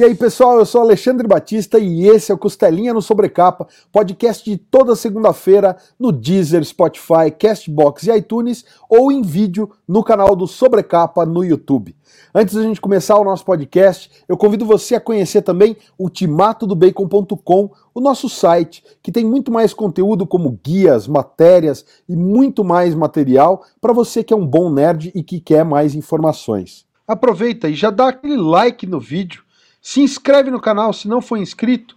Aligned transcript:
E 0.00 0.02
aí, 0.02 0.14
pessoal, 0.14 0.58
eu 0.58 0.64
sou 0.64 0.80
Alexandre 0.80 1.28
Batista 1.28 1.78
e 1.78 2.08
esse 2.08 2.32
é 2.32 2.34
o 2.34 2.38
Costelinha 2.38 2.94
no 2.94 3.02
Sobrecapa, 3.02 3.68
podcast 3.92 4.50
de 4.50 4.56
toda 4.56 4.96
segunda-feira 4.96 5.76
no 5.98 6.10
Deezer, 6.10 6.64
Spotify, 6.64 7.30
Castbox 7.38 8.04
e 8.04 8.16
iTunes 8.16 8.64
ou 8.88 9.12
em 9.12 9.20
vídeo 9.20 9.70
no 9.86 10.02
canal 10.02 10.34
do 10.34 10.46
Sobrecapa 10.46 11.26
no 11.26 11.44
YouTube. 11.44 11.94
Antes 12.34 12.54
da 12.54 12.62
gente 12.62 12.80
começar 12.80 13.18
o 13.18 13.24
nosso 13.24 13.44
podcast, 13.44 14.10
eu 14.26 14.38
convido 14.38 14.64
você 14.64 14.94
a 14.94 15.00
conhecer 15.00 15.42
também 15.42 15.76
ultimatodobacon.com, 15.98 17.70
o 17.94 18.00
nosso 18.00 18.26
site, 18.30 18.82
que 19.02 19.12
tem 19.12 19.26
muito 19.26 19.52
mais 19.52 19.74
conteúdo 19.74 20.26
como 20.26 20.58
guias, 20.64 21.06
matérias 21.06 21.84
e 22.08 22.16
muito 22.16 22.64
mais 22.64 22.94
material 22.94 23.66
para 23.78 23.92
você 23.92 24.24
que 24.24 24.32
é 24.32 24.36
um 24.36 24.46
bom 24.46 24.72
nerd 24.72 25.12
e 25.14 25.22
que 25.22 25.40
quer 25.40 25.62
mais 25.62 25.94
informações. 25.94 26.86
Aproveita 27.06 27.68
e 27.68 27.74
já 27.74 27.90
dá 27.90 28.08
aquele 28.08 28.38
like 28.38 28.86
no 28.86 28.98
vídeo 28.98 29.42
se 29.90 30.00
inscreve 30.00 30.52
no 30.52 30.60
canal 30.60 30.92
se 30.92 31.08
não 31.08 31.20
for 31.20 31.36
inscrito 31.36 31.96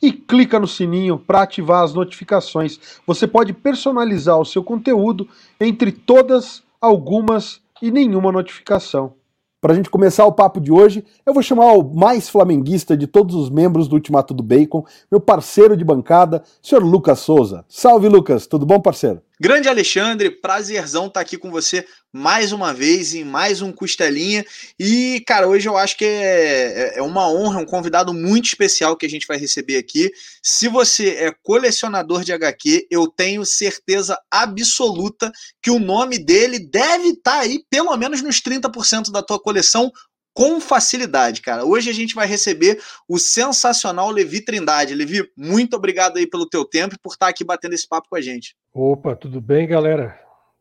e 0.00 0.10
clica 0.10 0.58
no 0.58 0.66
sininho 0.66 1.18
para 1.18 1.42
ativar 1.42 1.84
as 1.84 1.92
notificações. 1.92 2.80
Você 3.06 3.26
pode 3.26 3.52
personalizar 3.52 4.40
o 4.40 4.46
seu 4.46 4.64
conteúdo 4.64 5.28
entre 5.60 5.92
todas, 5.92 6.62
algumas 6.80 7.60
e 7.82 7.90
nenhuma 7.90 8.32
notificação. 8.32 9.12
Para 9.60 9.74
a 9.74 9.76
gente 9.76 9.90
começar 9.90 10.24
o 10.24 10.32
papo 10.32 10.58
de 10.58 10.72
hoje, 10.72 11.04
eu 11.26 11.34
vou 11.34 11.42
chamar 11.42 11.72
o 11.72 11.94
mais 11.94 12.30
flamenguista 12.30 12.96
de 12.96 13.06
todos 13.06 13.34
os 13.34 13.50
membros 13.50 13.88
do 13.88 13.96
Ultimato 13.96 14.32
do 14.32 14.42
Bacon, 14.42 14.82
meu 15.10 15.20
parceiro 15.20 15.76
de 15.76 15.84
bancada, 15.84 16.42
senhor 16.62 16.82
Lucas 16.82 17.18
Souza. 17.18 17.62
Salve, 17.68 18.08
Lucas, 18.08 18.46
tudo 18.46 18.64
bom, 18.64 18.80
parceiro? 18.80 19.20
Grande 19.40 19.68
Alexandre, 19.68 20.30
prazerzão 20.30 21.08
estar 21.08 21.14
tá 21.14 21.20
aqui 21.20 21.36
com 21.36 21.50
você 21.50 21.84
mais 22.12 22.52
uma 22.52 22.72
vez 22.72 23.14
em 23.14 23.24
mais 23.24 23.60
um 23.60 23.72
Costelinha. 23.72 24.44
E, 24.78 25.24
cara, 25.26 25.48
hoje 25.48 25.68
eu 25.68 25.76
acho 25.76 25.98
que 25.98 26.04
é, 26.04 26.92
é, 26.94 26.98
é 26.98 27.02
uma 27.02 27.28
honra, 27.28 27.58
um 27.58 27.66
convidado 27.66 28.14
muito 28.14 28.46
especial 28.46 28.96
que 28.96 29.04
a 29.04 29.08
gente 29.08 29.26
vai 29.26 29.36
receber 29.36 29.76
aqui. 29.76 30.08
Se 30.40 30.68
você 30.68 31.16
é 31.16 31.34
colecionador 31.42 32.22
de 32.22 32.32
HQ, 32.32 32.86
eu 32.88 33.08
tenho 33.08 33.44
certeza 33.44 34.16
absoluta 34.30 35.32
que 35.60 35.70
o 35.70 35.80
nome 35.80 36.16
dele 36.16 36.60
deve 36.60 37.08
estar 37.08 37.32
tá 37.32 37.40
aí, 37.40 37.64
pelo 37.68 37.96
menos 37.96 38.22
nos 38.22 38.40
30% 38.40 39.10
da 39.10 39.20
tua 39.20 39.40
coleção, 39.40 39.90
com 40.32 40.60
facilidade, 40.60 41.40
cara. 41.40 41.64
Hoje 41.64 41.90
a 41.90 41.92
gente 41.92 42.14
vai 42.14 42.28
receber 42.28 42.80
o 43.08 43.18
sensacional 43.18 44.10
Levi 44.12 44.40
Trindade. 44.40 44.94
Levi, 44.94 45.28
muito 45.36 45.74
obrigado 45.74 46.18
aí 46.18 46.26
pelo 46.26 46.48
teu 46.48 46.64
tempo 46.64 46.94
e 46.94 46.98
por 46.98 47.14
estar 47.14 47.26
aqui 47.26 47.42
batendo 47.42 47.74
esse 47.74 47.88
papo 47.88 48.08
com 48.08 48.16
a 48.16 48.20
gente. 48.20 48.54
Opa, 48.76 49.14
tudo 49.14 49.40
bem, 49.40 49.68
galera? 49.68 50.18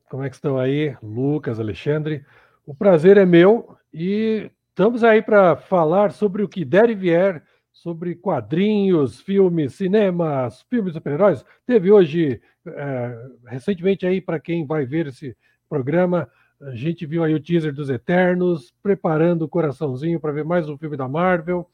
Como 0.08 0.22
é 0.22 0.30
que 0.30 0.36
estão 0.36 0.60
aí? 0.60 0.96
Lucas, 1.02 1.60
Alexandre. 1.60 2.24
O 2.64 2.76
prazer 2.76 3.18
é 3.18 3.26
meu 3.26 3.76
e 3.92 4.52
estamos 4.70 5.04
aí 5.04 5.20
para 5.20 5.56
falar 5.56 6.12
sobre 6.12 6.44
o 6.44 6.48
que 6.48 6.64
der 6.64 6.92
e 6.92 6.94
vier, 6.94 7.44
sobre 7.72 8.14
quadrinhos, 8.14 9.20
filmes, 9.20 9.74
cinemas, 9.74 10.62
filmes 10.70 10.94
super-heróis. 10.94 11.44
Teve 11.66 11.92
hoje, 11.92 12.40
é, 12.68 13.30
recentemente 13.48 14.06
aí, 14.06 14.22
para 14.22 14.40
quem 14.40 14.64
vai 14.64 14.86
ver 14.86 15.08
esse 15.08 15.36
programa, 15.68 16.30
a 16.62 16.76
gente 16.76 17.08
viu 17.08 17.24
aí 17.24 17.34
o 17.34 17.42
teaser 17.42 17.74
dos 17.74 17.90
Eternos, 17.90 18.72
preparando 18.84 19.42
o 19.42 19.50
coraçãozinho 19.50 20.20
para 20.20 20.32
ver 20.32 20.46
mais 20.46 20.70
um 20.70 20.78
filme 20.78 20.96
da 20.96 21.10
Marvel. 21.10 21.68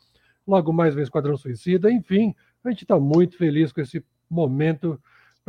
Logo 0.48 0.72
mais 0.72 0.96
vem 0.96 1.04
Esquadrão 1.04 1.36
Suicida. 1.36 1.92
Enfim, 1.92 2.34
a 2.64 2.70
gente 2.70 2.86
está 2.86 2.98
muito 2.98 3.36
feliz 3.36 3.74
com 3.74 3.82
esse 3.82 4.02
momento 4.30 4.98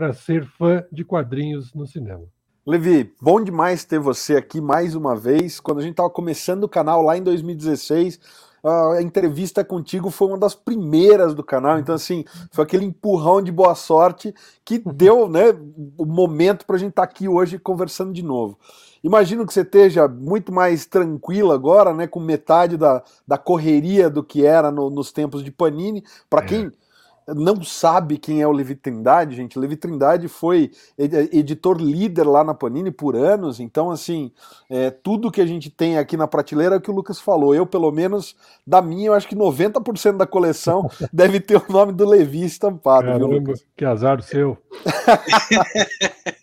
para 0.00 0.14
ser 0.14 0.46
fã 0.46 0.82
de 0.90 1.04
quadrinhos 1.04 1.74
no 1.74 1.86
cinema. 1.86 2.24
Levi, 2.66 3.12
bom 3.20 3.38
demais 3.44 3.84
ter 3.84 3.98
você 3.98 4.34
aqui 4.34 4.58
mais 4.58 4.94
uma 4.94 5.14
vez. 5.14 5.60
Quando 5.60 5.80
a 5.80 5.82
gente 5.82 5.90
estava 5.90 6.08
começando 6.08 6.64
o 6.64 6.68
canal 6.70 7.02
lá 7.02 7.18
em 7.18 7.22
2016, 7.22 8.18
a 8.64 9.02
entrevista 9.02 9.62
contigo 9.62 10.08
foi 10.08 10.28
uma 10.28 10.38
das 10.38 10.54
primeiras 10.54 11.34
do 11.34 11.44
canal, 11.44 11.78
então 11.78 11.94
assim, 11.94 12.24
foi 12.50 12.64
aquele 12.64 12.86
empurrão 12.86 13.42
de 13.42 13.52
boa 13.52 13.74
sorte 13.74 14.34
que 14.64 14.78
deu, 14.90 15.28
né, 15.28 15.54
o 15.98 16.06
momento 16.06 16.64
para 16.64 16.76
a 16.76 16.78
gente 16.78 16.92
estar 16.92 17.06
tá 17.06 17.12
aqui 17.12 17.28
hoje 17.28 17.58
conversando 17.58 18.10
de 18.10 18.22
novo. 18.22 18.58
Imagino 19.04 19.46
que 19.46 19.52
você 19.52 19.60
esteja 19.60 20.08
muito 20.08 20.50
mais 20.50 20.86
tranquilo 20.86 21.52
agora, 21.52 21.92
né, 21.92 22.06
com 22.06 22.20
metade 22.20 22.78
da, 22.78 23.02
da 23.28 23.36
correria 23.36 24.08
do 24.08 24.24
que 24.24 24.46
era 24.46 24.70
no, 24.70 24.88
nos 24.88 25.12
tempos 25.12 25.44
de 25.44 25.50
Panini. 25.50 26.02
Para 26.30 26.42
é. 26.46 26.48
Não 27.34 27.62
sabe 27.62 28.18
quem 28.18 28.42
é 28.42 28.46
o 28.46 28.52
Levi 28.52 28.74
Trindade, 28.74 29.36
gente, 29.36 29.58
Levi 29.58 29.76
Trindade 29.76 30.28
foi 30.28 30.70
editor 30.98 31.78
líder 31.78 32.24
lá 32.24 32.42
na 32.42 32.54
Panini 32.54 32.90
por 32.90 33.16
anos, 33.16 33.60
então, 33.60 33.90
assim, 33.90 34.32
é, 34.68 34.90
tudo 34.90 35.30
que 35.30 35.40
a 35.40 35.46
gente 35.46 35.70
tem 35.70 35.98
aqui 35.98 36.16
na 36.16 36.26
prateleira 36.26 36.74
é 36.74 36.78
o 36.78 36.80
que 36.80 36.90
o 36.90 36.94
Lucas 36.94 37.20
falou. 37.20 37.54
Eu, 37.54 37.66
pelo 37.66 37.90
menos, 37.90 38.36
da 38.66 38.80
minha, 38.80 39.08
eu 39.08 39.14
acho 39.14 39.28
que 39.28 39.36
90% 39.36 40.16
da 40.16 40.26
coleção 40.26 40.88
deve 41.12 41.40
ter 41.40 41.56
o 41.56 41.72
nome 41.72 41.92
do 41.92 42.08
Levi 42.08 42.44
estampado, 42.44 43.06
Caramba, 43.06 43.28
viu, 43.28 43.38
Lucas? 43.38 43.64
Que 43.76 43.84
azar 43.84 44.18
o 44.18 44.22
seu. 44.22 44.58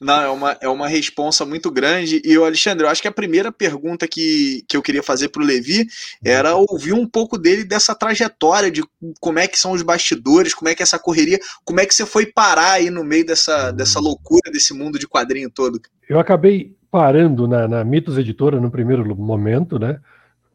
Não, 0.00 0.22
é 0.22 0.30
uma, 0.30 0.56
é 0.60 0.68
uma 0.68 0.86
responsa 0.86 1.44
muito 1.44 1.70
grande. 1.72 2.22
E, 2.24 2.38
o 2.38 2.44
Alexandre, 2.44 2.84
eu 2.84 2.88
acho 2.88 3.02
que 3.02 3.08
a 3.08 3.12
primeira 3.12 3.50
pergunta 3.50 4.06
que, 4.06 4.64
que 4.68 4.76
eu 4.76 4.82
queria 4.82 5.02
fazer 5.02 5.28
para 5.28 5.42
o 5.42 5.44
Levi 5.44 5.86
era 6.24 6.54
ouvir 6.54 6.92
um 6.92 7.06
pouco 7.06 7.36
dele 7.36 7.64
dessa 7.64 7.96
trajetória, 7.96 8.70
de 8.70 8.82
como 9.20 9.40
é 9.40 9.48
que 9.48 9.58
são 9.58 9.72
os 9.72 9.82
bastidores, 9.82 10.54
como 10.54 10.68
é 10.68 10.74
que 10.74 10.82
é 10.82 10.84
essa 10.84 11.00
correria, 11.00 11.38
como 11.64 11.80
é 11.80 11.86
que 11.86 11.92
você 11.92 12.06
foi 12.06 12.26
parar 12.26 12.72
aí 12.72 12.90
no 12.90 13.02
meio 13.02 13.26
dessa, 13.26 13.72
dessa 13.72 13.98
loucura, 13.98 14.52
desse 14.52 14.72
mundo 14.72 15.00
de 15.00 15.08
quadrinho 15.08 15.50
todo. 15.50 15.80
Eu 16.08 16.20
acabei 16.20 16.76
parando 16.90 17.48
na, 17.48 17.66
na 17.66 17.84
Mitos 17.84 18.16
Editora 18.16 18.60
no 18.60 18.70
primeiro 18.70 19.04
momento, 19.16 19.80
né? 19.80 19.98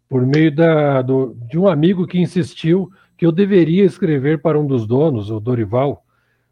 Por 0.07 0.25
meio 0.25 0.55
da, 0.55 1.01
do, 1.01 1.35
de 1.49 1.57
um 1.57 1.67
amigo 1.67 2.07
que 2.07 2.17
insistiu 2.17 2.89
que 3.17 3.25
eu 3.25 3.31
deveria 3.31 3.83
escrever 3.83 4.41
para 4.41 4.59
um 4.59 4.65
dos 4.65 4.87
donos, 4.87 5.29
o 5.29 5.39
Dorival, 5.39 6.03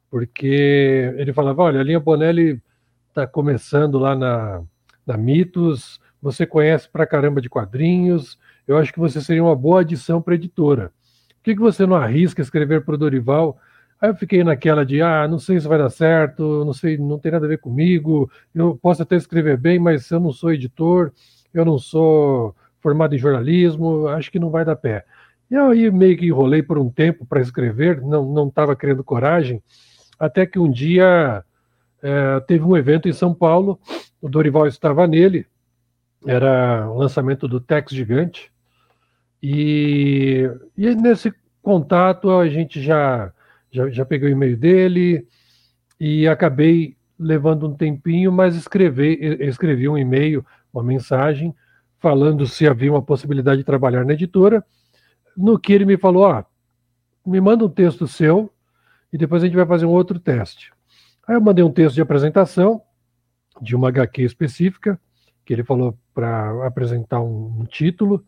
porque 0.09 1.13
ele 1.17 1.31
falava: 1.31 1.63
olha, 1.63 1.79
a 1.79 1.83
linha 1.83 1.99
Bonelli 1.99 2.61
está 3.11 3.27
começando 3.27 3.99
lá 3.99 4.15
na, 4.15 4.63
na 5.05 5.17
Mitos, 5.17 5.99
você 6.21 6.45
conhece 6.45 6.89
pra 6.89 7.05
caramba 7.05 7.41
de 7.41 7.49
quadrinhos, 7.49 8.39
eu 8.67 8.77
acho 8.77 8.93
que 8.93 8.99
você 8.99 9.21
seria 9.21 9.43
uma 9.43 9.55
boa 9.55 9.81
adição 9.81 10.21
para 10.21 10.35
editora. 10.35 10.91
Por 11.37 11.43
que, 11.43 11.55
que 11.55 11.61
você 11.61 11.85
não 11.85 11.95
arrisca 11.95 12.41
escrever 12.41 12.85
para 12.85 12.95
o 12.95 12.97
Dorival? 12.97 13.57
Aí 13.99 14.09
eu 14.09 14.15
fiquei 14.15 14.43
naquela 14.43 14.85
de, 14.85 15.01
ah, 15.01 15.27
não 15.27 15.37
sei 15.37 15.59
se 15.59 15.67
vai 15.67 15.77
dar 15.77 15.89
certo, 15.89 16.63
não 16.63 16.73
sei, 16.73 16.97
não 16.97 17.19
tem 17.19 17.31
nada 17.31 17.45
a 17.45 17.49
ver 17.49 17.59
comigo, 17.59 18.31
eu 18.55 18.77
posso 18.81 19.03
até 19.03 19.15
escrever 19.15 19.57
bem, 19.57 19.77
mas 19.77 20.09
eu 20.09 20.19
não 20.19 20.31
sou 20.31 20.53
editor, 20.53 21.11
eu 21.53 21.65
não 21.65 21.77
sou 21.77 22.55
formado 22.79 23.13
em 23.13 23.19
jornalismo, 23.19 24.07
acho 24.07 24.31
que 24.31 24.39
não 24.39 24.49
vai 24.49 24.63
dar 24.63 24.75
pé. 24.75 25.05
E 25.49 25.55
aí 25.55 25.91
meio 25.91 26.17
que 26.17 26.25
enrolei 26.25 26.63
por 26.63 26.79
um 26.79 26.89
tempo 26.89 27.25
para 27.25 27.41
escrever, 27.41 28.01
não 28.01 28.47
estava 28.47 28.75
criando 28.75 29.03
coragem, 29.03 29.61
até 30.17 30.45
que 30.45 30.57
um 30.57 30.71
dia 30.71 31.43
é, 32.01 32.39
teve 32.41 32.63
um 32.63 32.75
evento 32.75 33.07
em 33.07 33.13
São 33.13 33.33
Paulo, 33.33 33.79
o 34.21 34.29
Dorival 34.29 34.67
estava 34.67 35.07
nele, 35.07 35.45
era 36.25 36.89
o 36.89 36.97
lançamento 36.97 37.47
do 37.47 37.59
Tex 37.59 37.91
Gigante, 37.91 38.51
e, 39.41 40.49
e 40.77 40.95
nesse 40.95 41.33
contato 41.61 42.29
a 42.29 42.47
gente 42.47 42.81
já, 42.81 43.31
já, 43.71 43.89
já 43.89 44.05
peguei 44.05 44.29
o 44.29 44.31
e-mail 44.31 44.57
dele 44.57 45.27
e 45.99 46.27
acabei 46.27 46.95
levando 47.17 47.67
um 47.67 47.75
tempinho, 47.75 48.31
mas 48.31 48.55
escrevi, 48.55 49.19
escrevi 49.41 49.87
um 49.87 49.97
e-mail, 49.97 50.45
uma 50.73 50.83
mensagem, 50.83 51.55
falando 51.99 52.47
se 52.47 52.67
havia 52.67 52.91
uma 52.91 53.01
possibilidade 53.01 53.59
de 53.59 53.63
trabalhar 53.63 54.03
na 54.03 54.13
editora, 54.13 54.63
no 55.37 55.59
que 55.59 55.71
ele 55.71 55.85
me 55.85 55.97
falou, 55.97 56.25
ah, 56.25 56.45
me 57.25 57.39
manda 57.39 57.63
um 57.63 57.69
texto 57.69 58.07
seu, 58.07 58.51
e 59.13 59.17
depois 59.17 59.43
a 59.43 59.45
gente 59.45 59.55
vai 59.55 59.65
fazer 59.65 59.85
um 59.85 59.91
outro 59.91 60.19
teste. 60.19 60.71
Aí 61.31 61.37
eu 61.37 61.41
mandei 61.41 61.63
um 61.63 61.71
texto 61.71 61.95
de 61.95 62.01
apresentação 62.01 62.81
de 63.61 63.73
uma 63.73 63.87
HQ 63.87 64.21
específica, 64.21 64.99
que 65.45 65.53
ele 65.53 65.63
falou 65.63 65.97
para 66.13 66.67
apresentar 66.67 67.21
um, 67.21 67.61
um, 67.61 67.63
título. 67.63 68.21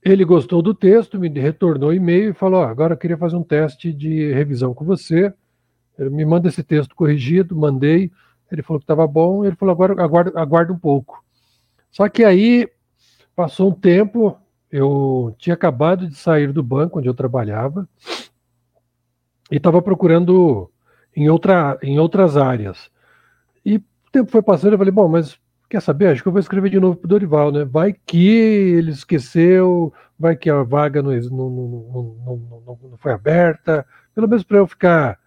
Ele 0.00 0.24
gostou 0.24 0.62
do 0.62 0.72
texto, 0.72 1.18
me 1.18 1.28
retornou 1.30 1.92
e-mail 1.92 2.30
e 2.30 2.32
falou: 2.32 2.60
oh, 2.60 2.64
agora 2.64 2.94
eu 2.94 2.96
queria 2.96 3.18
fazer 3.18 3.34
um 3.34 3.42
teste 3.42 3.92
de 3.92 4.32
revisão 4.32 4.72
com 4.72 4.84
você. 4.84 5.34
Ele 5.98 6.10
me 6.10 6.24
manda 6.24 6.46
esse 6.46 6.62
texto 6.62 6.94
corrigido, 6.94 7.56
mandei. 7.56 8.12
Ele 8.52 8.62
falou 8.62 8.78
que 8.78 8.84
estava 8.84 9.04
bom. 9.04 9.44
Ele 9.44 9.56
falou: 9.56 9.72
agora 9.72 10.00
aguarda, 10.00 10.40
aguarda 10.40 10.72
um 10.72 10.78
pouco. 10.78 11.24
Só 11.90 12.08
que 12.08 12.22
aí 12.22 12.70
passou 13.34 13.70
um 13.70 13.74
tempo, 13.74 14.38
eu 14.70 15.34
tinha 15.38 15.54
acabado 15.54 16.06
de 16.06 16.14
sair 16.14 16.52
do 16.52 16.62
banco 16.62 17.00
onde 17.00 17.08
eu 17.08 17.14
trabalhava, 17.14 17.88
e 19.50 19.56
estava 19.56 19.82
procurando 19.82 20.70
em, 21.14 21.28
outra, 21.28 21.78
em 21.82 21.98
outras 21.98 22.36
áreas. 22.36 22.90
E 23.64 23.76
o 23.76 23.82
tempo 24.10 24.30
foi 24.30 24.42
passando, 24.42 24.72
eu 24.72 24.78
falei, 24.78 24.92
bom, 24.92 25.08
mas 25.08 25.38
quer 25.68 25.80
saber? 25.80 26.08
Acho 26.08 26.22
que 26.22 26.28
eu 26.28 26.32
vou 26.32 26.40
escrever 26.40 26.70
de 26.70 26.78
novo 26.80 26.96
para 26.96 27.06
o 27.06 27.08
Dorival, 27.08 27.50
né? 27.50 27.64
Vai 27.64 27.94
que 27.94 28.28
ele 28.28 28.90
esqueceu, 28.90 29.92
vai 30.18 30.36
que 30.36 30.50
a 30.50 30.62
vaga 30.62 31.02
não, 31.02 31.12
não, 31.12 31.50
não, 31.50 32.78
não 32.90 32.96
foi 32.98 33.12
aberta, 33.12 33.86
pelo 34.14 34.28
menos 34.28 34.44
para 34.44 34.58
eu 34.58 34.66
ficar 34.66 35.18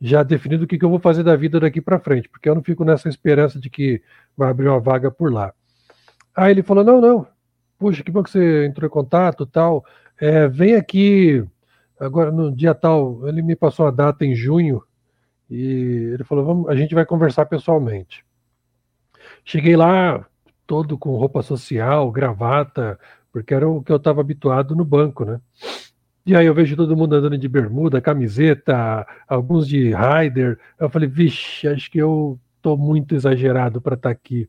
já 0.00 0.22
definido 0.22 0.64
o 0.64 0.66
que, 0.66 0.78
que 0.78 0.84
eu 0.84 0.90
vou 0.90 0.98
fazer 0.98 1.22
da 1.22 1.34
vida 1.34 1.58
daqui 1.58 1.80
para 1.80 1.98
frente, 1.98 2.28
porque 2.28 2.48
eu 2.48 2.54
não 2.54 2.62
fico 2.62 2.84
nessa 2.84 3.08
esperança 3.08 3.58
de 3.58 3.70
que 3.70 4.02
vai 4.36 4.50
abrir 4.50 4.68
uma 4.68 4.80
vaga 4.80 5.10
por 5.10 5.32
lá. 5.32 5.52
Aí 6.36 6.50
ele 6.50 6.62
falou: 6.62 6.84
não, 6.84 7.00
não, 7.00 7.26
puxa, 7.78 8.02
que 8.02 8.10
bom 8.10 8.22
que 8.22 8.30
você 8.30 8.66
entrou 8.66 8.86
em 8.86 8.90
contato 8.90 9.46
tal. 9.46 9.84
é, 10.20 10.48
vem 10.48 10.74
aqui 10.74 11.44
agora 11.98 12.30
no 12.30 12.54
dia 12.54 12.74
tal. 12.74 13.26
Ele 13.26 13.42
me 13.42 13.56
passou 13.56 13.86
a 13.86 13.90
data 13.90 14.24
em 14.24 14.34
junho 14.34 14.82
e 15.50 16.10
ele 16.12 16.24
falou: 16.24 16.44
vamos, 16.44 16.68
a 16.68 16.74
gente 16.74 16.94
vai 16.94 17.04
conversar 17.04 17.46
pessoalmente. 17.46 18.24
Cheguei 19.44 19.76
lá 19.76 20.26
todo 20.66 20.98
com 20.98 21.16
roupa 21.16 21.42
social, 21.42 22.10
gravata, 22.10 22.98
porque 23.32 23.54
era 23.54 23.68
o 23.68 23.82
que 23.82 23.92
eu 23.92 23.96
estava 23.96 24.20
habituado 24.20 24.74
no 24.74 24.84
banco, 24.84 25.24
né? 25.24 25.40
E 26.26 26.34
aí 26.34 26.46
eu 26.46 26.54
vejo 26.54 26.74
todo 26.76 26.96
mundo 26.96 27.14
andando 27.14 27.36
de 27.36 27.48
bermuda, 27.48 28.00
camiseta, 28.00 29.06
alguns 29.28 29.68
de 29.68 29.92
rider. 29.92 30.58
Eu 30.78 30.88
falei, 30.88 31.06
vixe, 31.06 31.68
acho 31.68 31.90
que 31.90 31.98
eu 31.98 32.40
tô 32.62 32.78
muito 32.78 33.14
exagerado 33.14 33.80
para 33.80 33.94
estar 33.94 34.08
tá 34.08 34.12
aqui. 34.12 34.48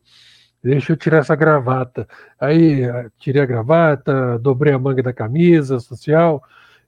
Deixa 0.64 0.94
eu 0.94 0.98
tirar 0.98 1.18
essa 1.18 1.36
gravata. 1.36 2.08
Aí 2.40 2.84
eh, 2.84 3.10
tirei 3.20 3.42
a 3.42 3.46
gravata, 3.46 4.40
dobrei 4.40 4.74
a 4.74 4.80
manga 4.80 5.04
da 5.04 5.14
camisa 5.14 5.80
social 5.80 6.42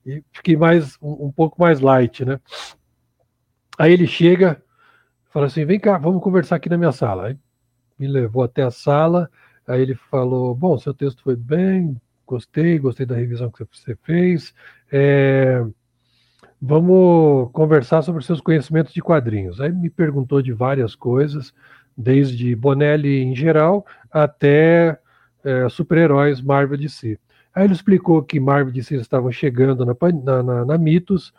e 0.05 0.23
fiquei 0.31 0.55
mais 0.55 0.97
um, 1.01 1.27
um 1.27 1.31
pouco 1.31 1.61
mais 1.61 1.81
light, 1.81 2.23
né? 2.23 2.39
Aí 3.77 3.93
ele 3.93 4.07
chega, 4.07 4.61
fala 5.29 5.45
assim: 5.47 5.65
vem 5.65 5.79
cá, 5.79 5.97
vamos 5.97 6.21
conversar 6.21 6.55
aqui 6.55 6.69
na 6.69 6.77
minha 6.77 6.91
sala. 6.91 7.27
Aí 7.27 7.37
me 7.99 8.07
levou 8.07 8.43
até 8.43 8.63
a 8.63 8.71
sala. 8.71 9.29
Aí 9.67 9.81
ele 9.81 9.95
falou: 9.95 10.55
bom, 10.55 10.77
seu 10.77 10.93
texto 10.93 11.21
foi 11.21 11.35
bem, 11.35 11.95
gostei, 12.25 12.79
gostei 12.79 13.05
da 13.05 13.15
revisão 13.15 13.51
que 13.51 13.63
você 13.63 13.95
fez. 14.03 14.53
É, 14.91 15.63
vamos 16.61 17.51
conversar 17.51 18.01
sobre 18.01 18.23
seus 18.23 18.41
conhecimentos 18.41 18.93
de 18.93 19.01
quadrinhos. 19.01 19.61
Aí 19.61 19.71
me 19.71 19.89
perguntou 19.89 20.41
de 20.41 20.53
várias 20.53 20.95
coisas, 20.95 21.53
desde 21.95 22.55
Bonelli 22.55 23.21
em 23.21 23.35
geral 23.35 23.85
até 24.11 24.99
é, 25.43 25.69
super-heróis 25.69 26.41
Marvel 26.41 26.77
DC. 26.77 27.19
Aí 27.53 27.65
ele 27.65 27.73
explicou 27.73 28.21
que 28.23 28.39
Marvel 28.39 28.73
DC 28.73 28.95
estavam 28.95 29.31
chegando 29.31 29.85
na, 29.85 29.95
na, 30.23 30.43
na, 30.43 30.65
na 30.65 30.77
Mitos 30.77 31.33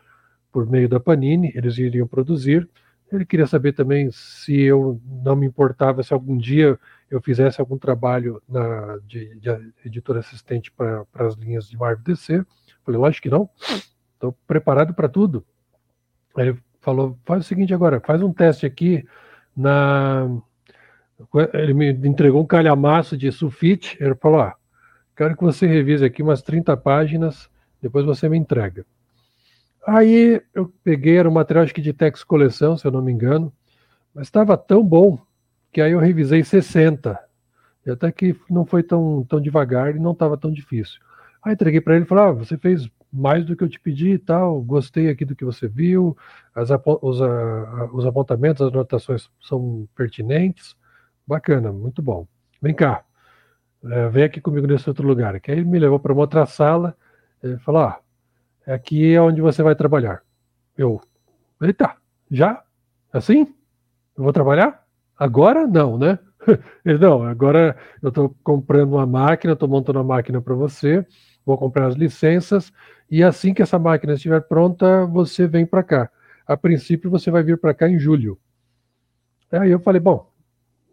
por 0.58 0.68
meio 0.68 0.88
da 0.88 0.98
Panini, 0.98 1.52
eles 1.54 1.78
iriam 1.78 2.04
produzir. 2.04 2.68
Ele 3.12 3.24
queria 3.24 3.46
saber 3.46 3.74
também 3.74 4.10
se 4.10 4.60
eu 4.60 5.00
não 5.22 5.36
me 5.36 5.46
importava 5.46 6.02
se 6.02 6.12
algum 6.12 6.36
dia 6.36 6.76
eu 7.08 7.22
fizesse 7.22 7.60
algum 7.60 7.78
trabalho 7.78 8.42
na, 8.48 8.98
de, 9.06 9.38
de 9.38 9.50
editor 9.84 10.16
assistente 10.16 10.72
para 10.72 11.06
as 11.14 11.36
linhas 11.36 11.68
de 11.68 11.76
Marvel 11.76 12.02
DC. 12.02 12.44
Falei, 12.84 13.00
lógico 13.00 13.22
que 13.22 13.30
não. 13.30 13.48
Estou 14.14 14.36
preparado 14.48 14.92
para 14.94 15.08
tudo. 15.08 15.46
Ele 16.36 16.58
falou, 16.80 17.16
faz 17.24 17.44
o 17.44 17.46
seguinte 17.46 17.72
agora, 17.72 18.00
faz 18.00 18.20
um 18.20 18.32
teste 18.32 18.66
aqui 18.66 19.06
na... 19.56 20.28
Ele 21.54 21.72
me 21.72 21.92
entregou 21.92 22.42
um 22.42 22.46
calhamaço 22.46 23.16
de 23.16 23.30
sulfite. 23.30 23.96
Ele 24.00 24.16
falou, 24.16 24.40
ah, 24.40 24.56
quero 25.14 25.36
que 25.36 25.44
você 25.44 25.68
revise 25.68 26.04
aqui 26.04 26.20
umas 26.20 26.42
30 26.42 26.76
páginas, 26.78 27.48
depois 27.80 28.04
você 28.04 28.28
me 28.28 28.36
entrega. 28.36 28.84
Aí 29.88 30.42
eu 30.54 30.70
peguei, 30.84 31.16
era 31.16 31.26
um 31.26 31.32
material 31.32 31.64
acho 31.64 31.72
que 31.72 31.80
de 31.80 31.94
Tex 31.94 32.22
Coleção, 32.22 32.76
se 32.76 32.86
eu 32.86 32.90
não 32.90 33.00
me 33.00 33.10
engano, 33.10 33.50
mas 34.14 34.26
estava 34.26 34.54
tão 34.54 34.84
bom 34.84 35.18
que 35.72 35.80
aí 35.80 35.92
eu 35.92 35.98
revisei 35.98 36.44
60. 36.44 37.18
E 37.86 37.90
até 37.90 38.12
que 38.12 38.38
não 38.50 38.66
foi 38.66 38.82
tão, 38.82 39.24
tão 39.24 39.40
devagar 39.40 39.96
e 39.96 39.98
não 39.98 40.12
estava 40.12 40.36
tão 40.36 40.52
difícil. 40.52 41.00
Aí 41.42 41.54
entreguei 41.54 41.80
para 41.80 41.96
ele 41.96 42.04
e 42.04 42.06
falei: 42.06 42.24
ah, 42.24 42.32
você 42.32 42.58
fez 42.58 42.86
mais 43.10 43.46
do 43.46 43.56
que 43.56 43.64
eu 43.64 43.68
te 43.68 43.80
pedi 43.80 44.10
e 44.10 44.18
tal, 44.18 44.60
gostei 44.60 45.08
aqui 45.08 45.24
do 45.24 45.34
que 45.34 45.42
você 45.42 45.66
viu, 45.66 46.14
as, 46.54 46.68
os, 47.00 47.22
a, 47.22 47.88
os 47.90 48.04
apontamentos, 48.04 48.60
as 48.60 48.70
anotações 48.70 49.30
são 49.40 49.88
pertinentes, 49.96 50.76
bacana, 51.26 51.72
muito 51.72 52.02
bom. 52.02 52.28
Vem 52.60 52.74
cá, 52.74 53.04
é, 53.84 54.08
vem 54.10 54.24
aqui 54.24 54.38
comigo 54.38 54.66
nesse 54.66 54.86
outro 54.86 55.08
lugar. 55.08 55.40
Que 55.40 55.50
aí 55.50 55.56
ele 55.56 55.66
me 55.66 55.78
levou 55.78 55.98
para 55.98 56.12
uma 56.12 56.20
outra 56.20 56.44
sala, 56.44 56.94
ele 57.42 57.56
falou: 57.56 57.80
ah, 57.80 58.00
aqui 58.72 59.14
é 59.14 59.20
onde 59.20 59.40
você 59.40 59.62
vai 59.62 59.74
trabalhar. 59.74 60.22
Eu, 60.76 61.00
eita, 61.62 61.96
já? 62.30 62.62
Assim? 63.12 63.54
Eu 64.16 64.24
vou 64.24 64.32
trabalhar? 64.32 64.84
Agora 65.18 65.66
não, 65.66 65.98
né? 65.98 66.18
Não, 67.00 67.24
agora 67.24 67.76
eu 68.00 68.08
estou 68.08 68.34
comprando 68.42 68.92
uma 68.92 69.04
máquina, 69.04 69.52
estou 69.52 69.68
montando 69.68 69.98
uma 69.98 70.16
máquina 70.16 70.40
para 70.40 70.54
você, 70.54 71.04
vou 71.44 71.58
comprar 71.58 71.86
as 71.86 71.94
licenças, 71.94 72.72
e 73.10 73.22
assim 73.22 73.52
que 73.52 73.60
essa 73.60 73.78
máquina 73.78 74.14
estiver 74.14 74.40
pronta, 74.42 75.04
você 75.06 75.46
vem 75.46 75.66
para 75.66 75.82
cá. 75.82 76.10
A 76.46 76.56
princípio, 76.56 77.10
você 77.10 77.30
vai 77.30 77.42
vir 77.42 77.58
para 77.58 77.74
cá 77.74 77.88
em 77.88 77.98
julho. 77.98 78.38
Aí 79.50 79.70
eu 79.70 79.80
falei, 79.80 80.00
bom, 80.00 80.30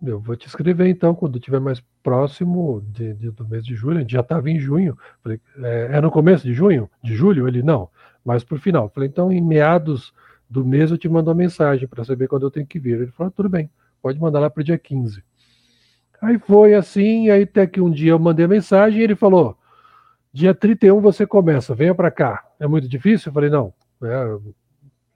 eu 0.04 0.20
vou 0.20 0.36
te 0.36 0.48
escrever 0.48 0.88
então, 0.88 1.16
quando 1.16 1.38
estiver 1.38 1.60
mais 1.60 1.82
próximo 2.04 2.82
de, 2.92 3.14
de, 3.14 3.32
do 3.32 3.48
mês 3.48 3.66
de 3.66 3.76
julho, 3.76 3.98
a 3.98 4.02
gente 4.02 4.14
já 4.14 4.22
estava 4.22 4.50
em 4.50 4.60
junho. 4.60 4.98
Falei, 5.24 5.40
é, 5.64 5.90
é, 5.94 6.02
no 6.02 6.12
começo 6.12 6.44
de 6.44 6.54
junho? 6.54 6.90
De 7.04 7.16
julho? 7.16 7.48
Ele, 7.48 7.64
não, 7.64 7.90
mas 8.24 8.44
por 8.44 8.60
final. 8.60 8.90
Falei, 8.90 9.10
então 9.10 9.32
em 9.32 9.42
meados 9.42 10.14
do 10.50 10.66
mês 10.66 10.92
eu 10.92 10.98
te 10.98 11.10
mando 11.10 11.30
uma 11.30 11.36
mensagem 11.36 11.88
para 11.88 12.04
saber 12.04 12.28
quando 12.28 12.44
eu 12.44 12.52
tenho 12.52 12.68
que 12.68 12.80
vir. 12.80 13.02
Ele 13.02 13.12
falou, 13.12 13.32
tudo 13.32 13.50
bem, 13.50 13.70
pode 14.02 14.20
mandar 14.20 14.40
lá 14.40 14.50
para 14.50 14.62
o 14.62 14.64
dia 14.64 14.78
15. 14.78 15.24
Aí 16.22 16.40
foi 16.40 16.74
assim, 16.74 17.30
aí 17.30 17.44
até 17.44 17.68
que 17.68 17.82
um 17.82 17.92
dia 17.92 18.12
eu 18.12 18.20
mandei 18.20 18.46
a 18.46 18.50
mensagem 18.50 19.00
e 19.00 19.04
ele 19.04 19.16
falou, 19.16 19.58
dia 20.32 20.54
31 20.54 21.00
você 21.00 21.26
começa, 21.26 21.76
venha 21.76 21.94
para 21.94 22.12
cá. 22.12 22.46
É 22.60 22.68
muito 22.68 22.88
difícil? 22.88 23.30
Eu 23.30 23.34
falei, 23.34 23.50
não, 23.50 23.74
é, 24.04 24.38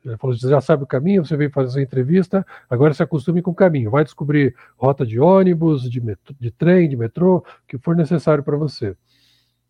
ele 0.09 0.17
falou: 0.17 0.35
você 0.35 0.49
já 0.49 0.61
sabe 0.61 0.83
o 0.83 0.87
caminho, 0.87 1.25
você 1.25 1.35
veio 1.37 1.51
fazer 1.51 1.81
entrevista, 1.81 2.45
agora 2.69 2.93
se 2.93 3.03
acostume 3.03 3.41
com 3.41 3.51
o 3.51 3.55
caminho. 3.55 3.91
Vai 3.91 4.03
descobrir 4.03 4.55
rota 4.77 5.05
de 5.05 5.19
ônibus, 5.19 5.89
de, 5.89 6.01
metro, 6.01 6.35
de 6.39 6.51
trem, 6.51 6.89
de 6.89 6.97
metrô, 6.97 7.37
o 7.37 7.43
que 7.67 7.77
for 7.77 7.95
necessário 7.95 8.43
para 8.43 8.57
você. 8.57 8.95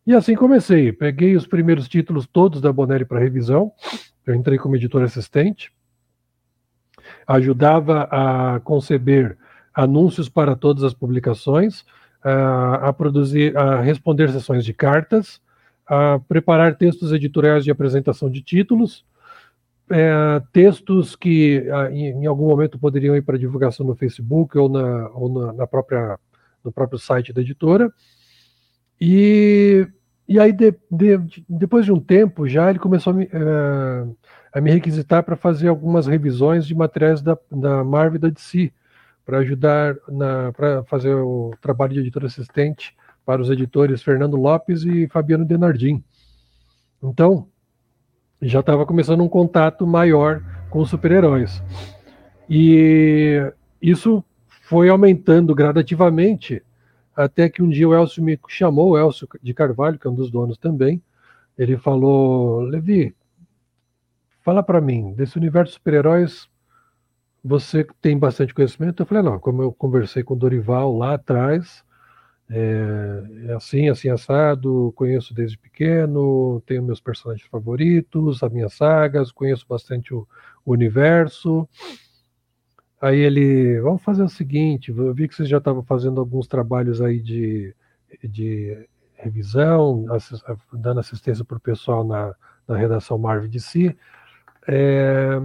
E 0.06 0.14
assim 0.14 0.36
comecei. 0.36 0.92
Peguei 0.92 1.36
os 1.36 1.46
primeiros 1.46 1.88
títulos 1.88 2.26
todos 2.26 2.62
da 2.62 2.72
Bonelli 2.72 3.06
para 3.06 3.20
revisão. 3.20 3.72
Eu 4.26 4.34
entrei 4.34 4.58
como 4.58 4.76
editor 4.76 5.04
assistente. 5.04 5.72
Ajudava 7.28 8.08
a 8.12 8.60
conceber 8.62 9.38
anúncios 9.74 10.28
para 10.28 10.56
todas 10.56 10.84
as 10.84 10.94
publicações, 10.94 11.86
a, 12.24 12.90
a 12.90 12.94
produzir, 12.94 13.56
a 13.56 13.82
responder 13.82 14.30
sessões 14.30 14.66
de 14.66 14.74
cartas, 14.74 15.42
a 15.86 16.20
preparar 16.28 16.76
textos 16.76 17.12
editoriais 17.12 17.64
de 17.64 17.72
apresentação 17.72 18.30
de 18.30 18.42
títulos 18.42 19.06
é, 19.90 20.42
textos 20.52 21.16
que 21.16 21.64
em, 21.92 22.24
em, 22.24 22.26
algum 22.26 22.48
momento 22.48 22.78
poderiam 22.78 23.16
ir 23.16 23.22
para 23.22 23.38
divulgação 23.38 23.86
no 23.86 23.96
Facebook 23.96 24.58
ou, 24.58 24.70
na, 24.70 25.10
ou 25.10 25.30
na, 25.32 25.54
na, 25.54 25.68
própria, 25.68 26.20
no 26.64 26.72
próprio 26.72 27.00
site 27.00 27.34
da 27.34 27.42
editora. 27.42 27.92
E, 29.00 29.88
e 30.28 30.40
aí, 30.40 30.52
de, 30.52 30.74
de, 30.92 31.44
depois 31.48 31.86
de 31.86 31.92
um 31.92 32.00
tempo, 32.00 32.48
já 32.48 32.70
ele 32.70 32.80
começou 32.80 33.12
a 33.12 33.16
me, 33.16 33.26
é, 33.26 34.08
a 34.54 34.62
me 34.62 34.72
requisitar 34.72 35.24
para 35.24 35.36
fazer 35.36 35.68
algumas 35.68 36.08
revisões 36.08 36.66
de 36.66 36.76
materiais 36.76 37.22
da, 37.22 37.38
da 37.52 37.84
Marvel 37.84 38.20
da 38.20 38.30
DC, 38.30 38.72
para 39.26 39.40
ajudar 39.40 39.96
para 40.56 40.84
fazer 40.86 41.14
o 41.14 41.52
trabalho 41.62 41.94
de 41.94 42.00
editor 42.00 42.26
assistente 42.26 42.96
para 43.24 43.40
os 43.40 43.50
editores 43.52 44.02
Fernando 44.02 44.36
Lopes 44.36 44.84
e 44.84 45.08
Fabiano 45.08 45.46
Denardim. 45.46 46.04
Então, 47.02 47.48
já 48.42 48.62
estava 48.62 48.86
começando 48.86 49.22
um 49.22 49.30
contato 49.30 49.86
maior 49.86 50.42
com 50.70 50.86
super-heróis. 50.86 51.62
E 52.50 53.52
isso 53.82 54.24
foi 54.62 54.90
aumentando 54.90 55.54
gradativamente 55.54 56.64
até 57.16 57.50
que 57.50 57.62
um 57.62 57.70
dia 57.70 57.88
o 57.88 57.94
Elcio 57.94 58.24
me 58.24 58.40
chamou, 58.48 58.92
o 58.92 58.98
Elcio 58.98 59.28
de 59.44 59.54
Carvalho, 59.54 60.00
que 60.00 60.08
é 60.08 60.10
um 60.10 60.16
dos 60.16 60.32
donos 60.32 60.58
também. 60.58 61.02
Ele 61.58 61.78
falou: 61.78 62.62
Levi, 62.62 63.14
fala 64.42 64.64
para 64.64 64.80
mim, 64.80 65.14
desse 65.14 65.38
universo 65.38 65.72
de 65.72 65.78
super-heróis, 65.78 66.48
você 67.44 67.86
tem 68.02 68.18
bastante 68.18 68.54
conhecimento? 68.54 69.02
Eu 69.02 69.06
falei: 69.06 69.24
não, 69.24 69.38
como 69.38 69.62
eu 69.62 69.74
conversei 69.74 70.24
com 70.24 70.34
o 70.34 70.38
Dorival 70.38 70.96
lá 70.96 71.16
atrás, 71.16 71.84
é, 72.52 73.50
é, 73.50 73.54
assim, 73.54 73.90
assim, 73.90 74.10
assado, 74.10 74.92
conheço 74.96 75.34
desde 75.34 75.58
pequeno, 75.58 76.62
tenho 76.66 76.82
meus 76.82 77.00
personagens 77.00 77.48
favoritos, 77.48 78.42
as 78.42 78.52
minhas 78.52 78.74
sagas, 78.74 79.32
conheço 79.32 79.66
bastante 79.68 80.14
o, 80.14 80.28
o 80.66 80.72
universo. 80.72 81.70
Aí 83.00 83.20
ele, 83.20 83.80
vamos 83.82 84.02
fazer 84.02 84.24
o 84.24 84.30
seguinte, 84.30 84.90
eu 84.90 85.14
vi 85.14 85.28
que 85.28 85.36
vocês 85.36 85.48
já 85.48 85.60
estavam 85.60 85.84
fazendo 85.84 86.20
alguns 86.20 86.48
trabalhos 86.48 87.02
aí 87.02 87.22
de, 87.22 87.74
de 88.24 88.88
revisão, 89.14 90.06
dando 90.74 91.00
assistência 91.00 91.46
para 91.46 91.58
o 91.58 91.62
pessoal 91.62 92.04
na, 92.04 92.36
na 92.68 92.76
redação 92.76 93.18
Marvel 93.18 93.48
de 93.48 93.60
si. 93.60 93.96
É, 94.68 95.40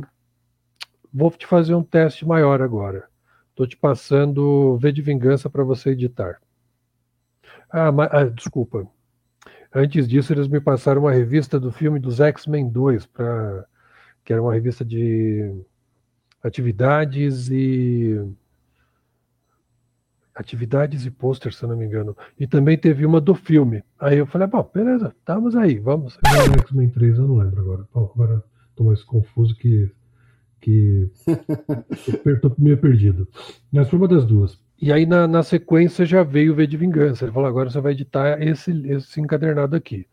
vou 1.12 1.30
te 1.30 1.46
fazer 1.46 1.74
um 1.74 1.82
teste 1.82 2.26
maior 2.26 2.62
agora. 2.62 3.08
Estou 3.50 3.66
te 3.66 3.76
passando 3.76 4.76
V 4.78 4.90
de 4.90 5.02
Vingança 5.02 5.48
para 5.48 5.62
você 5.62 5.90
editar. 5.90 6.40
Ah, 7.76 7.90
mas, 7.90 8.08
ah, 8.12 8.24
desculpa. 8.26 8.86
Antes 9.74 10.06
disso, 10.06 10.32
eles 10.32 10.46
me 10.46 10.60
passaram 10.60 11.00
uma 11.00 11.10
revista 11.10 11.58
do 11.58 11.72
filme 11.72 11.98
dos 11.98 12.20
X-Men 12.20 12.70
2, 12.70 13.06
pra, 13.06 13.64
que 14.24 14.32
era 14.32 14.40
uma 14.40 14.54
revista 14.54 14.84
de 14.84 15.60
atividades 16.40 17.50
e 17.50 18.16
atividades 20.32 21.04
e 21.04 21.10
posters, 21.10 21.56
se 21.56 21.64
eu 21.64 21.68
não 21.68 21.76
me 21.76 21.84
engano. 21.84 22.16
E 22.38 22.46
também 22.46 22.78
teve 22.78 23.04
uma 23.04 23.20
do 23.20 23.34
filme. 23.34 23.82
Aí 23.98 24.18
eu 24.18 24.26
falei, 24.26 24.46
bom, 24.46 24.70
beleza, 24.72 25.12
estamos 25.18 25.56
aí, 25.56 25.76
vamos. 25.80 26.16
X-Men 26.60 26.90
3, 26.90 27.18
eu 27.18 27.26
não 27.26 27.38
lembro 27.38 27.60
agora. 27.60 27.88
Bom, 27.92 28.12
agora 28.14 28.44
estou 28.70 28.86
mais 28.86 29.02
confuso 29.02 29.56
que. 29.56 29.90
que 30.60 31.10
meio 32.56 32.78
perdido. 32.78 33.26
Mas 33.72 33.88
foi 33.88 33.98
uma 33.98 34.06
das 34.06 34.24
duas. 34.24 34.62
E 34.84 34.92
aí, 34.92 35.06
na, 35.06 35.26
na 35.26 35.42
sequência, 35.42 36.04
já 36.04 36.22
veio 36.22 36.52
o 36.52 36.54
V 36.54 36.66
de 36.66 36.76
Vingança. 36.76 37.24
Ele 37.24 37.32
falou: 37.32 37.48
agora 37.48 37.70
você 37.70 37.80
vai 37.80 37.92
editar 37.92 38.38
esse, 38.42 38.70
esse 38.86 39.18
encadernado 39.18 39.74
aqui. 39.74 40.06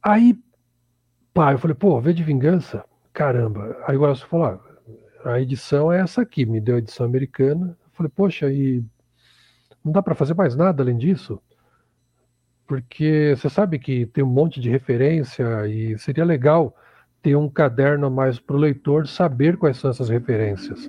Aí, 0.00 0.38
pá, 1.34 1.50
eu 1.52 1.58
falei: 1.58 1.74
pô, 1.74 2.00
V 2.00 2.12
de 2.14 2.22
Vingança? 2.22 2.84
Caramba. 3.12 3.76
Aí 3.88 3.96
o 3.96 4.06
Elcio 4.06 4.28
falou: 4.28 4.46
ah, 4.46 4.60
a 5.32 5.40
edição 5.40 5.92
é 5.92 5.98
essa 5.98 6.22
aqui, 6.22 6.46
me 6.46 6.60
deu 6.60 6.76
a 6.76 6.78
edição 6.78 7.04
americana. 7.04 7.76
Eu 7.84 7.90
falei: 7.94 8.12
poxa, 8.14 8.48
e 8.48 8.80
não 9.84 9.90
dá 9.90 10.02
para 10.02 10.14
fazer 10.14 10.34
mais 10.34 10.54
nada 10.54 10.84
além 10.84 10.96
disso? 10.96 11.42
Porque 12.64 13.34
você 13.36 13.50
sabe 13.50 13.80
que 13.80 14.06
tem 14.06 14.22
um 14.22 14.28
monte 14.28 14.60
de 14.60 14.70
referência 14.70 15.66
e 15.66 15.98
seria 15.98 16.24
legal 16.24 16.76
ter 17.20 17.34
um 17.34 17.48
caderno 17.48 18.08
mais 18.08 18.38
para 18.38 18.54
o 18.54 18.60
leitor 18.60 19.08
saber 19.08 19.56
quais 19.56 19.78
são 19.78 19.90
essas 19.90 20.08
referências 20.08 20.88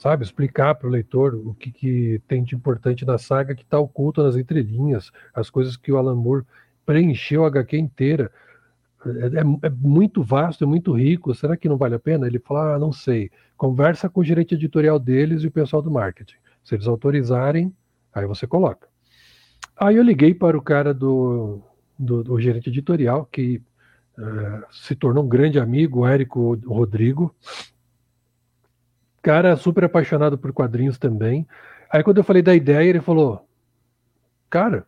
sabe? 0.00 0.24
Explicar 0.24 0.74
para 0.74 0.88
o 0.88 0.90
leitor 0.90 1.34
o 1.34 1.54
que, 1.54 1.70
que, 1.70 2.22
tem 2.26 2.42
de 2.42 2.56
importante 2.56 3.04
na 3.04 3.18
saga 3.18 3.54
que 3.54 3.62
está 3.62 3.78
oculto 3.78 4.22
nas 4.22 4.34
entrelinhas, 4.34 5.12
as 5.34 5.50
coisas 5.50 5.76
que 5.76 5.92
o 5.92 5.98
Alan 5.98 6.16
Moore 6.16 6.44
preencheu 6.86 7.44
a 7.44 7.48
HQ 7.48 7.76
inteira. 7.76 8.32
É, 9.04 9.10
é, 9.38 9.66
é, 9.66 9.70
muito 9.70 10.22
vasto, 10.22 10.64
é 10.64 10.66
muito 10.66 10.92
rico. 10.92 11.34
Será 11.34 11.54
que 11.54 11.68
não 11.68 11.76
vale 11.76 11.94
a 11.94 11.98
pena? 11.98 12.26
Ele 12.26 12.38
fala: 12.38 12.74
ah, 12.76 12.78
não 12.78 12.92
sei. 12.92 13.30
Conversa 13.58 14.08
com 14.08 14.20
o 14.20 14.24
gerente 14.24 14.54
editorial 14.54 14.98
deles 14.98 15.42
e 15.42 15.48
o 15.48 15.52
pessoal 15.52 15.82
do 15.82 15.90
marketing. 15.90 16.36
Se 16.64 16.74
eles 16.74 16.86
autorizarem, 16.86 17.72
aí 18.12 18.26
você 18.26 18.46
coloca. 18.46 18.88
Aí 19.76 19.96
eu 19.96 20.02
liguei 20.02 20.34
para 20.34 20.56
o 20.56 20.62
cara 20.62 20.94
do, 20.94 21.60
do, 21.98 22.24
do 22.24 22.40
gerente 22.40 22.70
editorial, 22.70 23.26
que 23.30 23.62
uh, 24.18 24.64
se 24.70 24.94
tornou 24.94 25.24
um 25.24 25.28
grande 25.28 25.58
amigo, 25.58 26.00
o 26.00 26.06
Érico 26.06 26.54
Rodrigo, 26.66 27.34
cara 29.22 29.56
super 29.56 29.84
apaixonado 29.84 30.38
por 30.38 30.52
quadrinhos 30.52 30.98
também. 30.98 31.46
Aí 31.90 32.02
quando 32.02 32.18
eu 32.18 32.24
falei 32.24 32.42
da 32.42 32.54
ideia, 32.54 32.88
ele 32.88 33.00
falou: 33.00 33.46
Cara, 34.48 34.86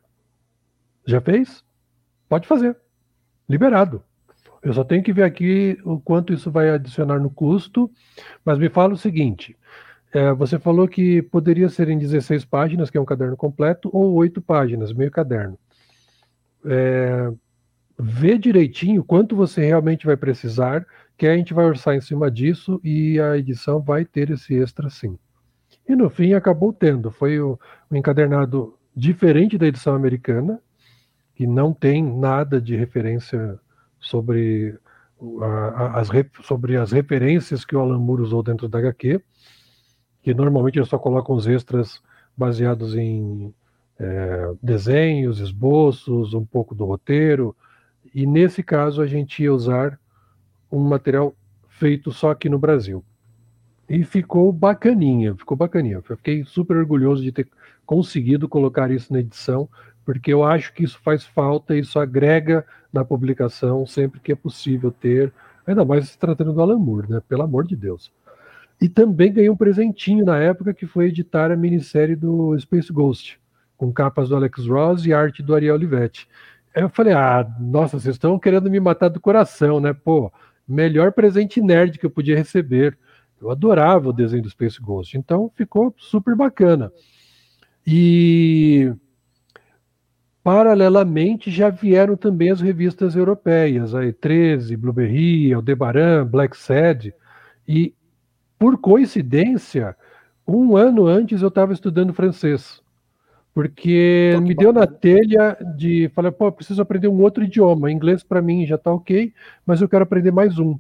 já 1.06 1.20
fez? 1.20 1.64
Pode 2.28 2.46
fazer. 2.46 2.76
Liberado. 3.48 4.02
Eu 4.62 4.72
só 4.72 4.84
tenho 4.84 5.02
que 5.02 5.12
ver 5.12 5.24
aqui 5.24 5.76
o 5.84 5.98
quanto 5.98 6.32
isso 6.32 6.50
vai 6.50 6.70
adicionar 6.70 7.18
no 7.18 7.28
custo, 7.28 7.90
mas 8.44 8.58
me 8.58 8.68
fala 8.68 8.94
o 8.94 8.96
seguinte: 8.96 9.56
é, 10.12 10.32
você 10.32 10.58
falou 10.58 10.86
que 10.86 11.22
poderia 11.22 11.68
ser 11.68 11.88
em 11.88 11.98
16 11.98 12.44
páginas, 12.44 12.90
que 12.90 12.96
é 12.96 13.00
um 13.00 13.04
caderno 13.04 13.36
completo, 13.36 13.90
ou 13.92 14.12
8 14.14 14.40
páginas, 14.40 14.92
meio 14.92 15.10
caderno. 15.10 15.58
É, 16.64 17.32
vê 17.98 18.38
direitinho 18.38 19.02
quanto 19.02 19.34
você 19.34 19.64
realmente 19.64 20.06
vai 20.06 20.16
precisar 20.16 20.86
que 21.22 21.26
a 21.28 21.36
gente 21.36 21.54
vai 21.54 21.64
orçar 21.66 21.94
em 21.94 22.00
cima 22.00 22.28
disso 22.28 22.80
e 22.82 23.20
a 23.20 23.38
edição 23.38 23.80
vai 23.80 24.04
ter 24.04 24.28
esse 24.28 24.56
extra 24.56 24.90
sim. 24.90 25.16
E 25.88 25.94
no 25.94 26.10
fim 26.10 26.32
acabou 26.32 26.72
tendo. 26.72 27.12
Foi 27.12 27.38
o, 27.38 27.56
um 27.88 27.94
encadernado 27.94 28.76
diferente 28.92 29.56
da 29.56 29.68
edição 29.68 29.94
americana, 29.94 30.60
que 31.36 31.46
não 31.46 31.72
tem 31.72 32.02
nada 32.02 32.60
de 32.60 32.74
referência 32.74 33.56
sobre, 34.00 34.76
a, 35.40 36.00
as, 36.00 36.08
sobre 36.42 36.76
as 36.76 36.90
referências 36.90 37.64
que 37.64 37.76
o 37.76 37.78
Alan 37.78 38.00
Moore 38.00 38.22
usou 38.22 38.42
dentro 38.42 38.68
da 38.68 38.80
HQ, 38.80 39.22
que 40.24 40.34
normalmente 40.34 40.80
eles 40.80 40.88
só 40.88 40.98
colocam 40.98 41.36
os 41.36 41.46
extras 41.46 42.02
baseados 42.36 42.96
em 42.96 43.54
é, 43.96 44.54
desenhos, 44.60 45.38
esboços, 45.38 46.34
um 46.34 46.44
pouco 46.44 46.74
do 46.74 46.84
roteiro, 46.84 47.54
e 48.12 48.26
nesse 48.26 48.60
caso 48.60 49.00
a 49.00 49.06
gente 49.06 49.44
ia 49.44 49.54
usar 49.54 50.01
um 50.72 50.80
material 50.80 51.34
feito 51.68 52.10
só 52.10 52.30
aqui 52.30 52.48
no 52.48 52.58
Brasil. 52.58 53.04
E 53.88 54.04
ficou 54.04 54.50
bacaninha, 54.52 55.34
ficou 55.34 55.56
bacaninha. 55.56 55.96
Eu 55.96 56.16
fiquei 56.16 56.44
super 56.44 56.76
orgulhoso 56.76 57.22
de 57.22 57.30
ter 57.30 57.46
conseguido 57.84 58.48
colocar 58.48 58.90
isso 58.90 59.12
na 59.12 59.20
edição, 59.20 59.68
porque 60.04 60.32
eu 60.32 60.42
acho 60.42 60.72
que 60.72 60.82
isso 60.82 60.98
faz 61.02 61.24
falta, 61.24 61.76
isso 61.76 61.98
agrega 61.98 62.64
na 62.92 63.04
publicação 63.04 63.84
sempre 63.86 64.18
que 64.20 64.32
é 64.32 64.34
possível 64.34 64.90
ter, 64.90 65.32
ainda 65.66 65.84
mais 65.84 66.08
se 66.08 66.18
tratando 66.18 66.52
do 66.52 66.62
Alan 66.62 66.78
Moore, 66.78 67.10
né? 67.10 67.22
Pelo 67.28 67.42
amor 67.42 67.66
de 67.66 67.76
Deus. 67.76 68.10
E 68.80 68.88
também 68.88 69.32
ganhei 69.32 69.50
um 69.50 69.56
presentinho 69.56 70.24
na 70.24 70.38
época 70.38 70.74
que 70.74 70.86
foi 70.86 71.06
editar 71.06 71.50
a 71.52 71.56
minissérie 71.56 72.16
do 72.16 72.58
Space 72.58 72.92
Ghost, 72.92 73.38
com 73.76 73.92
capas 73.92 74.28
do 74.28 74.36
Alex 74.36 74.66
Ross 74.66 75.06
e 75.06 75.12
arte 75.12 75.42
do 75.42 75.54
Ariel 75.54 75.74
Olivetti. 75.74 76.26
Eu 76.74 76.88
falei, 76.88 77.12
ah, 77.12 77.46
nossa, 77.60 78.00
vocês 78.00 78.14
estão 78.14 78.38
querendo 78.38 78.70
me 78.70 78.80
matar 78.80 79.08
do 79.08 79.20
coração, 79.20 79.78
né? 79.78 79.92
Pô, 79.92 80.32
melhor 80.66 81.12
presente 81.12 81.60
nerd 81.60 81.98
que 81.98 82.06
eu 82.06 82.10
podia 82.10 82.36
receber. 82.36 82.98
Eu 83.40 83.50
adorava 83.50 84.08
o 84.08 84.12
desenho 84.12 84.42
do 84.42 84.50
Space 84.50 84.80
Ghost, 84.80 85.16
então 85.16 85.50
ficou 85.54 85.94
super 85.96 86.34
bacana. 86.34 86.92
E 87.86 88.92
paralelamente 90.42 91.50
já 91.50 91.70
vieram 91.70 92.16
também 92.16 92.50
as 92.50 92.60
revistas 92.60 93.14
europeias, 93.14 93.94
a 93.94 94.00
E13, 94.02 94.76
Blueberry, 94.76 95.52
Aldebaran, 95.52 96.26
Black 96.26 96.56
Sad, 96.56 97.14
e 97.66 97.94
por 98.58 98.78
coincidência, 98.78 99.96
um 100.46 100.76
ano 100.76 101.06
antes 101.06 101.42
eu 101.42 101.48
estava 101.48 101.72
estudando 101.72 102.12
francês 102.12 102.81
porque 103.54 104.38
me 104.42 104.54
deu 104.54 104.72
na 104.72 104.86
telha 104.86 105.56
de 105.76 106.08
falar, 106.14 106.32
pô, 106.32 106.50
preciso 106.50 106.80
aprender 106.80 107.08
um 107.08 107.20
outro 107.20 107.44
idioma. 107.44 107.90
Inglês 107.90 108.22
para 108.22 108.40
mim 108.40 108.66
já 108.66 108.76
está 108.76 108.92
ok, 108.92 109.32
mas 109.66 109.80
eu 109.80 109.88
quero 109.88 110.04
aprender 110.04 110.30
mais 110.30 110.58
um. 110.58 110.78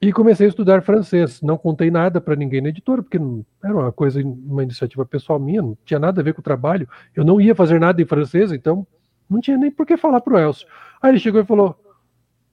E 0.00 0.12
comecei 0.12 0.46
a 0.46 0.48
estudar 0.48 0.82
francês. 0.82 1.40
Não 1.42 1.56
contei 1.56 1.90
nada 1.90 2.20
para 2.20 2.34
ninguém 2.34 2.60
na 2.60 2.70
editora, 2.70 3.02
porque 3.02 3.18
não, 3.18 3.44
era 3.62 3.74
uma 3.74 3.92
coisa, 3.92 4.20
uma 4.20 4.62
iniciativa 4.62 5.04
pessoal 5.04 5.38
minha, 5.38 5.62
não 5.62 5.78
tinha 5.84 6.00
nada 6.00 6.20
a 6.20 6.24
ver 6.24 6.34
com 6.34 6.40
o 6.40 6.44
trabalho. 6.44 6.88
Eu 7.14 7.24
não 7.24 7.40
ia 7.40 7.54
fazer 7.54 7.78
nada 7.78 8.00
em 8.00 8.06
francês, 8.06 8.50
então 8.50 8.86
não 9.28 9.40
tinha 9.40 9.56
nem 9.56 9.70
por 9.70 9.86
que 9.86 9.96
falar 9.96 10.20
para 10.20 10.34
o 10.34 10.38
Elcio. 10.38 10.66
Aí 11.00 11.12
ele 11.12 11.20
chegou 11.20 11.40
e 11.40 11.46
falou: 11.46 11.76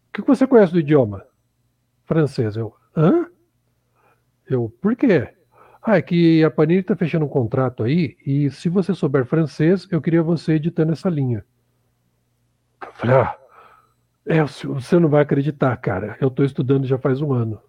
O 0.09 0.13
que 0.13 0.21
você 0.21 0.45
conhece 0.45 0.73
do 0.73 0.79
idioma? 0.79 1.25
Francês. 2.05 2.55
Eu, 2.55 2.73
hã? 2.95 3.25
Eu, 4.47 4.71
por 4.81 4.95
quê? 4.95 5.29
Ah, 5.89 5.97
é 5.97 6.03
que 6.03 6.43
a 6.43 6.51
Panini 6.51 6.81
está 6.81 6.95
fechando 6.95 7.25
um 7.25 7.27
contrato 7.27 7.81
aí, 7.83 8.15
e 8.23 8.51
se 8.51 8.69
você 8.69 8.93
souber 8.93 9.25
francês, 9.25 9.87
eu 9.89 9.99
queria 9.99 10.21
você 10.21 10.53
editando 10.53 10.91
essa 10.91 11.09
linha. 11.09 11.43
Eu 12.79 12.93
falei, 12.93 13.15
ah, 13.15 13.35
é, 14.23 14.43
você 14.43 14.99
não 14.99 15.09
vai 15.09 15.23
acreditar, 15.23 15.75
cara. 15.77 16.15
Eu 16.21 16.27
estou 16.27 16.45
estudando 16.45 16.85
já 16.85 16.99
faz 16.99 17.21
um 17.21 17.33
ano. 17.33 17.59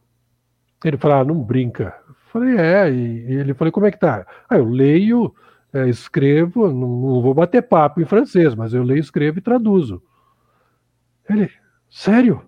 Ele 0.84 0.98
falou, 0.98 1.16
ah, 1.16 1.24
não 1.24 1.42
brinca. 1.42 1.94
Eu 2.06 2.14
falei, 2.30 2.58
é, 2.58 2.90
e 2.90 3.32
ele 3.36 3.54
falou, 3.54 3.72
como 3.72 3.86
é 3.86 3.90
que 3.90 3.98
tá? 3.98 4.26
Ah, 4.50 4.58
eu 4.58 4.66
leio, 4.66 5.34
é, 5.72 5.88
escrevo, 5.88 6.68
não, 6.68 6.88
não 6.88 7.22
vou 7.22 7.32
bater 7.32 7.62
papo 7.62 8.02
em 8.02 8.04
francês, 8.04 8.54
mas 8.54 8.74
eu 8.74 8.82
leio, 8.82 9.00
escrevo 9.00 9.38
e 9.38 9.42
traduzo. 9.42 10.02
Ele, 11.26 11.50
sério? 11.88 12.42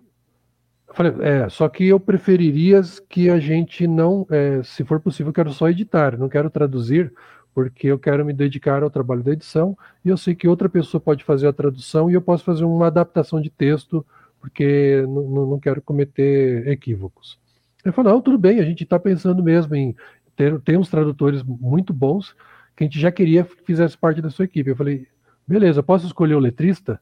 Falei, 0.93 1.13
é, 1.21 1.49
só 1.49 1.67
que 1.67 1.87
eu 1.87 1.99
preferiria 1.99 2.79
que 3.09 3.27
a 3.29 3.39
gente 3.39 3.87
não, 3.87 4.27
é, 4.29 4.61
se 4.61 4.83
for 4.85 4.99
possível, 4.99 5.29
eu 5.29 5.33
quero 5.33 5.51
só 5.51 5.67
editar, 5.67 6.17
não 6.17 6.29
quero 6.29 6.51
traduzir, 6.51 7.11
porque 7.53 7.87
eu 7.87 7.97
quero 7.97 8.23
me 8.23 8.31
dedicar 8.31 8.83
ao 8.83 8.91
trabalho 8.91 9.23
da 9.23 9.31
edição 9.31 9.75
e 10.05 10.09
eu 10.09 10.17
sei 10.17 10.35
que 10.35 10.47
outra 10.47 10.69
pessoa 10.69 11.01
pode 11.01 11.23
fazer 11.23 11.47
a 11.47 11.53
tradução 11.53 12.09
e 12.09 12.13
eu 12.13 12.21
posso 12.21 12.43
fazer 12.43 12.63
uma 12.63 12.87
adaptação 12.87 13.41
de 13.41 13.49
texto, 13.49 14.05
porque 14.39 15.03
não, 15.07 15.59
quero 15.59 15.81
cometer 15.81 16.67
equívocos. 16.67 17.39
Ele 17.83 17.91
falou, 17.91 18.13
não, 18.13 18.21
tudo 18.21 18.37
bem, 18.37 18.59
a 18.59 18.63
gente 18.63 18.83
está 18.83 18.99
pensando 18.99 19.43
mesmo 19.43 19.75
em 19.75 19.95
ter, 20.35 20.59
ter 20.61 20.77
uns 20.77 20.89
tradutores 20.89 21.41
muito 21.43 21.91
bons 21.91 22.35
que 22.75 22.83
a 22.83 22.85
gente 22.85 22.99
já 22.99 23.11
queria 23.11 23.43
que 23.43 23.63
fizesse 23.65 23.97
parte 23.97 24.21
da 24.21 24.29
sua 24.29 24.45
equipe. 24.45 24.69
Eu 24.69 24.75
falei, 24.75 25.07
beleza, 25.47 25.81
posso 25.81 26.05
escolher 26.05 26.35
o 26.35 26.39
letrista? 26.39 26.99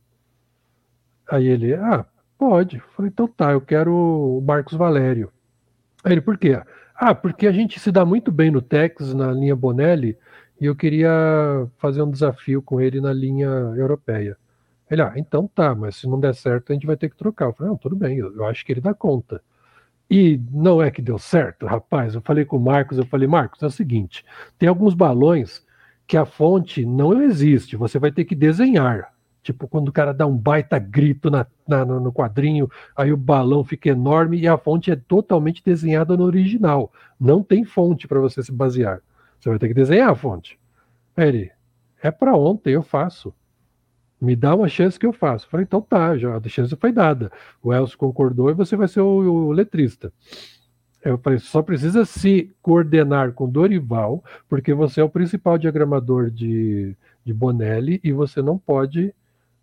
Aí 1.29 1.47
ele, 1.47 1.73
ah, 1.73 2.05
Pode. 2.41 2.81
Falei, 2.95 3.11
então 3.13 3.27
tá, 3.27 3.51
eu 3.51 3.61
quero 3.61 3.93
o 3.93 4.41
Marcos 4.41 4.75
Valério. 4.75 5.31
Aí 6.03 6.13
ele, 6.13 6.21
por 6.21 6.39
quê? 6.39 6.59
Ah, 6.95 7.13
porque 7.13 7.45
a 7.45 7.51
gente 7.51 7.79
se 7.79 7.91
dá 7.91 8.03
muito 8.03 8.31
bem 8.31 8.49
no 8.49 8.63
Tex, 8.63 9.13
na 9.13 9.31
linha 9.31 9.55
Bonelli, 9.55 10.17
e 10.59 10.65
eu 10.65 10.75
queria 10.75 11.07
fazer 11.77 12.01
um 12.01 12.09
desafio 12.09 12.59
com 12.59 12.81
ele 12.81 12.99
na 12.99 13.13
linha 13.13 13.47
europeia. 13.77 14.35
Ele, 14.89 15.03
ah, 15.03 15.13
então 15.17 15.47
tá, 15.47 15.75
mas 15.75 15.97
se 15.97 16.07
não 16.07 16.19
der 16.19 16.33
certo, 16.33 16.71
a 16.71 16.73
gente 16.73 16.87
vai 16.87 16.97
ter 16.97 17.11
que 17.11 17.15
trocar. 17.15 17.45
Eu 17.45 17.53
falei, 17.53 17.69
não, 17.69 17.77
tudo 17.77 17.95
bem, 17.95 18.17
eu, 18.17 18.35
eu 18.35 18.43
acho 18.47 18.65
que 18.65 18.71
ele 18.71 18.81
dá 18.81 18.91
conta. 18.91 19.39
E 20.09 20.41
não 20.51 20.81
é 20.81 20.89
que 20.89 20.99
deu 20.99 21.19
certo, 21.19 21.67
rapaz. 21.67 22.15
Eu 22.15 22.21
falei 22.21 22.43
com 22.43 22.57
o 22.57 22.59
Marcos, 22.59 22.97
eu 22.97 23.05
falei, 23.05 23.27
Marcos, 23.27 23.61
é 23.61 23.67
o 23.67 23.69
seguinte: 23.69 24.25
tem 24.57 24.67
alguns 24.67 24.95
balões 24.95 25.63
que 26.07 26.17
a 26.17 26.25
fonte 26.25 26.87
não 26.87 27.21
existe, 27.21 27.75
você 27.75 27.99
vai 27.99 28.11
ter 28.11 28.25
que 28.25 28.33
desenhar. 28.33 29.13
Tipo, 29.43 29.67
quando 29.67 29.89
o 29.89 29.91
cara 29.91 30.13
dá 30.13 30.27
um 30.27 30.37
baita 30.37 30.77
grito 30.77 31.31
na, 31.31 31.47
na, 31.67 31.83
no 31.83 32.13
quadrinho, 32.13 32.69
aí 32.95 33.11
o 33.11 33.17
balão 33.17 33.63
fica 33.63 33.89
enorme 33.89 34.39
e 34.39 34.47
a 34.47 34.57
fonte 34.57 34.91
é 34.91 34.95
totalmente 34.95 35.63
desenhada 35.63 36.15
no 36.15 36.23
original. 36.23 36.91
Não 37.19 37.41
tem 37.41 37.65
fonte 37.65 38.07
para 38.07 38.19
você 38.19 38.43
se 38.43 38.51
basear. 38.51 39.01
Você 39.39 39.49
vai 39.49 39.57
ter 39.57 39.67
que 39.67 39.73
desenhar 39.73 40.09
a 40.09 40.15
fonte. 40.15 40.59
Aí 41.17 41.27
ele, 41.27 41.51
é 42.01 42.11
para 42.11 42.35
ontem, 42.35 42.73
eu 42.73 42.83
faço. 42.83 43.33
Me 44.19 44.35
dá 44.35 44.55
uma 44.55 44.67
chance 44.67 44.99
que 44.99 45.05
eu 45.05 45.13
faço. 45.13 45.49
falei, 45.49 45.63
então 45.63 45.81
tá, 45.81 46.15
já, 46.15 46.37
a 46.37 46.47
chance 46.47 46.75
foi 46.75 46.91
dada. 46.91 47.31
O 47.63 47.73
Elcio 47.73 47.97
concordou 47.97 48.51
e 48.51 48.53
você 48.53 48.75
vai 48.75 48.87
ser 48.87 49.01
o, 49.01 49.47
o 49.47 49.51
letrista. 49.51 50.13
Eu 51.03 51.17
falei, 51.17 51.39
só 51.39 51.63
precisa 51.63 52.05
se 52.05 52.55
coordenar 52.61 53.31
com 53.33 53.49
Dorival, 53.49 54.23
porque 54.47 54.71
você 54.71 55.01
é 55.01 55.03
o 55.03 55.09
principal 55.09 55.57
diagramador 55.57 56.29
de, 56.29 56.95
de 57.25 57.33
Bonelli 57.33 57.99
e 58.03 58.11
você 58.11 58.39
não 58.39 58.55
pode 58.59 59.11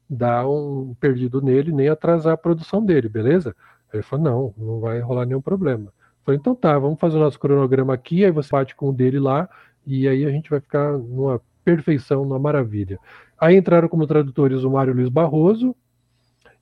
dar 0.09 0.49
um 0.49 0.95
perdido 0.99 1.41
nele 1.41 1.73
nem 1.73 1.89
atrasar 1.89 2.35
a 2.35 2.39
produção 2.39 2.85
dele, 2.85 3.09
beleza? 3.09 3.55
Ele 3.93 4.03
falou, 4.03 4.25
não, 4.25 4.55
não 4.57 4.81
vai 4.81 5.01
rolar 5.01 5.27
nenhum 5.27 5.41
problema. 5.41 5.87
Eu 5.87 6.25
falei, 6.25 6.41
então 6.41 6.55
tá, 6.55 6.79
vamos 6.79 6.99
fazer 7.01 7.17
o 7.17 7.21
nosso 7.21 7.39
cronograma 7.39 7.95
aqui, 7.95 8.25
aí 8.25 8.31
você 8.31 8.51
bate 8.51 8.75
com 8.75 8.91
o 8.91 8.93
dele 8.93 9.19
lá, 9.19 9.49
e 9.87 10.07
aí 10.07 10.25
a 10.25 10.31
gente 10.31 10.51
vai 10.51 10.61
ficar 10.61 10.93
numa 10.93 11.41
perfeição, 11.65 12.25
numa 12.25 12.39
maravilha. 12.39 12.99
Aí 13.39 13.57
entraram 13.57 13.89
como 13.89 14.07
tradutores 14.07 14.65
o 14.65 14.71
Mário 14.71 14.95
Luiz 14.95 15.09
Barroso 15.09 15.75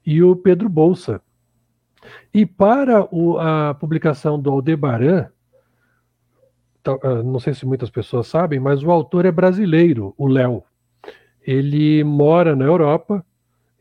e 0.05 0.23
o 0.23 0.37
Pedro 0.37 0.69
Bolsa. 0.69 1.21
E 2.33 2.47
para 2.47 3.07
o, 3.13 3.39
a 3.39 3.75
publicação 3.75 4.39
do 4.41 4.51
Aldebaran, 4.51 5.27
ah, 6.87 7.23
não 7.25 7.41
sei 7.41 7.53
se 7.53 7.67
muitas 7.67 7.91
pessoas 7.91 8.29
sabem, 8.29 8.61
mas 8.61 8.83
o 8.85 8.91
autor 8.91 9.27
é 9.27 9.33
brasileiro, 9.33 10.15
o 10.17 10.29
Léo. 10.29 10.63
Ele 11.45 12.05
mora 12.05 12.55
na 12.55 12.65
Europa, 12.65 13.26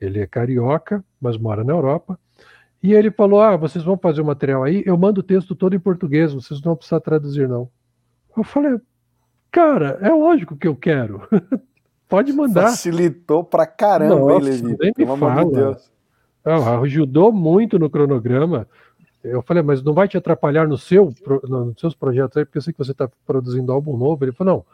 ele 0.05 0.19
é 0.19 0.27
carioca, 0.27 1.03
mas 1.19 1.37
mora 1.37 1.63
na 1.63 1.73
Europa. 1.73 2.19
E 2.81 2.93
ele 2.93 3.11
falou: 3.11 3.41
Ah, 3.41 3.55
vocês 3.55 3.83
vão 3.83 3.97
fazer 3.97 4.21
o 4.21 4.25
material 4.25 4.63
aí? 4.63 4.83
Eu 4.85 4.97
mando 4.97 5.21
o 5.21 5.23
texto 5.23 5.55
todo 5.55 5.75
em 5.75 5.79
português, 5.79 6.33
vocês 6.33 6.61
não 6.61 6.71
vão 6.71 6.75
precisar 6.75 6.99
traduzir, 6.99 7.47
não. 7.47 7.69
Eu 8.35 8.43
falei: 8.43 8.79
Cara, 9.51 9.97
é 10.01 10.09
lógico 10.09 10.55
que 10.55 10.67
eu 10.67 10.75
quero. 10.75 11.21
Pode 12.07 12.31
mandar. 12.31 12.69
Facilitou 12.69 13.43
pra 13.43 13.65
caramba, 13.65 14.15
Nossa, 14.15 14.49
hein, 14.49 14.61
Levi? 14.61 14.93
Pelo 14.93 15.13
amor 15.13 15.45
de 15.45 15.51
Deus. 15.51 15.91
Ah, 16.43 16.79
ajudou 16.81 17.31
muito 17.31 17.79
no 17.79 17.89
cronograma. 17.89 18.67
Eu 19.23 19.41
falei, 19.41 19.63
mas 19.63 19.81
não 19.81 19.93
vai 19.93 20.07
te 20.07 20.15
atrapalhar 20.15 20.67
no 20.67 20.77
seu, 20.77 21.11
nos 21.49 21.79
seus 21.79 21.95
projetos 21.95 22.37
aí, 22.37 22.45
porque 22.45 22.59
eu 22.59 22.61
sei 22.61 22.71
que 22.71 22.77
você 22.77 22.91
está 22.91 23.09
produzindo 23.25 23.71
álbum 23.71 23.97
novo. 23.97 24.23
Ele 24.23 24.31
falou, 24.31 24.57
não, 24.57 24.65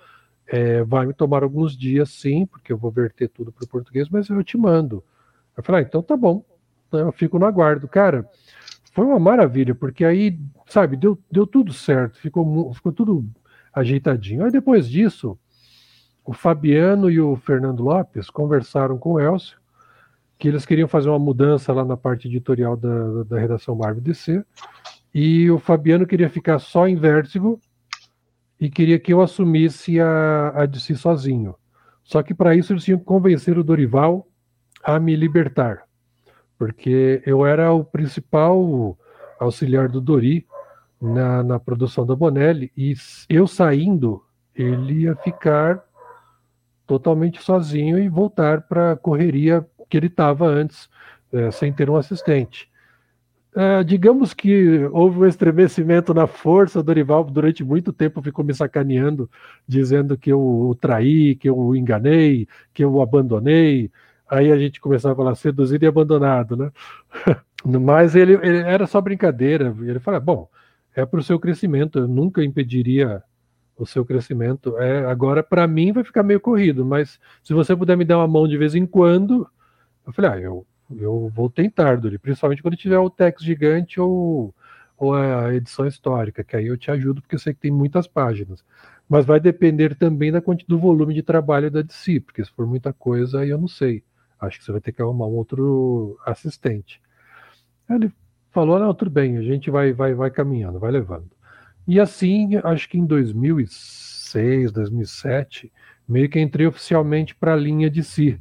é, 0.45 0.83
vai 0.83 1.05
me 1.05 1.13
tomar 1.13 1.41
alguns 1.41 1.77
dias 1.77 2.09
sim, 2.09 2.45
porque 2.45 2.73
eu 2.73 2.77
vou 2.77 2.91
verter 2.91 3.29
tudo 3.29 3.51
para 3.53 3.63
o 3.63 3.67
português, 3.67 4.09
mas 4.09 4.29
eu 4.29 4.43
te 4.43 4.57
mando. 4.57 5.01
Eu 5.55 5.63
falei, 5.63 5.83
ah, 5.83 5.85
então 5.87 6.01
tá 6.01 6.15
bom, 6.15 6.43
eu 6.91 7.11
fico 7.11 7.37
no 7.37 7.45
aguardo. 7.45 7.87
Cara, 7.87 8.27
foi 8.93 9.05
uma 9.05 9.19
maravilha, 9.19 9.73
porque 9.73 10.03
aí, 10.03 10.39
sabe, 10.67 10.97
deu, 10.97 11.17
deu 11.31 11.47
tudo 11.47 11.73
certo, 11.73 12.17
ficou, 12.19 12.73
ficou 12.73 12.91
tudo 12.91 13.25
ajeitadinho. 13.73 14.43
Aí 14.43 14.51
depois 14.51 14.87
disso, 14.87 15.37
o 16.25 16.33
Fabiano 16.33 17.09
e 17.09 17.19
o 17.19 17.35
Fernando 17.35 17.83
Lopes 17.83 18.29
conversaram 18.29 18.97
com 18.97 19.13
o 19.13 19.19
Elcio, 19.19 19.59
que 20.37 20.47
eles 20.47 20.65
queriam 20.65 20.87
fazer 20.87 21.09
uma 21.09 21.19
mudança 21.19 21.71
lá 21.71 21.85
na 21.85 21.95
parte 21.95 22.27
editorial 22.27 22.75
da, 22.75 23.23
da 23.23 23.39
redação 23.39 23.75
Marvel 23.75 24.01
DC, 24.01 24.43
e 25.13 25.49
o 25.51 25.59
Fabiano 25.59 26.07
queria 26.07 26.29
ficar 26.29 26.59
só 26.59 26.87
em 26.87 26.95
Vértigo 26.95 27.59
e 28.59 28.69
queria 28.69 28.99
que 28.99 29.13
eu 29.13 29.21
assumisse 29.21 29.99
a, 29.99 30.49
a 30.49 30.65
DC 30.65 30.95
sozinho. 30.95 31.55
Só 32.03 32.21
que 32.23 32.33
para 32.33 32.55
isso 32.55 32.73
eles 32.73 32.83
tinham 32.83 32.99
que 32.99 33.05
convencer 33.05 33.57
o 33.57 33.63
Dorival 33.63 34.27
a 34.83 34.99
me 34.99 35.15
libertar, 35.15 35.83
porque 36.57 37.21
eu 37.25 37.45
era 37.45 37.71
o 37.71 37.83
principal 37.83 38.97
auxiliar 39.39 39.89
do 39.89 39.99
Dori 39.99 40.45
na, 41.01 41.43
na 41.43 41.59
produção 41.59 42.05
da 42.05 42.15
Bonelli, 42.15 42.71
e 42.77 42.93
eu 43.27 43.47
saindo, 43.47 44.23
ele 44.55 45.03
ia 45.03 45.15
ficar 45.15 45.83
totalmente 46.85 47.41
sozinho 47.41 47.97
e 47.97 48.09
voltar 48.09 48.61
para 48.61 48.91
a 48.91 48.97
correria 48.97 49.65
que 49.89 49.97
ele 49.97 50.07
estava 50.07 50.45
antes, 50.45 50.89
é, 51.31 51.49
sem 51.51 51.71
ter 51.71 51.89
um 51.89 51.95
assistente. 51.95 52.69
É, 53.53 53.83
digamos 53.83 54.33
que 54.33 54.85
houve 54.93 55.19
um 55.19 55.25
estremecimento 55.25 56.13
na 56.13 56.25
força, 56.25 56.79
o 56.79 56.83
Dorival 56.83 57.23
durante 57.25 57.63
muito 57.63 57.91
tempo 57.91 58.21
ficou 58.21 58.45
me 58.45 58.53
sacaneando, 58.53 59.29
dizendo 59.67 60.17
que 60.17 60.31
eu 60.31 60.39
o 60.39 60.73
traí, 60.73 61.35
que 61.35 61.49
eu 61.49 61.57
o 61.57 61.75
enganei, 61.75 62.47
que 62.73 62.83
eu 62.83 62.93
o 62.93 63.01
abandonei. 63.01 63.91
Aí 64.31 64.49
a 64.49 64.57
gente 64.57 64.79
começava 64.79 65.13
a 65.13 65.17
falar 65.17 65.35
seduzido 65.35 65.83
e 65.83 65.87
abandonado, 65.89 66.55
né? 66.55 66.71
Mas 67.65 68.15
ele, 68.15 68.35
ele, 68.35 68.59
era 68.59 68.87
só 68.87 69.01
brincadeira. 69.01 69.75
Ele 69.81 69.99
falava, 69.99 70.23
bom, 70.23 70.49
é 70.95 71.05
para 71.05 71.19
o 71.19 71.23
seu 71.23 71.37
crescimento, 71.37 71.99
eu 71.99 72.07
nunca 72.07 72.41
impediria 72.41 73.21
o 73.77 73.85
seu 73.85 74.05
crescimento. 74.05 74.77
É, 74.77 75.05
agora, 75.05 75.43
para 75.43 75.67
mim, 75.67 75.91
vai 75.91 76.05
ficar 76.05 76.23
meio 76.23 76.39
corrido, 76.39 76.85
mas 76.85 77.19
se 77.43 77.53
você 77.53 77.75
puder 77.75 77.97
me 77.97 78.05
dar 78.05 78.19
uma 78.19 78.27
mão 78.27 78.47
de 78.47 78.57
vez 78.57 78.73
em 78.73 78.85
quando, 78.85 79.45
eu 80.07 80.13
falei, 80.13 80.31
ah, 80.31 80.39
eu, 80.39 80.65
eu 80.97 81.29
vou 81.35 81.49
tentar, 81.49 81.97
Dori, 81.97 82.17
principalmente 82.17 82.61
quando 82.61 82.77
tiver 82.77 82.99
o 82.99 83.09
text 83.09 83.45
gigante 83.45 83.99
ou, 83.99 84.55
ou 84.97 85.13
a 85.13 85.53
edição 85.53 85.85
histórica, 85.85 86.41
que 86.41 86.55
aí 86.55 86.67
eu 86.67 86.77
te 86.77 86.89
ajudo, 86.89 87.21
porque 87.21 87.35
eu 87.35 87.39
sei 87.39 87.53
que 87.53 87.59
tem 87.59 87.71
muitas 87.71 88.07
páginas. 88.07 88.63
Mas 89.09 89.25
vai 89.25 89.41
depender 89.41 89.93
também 89.93 90.31
da 90.31 90.39
do 90.39 90.79
volume 90.79 91.13
de 91.13 91.21
trabalho 91.21 91.69
da 91.69 91.81
DC, 91.81 92.21
porque 92.21 92.45
se 92.45 92.51
for 92.51 92.65
muita 92.65 92.93
coisa, 92.93 93.41
aí 93.41 93.49
eu 93.49 93.57
não 93.57 93.67
sei. 93.67 94.01
Acho 94.41 94.57
que 94.57 94.65
você 94.65 94.71
vai 94.71 94.81
ter 94.81 94.91
que 94.91 95.01
arrumar 95.01 95.27
um 95.27 95.35
outro 95.35 96.19
assistente. 96.25 96.99
Ele 97.87 98.11
falou, 98.49 98.79
não, 98.79 98.93
tudo 98.93 99.11
bem, 99.11 99.37
a 99.37 99.41
gente 99.41 99.69
vai, 99.69 99.93
vai, 99.93 100.13
vai 100.13 100.31
caminhando, 100.31 100.79
vai 100.79 100.91
levando. 100.91 101.29
E 101.87 101.99
assim, 101.99 102.57
acho 102.63 102.89
que 102.89 102.97
em 102.97 103.05
2006, 103.05 104.71
2007, 104.71 105.71
meio 106.07 106.29
que 106.29 106.39
entrei 106.39 106.67
oficialmente 106.67 107.35
para 107.35 107.53
a 107.53 107.55
linha 107.55 107.89
de 107.89 108.03
si, 108.03 108.39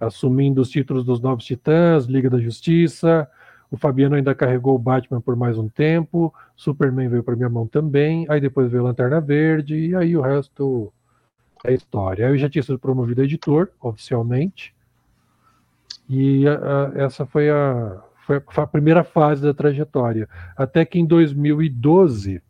assumindo 0.00 0.60
os 0.60 0.70
títulos 0.70 1.04
dos 1.04 1.20
Novos 1.20 1.44
Titãs, 1.44 2.06
Liga 2.06 2.28
da 2.28 2.38
Justiça. 2.38 3.28
O 3.70 3.76
Fabiano 3.76 4.14
ainda 4.14 4.34
carregou 4.34 4.74
o 4.74 4.78
Batman 4.78 5.20
por 5.20 5.34
mais 5.34 5.58
um 5.58 5.68
tempo, 5.68 6.32
Superman 6.54 7.08
veio 7.08 7.24
para 7.24 7.34
minha 7.34 7.48
mão 7.48 7.66
também, 7.66 8.24
aí 8.28 8.40
depois 8.40 8.70
veio 8.70 8.84
Lanterna 8.84 9.20
Verde, 9.20 9.74
e 9.74 9.94
aí 9.94 10.16
o 10.16 10.20
resto 10.20 10.92
é 11.64 11.74
história. 11.74 12.28
Eu 12.28 12.38
já 12.38 12.48
tinha 12.48 12.62
sido 12.62 12.78
promovido 12.78 13.22
editor, 13.22 13.70
oficialmente, 13.80 14.75
e 16.08 16.46
a, 16.46 16.54
a, 16.54 17.04
essa 17.04 17.26
foi 17.26 17.50
a, 17.50 18.02
foi 18.24 18.42
a 18.56 18.66
primeira 18.66 19.04
fase 19.04 19.42
da 19.42 19.54
trajetória. 19.54 20.28
Até 20.56 20.84
que 20.84 20.98
em 20.98 21.06
2012 21.06 22.42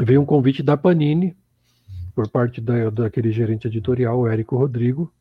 veio 0.00 0.20
um 0.20 0.26
convite 0.26 0.62
da 0.62 0.76
Panini, 0.76 1.36
por 2.14 2.28
parte 2.28 2.60
da, 2.60 2.90
daquele 2.90 3.30
gerente 3.30 3.66
editorial, 3.66 4.26
Érico 4.26 4.56
Rodrigo. 4.56 5.12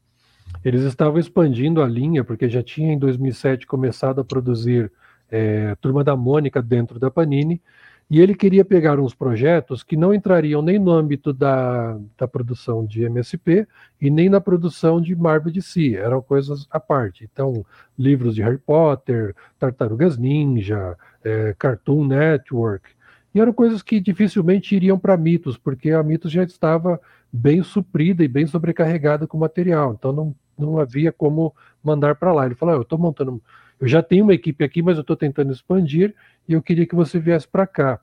Eles 0.63 0.83
estavam 0.83 1.19
expandindo 1.19 1.81
a 1.81 1.87
linha, 1.87 2.23
porque 2.23 2.47
já 2.47 2.61
tinha 2.61 2.93
em 2.93 2.99
2007 2.99 3.65
começado 3.65 4.21
a 4.21 4.23
produzir 4.23 4.91
é, 5.29 5.75
Turma 5.75 6.03
da 6.03 6.15
Mônica 6.15 6.61
dentro 6.61 6.99
da 6.99 7.09
Panini, 7.09 7.61
e 8.09 8.21
ele 8.21 8.35
queria 8.35 8.63
pegar 8.63 8.99
uns 8.99 9.13
projetos 9.13 9.83
que 9.83 9.97
não 9.97 10.13
entrariam 10.13 10.61
nem 10.61 10.77
no 10.77 10.91
âmbito 10.91 11.33
da, 11.33 11.97
da 12.17 12.27
produção 12.27 12.85
de 12.85 13.03
MSP 13.03 13.67
e 13.99 14.09
nem 14.09 14.29
na 14.29 14.39
produção 14.39 15.01
de 15.01 15.15
Marvel 15.15 15.51
de 15.51 15.61
si, 15.61 15.95
eram 15.95 16.21
coisas 16.21 16.67
à 16.69 16.79
parte. 16.79 17.27
Então, 17.31 17.65
livros 17.97 18.35
de 18.35 18.41
Harry 18.41 18.57
Potter, 18.57 19.35
Tartarugas 19.57 20.17
Ninja, 20.17 20.97
é, 21.23 21.55
Cartoon 21.57 22.05
Network, 22.05 22.89
e 23.33 23.39
eram 23.39 23.51
coisas 23.51 23.81
que 23.81 23.99
dificilmente 23.99 24.75
iriam 24.75 24.99
para 24.99 25.17
Mitos, 25.17 25.57
porque 25.57 25.91
a 25.91 26.03
Mitos 26.03 26.31
já 26.31 26.43
estava 26.43 27.01
bem 27.31 27.63
suprida 27.63 28.23
e 28.23 28.27
bem 28.27 28.45
sobrecarregada 28.45 29.25
com 29.25 29.37
material, 29.39 29.93
então 29.97 30.11
não, 30.11 30.35
não 30.55 30.77
havia 30.77 31.11
como 31.11 31.53
mandar 31.83 32.15
para 32.15 32.31
lá. 32.31 32.45
Ele 32.45 32.53
falou: 32.53 32.75
ah, 32.75 32.77
Eu 32.77 32.83
estou 32.83 32.99
montando 32.99 33.41
eu 33.83 33.87
já 33.89 34.01
tenho 34.01 34.23
uma 34.23 34.33
equipe 34.33 34.63
aqui, 34.63 34.81
mas 34.81 34.95
eu 34.95 35.01
estou 35.01 35.13
tentando 35.13 35.51
expandir 35.51 36.15
e 36.47 36.53
eu 36.53 36.61
queria 36.61 36.87
que 36.87 36.95
você 36.95 37.19
viesse 37.19 37.45
para 37.45 37.67
cá. 37.67 37.99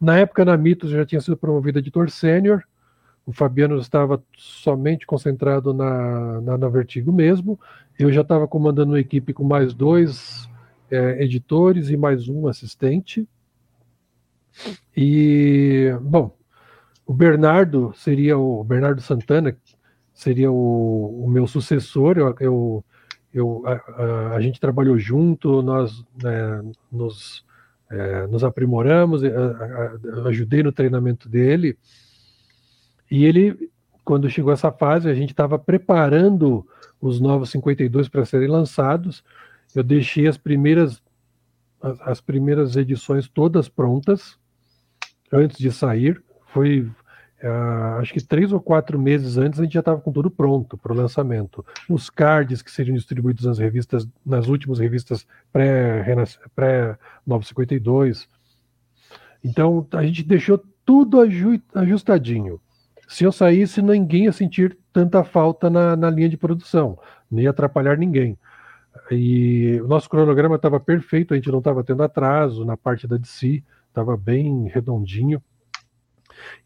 Na 0.00 0.18
época, 0.18 0.44
na 0.44 0.56
Mitos, 0.56 0.90
eu 0.90 0.98
já 0.98 1.06
tinha 1.06 1.20
sido 1.20 1.36
promovido 1.36 1.78
editor 1.78 2.10
sênior, 2.10 2.64
o 3.24 3.32
Fabiano 3.32 3.78
estava 3.78 4.20
somente 4.36 5.06
concentrado 5.06 5.72
na, 5.72 6.40
na, 6.40 6.58
na 6.58 6.68
Vertigo 6.68 7.12
mesmo, 7.12 7.56
eu 7.96 8.10
já 8.10 8.22
estava 8.22 8.48
comandando 8.48 8.90
uma 8.90 8.98
equipe 8.98 9.32
com 9.32 9.44
mais 9.44 9.72
dois 9.72 10.50
é, 10.90 11.22
editores 11.22 11.88
e 11.88 11.96
mais 11.96 12.28
um 12.28 12.48
assistente. 12.48 13.24
E, 14.96 15.96
bom, 16.00 16.36
o 17.06 17.14
Bernardo 17.14 17.92
seria 17.94 18.36
o 18.36 18.64
Bernardo 18.64 19.00
Santana, 19.00 19.56
seria 20.12 20.50
o, 20.50 21.24
o 21.24 21.30
meu 21.30 21.46
sucessor. 21.46 22.18
Eu, 22.18 22.34
eu 22.40 22.84
eu, 23.32 23.62
a, 23.66 23.72
a, 23.72 24.36
a, 24.36 24.40
gente 24.40 24.60
trabalhou 24.60 24.98
junto, 24.98 25.62
nós 25.62 26.04
né, 26.22 26.62
nos, 26.90 27.44
é, 27.90 28.26
nos 28.26 28.44
aprimoramos, 28.44 29.22
ajudei 30.26 30.62
no 30.62 30.72
treinamento 30.72 31.28
dele. 31.28 31.78
E 33.10 33.24
ele, 33.24 33.70
quando 34.04 34.30
chegou 34.30 34.52
essa 34.52 34.70
fase, 34.70 35.08
a 35.08 35.14
gente 35.14 35.30
estava 35.30 35.58
preparando 35.58 36.66
os 37.00 37.20
novos 37.20 37.50
52 37.50 38.08
para 38.08 38.24
serem 38.24 38.48
lançados. 38.48 39.24
Eu 39.74 39.82
deixei 39.82 40.26
as 40.26 40.36
primeiras, 40.36 41.02
as, 41.80 42.00
as 42.02 42.20
primeiras 42.20 42.76
edições 42.76 43.28
todas 43.28 43.68
prontas 43.68 44.38
antes 45.32 45.58
de 45.58 45.72
sair. 45.72 46.22
Foi 46.48 46.88
Uh, 47.42 47.98
acho 47.98 48.12
que 48.12 48.22
três 48.22 48.52
ou 48.52 48.60
quatro 48.60 48.96
meses 48.96 49.36
antes 49.36 49.58
a 49.58 49.64
gente 49.64 49.72
já 49.72 49.80
estava 49.80 50.00
com 50.00 50.12
tudo 50.12 50.30
pronto 50.30 50.78
para 50.78 50.92
o 50.92 50.96
lançamento. 50.96 51.66
Os 51.88 52.08
cards 52.08 52.62
que 52.62 52.70
seriam 52.70 52.96
distribuídos 52.96 53.44
nas 53.44 53.58
revistas, 53.58 54.06
nas 54.24 54.46
últimas 54.46 54.78
revistas 54.78 55.26
pré-952. 55.52 58.28
Então 59.42 59.84
a 59.92 60.04
gente 60.04 60.22
deixou 60.22 60.62
tudo 60.84 61.18
ajustadinho. 61.74 62.60
Se 63.08 63.24
eu 63.24 63.32
saísse, 63.32 63.82
ninguém 63.82 64.24
ia 64.24 64.32
sentir 64.32 64.78
tanta 64.92 65.24
falta 65.24 65.68
na, 65.68 65.96
na 65.96 66.08
linha 66.08 66.28
de 66.28 66.36
produção, 66.36 66.96
nem 67.28 67.42
ia 67.44 67.50
atrapalhar 67.50 67.98
ninguém. 67.98 68.38
E 69.10 69.80
o 69.82 69.88
nosso 69.88 70.08
cronograma 70.08 70.54
estava 70.56 70.78
perfeito, 70.78 71.34
a 71.34 71.36
gente 71.36 71.50
não 71.50 71.58
estava 71.58 71.82
tendo 71.82 72.04
atraso 72.04 72.64
na 72.64 72.76
parte 72.76 73.08
da 73.08 73.16
DC, 73.16 73.64
estava 73.88 74.16
bem 74.16 74.68
redondinho. 74.68 75.42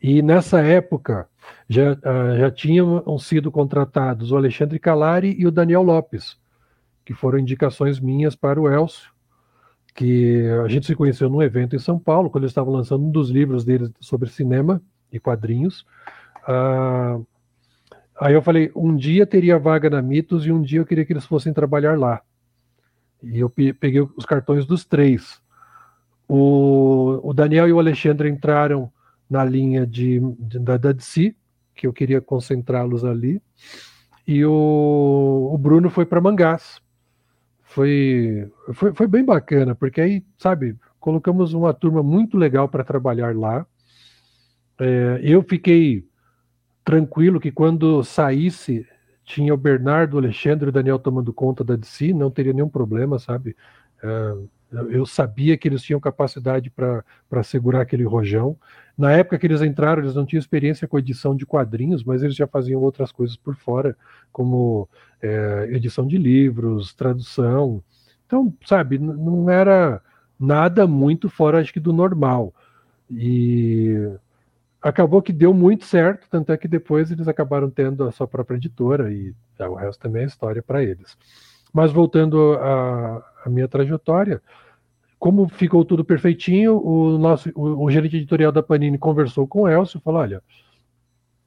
E 0.02 0.22
nessa 0.22 0.61
época 0.61 1.29
já, 1.68 1.92
uh, 1.92 2.38
já 2.38 2.50
tinham 2.50 3.18
sido 3.18 3.50
contratados 3.50 4.33
o 4.33 4.37
Alexandre 4.37 4.79
Calari 4.79 5.35
e 5.38 5.46
o 5.46 5.50
Daniel 5.50 5.83
Lopes, 5.83 6.38
que 7.05 7.14
foram 7.14 7.38
indicações 7.38 8.00
minhas 8.00 8.35
para 8.35 8.61
o 8.61 8.68
Elcio, 8.68 9.11
que 9.94 10.46
a 10.64 10.68
gente 10.68 10.87
se 10.87 10.94
conheceu 10.94 11.31
num 11.31 11.42
evento 11.42 11.74
em 11.74 11.79
São 11.79 11.98
Paulo, 11.98 12.29
quando 12.29 12.44
eles 12.44 12.50
estavam 12.50 12.72
lançando 12.72 13.05
um 13.05 13.11
dos 13.11 13.31
livros 13.31 13.64
deles 13.64 13.90
sobre 14.00 14.29
cinema 14.29 14.83
e 15.11 15.18
quadrinhos. 15.18 15.87
Uh, 16.46 17.26
aí 18.20 18.35
eu 18.35 18.42
falei, 18.42 18.70
um 18.76 18.94
dia 18.94 19.26
teria 19.26 19.59
vaga 19.59 19.88
na 19.88 20.02
Mitos 20.02 20.46
e 20.46 20.52
um 20.52 20.61
dia 20.61 20.81
eu 20.81 20.87
queria 20.87 21.05
que 21.05 21.12
eles 21.12 21.24
fossem 21.24 21.52
trabalhar 21.52 21.98
lá. 21.98 22.20
E 23.22 23.40
eu 23.40 23.48
peguei 23.48 24.07
os 24.16 24.26
cartões 24.26 24.66
dos 24.66 24.85
três. 24.85 25.40
O, 26.29 27.20
o 27.22 27.33
Daniel 27.33 27.68
e 27.68 27.72
o 27.72 27.79
Alexandre 27.79 28.29
entraram 28.29 28.90
na 29.29 29.45
linha 29.45 29.87
de, 29.87 30.21
de 30.39 30.59
da, 30.59 30.77
da 30.77 30.93
DC, 30.93 31.35
que 31.75 31.87
eu 31.87 31.93
queria 31.93 32.21
concentrá-los 32.21 33.05
ali. 33.05 33.41
E 34.27 34.45
o, 34.45 35.51
o 35.53 35.59
Bruno 35.59 35.91
foi 35.91 36.05
para 36.05 36.21
Mangás. 36.21 36.81
Foi, 37.62 38.51
foi, 38.73 38.95
foi 38.95 39.07
bem 39.07 39.25
bacana, 39.25 39.75
porque 39.75 40.01
aí, 40.01 40.25
sabe, 40.39 40.77
colocamos 40.99 41.53
uma 41.53 41.75
turma 41.75 42.03
muito 42.03 42.37
legal 42.39 42.69
para 42.69 42.85
trabalhar 42.85 43.37
lá. 43.37 43.67
É, 44.79 45.21
eu 45.23 45.43
fiquei 45.43 46.05
tranquilo 46.85 47.41
que 47.41 47.51
quando 47.51 48.03
saísse, 48.03 48.87
tinha 49.25 49.53
o 49.53 49.57
Bernardo, 49.57 50.15
o 50.15 50.19
Alexandre 50.19 50.67
e 50.67 50.71
o 50.71 50.73
Daniel 50.73 50.99
tomando 50.99 51.33
conta 51.33 51.65
da 51.65 51.77
DC, 51.77 52.12
não 52.12 52.31
teria 52.31 52.53
nenhum 52.53 52.69
problema, 52.69 53.19
sabe? 53.19 53.57
É, 54.03 54.35
eu 54.72 55.07
sabia 55.07 55.57
que 55.57 55.68
eles 55.68 55.83
tinham 55.83 56.00
capacidade 56.00 56.70
para 56.70 57.42
segurar 57.42 57.83
aquele 57.83 58.05
rojão. 58.05 58.57
Na 58.96 59.12
época 59.12 59.38
que 59.38 59.46
eles 59.46 59.62
entraram, 59.62 60.02
eles 60.02 60.14
não 60.14 60.24
tinham 60.24 60.40
experiência 60.40 60.88
com 60.88 60.98
edição 60.98 61.37
de 61.37 61.46
quadrinhos, 61.46 62.02
mas 62.02 62.22
eles 62.22 62.35
já 62.35 62.46
faziam 62.46 62.81
outras 62.81 63.12
coisas 63.12 63.37
por 63.37 63.55
fora, 63.55 63.96
como 64.33 64.88
é, 65.22 65.68
edição 65.70 66.07
de 66.07 66.18
livros, 66.18 66.94
tradução. 66.94 67.83
Então, 68.26 68.52
sabe, 68.64 68.98
não 68.98 69.48
era 69.50 70.02
nada 70.38 70.87
muito 70.87 71.29
fora, 71.29 71.61
acho 71.61 71.72
que, 71.72 71.81
do 71.81 71.92
normal. 71.92 72.55
E 73.11 74.11
acabou 74.83 75.22
que 75.22 75.33
deu 75.33 75.52
muito 75.52 75.85
certo, 75.85 76.26
tanto 76.31 76.52
é 76.52 76.57
que 76.57 76.66
depois 76.66 77.11
eles 77.11 77.29
acabaram 77.29 77.70
tendo 77.70 78.05
a 78.05 78.12
sua 78.12 78.26
própria 78.26 78.57
editora, 78.57 79.12
e 79.12 79.35
o 79.61 79.74
resto 79.74 80.00
também 80.00 80.22
é 80.22 80.26
história 80.26 80.62
para 80.62 80.83
eles. 80.83 81.16
Mas 81.77 81.93
voltando 81.93 82.55
à, 82.55 83.23
minha 83.49 83.69
trajetória, 83.69 84.41
como 85.19 85.47
ficou 85.47 85.85
tudo 85.85 86.03
perfeitinho, 86.03 86.83
o 86.83 87.19
nosso 87.19 87.51
o, 87.55 87.85
o, 87.85 87.91
gerente 87.91 88.17
editorial 88.17 88.51
da 88.51 88.62
Panini 88.62 88.97
conversou 88.97 89.47
com 89.47 89.61
o 89.61 89.69
Elcio 89.69 89.99
e 89.99 90.01
falou: 90.01 90.23
olha, 90.23 90.43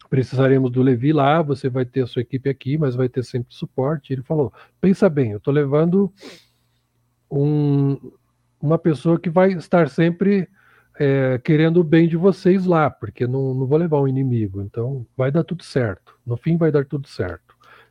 precisaremos 0.07 0.69
do 0.69 0.83
Levi 0.83 1.11
lá, 1.11 1.41
você 1.41 1.67
vai 1.67 1.83
ter 1.83 2.03
a 2.03 2.05
sua 2.05 2.21
equipe 2.21 2.47
aqui, 2.47 2.77
mas 2.77 2.93
vai 2.93 3.09
ter 3.09 3.23
sempre 3.23 3.55
suporte. 3.55 4.13
Ele 4.13 4.21
falou: 4.21 4.53
pensa 4.79 5.09
bem, 5.09 5.31
eu 5.31 5.39
estou 5.39 5.51
levando 5.51 6.13
um, 7.31 7.97
uma 8.61 8.77
pessoa 8.77 9.19
que 9.19 9.31
vai 9.31 9.53
estar 9.53 9.89
sempre 9.89 10.47
é, 10.99 11.39
querendo 11.43 11.77
o 11.77 11.83
bem 11.83 12.07
de 12.07 12.17
vocês 12.17 12.67
lá, 12.67 12.87
porque 12.87 13.25
não, 13.25 13.55
não 13.55 13.65
vou 13.65 13.79
levar 13.79 13.99
um 13.99 14.07
inimigo, 14.07 14.61
então 14.61 15.07
vai 15.17 15.31
dar 15.31 15.43
tudo 15.43 15.63
certo. 15.63 16.15
No 16.23 16.37
fim, 16.37 16.55
vai 16.55 16.71
dar 16.71 16.85
tudo 16.85 17.07
certo. 17.07 17.48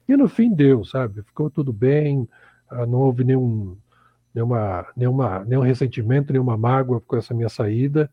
E 0.08 0.16
no 0.16 0.26
fim 0.26 0.52
deu, 0.52 0.84
sabe? 0.84 1.22
Ficou 1.22 1.50
tudo 1.50 1.72
bem, 1.72 2.26
ah, 2.70 2.86
não 2.86 3.00
houve 3.00 3.24
nenhum, 3.24 3.76
nenhuma, 4.34 4.86
nenhuma, 4.96 5.44
nenhum 5.44 5.60
ressentimento, 5.60 6.32
nenhuma 6.32 6.56
mágoa 6.56 7.00
com 7.00 7.16
essa 7.16 7.34
minha 7.34 7.48
saída. 7.50 8.10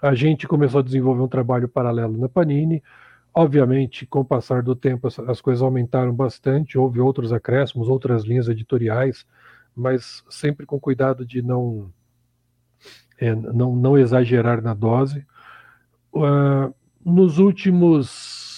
A 0.00 0.14
gente 0.14 0.48
começou 0.48 0.80
a 0.80 0.82
desenvolver 0.82 1.20
um 1.20 1.28
trabalho 1.28 1.68
paralelo 1.68 2.16
na 2.16 2.28
Panini. 2.28 2.82
Obviamente, 3.34 4.06
com 4.06 4.20
o 4.20 4.24
passar 4.24 4.62
do 4.62 4.74
tempo, 4.74 5.06
as 5.06 5.40
coisas 5.40 5.62
aumentaram 5.62 6.12
bastante, 6.12 6.78
houve 6.78 7.00
outros 7.00 7.32
acréscimos, 7.32 7.88
outras 7.88 8.24
linhas 8.24 8.48
editoriais, 8.48 9.26
mas 9.76 10.24
sempre 10.28 10.66
com 10.66 10.80
cuidado 10.80 11.24
de 11.24 11.42
não, 11.42 11.92
é, 13.18 13.34
não, 13.34 13.76
não 13.76 13.98
exagerar 13.98 14.62
na 14.62 14.74
dose. 14.74 15.24
Uh, 16.12 16.74
nos 17.04 17.38
últimos 17.38 18.49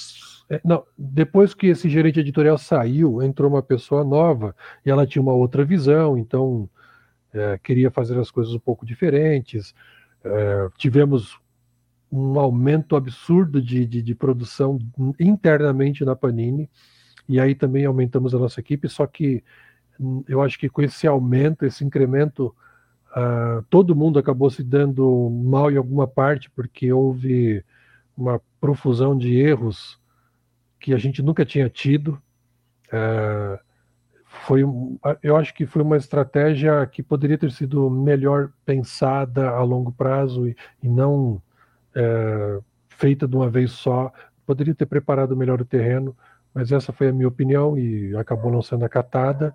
não, 0.65 0.85
depois 0.99 1.55
que 1.55 1.69
esse 1.69 1.89
gerente 1.89 2.21
editorial 2.21 2.59
saiu, 2.59 3.23
entrou 3.23 3.51
uma 3.51 3.63
pessoa 3.63 4.05
nova 4.05 4.55
e 4.85 4.91
ela 4.91 5.07
tinha 5.07 5.23
uma 5.23 5.33
outra 5.33 5.65
visão, 5.65 6.19
então 6.19 6.69
é, 7.33 7.59
queria 7.63 7.91
fazer 7.91 8.19
as 8.19 8.31
coisas 8.31 8.53
um 8.53 8.59
pouco 8.59 8.85
diferentes. 8.85 9.75
É, 10.25 10.69
tivemos 10.77 11.39
um 12.11 12.39
aumento 12.39 12.95
absurdo 12.95 13.63
de, 13.63 13.87
de, 13.87 14.03
de, 14.03 14.15
produção 14.15 14.79
internamente 15.19 16.05
na 16.05 16.15
Panini, 16.15 16.69
e 17.27 17.41
aí 17.41 17.55
também 17.55 17.87
aumentamos 17.87 18.35
a 18.35 18.39
nossa 18.39 18.61
equipe, 18.61 18.87
só 18.89 19.07
que 19.07 19.43
hum, 19.99 20.23
eu 20.29 20.43
acho 20.43 20.59
que 20.59 20.69
com 20.69 20.83
esse 20.83 21.07
aumento, 21.07 21.65
esse 21.65 21.83
incremento, 21.85 22.55
uh, 23.17 23.63
todo 23.71 23.97
mundo 23.97 24.19
acabou 24.19 24.51
se 24.51 24.63
dando 24.63 25.31
mal 25.31 25.71
em 25.71 25.77
alguma 25.77 26.07
parte, 26.07 26.51
porque 26.51 26.93
houve 26.93 27.65
uma 28.15 28.39
profusão 28.61 29.17
de 29.17 29.35
erros 29.35 30.02
que 30.83 30.93
a 30.93 30.99
gente 30.99 31.23
nunca 31.23 31.47
tinha 31.47 31.71
tido. 31.71 32.21
É, 32.93 33.59
foi, 34.25 34.63
eu 35.23 35.37
acho 35.37 35.55
que 35.55 35.65
foi 35.65 35.81
uma 35.81 35.97
estratégia 35.97 36.85
que 36.87 37.03
poderia 37.03 37.39
ter 37.39 37.53
sido 37.53 37.89
melhor 37.89 38.51
pensada 38.67 39.51
a 39.51 39.63
longo 39.63 39.93
prazo 39.93 40.49
e, 40.49 40.57
e 40.83 40.89
não 40.89 41.41
é, 41.95 42.59
feita 42.89 43.29
de 43.29 43.37
uma 43.37 43.49
vez 43.49 43.71
só. 43.71 44.13
Poderia 44.45 44.75
ter 44.75 44.87
preparado 44.87 45.37
melhor 45.37 45.61
o 45.61 45.65
terreno, 45.65 46.17
mas 46.53 46.73
essa 46.73 46.93
foi 46.93 47.09
a 47.09 47.13
minha 47.13 47.29
opinião 47.29 47.79
e 47.79 48.17
acabou 48.17 48.51
não 48.51 48.61
sendo 48.61 48.85
acatada. 48.85 49.55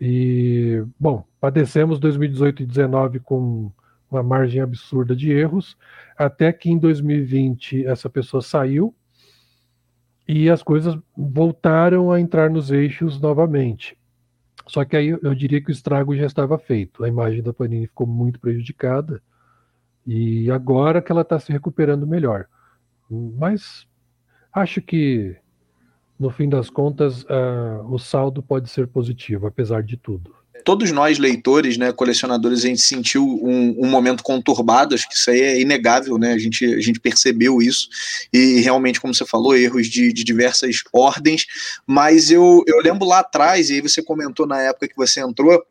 E, 0.00 0.82
bom, 0.98 1.24
padecemos 1.38 2.00
2018 2.00 2.62
e 2.62 2.66
2019 2.66 3.20
com 3.20 3.70
uma 4.10 4.22
margem 4.22 4.62
absurda 4.62 5.14
de 5.14 5.30
erros, 5.30 5.76
até 6.16 6.52
que 6.52 6.70
em 6.70 6.78
2020 6.78 7.86
essa 7.86 8.08
pessoa 8.08 8.42
saiu 8.42 8.94
e 10.26 10.48
as 10.48 10.62
coisas 10.62 10.96
voltaram 11.16 12.12
a 12.12 12.20
entrar 12.20 12.50
nos 12.50 12.70
eixos 12.70 13.20
novamente. 13.20 13.96
Só 14.66 14.84
que 14.84 14.96
aí 14.96 15.08
eu 15.08 15.34
diria 15.34 15.60
que 15.60 15.70
o 15.70 15.72
estrago 15.72 16.16
já 16.16 16.26
estava 16.26 16.58
feito. 16.58 17.04
A 17.04 17.08
imagem 17.08 17.42
da 17.42 17.52
Panini 17.52 17.86
ficou 17.86 18.06
muito 18.06 18.38
prejudicada 18.38 19.22
e 20.06 20.50
agora 20.50 21.02
que 21.02 21.10
ela 21.10 21.22
está 21.22 21.38
se 21.38 21.50
recuperando 21.50 22.06
melhor. 22.06 22.46
Mas 23.10 23.86
acho 24.52 24.80
que 24.80 25.36
no 26.18 26.30
fim 26.30 26.48
das 26.48 26.70
contas 26.70 27.24
uh, 27.24 27.84
o 27.88 27.98
saldo 27.98 28.42
pode 28.42 28.70
ser 28.70 28.86
positivo, 28.86 29.46
apesar 29.46 29.82
de 29.82 29.96
tudo 29.96 30.41
todos 30.64 30.90
nós, 30.90 31.18
leitores, 31.18 31.76
né, 31.76 31.92
colecionadores, 31.92 32.64
a 32.64 32.68
gente 32.68 32.82
sentiu 32.82 33.24
um, 33.24 33.76
um, 33.78 33.88
momento 33.88 34.22
conturbado, 34.22 34.94
acho 34.94 35.08
que 35.08 35.14
isso 35.14 35.30
aí 35.30 35.40
é 35.40 35.60
inegável, 35.60 36.18
né? 36.18 36.32
A 36.32 36.38
gente, 36.38 36.64
a 36.64 36.80
gente 36.80 37.00
percebeu 37.00 37.60
isso, 37.60 37.88
e 38.32 38.60
realmente, 38.60 39.00
como 39.00 39.14
você 39.14 39.24
falou, 39.24 39.56
erros 39.56 39.86
de, 39.88 40.12
de 40.12 40.24
diversas 40.24 40.82
ordens, 40.92 41.46
mas 41.86 42.30
eu, 42.30 42.62
eu 42.66 42.78
lembro 42.80 43.06
lá 43.06 43.20
atrás, 43.20 43.70
e 43.70 43.74
aí 43.74 43.80
você 43.80 44.02
comentou 44.02 44.46
na 44.46 44.60
época 44.60 44.88
que 44.88 44.96
você 44.96 45.20
entrou, 45.20 45.62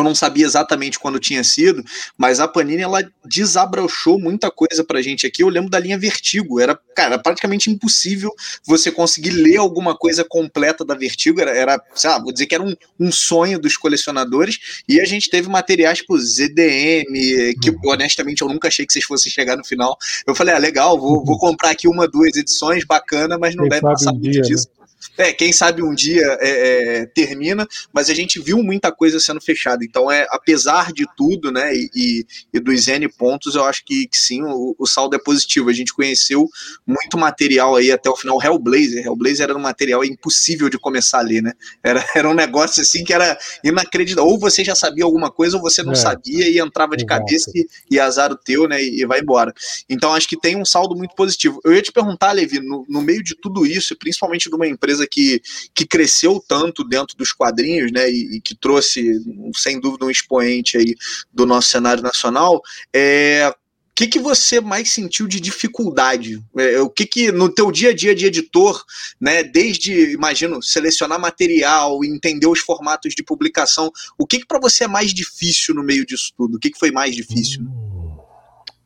eu 0.00 0.04
não 0.04 0.14
sabia 0.14 0.44
exatamente 0.44 0.98
quando 0.98 1.18
tinha 1.18 1.42
sido, 1.44 1.84
mas 2.16 2.40
a 2.40 2.48
Panini 2.48 2.82
ela 2.82 3.02
desabrochou 3.24 4.18
muita 4.18 4.50
coisa 4.50 4.84
pra 4.84 5.02
gente 5.02 5.26
aqui. 5.26 5.42
Eu 5.42 5.48
lembro 5.48 5.70
da 5.70 5.78
linha 5.78 5.98
Vertigo, 5.98 6.60
era, 6.60 6.78
cara, 6.94 7.18
praticamente 7.18 7.70
impossível 7.70 8.32
você 8.66 8.90
conseguir 8.90 9.30
ler 9.30 9.56
alguma 9.56 9.96
coisa 9.96 10.24
completa 10.24 10.84
da 10.84 10.94
Vertigo, 10.94 11.40
era, 11.40 11.50
era 11.50 11.82
sei 11.94 12.10
lá, 12.10 12.18
vou 12.18 12.32
dizer 12.32 12.46
que 12.46 12.54
era 12.54 12.64
um, 12.64 12.74
um 12.98 13.10
sonho 13.12 13.58
dos 13.58 13.76
colecionadores. 13.76 14.82
E 14.88 15.00
a 15.00 15.04
gente 15.04 15.30
teve 15.30 15.48
materiais 15.48 15.98
tipo 15.98 16.18
ZDM, 16.18 17.54
que 17.60 17.70
uhum. 17.70 17.78
honestamente 17.86 18.42
eu 18.42 18.48
nunca 18.48 18.68
achei 18.68 18.86
que 18.86 18.92
vocês 18.92 19.04
fossem 19.04 19.30
chegar 19.30 19.56
no 19.56 19.64
final. 19.64 19.96
Eu 20.26 20.34
falei, 20.34 20.54
ah, 20.54 20.58
legal, 20.58 20.98
vou, 20.98 21.24
vou 21.24 21.38
comprar 21.38 21.70
aqui 21.70 21.88
uma, 21.88 22.06
duas 22.06 22.36
edições, 22.36 22.84
bacana, 22.84 23.38
mas 23.38 23.54
não 23.54 23.64
Quem 23.64 23.70
deve 23.70 23.82
passar 23.82 24.12
muito 24.12 24.30
dia, 24.30 24.42
né? 24.42 24.48
disso. 24.48 24.68
Né? 24.68 24.75
É, 25.16 25.32
quem 25.32 25.52
sabe 25.52 25.82
um 25.82 25.94
dia 25.94 26.24
é, 26.40 27.00
é, 27.00 27.06
termina, 27.06 27.66
mas 27.92 28.10
a 28.10 28.14
gente 28.14 28.40
viu 28.40 28.62
muita 28.62 28.92
coisa 28.92 29.18
sendo 29.18 29.40
fechada. 29.40 29.84
Então, 29.84 30.10
é 30.10 30.26
apesar 30.30 30.92
de 30.92 31.06
tudo, 31.16 31.50
né, 31.50 31.74
e, 31.74 32.26
e 32.52 32.60
dos 32.60 32.86
N 32.88 33.08
pontos, 33.08 33.54
eu 33.54 33.64
acho 33.64 33.84
que, 33.84 34.06
que 34.06 34.18
sim, 34.18 34.42
o, 34.42 34.74
o, 34.78 34.86
saldo 34.86 35.16
é 35.16 35.18
positivo. 35.18 35.70
A 35.70 35.72
gente 35.72 35.92
conheceu 35.92 36.48
muito 36.86 37.16
material 37.16 37.76
aí 37.76 37.90
até 37.90 38.10
o 38.10 38.16
final. 38.16 38.42
Hellblazer, 38.42 39.04
Hellblazer 39.04 39.44
era 39.44 39.56
um 39.56 39.60
material 39.60 40.04
impossível 40.04 40.68
de 40.68 40.78
começar 40.78 41.18
a 41.18 41.22
ler, 41.22 41.42
né? 41.42 41.52
Era, 41.82 42.04
era 42.14 42.28
um 42.28 42.34
negócio 42.34 42.82
assim 42.82 43.04
que 43.04 43.12
era 43.12 43.38
inacreditável. 43.64 44.30
Ou 44.30 44.38
você 44.38 44.64
já 44.64 44.74
sabia 44.74 45.04
alguma 45.04 45.30
coisa, 45.30 45.56
ou 45.56 45.62
você 45.62 45.82
não 45.82 45.92
é. 45.92 45.96
sabia 45.96 46.48
e 46.48 46.58
entrava 46.58 46.96
de 46.96 47.04
Exato. 47.04 47.20
cabeça 47.20 47.50
e, 47.54 47.66
e, 47.90 48.00
azar 48.00 48.32
o 48.32 48.36
teu, 48.36 48.68
né, 48.68 48.82
e, 48.82 49.00
e, 49.02 49.06
vai 49.06 49.20
embora. 49.20 49.52
Então, 49.88 50.12
acho 50.14 50.28
que 50.28 50.38
tem 50.38 50.56
um 50.56 50.64
saldo 50.64 50.94
muito 50.94 51.14
positivo. 51.14 51.60
Eu 51.64 51.72
ia 51.72 51.82
te 51.82 51.92
perguntar, 51.92 52.32
Levi, 52.32 52.60
no, 52.60 52.84
no 52.88 53.00
meio 53.00 53.22
de 53.22 53.34
tudo 53.34 53.66
isso, 53.66 53.96
principalmente 53.96 54.48
de 54.48 54.54
uma 54.54 54.66
empresa 54.66 55.05
que, 55.06 55.40
que 55.74 55.86
cresceu 55.86 56.42
tanto 56.46 56.84
dentro 56.84 57.16
dos 57.16 57.32
quadrinhos, 57.32 57.92
né, 57.92 58.10
e, 58.10 58.36
e 58.36 58.40
que 58.40 58.54
trouxe, 58.54 59.20
sem 59.54 59.80
dúvida, 59.80 60.04
um 60.04 60.10
expoente 60.10 60.76
aí 60.76 60.94
do 61.32 61.46
nosso 61.46 61.68
cenário 61.68 62.02
nacional, 62.02 62.60
é, 62.94 63.48
o 63.48 63.94
que, 63.96 64.06
que 64.08 64.18
você 64.18 64.60
mais 64.60 64.92
sentiu 64.92 65.26
de 65.26 65.40
dificuldade? 65.40 66.38
É, 66.58 66.78
o 66.80 66.90
que, 66.90 67.06
que 67.06 67.32
no 67.32 67.48
teu 67.48 67.72
dia 67.72 67.90
a 67.90 67.94
dia 67.94 68.14
de 68.14 68.26
editor, 68.26 68.84
né, 69.18 69.42
desde, 69.42 70.12
imagino, 70.12 70.62
selecionar 70.62 71.18
material, 71.18 72.04
entender 72.04 72.46
os 72.46 72.60
formatos 72.60 73.14
de 73.14 73.22
publicação, 73.22 73.90
o 74.18 74.26
que, 74.26 74.40
que 74.40 74.46
para 74.46 74.60
você 74.60 74.84
é 74.84 74.88
mais 74.88 75.14
difícil 75.14 75.74
no 75.74 75.82
meio 75.82 76.04
disso 76.04 76.30
tudo? 76.36 76.56
O 76.56 76.60
que, 76.60 76.70
que 76.70 76.78
foi 76.78 76.90
mais 76.90 77.16
difícil? 77.16 77.62
Hum, 77.62 78.18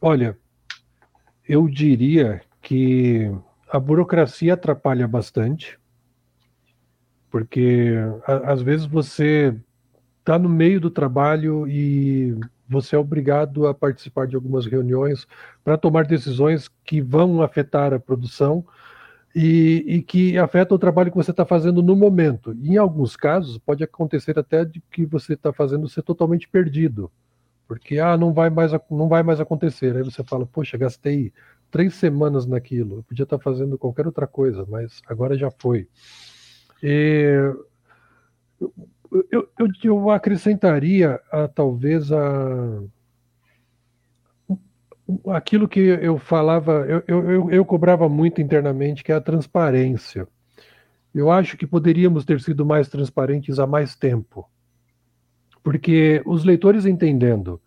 olha, 0.00 0.38
eu 1.48 1.66
diria 1.68 2.40
que 2.62 3.28
a 3.68 3.80
burocracia 3.80 4.54
atrapalha 4.54 5.08
bastante, 5.08 5.76
porque 7.30 7.94
a, 8.26 8.52
às 8.52 8.62
vezes 8.62 8.86
você 8.86 9.54
está 10.18 10.38
no 10.38 10.48
meio 10.48 10.80
do 10.80 10.90
trabalho 10.90 11.66
e 11.66 12.38
você 12.68 12.94
é 12.94 12.98
obrigado 12.98 13.66
a 13.66 13.74
participar 13.74 14.26
de 14.26 14.36
algumas 14.36 14.66
reuniões 14.66 15.26
para 15.64 15.76
tomar 15.76 16.06
decisões 16.06 16.68
que 16.84 17.00
vão 17.00 17.42
afetar 17.42 17.92
a 17.92 17.98
produção 17.98 18.64
e, 19.34 19.84
e 19.86 20.02
que 20.02 20.38
afetam 20.38 20.76
o 20.76 20.78
trabalho 20.78 21.10
que 21.10 21.16
você 21.16 21.30
está 21.30 21.44
fazendo 21.44 21.82
no 21.82 21.96
momento. 21.96 22.56
E 22.60 22.70
em 22.70 22.76
alguns 22.76 23.16
casos, 23.16 23.58
pode 23.58 23.82
acontecer 23.82 24.38
até 24.38 24.64
de 24.64 24.80
que 24.90 25.04
você 25.04 25.34
está 25.34 25.52
fazendo 25.52 25.88
ser 25.88 26.02
totalmente 26.02 26.48
perdido, 26.48 27.10
porque 27.66 27.98
ah, 27.98 28.16
não 28.16 28.32
vai 28.32 28.50
mais, 28.50 28.72
não 28.90 29.08
vai 29.08 29.22
mais 29.22 29.40
acontecer. 29.40 29.96
Aí 29.96 30.02
você 30.02 30.22
fala, 30.24 30.46
poxa, 30.46 30.76
gastei 30.76 31.32
três 31.70 31.94
semanas 31.94 32.46
naquilo. 32.46 32.98
Eu 32.98 33.02
podia 33.02 33.22
estar 33.22 33.38
fazendo 33.38 33.78
qualquer 33.78 34.06
outra 34.06 34.26
coisa, 34.26 34.66
mas 34.68 35.00
agora 35.06 35.36
já 35.36 35.50
foi. 35.50 35.88
E, 36.82 37.52
eu, 39.30 39.48
eu, 39.58 39.68
eu, 39.84 40.10
acrescentaria 40.10 41.20
a, 41.30 41.48
talvez 41.48 42.12
a 42.12 42.82
aquilo 45.28 45.68
que 45.68 45.80
eu 45.80 46.18
falava, 46.18 46.86
eu, 46.86 47.02
eu, 47.08 47.50
eu 47.50 47.64
cobrava 47.64 48.08
muito 48.08 48.40
internamente, 48.40 49.02
que 49.02 49.10
é 49.10 49.14
a 49.16 49.20
transparência. 49.20 50.28
Eu 51.12 51.30
acho 51.30 51.56
que 51.56 51.66
poderíamos 51.66 52.24
ter 52.24 52.40
sido 52.40 52.64
mais 52.64 52.88
transparentes 52.88 53.58
há 53.58 53.66
mais 53.66 53.96
tempo. 53.96 54.48
Porque 55.62 56.22
os 56.24 56.44
leitores 56.44 56.86
entendendo 56.86 57.60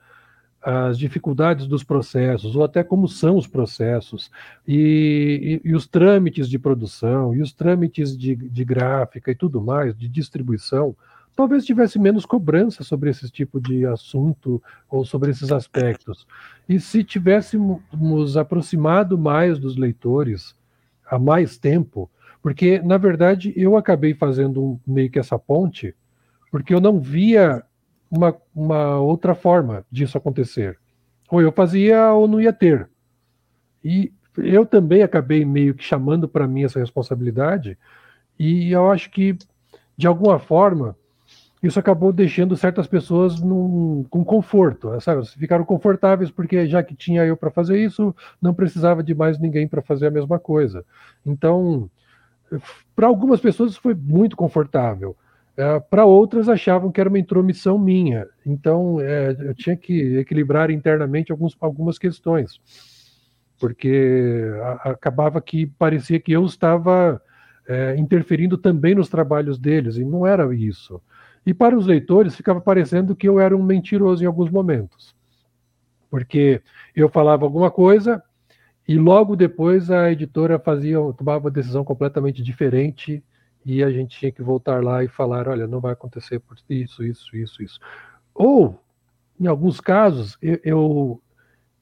as 0.64 0.98
dificuldades 0.98 1.68
dos 1.68 1.84
processos, 1.84 2.56
ou 2.56 2.64
até 2.64 2.84
como 2.84 3.08
são 3.08 3.36
os 3.36 3.46
processos, 3.46 4.32
e, 4.66 5.60
e, 5.64 5.70
e 5.70 5.76
os 5.76 5.86
trâmites 5.86 6.48
de 6.48 6.58
produção, 6.58 7.36
e 7.36 7.42
os 7.42 7.52
trâmites 7.52 8.18
de, 8.18 8.34
de, 8.36 8.64
gráfica 8.64 9.30
e 9.30 9.36
tudo 9.36 9.62
mais, 9.62 9.94
de 9.94 10.08
distribuição, 10.08 10.96
talvez 11.36 11.66
tivesse 11.66 12.00
menos 12.00 12.26
cobrança 12.26 12.82
sobre 12.82 13.10
esse 13.10 13.30
tipo 13.30 13.60
de 13.60 13.86
assunto 13.86 14.64
ou 14.90 15.04
sobre 15.04 15.32
esses 15.32 15.52
aspectos. 15.52 16.26
E 16.70 16.80
se 16.80 17.04
tivéssemos 17.04 18.38
aproximado 18.38 19.18
mais 19.18 19.60
dos 19.60 19.76
leitores 19.76 20.56
há 21.06 21.20
mais 21.20 21.58
tempo, 21.58 22.10
porque, 22.42 22.80
na 22.82 22.98
verdade, 22.98 23.54
eu 23.56 23.76
acabei 23.76 24.14
fazendo 24.14 24.80
meio 24.88 25.10
que 25.10 25.20
essa 25.20 25.38
ponte, 25.38 25.94
porque 26.50 26.74
eu 26.74 26.80
não 26.80 27.02
via 27.02 27.64
uma, 28.14 28.36
uma 28.54 29.00
outra 29.00 29.34
forma 29.34 29.84
disso 29.92 30.18
acontecer. 30.18 30.78
Ou 31.32 31.42
eu 31.42 31.52
fazia 31.52 32.14
ou 32.14 32.28
não 32.28 32.40
ia 32.40 32.54
ter. 32.54 32.88
E 33.84 34.14
eu 34.38 34.66
também 34.66 35.02
acabei 35.02 35.44
meio 35.44 35.74
que 35.74 35.84
chamando 35.84 36.28
para 36.28 36.48
mim 36.48 36.64
essa 36.64 36.80
responsabilidade, 36.80 37.78
e 38.38 38.72
eu 38.72 38.90
acho 38.92 39.10
que, 39.10 39.36
de 39.98 40.08
alguma 40.08 40.40
forma, 40.40 40.96
isso 41.62 41.80
acabou 41.80 42.12
deixando 42.12 42.56
certas 42.56 42.88
pessoas 42.88 43.40
num, 43.40 44.06
com 44.10 44.24
conforto, 44.24 45.00
sabe? 45.02 45.26
Ficaram 45.28 45.64
confortáveis 45.64 46.30
porque 46.30 46.68
já 46.68 46.84
que 46.84 46.96
tinha 46.96 47.26
eu 47.26 47.38
para 47.38 47.52
fazer 47.52 47.80
isso, 47.80 48.16
não 48.42 48.54
precisava 48.54 49.02
de 49.04 49.16
mais 49.16 49.40
ninguém 49.40 49.68
para 49.68 49.82
fazer 49.82 50.08
a 50.08 50.12
mesma 50.12 50.40
coisa. 50.40 50.86
Então, 51.26 51.90
para 52.96 53.08
algumas 53.08 53.40
pessoas 53.40 53.72
isso 53.72 53.82
foi 53.82 53.94
muito 53.96 54.36
confortável. 54.36 55.16
É, 55.56 55.80
para 55.80 56.04
outras 56.04 56.50
achavam 56.50 56.92
que 56.92 57.00
era 57.00 57.10
uma 57.10 57.20
intromissão 57.20 57.78
minha. 57.78 58.28
Então 58.46 59.00
é, 59.00 59.36
eu 59.40 59.54
tinha 59.54 59.78
que 59.78 60.18
equilibrar 60.18 60.72
internamente 60.72 61.32
alguns, 61.32 61.56
algumas 61.60 62.00
questões, 62.00 62.60
porque 63.60 64.42
a, 64.62 64.92
acabava 64.92 65.40
que 65.42 65.68
parecia 65.68 66.20
que 66.20 66.32
eu 66.32 66.44
estava 66.46 67.22
é, 67.68 67.96
interferindo 67.98 68.58
também 68.58 68.96
nos 68.96 69.10
trabalhos 69.10 69.60
deles, 69.60 69.98
e 69.98 70.04
não 70.04 70.26
era 70.26 70.54
isso. 70.56 71.00
E 71.46 71.54
para 71.54 71.78
os 71.78 71.86
leitores 71.86 72.36
ficava 72.36 72.60
parecendo 72.60 73.16
que 73.16 73.28
eu 73.28 73.40
era 73.40 73.56
um 73.56 73.64
mentiroso 73.64 74.24
em 74.24 74.28
alguns 74.28 74.50
momentos, 74.50 75.16
porque 76.10 76.62
eu 76.96 77.10
falava 77.10 77.46
alguma 77.46 77.70
coisa 77.70 78.24
e 78.88 78.98
logo 78.98 79.36
depois 79.36 79.92
a 79.92 80.12
editora 80.12 80.58
fazia 80.58 80.98
tomava 81.18 81.46
uma 81.46 81.52
decisão 81.52 81.84
completamente 81.84 82.42
diferente 82.42 83.24
e 83.66 83.84
a 83.84 83.92
gente 83.92 84.18
tinha 84.18 84.32
que 84.32 84.42
voltar 84.42 84.84
lá 84.84 85.04
e 85.04 85.08
falar, 85.08 85.48
olha, 85.48 85.68
não 85.68 85.80
vai 85.80 85.94
acontecer 85.94 86.40
por 86.40 86.58
isso, 86.70 87.04
isso, 87.04 87.36
isso, 87.36 87.64
isso. 87.64 87.80
Ou, 88.34 88.80
em 89.40 89.48
alguns 89.48 89.80
casos, 89.80 90.38
eu, 90.42 90.60
eu, 90.64 91.22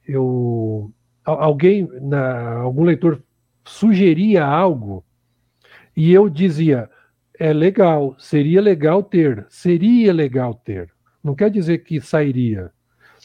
eu 0.06 0.92
alguém, 1.24 1.88
na, 2.00 2.58
algum 2.58 2.84
leitor 2.84 3.22
sugeria 3.64 4.44
algo 4.44 5.04
e 5.96 6.12
eu 6.12 6.28
dizia, 6.28 6.90
é 7.38 7.52
legal, 7.52 8.14
seria 8.18 8.60
legal 8.60 9.02
ter, 9.02 9.46
seria 9.48 10.12
legal 10.12 10.54
ter. 10.54 10.90
Não 11.22 11.34
quer 11.34 11.50
dizer 11.50 11.78
que 11.78 12.00
sairia. 12.00 12.70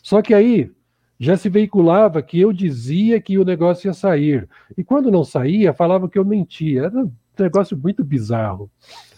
Só 0.03 0.21
que 0.21 0.33
aí 0.33 0.71
já 1.19 1.35
se 1.35 1.49
veiculava 1.49 2.21
que 2.21 2.39
eu 2.39 2.53
dizia 2.53 3.19
que 3.19 3.37
o 3.37 3.45
negócio 3.45 3.87
ia 3.87 3.93
sair. 3.93 4.47
E 4.77 4.83
quando 4.83 5.11
não 5.11 5.23
saía, 5.23 5.73
falava 5.73 6.07
que 6.07 6.17
eu 6.17 6.25
mentia. 6.25 6.83
Era 6.85 7.09
negócio 7.43 7.77
muito 7.77 8.03
bizarro. 8.03 8.69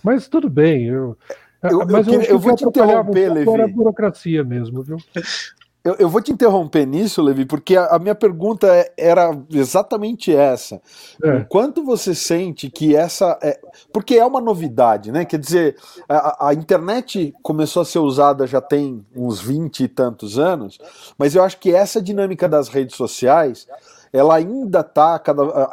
Mas 0.03 0.27
tudo 0.27 0.49
bem, 0.49 0.85
eu. 0.85 1.17
eu 1.63 1.85
mas 1.85 2.07
eu, 2.07 2.13
eu, 2.13 2.21
eu 2.21 2.39
vou 2.39 2.55
te 2.55 2.65
interromper, 2.65 3.29
um 3.29 3.33
Levi. 3.33 3.51
Era 3.51 3.65
a 3.65 3.67
burocracia 3.67 4.43
mesmo, 4.43 4.81
viu? 4.81 4.97
Eu, 5.81 5.95
eu, 5.97 6.09
vou 6.09 6.21
te 6.21 6.31
interromper 6.31 6.85
nisso, 6.85 7.21
Levi, 7.21 7.45
porque 7.45 7.77
a, 7.77 7.85
a 7.85 7.99
minha 7.99 8.13
pergunta 8.13 8.67
é, 8.67 8.91
era 8.97 9.31
exatamente 9.49 10.35
essa. 10.35 10.81
É. 11.23 11.37
O 11.37 11.45
quanto 11.45 11.85
você 11.85 12.13
sente 12.13 12.69
que 12.69 12.95
essa. 12.95 13.39
É, 13.41 13.57
porque 13.93 14.15
é 14.15 14.25
uma 14.25 14.41
novidade, 14.41 15.09
né? 15.09 15.23
Quer 15.23 15.39
dizer, 15.39 15.77
a, 16.07 16.49
a, 16.49 16.53
internet 16.53 17.33
começou 17.41 17.81
a 17.81 17.85
ser 17.85 17.99
usada 17.99 18.45
já 18.45 18.59
tem 18.59 19.05
uns 19.15 19.39
20 19.39 19.85
e 19.85 19.87
tantos 19.87 20.37
anos, 20.37 20.77
mas 21.17 21.33
eu 21.33 21.43
acho 21.43 21.57
que 21.57 21.73
essa 21.73 22.01
dinâmica 22.01 22.49
das 22.49 22.67
redes 22.67 22.97
sociais 22.97 23.65
ela 24.11 24.35
ainda 24.35 24.81
está 24.81 25.21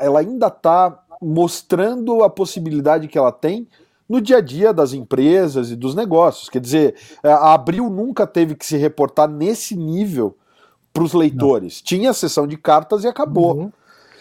ela 0.00 0.20
ainda 0.20 0.50
tá 0.50 1.02
mostrando 1.20 2.22
a 2.22 2.31
possibilidade 2.31 3.09
que 3.09 3.18
ela 3.18 3.33
tem 3.33 3.66
no 4.09 4.20
dia 4.20 4.38
a 4.38 4.40
dia 4.40 4.72
das 4.72 4.92
empresas 4.92 5.70
e 5.70 5.76
dos 5.76 5.94
negócios. 5.94 6.48
Quer 6.48 6.61
dizer, 6.61 6.94
a 7.22 7.55
Abril 7.55 7.90
nunca 7.90 8.26
teve 8.26 8.55
que 8.55 8.64
se 8.64 8.76
reportar 8.76 9.29
nesse 9.29 9.76
nível 9.76 10.37
para 10.92 11.02
os 11.02 11.12
leitores. 11.12 11.81
Não. 11.81 11.85
Tinha 11.85 12.11
a 12.11 12.14
sessão 12.14 12.46
de 12.46 12.57
cartas 12.57 13.05
e 13.05 13.09
acabou. 13.09 13.57
Uhum. 13.57 13.72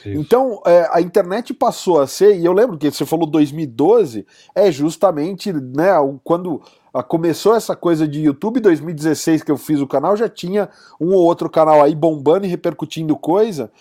Então, 0.05 0.61
é, 0.65 0.87
a 0.91 1.01
internet 1.01 1.53
passou 1.53 1.99
a 1.99 2.05
ser, 2.05 2.37
e 2.37 2.45
eu 2.45 2.53
lembro 2.53 2.77
que 2.77 2.91
você 2.91 3.05
falou 3.05 3.25
2012, 3.25 4.25
é 4.53 4.71
justamente 4.71 5.51
né, 5.51 5.89
quando 6.23 6.61
começou 7.07 7.55
essa 7.55 7.75
coisa 7.75 8.07
de 8.07 8.21
YouTube, 8.21 8.59
2016 8.59 9.41
que 9.41 9.51
eu 9.51 9.57
fiz 9.57 9.81
o 9.81 9.87
canal, 9.87 10.15
já 10.15 10.29
tinha 10.29 10.69
um 11.01 11.13
ou 11.13 11.23
outro 11.23 11.49
canal 11.49 11.81
aí 11.81 11.95
bombando 11.95 12.45
e 12.45 12.49
repercutindo 12.49 13.15
coisa. 13.15 13.71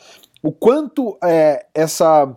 O 0.42 0.50
quanto 0.50 1.16
é, 1.22 1.66
essa 1.74 2.34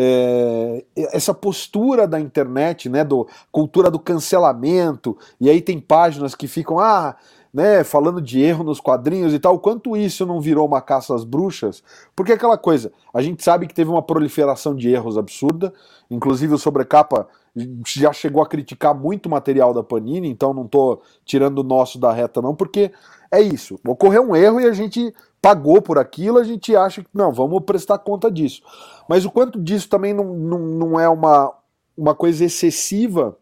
é, 0.00 0.84
essa 1.12 1.34
postura 1.34 2.06
da 2.06 2.20
internet, 2.20 2.88
né, 2.88 3.02
do 3.02 3.26
cultura 3.50 3.90
do 3.90 3.98
cancelamento, 3.98 5.18
e 5.40 5.50
aí 5.50 5.60
tem 5.60 5.80
páginas 5.80 6.36
que 6.36 6.46
ficam, 6.46 6.78
ah, 6.78 7.16
né, 7.52 7.82
falando 7.82 8.22
de 8.22 8.40
erro 8.40 8.62
nos 8.62 8.78
quadrinhos 8.78 9.34
e 9.34 9.40
tal, 9.40 9.58
quanto 9.58 9.96
isso 9.96 10.24
não 10.24 10.40
virou 10.40 10.64
uma 10.68 10.80
caça 10.80 11.16
às 11.16 11.24
bruxas? 11.24 11.82
Porque 12.14 12.32
aquela 12.32 12.56
coisa, 12.56 12.92
a 13.12 13.20
gente 13.20 13.42
sabe 13.42 13.66
que 13.66 13.74
teve 13.74 13.90
uma 13.90 14.02
proliferação 14.02 14.72
de 14.72 14.88
erros 14.88 15.18
absurda, 15.18 15.74
inclusive 16.08 16.54
o 16.54 16.58
Sobrecapa 16.58 17.26
já 17.84 18.12
chegou 18.12 18.40
a 18.40 18.46
criticar 18.46 18.94
muito 18.94 19.28
material 19.28 19.74
da 19.74 19.82
Panini, 19.82 20.28
então 20.28 20.54
não 20.54 20.64
estou 20.64 21.02
tirando 21.24 21.58
o 21.58 21.64
nosso 21.64 21.98
da 21.98 22.12
reta, 22.12 22.40
não, 22.40 22.54
porque 22.54 22.92
é 23.32 23.40
isso. 23.40 23.80
Ocorreu 23.84 24.22
um 24.22 24.36
erro 24.36 24.60
e 24.60 24.66
a 24.66 24.72
gente 24.72 25.12
pagou 25.40 25.80
por 25.80 25.98
aquilo, 25.98 26.38
a 26.38 26.44
gente 26.44 26.74
acha 26.74 27.02
que 27.02 27.10
não, 27.14 27.32
vamos 27.32 27.62
prestar 27.64 27.98
conta 27.98 28.30
disso. 28.30 28.62
Mas 29.08 29.24
o 29.24 29.30
quanto 29.30 29.60
disso 29.60 29.88
também 29.88 30.12
não, 30.12 30.24
não, 30.34 30.58
não 30.58 31.00
é 31.00 31.08
uma, 31.08 31.52
uma 31.96 32.14
coisa 32.14 32.44
excessiva 32.44 33.36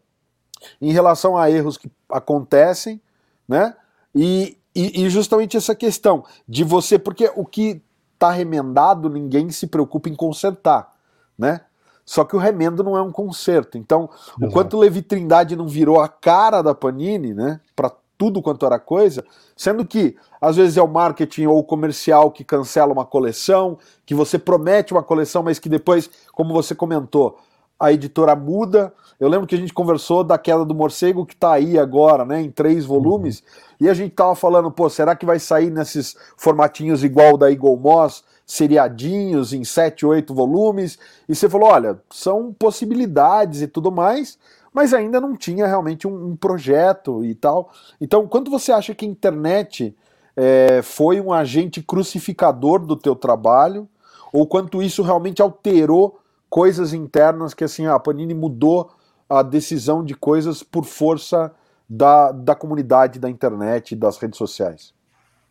em 0.81 0.91
relação 0.91 1.37
a 1.37 1.49
erros 1.49 1.77
que 1.77 1.89
acontecem, 2.09 3.01
né? 3.47 3.75
E, 4.13 4.57
e, 4.73 5.03
e 5.03 5.09
justamente 5.09 5.57
essa 5.57 5.75
questão 5.75 6.23
de 6.47 6.63
você, 6.63 6.97
porque 6.97 7.31
o 7.35 7.45
que 7.45 7.81
está 8.13 8.31
remendado, 8.31 9.09
ninguém 9.09 9.49
se 9.51 9.67
preocupa 9.67 10.09
em 10.09 10.15
consertar, 10.15 10.91
né? 11.37 11.61
Só 12.05 12.23
que 12.23 12.35
o 12.35 12.39
remendo 12.39 12.83
não 12.83 12.95
é 12.95 13.01
um 13.01 13.11
conserto. 13.11 13.77
Então, 13.77 14.09
Exato. 14.13 14.45
o 14.45 14.49
quanto 14.49 14.77
Levi 14.77 15.01
Trindade 15.01 15.57
não 15.57 15.67
virou 15.67 15.99
a 15.99 16.07
cara 16.07 16.61
da 16.61 16.73
Panini, 16.73 17.33
né? 17.33 17.59
Para 17.75 17.91
tudo 18.17 18.41
quanto 18.41 18.65
era 18.65 18.79
coisa, 18.79 19.23
sendo 19.55 19.85
que 19.85 20.15
às 20.41 20.55
vezes 20.55 20.77
é 20.77 20.81
o 20.81 20.87
marketing 20.87 21.45
ou 21.45 21.59
o 21.59 21.63
comercial 21.63 22.31
que 22.31 22.43
cancela 22.43 22.91
uma 22.93 23.05
coleção, 23.05 23.77
que 24.05 24.15
você 24.15 24.39
promete 24.39 24.93
uma 24.93 25.03
coleção, 25.03 25.43
mas 25.43 25.59
que 25.59 25.69
depois, 25.69 26.09
como 26.33 26.53
você 26.53 26.73
comentou, 26.73 27.37
a 27.79 27.91
editora 27.91 28.35
muda. 28.35 28.91
Eu 29.19 29.29
lembro 29.29 29.47
que 29.47 29.55
a 29.55 29.57
gente 29.57 29.73
conversou 29.73 30.23
da 30.23 30.37
queda 30.37 30.63
do 30.63 30.75
morcego 30.75 31.25
que 31.25 31.33
está 31.33 31.53
aí 31.53 31.77
agora, 31.77 32.23
né, 32.23 32.41
em 32.41 32.51
três 32.51 32.85
volumes, 32.85 33.39
uhum. 33.39 33.45
e 33.81 33.89
a 33.89 33.93
gente 33.93 34.13
tava 34.13 34.35
falando, 34.35 34.71
pô, 34.71 34.89
será 34.89 35.15
que 35.15 35.25
vai 35.25 35.39
sair 35.39 35.71
nesses 35.71 36.15
formatinhos 36.35 37.03
igual 37.03 37.35
da 37.35 37.51
Eagle 37.51 37.77
Moss, 37.77 38.23
seriadinhos 38.45 39.53
em 39.53 39.63
sete, 39.63 40.05
oito 40.05 40.35
volumes? 40.35 40.99
E 41.27 41.35
você 41.35 41.49
falou, 41.49 41.69
olha, 41.69 41.99
são 42.11 42.53
possibilidades 42.53 43.61
e 43.61 43.67
tudo 43.67 43.91
mais, 43.91 44.37
mas 44.77 44.93
ainda 44.93 45.19
não 45.19 45.35
tinha 45.35 45.65
realmente 45.65 46.07
um, 46.07 46.27
um 46.27 46.35
projeto 46.35 47.25
e 47.25 47.33
tal. 47.33 47.71
Então, 47.99 48.27
quando 48.27 48.51
você 48.51 48.71
acha 48.71 48.93
que 48.93 49.07
a 49.07 49.09
internet 49.09 49.97
é, 50.35 50.83
foi 50.83 51.19
um 51.19 51.33
agente 51.33 51.81
crucificador 51.81 52.85
do 52.85 52.95
teu 52.95 53.15
trabalho, 53.15 53.89
ou 54.31 54.45
quanto 54.45 54.83
isso 54.83 55.01
realmente 55.01 55.41
alterou 55.41 56.19
coisas 56.47 56.93
internas 56.93 57.55
que 57.55 57.63
assim 57.63 57.87
a 57.87 57.97
Panini 57.97 58.35
mudou 58.35 58.91
a 59.27 59.41
decisão 59.41 60.05
de 60.05 60.13
coisas 60.13 60.61
por 60.61 60.85
força 60.85 61.51
da, 61.89 62.31
da 62.31 62.53
comunidade 62.53 63.17
da 63.17 63.31
internet 63.31 63.95
das 63.95 64.19
redes 64.19 64.37
sociais? 64.37 64.93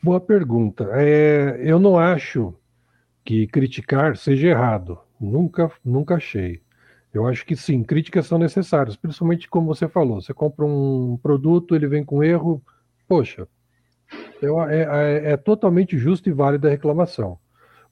Boa 0.00 0.20
pergunta. 0.20 0.88
É, 0.92 1.60
eu 1.64 1.80
não 1.80 1.98
acho 1.98 2.54
que 3.24 3.48
criticar 3.48 4.16
seja 4.16 4.50
errado. 4.50 5.00
Nunca, 5.20 5.68
nunca 5.84 6.14
achei. 6.14 6.60
Eu 7.16 7.26
acho 7.26 7.46
que 7.46 7.56
sim, 7.56 7.82
críticas 7.82 8.26
são 8.26 8.36
necessárias, 8.38 8.94
principalmente 8.94 9.48
como 9.48 9.66
você 9.66 9.88
falou. 9.88 10.20
Você 10.20 10.34
compra 10.34 10.66
um 10.66 11.18
produto, 11.22 11.74
ele 11.74 11.86
vem 11.86 12.04
com 12.04 12.22
erro, 12.22 12.62
poxa, 13.08 13.48
eu, 14.42 14.60
é, 14.62 14.82
é, 14.82 15.32
é 15.32 15.36
totalmente 15.38 15.96
justo 15.96 16.28
e 16.28 16.32
válida 16.32 16.68
a 16.68 16.70
reclamação, 16.70 17.38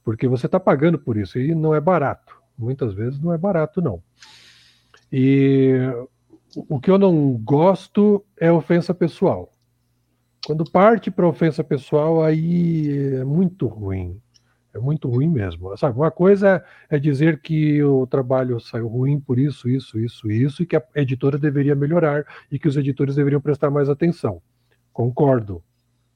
porque 0.05 0.29
você 0.29 0.45
está 0.45 0.61
pagando 0.61 0.99
por 0.99 1.17
isso 1.17 1.39
e 1.39 1.55
não 1.55 1.75
é 1.75 1.81
barato. 1.81 2.37
Muitas 2.57 2.93
vezes 2.93 3.19
não 3.19 3.33
é 3.33 3.39
barato, 3.39 3.81
não. 3.81 4.03
E 5.11 5.73
o 6.69 6.79
que 6.79 6.91
eu 6.91 6.99
não 6.99 7.33
gosto 7.33 8.23
é 8.39 8.53
ofensa 8.53 8.93
pessoal. 8.93 9.51
Quando 10.47 10.71
parte 10.71 11.11
para 11.11 11.27
ofensa 11.27 11.65
pessoal, 11.65 12.23
aí 12.23 13.15
é 13.15 13.25
muito 13.25 13.67
ruim. 13.69 14.21
É 14.75 14.79
muito 14.79 15.09
ruim 15.09 15.29
mesmo. 15.29 15.77
Sabe, 15.77 15.97
uma 15.97 16.11
coisa 16.11 16.63
é 16.91 16.99
dizer 16.99 17.41
que 17.41 17.81
o 17.85 18.07
trabalho 18.09 18.59
saiu 18.59 18.89
ruim 18.89 19.21
por 19.21 19.39
isso, 19.39 19.69
isso, 19.69 20.01
isso, 20.01 20.29
isso, 20.29 20.63
e 20.65 20.67
que 20.67 20.75
a 20.75 20.83
editora 20.97 21.39
deveria 21.39 21.77
melhorar 21.77 22.27
e 22.51 22.59
que 22.59 22.67
os 22.67 22.77
editores 22.77 23.15
deveriam 23.15 23.41
prestar 23.41 23.71
mais 23.71 23.89
atenção. 23.89 24.43
Concordo, 24.93 25.63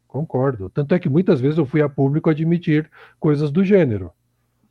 concordo. 0.08 0.68
Tanto 0.70 0.92
é 0.92 0.98
que 0.98 1.08
muitas 1.08 1.40
vezes 1.40 1.56
eu 1.56 1.64
fui 1.64 1.80
a 1.80 1.88
público 1.88 2.28
admitir 2.28 2.90
coisas 3.20 3.52
do 3.52 3.62
gênero. 3.62 4.10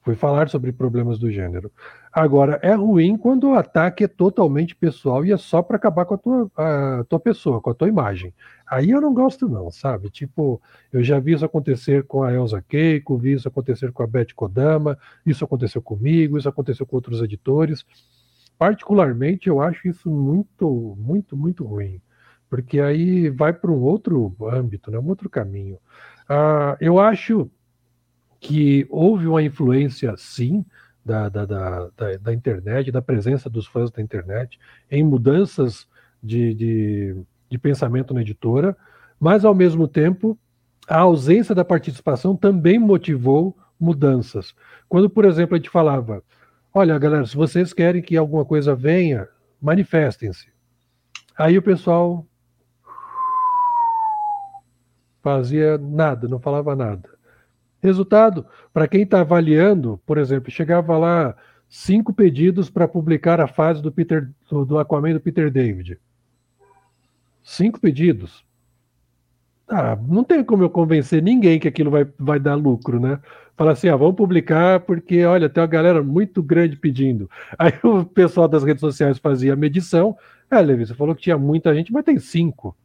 Fui 0.08 0.16
falar 0.16 0.48
sobre 0.48 0.72
problemas 0.72 1.20
do 1.20 1.30
gênero. 1.30 1.70
Agora, 2.14 2.58
é 2.64 2.74
ruim 2.74 3.18
quando 3.18 3.50
o 3.50 3.56
ataque 3.56 4.06
é 4.06 4.08
totalmente 4.08 4.74
pessoal 4.74 5.26
e 5.26 5.34
é 5.34 5.38
só 5.38 5.62
para 5.62 5.76
acabar 5.76 6.06
com 6.06 6.14
a 6.14 6.18
tua, 6.18 6.52
a 6.56 7.04
tua 7.10 7.20
pessoa, 7.20 7.60
com 7.60 7.72
a 7.72 7.74
tua 7.74 7.90
imagem. 7.90 8.34
Aí 8.66 8.90
eu 8.92 9.02
não 9.02 9.14
gosto, 9.14 9.50
não, 9.50 9.70
sabe? 9.70 10.10
Tipo, 10.10 10.62
eu 10.94 11.04
já 11.04 11.20
vi 11.20 11.34
isso 11.34 11.44
acontecer 11.44 12.04
com 12.04 12.24
a 12.24 12.32
Elsa 12.32 12.64
Keiko, 12.66 13.18
vi 13.18 13.34
isso 13.34 13.50
acontecer 13.50 13.92
com 13.92 14.02
a 14.02 14.08
Beth 14.08 14.28
Kodama, 14.34 14.98
isso 15.26 15.44
aconteceu 15.44 15.82
comigo, 15.82 16.38
isso 16.38 16.48
aconteceu 16.48 16.86
com 16.86 16.96
outros 16.96 17.22
editores. 17.22 17.84
Particularmente, 18.58 19.50
eu 19.50 19.60
acho 19.60 19.90
isso 19.90 20.10
muito, 20.10 20.96
muito, 20.98 21.36
muito 21.36 21.66
ruim, 21.66 22.00
porque 22.50 22.80
aí 22.80 23.30
vai 23.30 23.52
para 23.52 23.70
um 23.70 23.82
outro 23.82 24.34
âmbito, 24.50 24.90
né? 24.90 24.98
um 24.98 25.10
outro 25.10 25.30
caminho. 25.30 25.78
Ah, 26.30 26.78
eu 26.80 26.98
acho 26.98 27.52
que 28.40 28.86
houve 28.90 29.28
uma 29.28 29.42
influência, 29.42 30.14
sim, 30.18 30.66
da, 31.04 31.30
da, 31.30 31.46
da, 31.46 31.90
da, 32.22 32.34
internet, 32.34 32.92
da 32.92 33.02
presença 33.02 33.50
dos 33.50 33.66
fãs 33.66 33.90
da 33.90 34.02
internet, 34.02 34.60
em 34.92 35.04
mudanças 35.04 35.88
de, 36.22 36.54
de, 36.54 37.16
de 37.50 37.58
pensamento 37.58 38.14
na 38.14 38.22
editora, 38.22 38.76
mas, 39.20 39.46
ao 39.46 39.56
mesmo 39.56 39.88
tempo, 39.88 40.38
a 40.88 41.00
ausência 41.00 41.56
da 41.56 41.66
participação 41.66 42.36
também 42.36 42.78
motivou 42.78 43.58
mudanças. 43.80 44.54
Quando, 44.88 45.10
por 45.10 45.26
exemplo, 45.26 45.56
a 45.56 45.58
gente 45.58 45.70
falava: 45.70 46.24
olha, 46.74 46.98
galera, 47.00 47.26
se 47.26 47.36
vocês 47.36 47.74
querem 47.74 48.02
que 48.02 48.18
alguma 48.18 48.46
coisa 48.46 48.76
venha, 48.76 49.28
manifestem-se. 49.62 50.48
Aí 51.38 51.58
o 51.58 51.62
pessoal 51.62 52.26
fazia 55.22 55.78
nada, 55.78 56.28
não 56.28 56.40
falava 56.40 56.76
nada. 56.76 57.17
Resultado, 57.88 58.46
para 58.74 58.88
quem 58.88 59.04
está 59.04 59.22
avaliando, 59.22 60.00
por 60.06 60.18
exemplo, 60.18 60.52
chegava 60.52 60.98
lá 60.98 61.36
cinco 61.70 62.14
pedidos 62.14 62.70
para 62.70 62.88
publicar 62.88 63.40
a 63.42 63.48
fase 63.48 63.82
do 63.82 63.92
Peter 63.92 64.30
do, 64.52 64.78
Aquaman 64.78 65.14
do 65.14 65.20
Peter 65.20 65.50
David. 65.50 65.98
Cinco 67.44 67.80
pedidos. 67.80 68.46
Ah, 69.70 69.98
não 70.08 70.24
tem 70.24 70.44
como 70.44 70.64
eu 70.64 70.70
convencer 70.70 71.22
ninguém 71.22 71.60
que 71.60 71.68
aquilo 71.68 71.92
vai, 71.92 72.08
vai 72.18 72.40
dar 72.40 72.56
lucro, 72.56 73.00
né? 73.00 73.20
Fala 73.56 73.72
assim, 73.72 73.90
ah, 73.90 73.96
vamos 73.96 74.16
publicar 74.16 74.82
porque, 74.82 75.26
olha, 75.26 75.50
tem 75.50 75.62
uma 75.62 75.68
galera 75.68 76.02
muito 76.04 76.44
grande 76.44 76.78
pedindo. 76.78 77.30
Aí 77.58 77.74
o 77.84 78.06
pessoal 78.06 78.48
das 78.48 78.64
redes 78.64 78.82
sociais 78.82 79.18
fazia 79.18 79.54
a 79.54 79.58
medição. 79.58 80.16
É, 80.50 80.62
Levi, 80.62 80.86
você 80.86 80.94
falou 80.94 81.16
que 81.16 81.24
tinha 81.24 81.38
muita 81.38 81.74
gente, 81.74 81.92
mas 81.92 82.06
tem 82.06 82.20
cinco. 82.20 82.76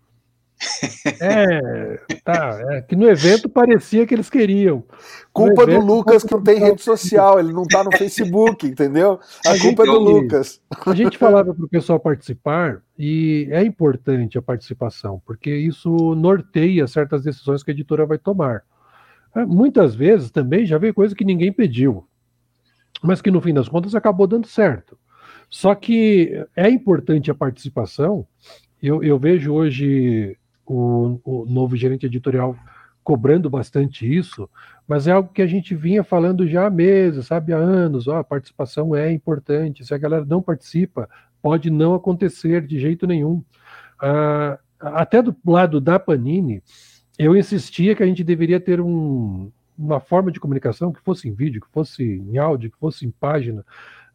É, 1.20 2.01
tá. 2.25 2.61
É, 2.70 2.83
que 2.83 2.94
no 2.94 3.09
evento 3.09 3.48
parecia 3.48 4.07
que 4.07 4.14
eles 4.14 4.31
queriam. 4.31 4.85
Culpa 5.33 5.66
do 5.66 5.81
Lucas 5.81 6.22
que 6.22 6.33
não 6.33 6.42
tem 6.42 6.59
rede 6.59 6.83
social, 6.83 7.38
ele 7.38 7.53
não 7.53 7.64
tá 7.64 7.83
no 7.83 7.96
Facebook, 7.96 8.66
entendeu? 8.66 9.18
A, 9.46 9.53
a 9.53 9.59
culpa 9.59 9.83
é 9.83 9.87
do 9.87 9.98
Lucas. 9.98 10.61
A 10.87 10.94
gente 10.94 11.18
falava 11.18 11.55
para 11.55 11.64
o 11.64 11.68
pessoal 11.68 11.98
participar 11.98 12.83
e 12.98 13.48
é 13.51 13.62
importante 13.62 14.38
a 14.38 14.42
participação, 14.42 15.22
porque 15.27 15.55
isso 15.55 16.14
norteia 16.14 16.87
certas 16.87 17.22
decisões 17.22 17.62
que 17.62 17.70
a 17.70 17.75
editora 17.75 18.07
vai 18.07 18.18
tomar. 18.18 18.62
É, 19.35 19.44
muitas 19.44 19.94
vezes 19.94 20.31
também 20.31 20.66
já 20.66 20.79
veio 20.79 20.94
coisa 20.94 21.14
que 21.14 21.25
ninguém 21.25 21.53
pediu, 21.53 22.07
mas 23.03 23.22
que 23.22 23.31
no 23.31 23.40
fim 23.40 23.55
das 23.55 23.68
contas 23.68 23.94
acabou 23.94 24.27
dando 24.27 24.46
certo. 24.46 24.98
Só 25.48 25.75
que 25.75 26.46
é 26.57 26.68
importante 26.70 27.31
a 27.31 27.35
participação. 27.35 28.27
Eu, 28.83 29.03
eu 29.03 29.18
vejo 29.18 29.53
hoje 29.53 30.37
o, 30.66 31.20
o 31.25 31.46
novo 31.46 31.77
gerente 31.77 32.07
editorial 32.07 32.57
cobrando 33.03 33.51
bastante 33.51 34.07
isso, 34.07 34.48
mas 34.87 35.07
é 35.09 35.12
algo 35.12 35.33
que 35.33 35.42
a 35.42 35.46
gente 35.46 35.75
vinha 35.75 36.05
falando 36.05 36.46
já 36.46 36.66
há 36.66 36.70
meses, 36.70 37.27
sabe, 37.27 37.53
há 37.53 37.57
anos, 37.57 38.07
ó, 38.07 38.18
a 38.18 38.25
participação 38.25 38.94
é 38.94 39.12
importante, 39.12 39.85
se 39.85 39.92
a 39.92 39.98
galera 39.98 40.25
não 40.25 40.40
participa, 40.40 41.09
pode 41.40 41.68
não 41.68 41.94
acontecer 41.94 42.64
de 42.64 42.79
jeito 42.79 43.07
nenhum. 43.07 43.42
Ah, 44.01 44.59
até 44.81 45.20
do 45.20 45.35
lado 45.44 45.81
da 45.81 45.98
Panini, 45.98 46.62
eu 47.18 47.37
insistia 47.37 47.94
que 47.94 48.03
a 48.03 48.07
gente 48.07 48.25
deveria 48.25 48.61
ter 48.61 48.81
um, 48.81 49.51
uma 49.79 50.01
forma 50.01 50.31
de 50.31 50.40
comunicação 50.40 50.92
que 50.92 51.01
fosse 51.01 51.29
em 51.29 51.33
vídeo, 51.33 51.61
que 51.61 51.70
fosse 51.72 52.03
em 52.03 52.38
áudio, 52.38 52.70
que 52.70 52.79
fosse 52.79 53.06
em 53.06 53.10
página, 53.10 53.65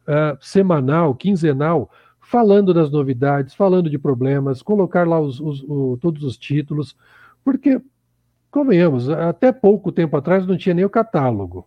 uh, 0.06 0.36
semanal, 0.40 1.14
quinzenal, 1.14 1.90
falando 2.28 2.74
das 2.74 2.90
novidades, 2.90 3.54
falando 3.54 3.88
de 3.88 3.98
problemas, 3.98 4.60
colocar 4.60 5.08
lá 5.08 5.18
os, 5.18 5.40
os, 5.40 5.64
todos 5.98 6.22
os 6.22 6.36
títulos, 6.36 6.94
porque, 7.42 7.80
convenhamos, 8.50 9.08
até 9.08 9.50
pouco 9.50 9.90
tempo 9.90 10.14
atrás 10.14 10.46
não 10.46 10.54
tinha 10.54 10.74
nem 10.74 10.84
o 10.84 10.90
catálogo. 10.90 11.66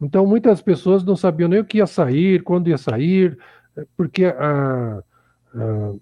Então, 0.00 0.24
muitas 0.24 0.62
pessoas 0.62 1.02
não 1.02 1.16
sabiam 1.16 1.48
nem 1.48 1.58
o 1.58 1.64
que 1.64 1.78
ia 1.78 1.88
sair, 1.88 2.44
quando 2.44 2.68
ia 2.68 2.78
sair, 2.78 3.36
porque 3.96 4.26
a, 4.26 5.02
a, 5.52 5.92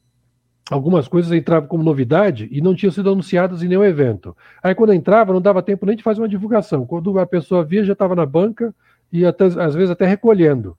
algumas 0.71 1.09
coisas 1.09 1.33
entravam 1.33 1.67
como 1.67 1.83
novidade 1.83 2.51
e 2.53 2.61
não 2.61 2.75
tinham 2.75 2.93
sido 2.93 3.09
anunciadas 3.09 3.63
em 3.63 3.69
nenhum 3.69 3.85
evento. 3.85 4.37
Aí, 4.63 4.75
quando 4.75 4.93
entrava, 4.93 5.33
não 5.33 5.41
dava 5.41 5.63
tempo 5.63 5.87
nem 5.87 5.97
de 5.97 6.03
fazer 6.03 6.21
uma 6.21 6.29
divulgação. 6.29 6.85
Quando 6.85 7.19
a 7.19 7.25
pessoa 7.25 7.65
via, 7.65 7.83
já 7.83 7.95
estava 7.95 8.15
na 8.15 8.27
banca 8.27 8.75
e 9.11 9.25
até, 9.25 9.47
às 9.47 9.75
vezes 9.75 9.91
até 9.91 10.05
recolhendo. 10.05 10.77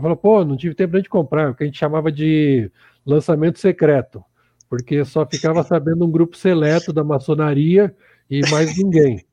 Eu 0.00 0.02
falo, 0.02 0.16
pô, 0.16 0.44
não 0.44 0.56
tive 0.56 0.74
tempo 0.74 1.00
de 1.00 1.08
comprar, 1.08 1.50
o 1.50 1.54
que 1.54 1.62
a 1.62 1.66
gente 1.66 1.78
chamava 1.78 2.10
de 2.10 2.70
lançamento 3.04 3.58
secreto, 3.58 4.24
porque 4.68 5.04
só 5.04 5.26
ficava 5.26 5.62
sabendo 5.62 6.06
um 6.06 6.10
grupo 6.10 6.36
seleto 6.36 6.90
da 6.90 7.04
maçonaria 7.04 7.94
e 8.30 8.40
mais 8.50 8.76
ninguém. 8.78 9.24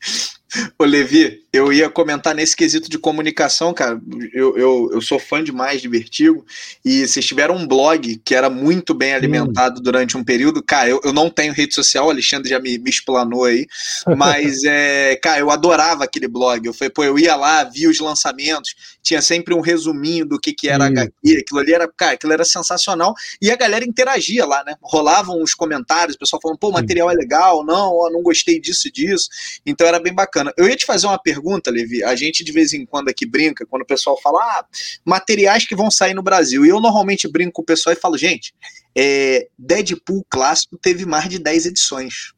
Ô, 0.78 0.84
Levi, 0.84 1.42
eu 1.50 1.72
ia 1.72 1.88
comentar 1.88 2.34
nesse 2.34 2.54
quesito 2.54 2.90
de 2.90 2.98
comunicação, 2.98 3.72
cara. 3.72 3.98
Eu, 4.34 4.56
eu, 4.58 4.90
eu 4.92 5.00
sou 5.00 5.18
fã 5.18 5.42
demais 5.42 5.80
de 5.80 5.88
Vertigo. 5.88 6.44
E 6.84 7.06
vocês 7.06 7.24
tiveram 7.24 7.56
um 7.56 7.66
blog 7.66 8.20
que 8.22 8.34
era 8.34 8.50
muito 8.50 8.92
bem 8.92 9.14
alimentado 9.14 9.80
hum. 9.80 9.82
durante 9.82 10.16
um 10.16 10.22
período. 10.22 10.62
Cara, 10.62 10.90
eu, 10.90 11.00
eu 11.02 11.12
não 11.12 11.30
tenho 11.30 11.54
rede 11.54 11.74
social, 11.74 12.06
o 12.06 12.10
Alexandre 12.10 12.50
já 12.50 12.60
me, 12.60 12.78
me 12.78 12.90
explanou 12.90 13.44
aí. 13.44 13.66
Mas, 14.16 14.62
é, 14.64 15.16
cara, 15.16 15.40
eu 15.40 15.50
adorava 15.50 16.04
aquele 16.04 16.28
blog. 16.28 16.66
Eu 16.66 16.74
falei, 16.74 16.90
pô, 16.90 17.02
eu 17.02 17.18
ia 17.18 17.34
lá, 17.34 17.64
via 17.64 17.88
os 17.88 17.98
lançamentos, 17.98 18.74
tinha 19.02 19.22
sempre 19.22 19.54
um 19.54 19.60
resuminho 19.60 20.26
do 20.26 20.38
que, 20.38 20.52
que 20.52 20.68
era 20.68 20.84
hum. 20.84 20.88
HQ. 20.88 21.38
Aquilo 21.38 21.60
ali 21.60 21.72
era, 21.72 21.88
cara, 21.96 22.12
aquilo 22.12 22.32
era 22.34 22.44
sensacional. 22.44 23.14
E 23.40 23.50
a 23.50 23.56
galera 23.56 23.86
interagia 23.86 24.44
lá, 24.44 24.62
né? 24.64 24.74
Rolavam 24.82 25.42
os 25.42 25.54
comentários, 25.54 26.14
o 26.14 26.18
pessoal 26.18 26.40
falando, 26.42 26.58
pô, 26.58 26.68
o 26.68 26.72
material 26.72 27.10
é 27.10 27.14
legal, 27.14 27.64
não, 27.64 27.94
ó, 27.94 28.10
não 28.10 28.22
gostei 28.22 28.60
disso 28.60 28.88
e 28.88 28.92
disso. 28.92 29.28
Então 29.64 29.86
era 29.86 29.98
bem 29.98 30.12
bacana. 30.12 30.52
Eu 30.54 30.68
ia 30.68 30.76
te 30.76 30.84
fazer 30.84 31.06
uma 31.06 31.18
pergunta 31.18 31.37
pergunta, 31.38 31.70
Levi. 31.70 32.02
A 32.02 32.14
gente 32.14 32.42
de 32.42 32.52
vez 32.52 32.72
em 32.72 32.84
quando 32.84 33.08
aqui 33.08 33.24
brinca, 33.24 33.64
quando 33.64 33.82
o 33.82 33.86
pessoal 33.86 34.20
fala 34.20 34.40
ah, 34.40 34.66
materiais 35.04 35.66
que 35.66 35.76
vão 35.76 35.90
sair 35.90 36.14
no 36.14 36.22
Brasil. 36.22 36.66
E 36.66 36.68
eu 36.68 36.80
normalmente 36.80 37.28
brinco 37.28 37.52
com 37.52 37.62
o 37.62 37.64
pessoal 37.64 37.94
e 37.94 38.00
falo, 38.00 38.18
gente, 38.18 38.52
é, 38.96 39.48
Deadpool 39.58 40.24
clássico 40.28 40.76
teve 40.76 41.06
mais 41.06 41.28
de 41.28 41.38
10 41.38 41.66
edições. 41.66 42.32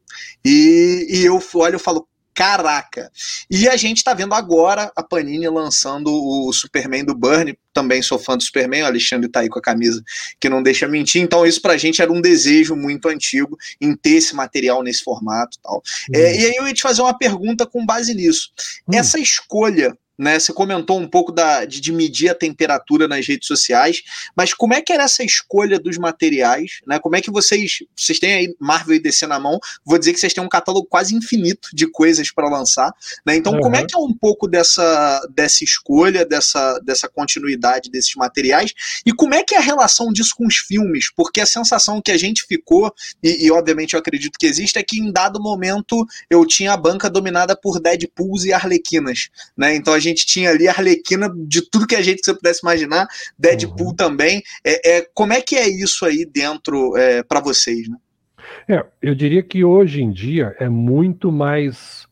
E, 0.45 1.07
e 1.09 1.25
eu 1.25 1.43
olho 1.55 1.77
e 1.77 1.79
falo, 1.79 2.07
caraca. 2.35 3.11
E 3.51 3.69
a 3.69 3.77
gente 3.77 4.03
tá 4.03 4.15
vendo 4.15 4.35
agora 4.35 4.91
a 4.95 5.03
Panini 5.03 5.49
lançando 5.49 6.11
o 6.13 6.53
Superman 6.53 7.05
do 7.05 7.15
Burn. 7.15 7.57
Também 7.73 8.03
sou 8.03 8.19
fã 8.19 8.37
do 8.37 8.43
Superman, 8.43 8.83
o 8.83 8.87
Alexandre 8.87 9.29
tá 9.29 9.41
aí 9.41 9.49
com 9.49 9.59
a 9.59 9.63
camisa 9.63 10.03
que 10.41 10.49
não 10.49 10.63
deixa 10.63 10.89
mentir. 10.89 11.23
Então, 11.23 11.47
isso 11.47 11.63
pra 11.63 11.77
gente 11.77 12.03
era 12.03 12.13
um 12.13 12.21
desejo 12.21 12.75
muito 12.75 13.09
antigo 13.09 13.57
em 13.81 13.95
ter 13.95 14.17
esse 14.17 14.35
material 14.35 14.83
nesse 14.83 15.05
formato 15.05 15.57
e 15.57 15.63
tal. 15.63 15.75
Uhum. 15.75 16.21
É, 16.21 16.37
e 16.37 16.47
aí 16.47 16.55
eu 16.57 16.67
ia 16.67 16.75
te 16.75 16.83
fazer 16.83 17.03
uma 17.03 17.17
pergunta 17.17 17.67
com 17.67 17.87
base 17.87 18.15
nisso. 18.15 18.51
Uhum. 18.89 18.99
Essa 18.99 19.19
escolha 19.19 19.97
né? 20.21 20.39
Você 20.39 20.53
comentou 20.53 21.01
um 21.01 21.09
pouco 21.09 21.33
da, 21.33 21.65
de, 21.65 21.81
de, 21.81 21.91
medir 21.91 22.29
a 22.29 22.35
temperatura 22.35 23.09
nas 23.09 23.27
redes 23.27 23.49
sociais, 23.49 24.03
mas 24.37 24.53
como 24.53 24.75
é 24.75 24.83
que 24.83 24.93
era 24.93 25.05
essa 25.05 25.25
escolha 25.25 25.81
dos 25.81 25.97
materiais? 25.97 26.81
Né? 26.87 26.99
Como 26.99 27.17
é 27.17 27.23
que 27.23 27.31
vocês. 27.31 27.79
Vocês 27.97 28.19
têm 28.19 28.35
aí 28.35 28.55
Marvel 28.61 28.97
e 28.97 28.99
DC 28.99 29.27
na 29.27 29.41
mão, 29.41 29.59
vou 29.83 29.99
dizer 29.99 30.13
que 30.13 30.21
vocês 30.21 30.35
têm 30.35 30.45
um 30.45 30.49
catálogo 30.49 30.87
quase 30.87 31.15
infinito 31.15 31.71
de 31.73 31.87
coisas 31.91 32.31
para 32.31 32.51
lançar. 32.51 32.93
Né? 33.27 33.37
Então, 33.37 33.55
uhum. 33.55 33.61
como 33.61 33.77
é 33.77 33.85
que 33.87 33.97
é 33.97 33.99
um 33.99 34.13
pouco 34.13 34.47
dessa, 34.47 35.27
dessa 35.35 35.65
escolha, 35.65 36.27
dessa, 36.27 36.79
dessa 36.81 37.09
continuidade 37.09 37.91
desses 37.91 38.15
materiais? 38.15 38.75
E 39.07 39.13
como 39.13 39.35
é 39.35 39.43
que 39.43 39.55
é 39.55 39.59
a 39.59 39.63
relação 39.63 40.13
disso 40.13 40.35
com 40.37 40.47
os 40.47 40.57
filmes? 40.57 41.11
Porque 41.17 41.41
a 41.41 41.47
sensação 41.47 42.03
que 42.03 42.13
a 42.13 42.19
gente 42.19 42.45
ficou, 42.47 42.93
e, 43.23 43.47
e 43.47 43.51
obviamente 43.51 43.95
eu 43.95 44.01
acredito 44.01 44.39
que 44.39 44.47
existe, 44.47 44.79
é 44.79 44.83
que 44.83 45.01
em 45.01 45.11
dado 45.11 45.41
momento 45.41 46.07
eu 46.29 46.45
tinha 46.45 46.75
a 46.75 46.77
banca 46.77 47.09
dominada 47.09 47.57
por 47.57 47.81
Deadpools 47.81 48.45
e 48.45 48.53
Arlequinas. 48.53 49.31
Né? 49.57 49.75
Então 49.75 49.95
a 49.95 49.99
gente 49.99 50.10
gente 50.11 50.27
tinha 50.27 50.51
ali 50.51 50.69
a 50.69 50.73
Arlequina 50.73 51.33
de 51.35 51.63
tudo 51.63 51.87
que 51.87 51.97
a 51.97 52.03
gente 52.03 52.25
você 52.25 52.35
pudesse 52.35 52.61
imaginar, 52.63 53.09
Deadpool 53.39 53.89
uhum. 53.89 53.95
também. 53.95 54.43
É, 54.65 54.99
é, 54.99 55.07
como 55.15 55.33
é 55.33 55.41
que 55.41 55.57
é 55.57 55.69
isso 55.69 56.05
aí 56.05 56.25
dentro 56.25 56.97
é, 56.97 57.23
para 57.23 57.41
vocês, 57.41 57.89
né? 57.89 57.97
É, 58.69 58.85
eu 59.01 59.15
diria 59.15 59.43
que 59.43 59.65
hoje 59.65 60.03
em 60.03 60.11
dia 60.11 60.55
é 60.59 60.69
muito 60.69 61.31
mais 61.31 62.07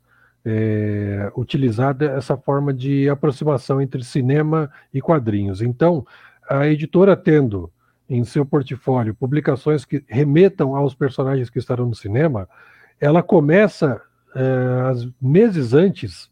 é, 0.45 1.31
utilizada 1.37 2.07
essa 2.13 2.37
forma 2.37 2.73
de 2.73 3.09
aproximação 3.09 3.81
entre 3.81 4.03
cinema 4.05 4.71
e 4.93 5.01
quadrinhos. 5.01 5.61
Então, 5.61 6.07
a 6.49 6.67
editora 6.67 7.17
tendo 7.17 7.71
em 8.09 8.25
seu 8.25 8.47
portfólio 8.47 9.15
publicações 9.15 9.85
que 9.85 10.03
remetam 10.09 10.75
aos 10.75 10.95
personagens 10.95 11.51
que 11.51 11.59
estarão 11.59 11.87
no 11.87 11.95
cinema, 11.95 12.49
ela 12.99 13.23
começa 13.23 14.01
é, 14.35 15.09
meses 15.21 15.75
antes 15.75 16.31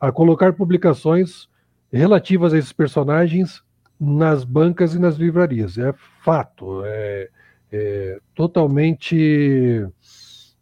a 0.00 0.12
colocar 0.12 0.52
publicações 0.52 1.48
relativas 1.92 2.52
a 2.52 2.58
esses 2.58 2.72
personagens 2.72 3.62
nas 3.98 4.44
bancas 4.44 4.94
e 4.94 4.98
nas 4.98 5.16
livrarias. 5.16 5.76
É 5.78 5.92
fato, 6.22 6.82
é, 6.84 7.28
é 7.72 8.18
totalmente, 8.34 9.86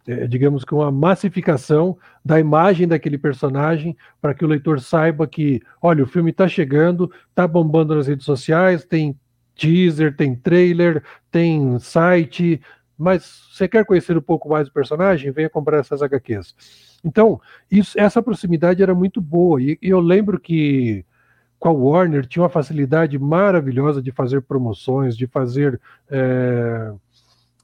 é, 0.07 0.27
digamos 0.27 0.65
que 0.65 0.75
uma 0.75 0.91
massificação 0.91 1.99
da 2.25 2.41
imagem 2.41 2.89
daquele 2.89 3.19
personagem 3.19 3.97
para 4.21 4.35
que 4.35 4.45
o 4.45 4.49
leitor 4.49 4.81
saiba 4.81 5.27
que, 5.27 5.61
olha, 5.83 6.03
o 6.03 6.07
filme 6.07 6.31
está 6.31 6.49
chegando, 6.49 7.11
está 7.29 7.47
bombando 7.47 7.95
nas 7.95 8.07
redes 8.07 8.25
sociais, 8.25 8.85
tem 8.85 9.19
teaser, 9.55 10.15
tem 10.15 10.35
trailer, 10.35 11.03
tem 11.31 11.79
site, 11.79 12.61
mas 12.99 13.49
você 13.53 13.69
quer 13.69 13.85
conhecer 13.85 14.17
um 14.17 14.23
pouco 14.23 14.49
mais 14.49 14.69
do 14.69 14.73
personagem? 14.73 15.31
Venha 15.31 15.51
comprar 15.51 15.79
essas 15.79 16.03
HQs. 16.03 16.55
Então, 17.05 17.41
isso, 17.71 17.99
essa 17.99 18.23
proximidade 18.23 18.83
era 18.83 18.95
muito 18.95 19.21
boa. 19.21 19.61
E, 19.61 19.79
eu 19.83 20.01
lembro 20.01 20.41
que 20.41 21.05
com 21.59 21.69
a 21.69 21.73
Warner 21.73 22.27
tinha 22.27 22.43
uma 22.43 22.49
facilidade 22.49 23.19
maravilhosa 23.19 24.03
de 24.03 24.13
fazer 24.13 24.43
promoções, 24.43 25.17
de 25.17 25.27
fazer 25.27 25.81
é, 26.11 26.93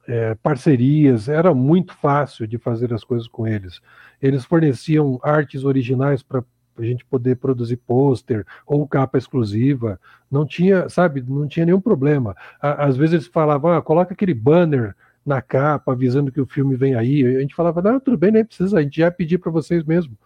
é, 0.06 0.34
parcerias. 0.36 1.28
Era 1.28 1.54
muito 1.54 1.94
fácil 1.94 2.46
de 2.46 2.58
fazer 2.58 2.92
as 2.92 3.04
coisas 3.04 3.28
com 3.28 3.46
eles. 3.46 3.80
Eles 4.20 4.44
forneciam 4.44 5.18
artes 5.22 5.64
originais 5.64 6.22
para 6.22 6.44
a 6.78 6.82
gente 6.82 7.04
poder 7.04 7.36
produzir 7.36 7.76
pôster 7.76 8.46
ou 8.66 8.86
capa 8.86 9.18
exclusiva. 9.18 10.00
Não 10.30 10.46
tinha, 10.46 10.88
sabe, 10.88 11.22
não 11.26 11.46
tinha 11.46 11.66
nenhum 11.66 11.80
problema. 11.80 12.34
Às 12.60 12.96
vezes 12.96 13.14
eles 13.14 13.26
falavam, 13.26 13.72
ah, 13.72 13.82
coloca 13.82 14.14
aquele 14.14 14.34
banner 14.34 14.94
na 15.24 15.40
capa, 15.40 15.92
avisando 15.92 16.32
que 16.32 16.40
o 16.40 16.46
filme 16.46 16.76
vem 16.76 16.94
aí. 16.94 17.24
A 17.36 17.40
gente 17.40 17.54
falava, 17.54 17.80
não, 17.80 18.00
tudo 18.00 18.18
bem, 18.18 18.32
nem 18.32 18.44
precisa, 18.44 18.78
a 18.78 18.82
gente 18.82 18.96
já 18.96 19.10
pedir 19.10 19.38
para 19.38 19.50
vocês 19.50 19.84
mesmo. 19.84 20.16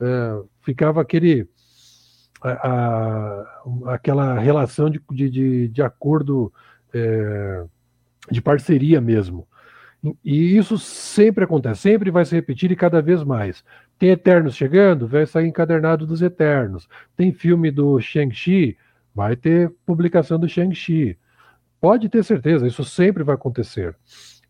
É, 0.00 0.42
ficava 0.62 1.00
aquele. 1.00 1.48
A, 2.42 2.50
a, 2.50 3.94
aquela 3.94 4.38
relação 4.38 4.90
de, 4.90 5.00
de, 5.10 5.68
de 5.68 5.82
acordo 5.82 6.52
é, 6.92 7.64
de 8.30 8.42
parceria 8.42 9.00
mesmo. 9.00 9.46
E 10.24 10.56
isso 10.56 10.76
sempre 10.76 11.44
acontece, 11.44 11.82
sempre 11.82 12.10
vai 12.10 12.24
se 12.24 12.34
repetir 12.34 12.72
e 12.72 12.76
cada 12.76 13.00
vez 13.00 13.22
mais. 13.22 13.64
Tem 13.96 14.10
Eternos 14.10 14.56
chegando, 14.56 15.06
vai 15.06 15.24
sair 15.24 15.46
encadernado 15.46 16.04
dos 16.04 16.20
Eternos. 16.20 16.88
Tem 17.16 17.32
filme 17.32 17.70
do 17.70 18.00
Shang-Chi, 18.00 18.76
vai 19.14 19.36
ter 19.36 19.70
publicação 19.86 20.40
do 20.40 20.48
Shang-Chi. 20.48 21.16
Pode 21.80 22.08
ter 22.08 22.24
certeza, 22.24 22.66
isso 22.66 22.84
sempre 22.84 23.22
vai 23.22 23.36
acontecer 23.36 23.94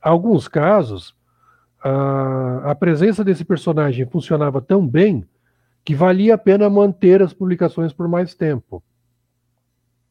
alguns 0.02 0.48
casos, 0.48 1.14
a, 1.82 2.70
a 2.70 2.74
presença 2.74 3.24
desse 3.24 3.44
personagem 3.44 4.06
funcionava 4.06 4.60
tão 4.60 4.86
bem 4.86 5.24
que 5.84 5.94
valia 5.94 6.34
a 6.34 6.38
pena 6.38 6.68
manter 6.68 7.22
as 7.22 7.32
publicações 7.32 7.92
por 7.92 8.06
mais 8.08 8.34
tempo. 8.34 8.82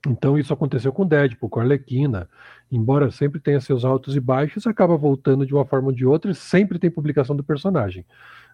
Então 0.08 0.38
isso 0.38 0.52
aconteceu 0.52 0.92
com 0.92 1.06
Deadpool, 1.06 1.50
com 1.50 1.60
Arlequina, 1.60 2.28
embora 2.72 3.12
sempre 3.12 3.40
tenha 3.40 3.62
seus 3.62 3.86
altos 3.86 4.16
e 4.16 4.20
baixos, 4.20 4.66
acaba 4.66 4.98
voltando 4.98 5.46
de 5.46 5.54
uma 5.54 5.66
forma 5.66 5.88
ou 5.88 5.94
de 5.94 6.06
outra 6.06 6.32
e 6.32 6.36
sempre 6.36 6.80
tem 6.80 6.90
publicação 6.90 7.36
do 7.36 7.44
personagem. 7.44 8.04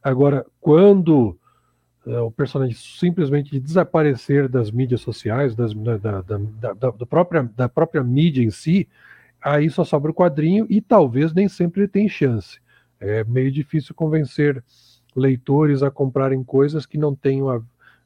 Agora, 0.03 0.45
quando 0.59 1.37
é, 2.05 2.19
o 2.19 2.29
personagem 2.29 2.75
simplesmente 2.75 3.59
desaparecer 3.59 4.49
das 4.49 4.71
mídias 4.71 5.01
sociais, 5.01 5.55
das, 5.55 5.73
da, 5.73 5.97
da, 5.97 6.21
da, 6.21 6.73
da, 6.73 7.05
própria, 7.05 7.49
da 7.55 7.69
própria 7.69 8.03
mídia 8.03 8.43
em 8.43 8.49
si, 8.49 8.87
aí 9.41 9.69
só 9.69 9.83
sobra 9.83 10.11
o 10.11 10.13
quadrinho 10.13 10.65
e 10.69 10.81
talvez 10.81 11.33
nem 11.33 11.47
sempre 11.47 11.81
ele 11.81 11.87
tem 11.87 12.09
chance. 12.09 12.59
É 12.99 13.23
meio 13.23 13.51
difícil 13.51 13.93
convencer 13.93 14.63
leitores 15.15 15.83
a 15.83 15.91
comprarem 15.91 16.43
coisas 16.43 16.85
que 16.85 16.97
não 16.97 17.15
tenham 17.15 17.49
a, 17.49 17.61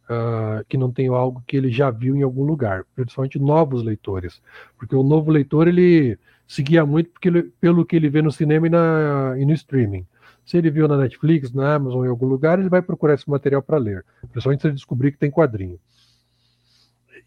Uh, 0.09 0.65
que 0.67 0.77
não 0.77 0.91
tenham 0.91 1.15
algo 1.15 1.41
que 1.47 1.55
ele 1.55 1.71
já 1.71 1.89
viu 1.89 2.17
em 2.17 2.21
algum 2.21 2.43
lugar, 2.43 2.83
principalmente 2.93 3.39
novos 3.39 3.81
leitores, 3.81 4.41
porque 4.77 4.93
o 4.93 5.03
novo 5.03 5.31
leitor 5.31 5.69
ele 5.69 6.19
seguia 6.45 6.85
muito 6.85 7.11
ele, 7.23 7.43
pelo 7.61 7.85
que 7.85 7.95
ele 7.95 8.09
vê 8.09 8.21
no 8.21 8.29
cinema 8.29 8.67
e, 8.67 8.69
na, 8.69 9.35
e, 9.37 9.45
no 9.45 9.53
streaming. 9.53 10.05
Se 10.43 10.57
ele 10.57 10.69
viu 10.69 10.85
na 10.85 10.97
Netflix, 10.97 11.53
na 11.53 11.75
Amazon, 11.75 12.05
em 12.05 12.09
algum 12.09 12.25
lugar, 12.25 12.59
ele 12.59 12.67
vai 12.67 12.81
procurar 12.81 13.13
esse 13.13 13.29
material 13.29 13.61
para 13.61 13.77
ler, 13.77 14.03
principalmente 14.33 14.61
se 14.61 14.67
ele 14.67 14.75
descobrir 14.75 15.13
que 15.13 15.17
tem 15.17 15.31
quadrinho. 15.31 15.79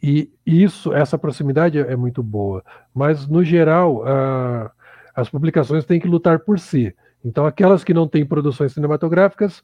E 0.06 0.30
isso, 0.44 0.92
essa 0.92 1.16
proximidade 1.16 1.78
é 1.78 1.96
muito 1.96 2.22
boa. 2.22 2.62
Mas, 2.92 3.26
no 3.26 3.42
geral, 3.42 4.04
as 5.16 5.30
publicações 5.30 5.86
têm 5.86 5.98
que 5.98 6.06
lutar 6.06 6.40
por 6.40 6.58
si. 6.58 6.94
Então, 7.24 7.46
aquelas 7.46 7.82
que 7.82 7.94
não 7.94 8.06
têm 8.06 8.26
produções 8.26 8.74
cinematográficas 8.74 9.62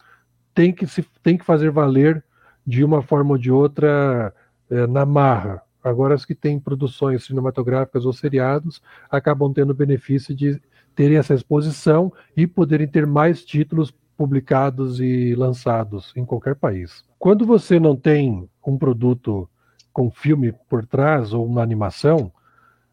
têm 0.54 0.72
que, 0.72 0.86
se, 0.86 1.04
têm 1.22 1.36
que 1.36 1.44
fazer 1.44 1.70
valer 1.70 2.24
de 2.66 2.82
uma 2.82 3.02
forma 3.02 3.32
ou 3.32 3.38
de 3.38 3.52
outra 3.52 4.32
é, 4.70 4.86
na 4.86 5.04
marra. 5.04 5.60
Agora, 5.84 6.14
as 6.14 6.24
que 6.24 6.34
têm 6.34 6.58
produções 6.58 7.26
cinematográficas 7.26 8.06
ou 8.06 8.12
seriados 8.14 8.80
acabam 9.10 9.52
tendo 9.52 9.70
o 9.72 9.74
benefício 9.74 10.34
de 10.34 10.58
terem 10.96 11.18
essa 11.18 11.34
exposição 11.34 12.10
e 12.34 12.46
poderem 12.46 12.88
ter 12.88 13.06
mais 13.06 13.44
títulos 13.44 13.92
publicados 14.16 15.00
e 15.00 15.34
lançados 15.34 16.14
em 16.16 16.24
qualquer 16.24 16.54
país. 16.54 17.04
Quando 17.18 17.44
você 17.44 17.78
não 17.78 17.94
tem 17.94 18.48
um 18.66 18.78
produto 18.78 19.46
com 19.92 20.10
filme 20.10 20.52
por 20.68 20.86
trás 20.86 21.32
ou 21.32 21.44
uma 21.44 21.62
animação, 21.62 22.32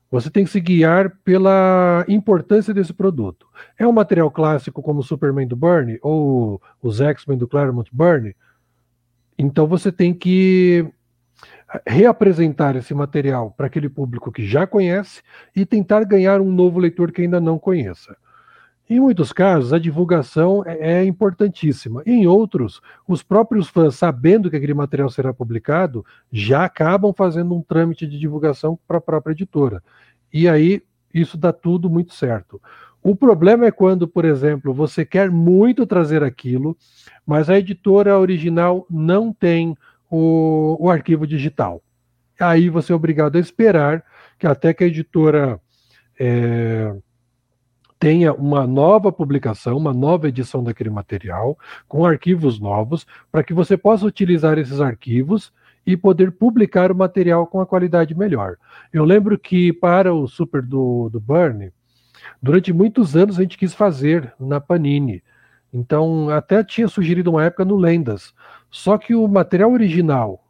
você 0.09 0.29
tem 0.29 0.45
que 0.45 0.51
se 0.51 0.59
guiar 0.59 1.17
pela 1.23 2.05
importância 2.07 2.73
desse 2.73 2.93
produto. 2.93 3.45
É 3.77 3.85
um 3.85 3.91
material 3.91 4.31
clássico 4.31 4.81
como 4.81 5.03
Superman 5.03 5.47
do 5.47 5.55
Byrne 5.55 5.99
ou 6.01 6.61
os 6.81 7.01
X-Men 7.01 7.37
do 7.37 7.47
Claremont 7.47 7.89
Byrne, 7.91 8.35
então 9.37 9.67
você 9.67 9.91
tem 9.91 10.13
que 10.13 10.87
reapresentar 11.85 12.75
esse 12.75 12.93
material 12.93 13.51
para 13.51 13.67
aquele 13.67 13.89
público 13.89 14.31
que 14.31 14.45
já 14.45 14.65
conhece 14.65 15.21
e 15.55 15.65
tentar 15.65 16.03
ganhar 16.05 16.39
um 16.39 16.51
novo 16.51 16.79
leitor 16.79 17.11
que 17.11 17.21
ainda 17.21 17.41
não 17.41 17.59
conheça. 17.59 18.15
Em 18.89 19.01
muitos 19.01 19.33
casos, 19.33 19.73
a 19.73 19.79
divulgação 19.79 20.63
é, 20.65 21.01
é 21.01 21.05
importantíssima. 21.05 22.01
Em 22.05 22.25
outros, 22.25 22.81
os 23.05 23.21
próprios 23.21 23.67
fãs, 23.67 23.95
sabendo 23.95 24.49
que 24.49 24.55
aquele 24.55 24.73
material 24.73 25.09
será 25.09 25.33
publicado, 25.33 26.05
já 26.31 26.63
acabam 26.63 27.13
fazendo 27.13 27.53
um 27.53 27.61
trâmite 27.61 28.07
de 28.07 28.17
divulgação 28.17 28.79
para 28.87 28.97
a 28.97 29.01
própria 29.01 29.33
editora. 29.33 29.83
E 30.31 30.47
aí, 30.47 30.81
isso 31.13 31.37
dá 31.37 31.51
tudo 31.51 31.89
muito 31.89 32.13
certo. 32.13 32.61
O 33.03 33.15
problema 33.15 33.65
é 33.65 33.71
quando, 33.71 34.07
por 34.07 34.25
exemplo, 34.25 34.73
você 34.73 35.05
quer 35.05 35.29
muito 35.29 35.85
trazer 35.85 36.23
aquilo, 36.23 36.77
mas 37.25 37.49
a 37.49 37.57
editora 37.57 38.17
original 38.17 38.85
não 38.89 39.33
tem 39.33 39.75
o, 40.09 40.77
o 40.79 40.89
arquivo 40.89 41.27
digital. 41.27 41.81
Aí 42.39 42.69
você 42.69 42.93
é 42.93 42.95
obrigado 42.95 43.35
a 43.35 43.39
esperar 43.39 44.03
que 44.37 44.47
até 44.47 44.73
que 44.73 44.83
a 44.83 44.87
editora 44.87 45.59
é, 46.19 46.95
tenha 47.99 48.33
uma 48.33 48.67
nova 48.67 49.11
publicação, 49.11 49.77
uma 49.77 49.93
nova 49.93 50.27
edição 50.27 50.63
daquele 50.63 50.89
material, 50.89 51.57
com 51.87 52.05
arquivos 52.05 52.59
novos, 52.59 53.05
para 53.31 53.43
que 53.43 53.53
você 53.53 53.75
possa 53.75 54.05
utilizar 54.05 54.57
esses 54.57 54.79
arquivos 54.79 55.51
e 55.85 55.95
poder 55.95 56.31
publicar 56.31 56.91
o 56.91 56.95
material 56.95 57.47
com 57.47 57.61
a 57.61 57.65
qualidade 57.65 58.13
melhor. 58.13 58.57
Eu 58.91 59.05
lembro 59.05 59.39
que 59.39 59.71
para 59.71 60.13
o 60.13 60.27
Super 60.27 60.61
do, 60.61 61.09
do 61.09 61.19
Burn, 61.19 61.71
durante 62.41 62.73
muitos 62.73 63.15
anos 63.15 63.39
a 63.39 63.41
gente 63.41 63.57
quis 63.57 63.73
fazer 63.73 64.33
na 64.39 64.59
Panini. 64.59 65.23
Então, 65.73 66.29
até 66.29 66.63
tinha 66.63 66.87
sugerido 66.87 67.29
uma 67.29 67.45
época 67.45 67.63
no 67.65 67.75
Lendas. 67.75 68.33
Só 68.69 68.97
que 68.97 69.15
o 69.15 69.27
material 69.27 69.71
original 69.71 70.43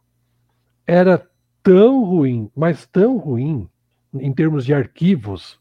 era 0.86 1.24
tão 1.62 2.04
ruim, 2.04 2.50
mas 2.56 2.86
tão 2.86 3.16
ruim, 3.16 3.68
em 4.14 4.32
termos 4.32 4.64
de 4.64 4.74
arquivos, 4.74 5.60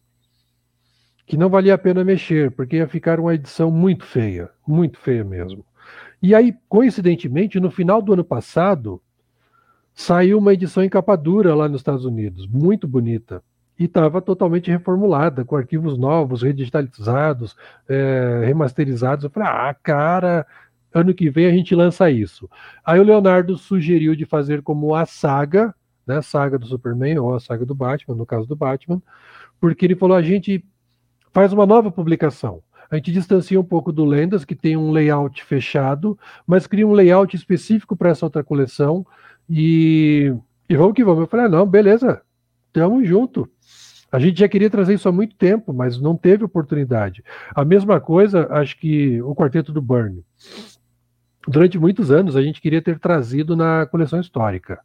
que 1.27 1.35
não 1.35 1.49
valia 1.49 1.73
a 1.73 1.77
pena 1.77 2.05
mexer, 2.05 2.49
porque 2.51 2.77
ia 2.77 2.87
ficar 2.87 3.19
uma 3.19 3.35
edição 3.35 3.69
muito 3.69 4.05
feia, 4.05 4.49
muito 4.65 4.97
feia 4.97 5.25
mesmo. 5.25 5.63
E 6.23 6.33
aí, 6.33 6.55
coincidentemente, 6.69 7.59
no 7.59 7.69
final 7.69 8.01
do 8.01 8.13
ano 8.13 8.23
passado, 8.23 9.01
saiu 9.93 10.37
uma 10.37 10.53
edição 10.53 10.81
em 10.81 10.89
capa 10.89 11.17
dura 11.17 11.53
lá 11.53 11.67
nos 11.67 11.81
Estados 11.81 12.05
Unidos, 12.05 12.47
muito 12.47 12.87
bonita, 12.87 13.43
e 13.77 13.83
estava 13.83 14.21
totalmente 14.21 14.71
reformulada, 14.71 15.43
com 15.43 15.57
arquivos 15.57 15.97
novos, 15.97 16.43
redigitalizados, 16.43 17.57
é, 17.89 18.43
remasterizados. 18.45 19.25
Eu 19.25 19.29
falei, 19.29 19.49
ah, 19.49 19.75
cara, 19.83 20.47
ano 20.93 21.13
que 21.13 21.29
vem 21.29 21.45
a 21.45 21.51
gente 21.51 21.75
lança 21.75 22.09
isso. 22.09 22.49
Aí 22.85 22.99
o 23.01 23.03
Leonardo 23.03 23.57
sugeriu 23.57 24.15
de 24.15 24.25
fazer 24.25 24.61
como 24.61 24.95
a 24.95 25.05
saga, 25.05 25.75
né, 26.07 26.21
saga 26.21 26.57
do 26.57 26.65
Superman 26.65 27.19
ou 27.19 27.35
a 27.35 27.39
saga 27.39 27.65
do 27.65 27.75
Batman, 27.75 28.15
no 28.15 28.25
caso 28.25 28.47
do 28.47 28.55
Batman, 28.55 29.01
porque 29.59 29.85
ele 29.85 29.95
falou, 29.95 30.15
a 30.15 30.21
gente 30.21 30.63
faz 31.37 31.53
uma 31.53 31.67
nova 31.67 31.91
publicação. 31.91 32.63
A 32.89 32.95
gente 32.95 33.11
distancia 33.11 33.59
um 33.59 33.63
pouco 33.63 33.91
do 33.91 34.03
Lendas, 34.03 34.43
que 34.43 34.55
tem 34.55 34.75
um 34.75 34.89
layout 34.89 35.43
fechado, 35.43 36.17
mas 36.47 36.65
cria 36.65 36.87
um 36.87 36.93
layout 36.93 37.35
específico 37.35 37.95
para 37.95 38.09
essa 38.09 38.25
outra 38.25 38.43
coleção. 38.43 39.05
E, 39.47 40.33
e 40.67 40.75
vamos 40.75 40.95
que 40.95 41.03
vamos. 41.03 41.21
Eu 41.21 41.27
falei, 41.27 41.45
ah, 41.45 41.49
não, 41.49 41.67
beleza, 41.67 42.23
tamo 42.73 43.05
junto. 43.05 43.47
A 44.11 44.17
gente 44.17 44.39
já 44.39 44.47
queria 44.47 44.67
trazer 44.67 44.95
isso 44.95 45.07
há 45.07 45.11
muito 45.11 45.35
tempo, 45.35 45.71
mas 45.71 46.01
não 46.01 46.17
teve 46.17 46.43
oportunidade. 46.43 47.23
A 47.53 47.63
mesma 47.63 48.01
coisa, 48.01 48.47
acho 48.49 48.75
que 48.79 49.21
o 49.21 49.35
Quarteto 49.35 49.71
do 49.71 49.79
Burn. 49.79 50.23
Durante 51.47 51.77
muitos 51.77 52.09
anos, 52.09 52.35
a 52.35 52.41
gente 52.41 52.59
queria 52.59 52.81
ter 52.81 52.97
trazido 52.97 53.55
na 53.55 53.85
coleção 53.85 54.19
histórica, 54.19 54.79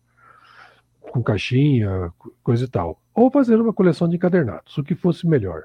com 1.01 1.23
caixinha, 1.23 2.13
coisa 2.45 2.67
e 2.67 2.69
tal. 2.69 3.01
Ou 3.15 3.31
fazer 3.31 3.59
uma 3.59 3.73
coleção 3.73 4.07
de 4.07 4.17
encadernados, 4.17 4.77
o 4.77 4.85
que 4.85 4.95
fosse 4.95 5.27
melhor. 5.27 5.65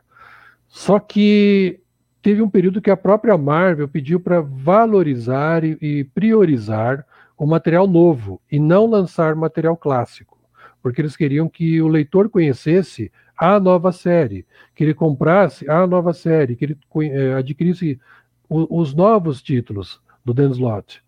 Só 0.68 1.00
que 1.00 1.80
teve 2.22 2.42
um 2.42 2.50
período 2.50 2.82
que 2.82 2.92
a 2.92 2.98
própria 2.98 3.38
Marvel 3.38 3.88
pediu 3.88 4.20
para 4.20 4.42
valorizar 4.42 5.64
e, 5.64 6.04
priorizar 6.14 7.06
o 7.38 7.46
material 7.46 7.88
novo 7.88 8.42
e 8.52 8.60
não 8.60 8.86
lançar 8.86 9.36
material 9.36 9.78
clássico, 9.78 10.38
porque 10.82 11.02
eles 11.02 11.16
queriam 11.16 11.48
que 11.48 11.82
o 11.82 11.88
leitor 11.88 12.30
conhecesse 12.30 13.12
a 13.38 13.60
nova 13.60 13.92
série, 13.92 14.46
que 14.76 14.84
ele 14.84 14.94
comprasse 14.94 15.70
a 15.70 15.86
nova 15.86 16.12
série, 16.12 16.56
que 16.56 16.66
ele 16.66 16.78
eh, 17.04 17.34
adquirisse 17.36 18.00
os 18.50 18.94
novos 18.96 19.42
títulos 19.42 20.02
do 20.26 20.34
Dan 20.34 20.50
Slott. 20.52 21.04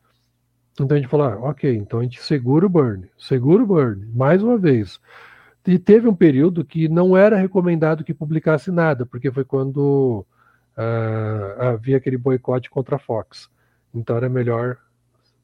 Então 0.80 0.96
a 0.96 1.00
gente 1.00 1.10
falou, 1.10 1.28
ah, 1.28 1.50
ok, 1.50 1.76
então 1.76 2.00
a 2.00 2.04
gente 2.04 2.22
segura 2.22 2.66
o 2.66 2.70
burn, 2.70 3.10
segura 3.18 3.64
o 3.64 3.66
burn, 3.66 4.06
mais 4.14 4.42
uma 4.42 4.58
vez. 4.58 5.00
E 5.70 5.78
teve 5.78 6.08
um 6.08 6.16
período 6.16 6.66
que 6.66 6.90
não 6.90 7.16
era 7.16 7.38
recomendado 7.38 8.04
que 8.04 8.12
publicasse 8.12 8.72
nada, 8.72 9.06
porque 9.06 9.32
foi 9.32 9.46
quando 9.46 10.26
uh, 10.76 11.62
havia 11.62 11.98
aquele 11.98 12.18
boicote 12.18 12.72
contra 12.72 12.96
a 12.96 13.00
Fox. 13.00 13.48
Então 13.94 14.18
era 14.18 14.28
melhor 14.28 14.80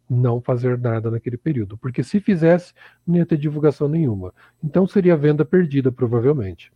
não 0.10 0.42
fazer 0.42 0.80
nada 0.80 1.12
naquele 1.12 1.38
período, 1.38 1.78
porque 1.78 2.02
se 2.02 2.20
fizesse, 2.20 2.74
não 3.06 3.18
ia 3.18 3.26
ter 3.26 3.38
divulgação 3.38 3.88
nenhuma. 3.88 4.34
Então 4.64 4.88
seria 4.88 5.16
venda 5.16 5.46
perdida, 5.46 5.92
provavelmente. 5.92 6.72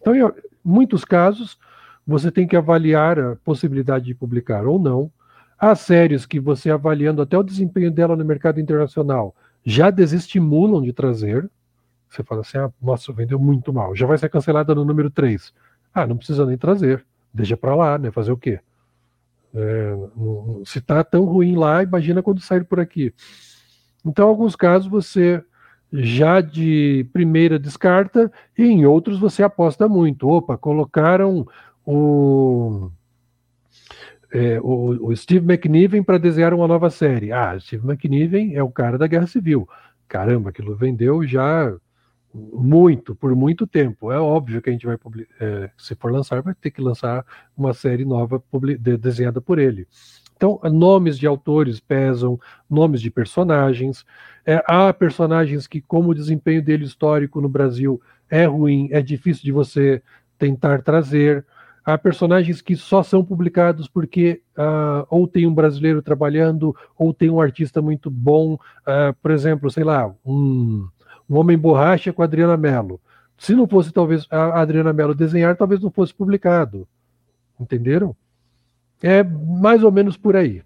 Então, 0.00 0.14
em 0.14 0.32
muitos 0.64 1.04
casos, 1.04 1.58
você 2.06 2.30
tem 2.30 2.46
que 2.46 2.54
avaliar 2.54 3.18
a 3.18 3.34
possibilidade 3.34 4.04
de 4.04 4.14
publicar 4.14 4.68
ou 4.68 4.78
não. 4.78 5.10
Há 5.58 5.74
séries 5.74 6.24
que 6.24 6.38
você 6.38 6.70
avaliando 6.70 7.20
até 7.20 7.36
o 7.36 7.42
desempenho 7.42 7.90
dela 7.90 8.14
no 8.14 8.24
mercado 8.24 8.60
internacional 8.60 9.34
já 9.64 9.90
desestimulam 9.90 10.80
de 10.80 10.92
trazer, 10.92 11.50
você 12.14 12.22
fala 12.22 12.40
assim, 12.42 12.58
ah, 12.58 12.70
nossa, 12.80 13.12
vendeu 13.12 13.38
muito 13.38 13.72
mal. 13.72 13.94
Já 13.94 14.06
vai 14.06 14.18
ser 14.18 14.28
cancelada 14.28 14.74
no 14.74 14.84
número 14.84 15.10
3. 15.10 15.52
Ah, 15.92 16.06
não 16.06 16.16
precisa 16.16 16.46
nem 16.46 16.56
trazer. 16.56 17.04
Deixa 17.32 17.56
para 17.56 17.74
lá, 17.74 17.98
né? 17.98 18.10
Fazer 18.10 18.32
o 18.32 18.36
quê? 18.36 18.60
É, 19.54 19.94
se 20.64 20.80
tá 20.80 21.02
tão 21.04 21.24
ruim 21.24 21.56
lá, 21.56 21.82
imagina 21.82 22.22
quando 22.22 22.40
sair 22.40 22.64
por 22.64 22.80
aqui. 22.80 23.14
Então, 24.04 24.26
em 24.26 24.28
alguns 24.28 24.56
casos, 24.56 24.88
você 24.88 25.42
já 25.92 26.40
de 26.40 27.06
primeira 27.12 27.58
descarta, 27.58 28.30
e 28.58 28.64
em 28.64 28.84
outros 28.84 29.18
você 29.18 29.42
aposta 29.42 29.88
muito. 29.88 30.28
Opa, 30.28 30.58
colocaram 30.58 31.46
o, 31.86 32.90
é, 34.32 34.60
o, 34.60 35.08
o, 35.08 35.16
Steve 35.16 35.46
McNiven 35.46 36.02
para 36.02 36.18
desenhar 36.18 36.52
uma 36.52 36.66
nova 36.66 36.90
série. 36.90 37.30
Ah, 37.30 37.58
Steve 37.60 37.86
McNiven 37.86 38.56
é 38.56 38.62
o 38.62 38.70
cara 38.70 38.98
da 38.98 39.06
Guerra 39.06 39.28
Civil. 39.28 39.68
Caramba, 40.08 40.50
aquilo 40.50 40.74
vendeu 40.74 41.24
já 41.24 41.72
muito, 42.34 43.14
por 43.14 43.34
muito 43.34 43.66
tempo. 43.66 44.10
É 44.10 44.18
óbvio 44.18 44.60
que 44.60 44.68
a 44.68 44.72
gente 44.72 44.86
vai, 44.86 44.98
é, 45.40 45.70
se 45.78 45.94
for 45.94 46.10
lançar, 46.10 46.42
vai 46.42 46.54
ter 46.54 46.70
que 46.72 46.80
lançar 46.80 47.24
uma 47.56 47.72
série 47.72 48.04
nova 48.04 48.42
de, 48.78 48.96
desenhada 48.96 49.40
por 49.40 49.58
ele. 49.58 49.86
Então, 50.36 50.60
nomes 50.64 51.16
de 51.16 51.28
autores 51.28 51.78
pesam, 51.78 52.38
nomes 52.68 53.00
de 53.00 53.10
personagens. 53.10 54.04
É, 54.44 54.62
há 54.66 54.92
personagens 54.92 55.68
que, 55.68 55.80
como 55.80 56.10
o 56.10 56.14
desempenho 56.14 56.60
dele 56.60 56.84
histórico 56.84 57.40
no 57.40 57.48
Brasil 57.48 58.02
é 58.28 58.44
ruim, 58.44 58.88
é 58.90 59.00
difícil 59.00 59.44
de 59.44 59.52
você 59.52 60.02
tentar 60.36 60.82
trazer. 60.82 61.46
Há 61.84 61.96
personagens 61.96 62.60
que 62.60 62.74
só 62.74 63.02
são 63.02 63.24
publicados 63.24 63.86
porque 63.86 64.42
uh, 64.58 65.06
ou 65.08 65.28
tem 65.28 65.46
um 65.46 65.54
brasileiro 65.54 66.02
trabalhando, 66.02 66.74
ou 66.98 67.14
tem 67.14 67.30
um 67.30 67.40
artista 67.40 67.80
muito 67.80 68.10
bom. 68.10 68.54
Uh, 68.54 69.14
por 69.22 69.30
exemplo, 69.30 69.70
sei 69.70 69.84
lá, 69.84 70.12
um 70.24 70.88
um 71.28 71.36
Homem 71.36 71.56
Borracha 71.56 72.12
com 72.12 72.22
a 72.22 72.24
Adriana 72.24 72.56
Mello. 72.56 73.00
Se 73.38 73.54
não 73.54 73.66
fosse 73.66 73.92
talvez 73.92 74.26
a 74.30 74.60
Adriana 74.60 74.92
Mello 74.92 75.14
desenhar, 75.14 75.56
talvez 75.56 75.80
não 75.80 75.90
fosse 75.90 76.14
publicado. 76.14 76.86
Entenderam? 77.58 78.14
É 79.02 79.22
mais 79.22 79.82
ou 79.82 79.92
menos 79.92 80.16
por 80.16 80.36
aí. 80.36 80.62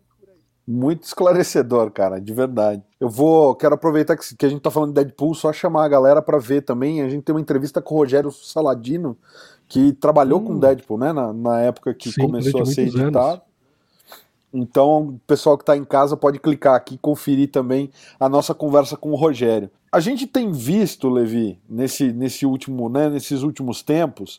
Muito 0.71 1.05
esclarecedor, 1.05 1.91
cara, 1.91 2.21
de 2.21 2.33
verdade. 2.35 2.83
Eu 3.01 3.09
vou, 3.09 3.55
quero 3.55 3.75
aproveitar 3.75 4.17
que, 4.17 4.37
que 4.37 4.45
a 4.45 4.49
gente 4.51 4.61
tá 4.61 4.71
falando 4.71 4.91
de 4.91 4.97
Deadpool, 4.97 5.35
só 5.35 5.51
chamar 5.51 5.87
a 5.87 5.89
galera 5.89 6.21
para 6.21 6.39
ver 6.39 6.61
também. 6.61 7.01
A 7.01 7.09
gente 7.09 7.23
tem 7.23 7.35
uma 7.35 7.41
entrevista 7.41 7.81
com 7.81 7.95
o 7.95 7.99
Rogério 7.99 8.31
Saladino, 8.31 9.17
que 9.67 9.95
trabalhou 9.95 10.41
hum. 10.41 10.45
com 10.45 10.59
Deadpool, 10.59 10.99
né, 10.99 11.11
na, 11.11 11.33
na 11.33 11.61
época 11.61 11.95
que 11.95 12.13
Sim, 12.13 12.21
começou 12.21 12.61
a 12.61 12.67
ser 12.67 12.83
editado. 12.83 13.19
Anos. 13.19 13.48
Então, 14.53 15.09
o 15.09 15.21
pessoal 15.27 15.57
que 15.57 15.63
está 15.63 15.77
em 15.77 15.85
casa 15.85 16.17
pode 16.17 16.39
clicar 16.39 16.75
aqui 16.75 16.95
e 16.95 16.99
conferir 16.99 17.51
também 17.51 17.91
a 18.19 18.29
nossa 18.29 18.55
conversa 18.55 18.97
com 18.97 19.11
o 19.11 19.17
Rogério. 19.17 19.71
A 19.93 20.01
gente 20.01 20.27
tem 20.27 20.53
visto, 20.53 21.09
Levi, 21.09 21.59
nesse, 21.69 22.13
nesse 22.13 22.47
último, 22.47 22.89
né, 22.89 23.09
nesses 23.09 23.43
últimos 23.43 23.83
tempos, 23.83 24.39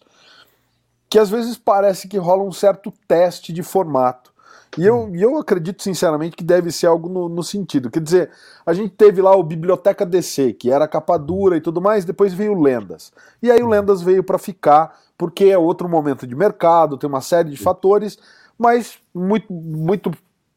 que 1.10 1.18
às 1.18 1.30
vezes 1.30 1.58
parece 1.58 2.08
que 2.08 2.18
rola 2.18 2.44
um 2.44 2.52
certo 2.52 2.94
teste 3.08 3.52
de 3.52 3.64
formato. 3.64 4.32
E 4.78 4.86
eu, 4.86 5.12
eu 5.16 5.38
acredito 5.38 5.82
sinceramente 5.82 6.36
que 6.36 6.44
deve 6.44 6.72
ser 6.72 6.86
algo 6.86 7.10
no, 7.10 7.28
no, 7.28 7.44
sentido. 7.44 7.90
Quer 7.90 8.02
dizer, 8.02 8.30
a 8.64 8.72
gente 8.72 8.92
teve 8.92 9.20
lá 9.22 9.36
o 9.36 9.42
Biblioteca 9.42 10.06
DC, 10.06 10.54
que 10.54 10.72
era 10.72 10.88
capa 10.88 11.18
dura 11.18 11.58
e 11.58 11.62
tudo 11.62 11.82
mais, 11.82 12.06
depois 12.06 12.34
veio 12.34 12.54
o 12.54 12.62
Lendas. 12.62 13.12
E 13.42 13.50
aí 13.50 13.62
o 13.64 13.68
Lendas 13.68 14.02
veio 14.04 14.24
para 14.24 14.38
ficar, 14.38 14.96
porque 15.18 15.46
é 15.46 15.58
outro 15.58 15.90
momento 15.90 16.28
de 16.28 16.36
mercado, 16.36 16.98
tem 16.98 17.10
uma 17.10 17.22
série 17.22 17.50
de 17.50 17.58
fatores, 17.58 18.20
mas 18.60 19.00
muito, 19.16 19.52
muito 19.54 20.12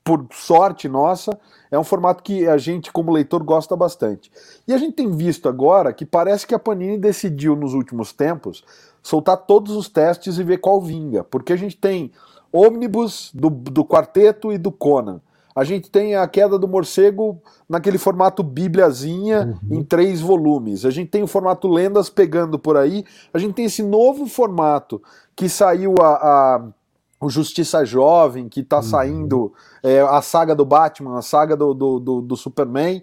por 0.04 0.26
sorte 0.32 0.88
nossa, 0.88 1.38
é 1.70 1.78
um 1.78 1.84
formato 1.84 2.22
que 2.22 2.48
a 2.48 2.58
gente, 2.58 2.92
como 2.92 3.12
leitor, 3.12 3.42
gosta 3.44 3.76
bastante. 3.76 4.30
E 4.66 4.74
a 4.74 4.78
gente 4.78 4.94
tem 4.94 5.10
visto 5.10 5.48
agora 5.48 5.92
que 5.92 6.04
parece 6.04 6.46
que 6.46 6.54
a 6.54 6.58
Panini 6.58 6.98
decidiu, 6.98 7.54
nos 7.54 7.72
últimos 7.72 8.12
tempos, 8.12 8.64
soltar 9.02 9.36
todos 9.36 9.76
os 9.76 9.88
testes 9.88 10.38
e 10.38 10.42
ver 10.42 10.58
qual 10.58 10.80
vinga. 10.80 11.22
Porque 11.22 11.52
a 11.52 11.56
gente 11.56 11.76
tem 11.76 12.10
ônibus 12.52 13.30
do, 13.32 13.48
do 13.48 13.84
quarteto 13.84 14.52
e 14.52 14.58
do 14.58 14.72
Conan. 14.72 15.20
A 15.54 15.64
gente 15.64 15.90
tem 15.90 16.16
a 16.16 16.26
queda 16.26 16.58
do 16.58 16.66
morcego 16.66 17.40
naquele 17.68 17.98
formato 17.98 18.42
bíbliazinha 18.42 19.58
uhum. 19.62 19.78
em 19.78 19.84
três 19.84 20.20
volumes. 20.20 20.84
A 20.84 20.90
gente 20.90 21.10
tem 21.10 21.22
o 21.22 21.26
formato 21.26 21.68
lendas 21.68 22.08
pegando 22.08 22.58
por 22.58 22.76
aí. 22.76 23.04
A 23.32 23.38
gente 23.38 23.54
tem 23.54 23.66
esse 23.66 23.82
novo 23.82 24.26
formato 24.26 25.02
que 25.36 25.48
saiu 25.48 25.94
a, 26.00 26.06
a 26.06 26.68
o 27.22 27.30
Justiça 27.30 27.84
Jovem, 27.84 28.48
que 28.48 28.60
está 28.60 28.78
uhum. 28.78 28.82
saindo, 28.82 29.52
é, 29.80 30.00
a 30.00 30.20
saga 30.20 30.56
do 30.56 30.64
Batman, 30.64 31.18
a 31.18 31.22
saga 31.22 31.56
do, 31.56 31.72
do, 31.72 32.00
do, 32.00 32.20
do 32.20 32.36
Superman. 32.36 33.00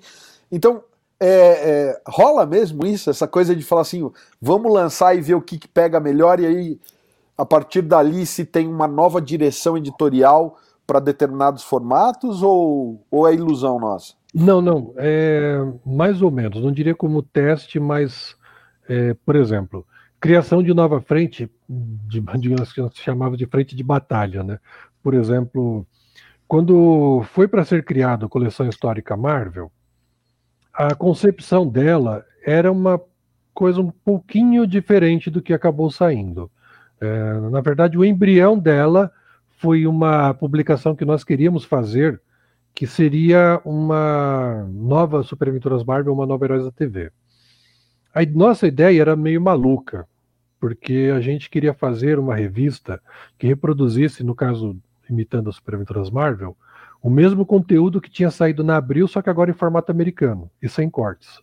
Então, 0.51 0.84
é, 1.17 1.28
é, 1.28 2.01
rola 2.05 2.45
mesmo 2.45 2.86
isso, 2.86 3.09
essa 3.09 3.28
coisa 3.28 3.55
de 3.55 3.63
falar 3.63 3.84
assim, 3.84 4.11
vamos 4.41 4.74
lançar 4.74 5.15
e 5.15 5.22
ver 5.22 5.36
o 5.36 5.41
que, 5.41 5.57
que 5.57 5.70
pega 5.70 6.01
melhor, 6.01 6.39
e 6.39 6.45
aí, 6.45 6.80
a 7.38 7.45
partir 7.45 7.82
dali, 7.82 8.26
se 8.26 8.43
tem 8.43 8.67
uma 8.67 8.88
nova 8.88 9.22
direção 9.22 9.78
editorial 9.78 10.57
para 10.86 10.99
determinados 10.99 11.63
formatos, 11.63 12.43
ou, 12.43 13.01
ou 13.09 13.26
é 13.26 13.34
ilusão 13.34 13.80
nossa? 13.80 14.15
Não, 14.34 14.61
não, 14.61 14.93
é 14.97 15.59
mais 15.86 16.22
ou 16.22 16.30
menos, 16.30 16.61
não 16.61 16.74
diria 16.74 16.93
como 16.93 17.24
teste, 17.24 17.80
mas, 17.80 18.36
é, 18.88 19.13
por 19.26 19.38
exemplo, 19.38 19.86
criação 20.20 20.61
de 20.61 20.74
nova 20.74 20.99
frente, 20.99 21.49
de, 21.70 22.20
de 22.20 22.74
que 22.74 22.82
nós 22.82 22.95
chamava 22.95 23.38
de 23.38 23.45
frente 23.45 23.76
de 23.76 23.84
batalha, 23.84 24.43
né? 24.43 24.59
Por 25.03 25.13
exemplo, 25.13 25.86
quando 26.47 27.22
foi 27.32 27.47
para 27.47 27.63
ser 27.63 27.86
criada 27.86 28.26
a 28.26 28.30
coleção 28.30 28.67
histórica 28.67 29.15
Marvel, 29.15 29.72
a 30.74 30.95
concepção 30.95 31.67
dela 31.67 32.26
era 32.43 32.72
uma 32.72 32.99
coisa 33.53 33.82
um 33.82 33.91
pouquinho 33.91 34.65
diferente 34.65 35.30
do 35.30 35.41
que 35.41 35.53
acabou 35.53 35.91
saindo. 35.91 36.49
É, 36.99 37.34
na 37.51 37.61
verdade, 37.61 37.97
o 37.97 38.03
embrião 38.03 38.57
dela 38.57 39.11
foi 39.59 39.86
uma 39.86 40.34
publicação 40.34 40.95
que 40.95 41.05
nós 41.05 41.24
queríamos 41.24 41.65
fazer, 41.65 42.20
que 42.74 42.88
seria 42.88 43.61
uma 43.63 44.65
nova 44.72 45.22
Super 45.22 45.49
Aventuras 45.49 45.84
Marvel, 45.84 46.13
uma 46.13 46.26
nova 46.26 46.45
Heróis 46.45 46.63
da 46.63 46.72
TV. 46.72 47.11
A 48.13 48.26
nossa 48.26 48.67
ideia 48.67 49.01
era 49.01 49.15
meio 49.15 49.39
maluca, 49.39 50.07
porque 50.60 51.12
a 51.16 51.20
gente 51.22 51.49
queria 51.49 51.74
fazer 51.74 52.20
uma 52.20 52.36
revista 52.36 53.01
que 53.38 53.47
reproduzisse, 53.47 54.24
no 54.24 54.36
caso, 54.36 54.78
imitando 55.10 55.49
as 55.49 55.55
Superaventuras 55.55 56.10
Marvel, 56.10 56.55
o 57.01 57.10
mesmo 57.10 57.45
conteúdo 57.45 58.01
que 58.01 58.10
tinha 58.10 58.30
saído 58.30 58.64
na 58.64 58.76
Abril, 58.76 59.07
só 59.07 59.22
que 59.22 59.30
agora 59.30 59.49
em 59.49 59.53
formato 59.53 59.91
americano 59.91 60.51
e 60.62 60.68
sem 60.68 60.89
cortes. 60.89 61.41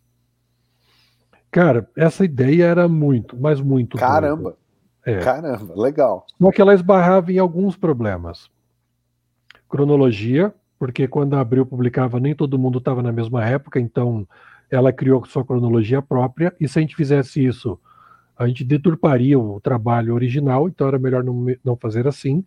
Cara, 1.50 1.88
essa 1.96 2.24
ideia 2.24 2.64
era 2.64 2.86
muito, 2.86 3.36
mas 3.38 3.60
muito. 3.60 3.96
Caramba! 3.96 4.56
É. 5.04 5.20
Caramba, 5.20 5.72
legal. 5.80 6.26
Só 6.38 6.50
que 6.50 6.60
ela 6.60 6.74
esbarrava 6.74 7.32
em 7.32 7.38
alguns 7.38 7.76
problemas. 7.76 8.50
Cronologia, 9.68 10.52
porque 10.78 11.06
quando 11.06 11.34
a 11.34 11.40
Abril 11.40 11.64
publicava, 11.64 12.18
nem 12.18 12.34
todo 12.34 12.58
mundo 12.58 12.78
estava 12.78 13.02
na 13.02 13.12
mesma 13.12 13.44
época, 13.44 13.80
então 13.80 14.26
ela 14.68 14.92
criou 14.92 15.24
sua 15.24 15.44
cronologia 15.44 16.02
própria, 16.02 16.54
e 16.60 16.68
se 16.68 16.78
a 16.78 16.82
gente 16.82 16.96
fizesse 16.96 17.44
isso, 17.44 17.78
a 18.38 18.46
gente 18.46 18.64
deturparia 18.64 19.38
o 19.38 19.60
trabalho 19.60 20.14
original, 20.14 20.68
então 20.68 20.88
era 20.88 20.98
melhor 20.98 21.24
não, 21.24 21.46
não 21.64 21.76
fazer 21.76 22.06
assim. 22.06 22.44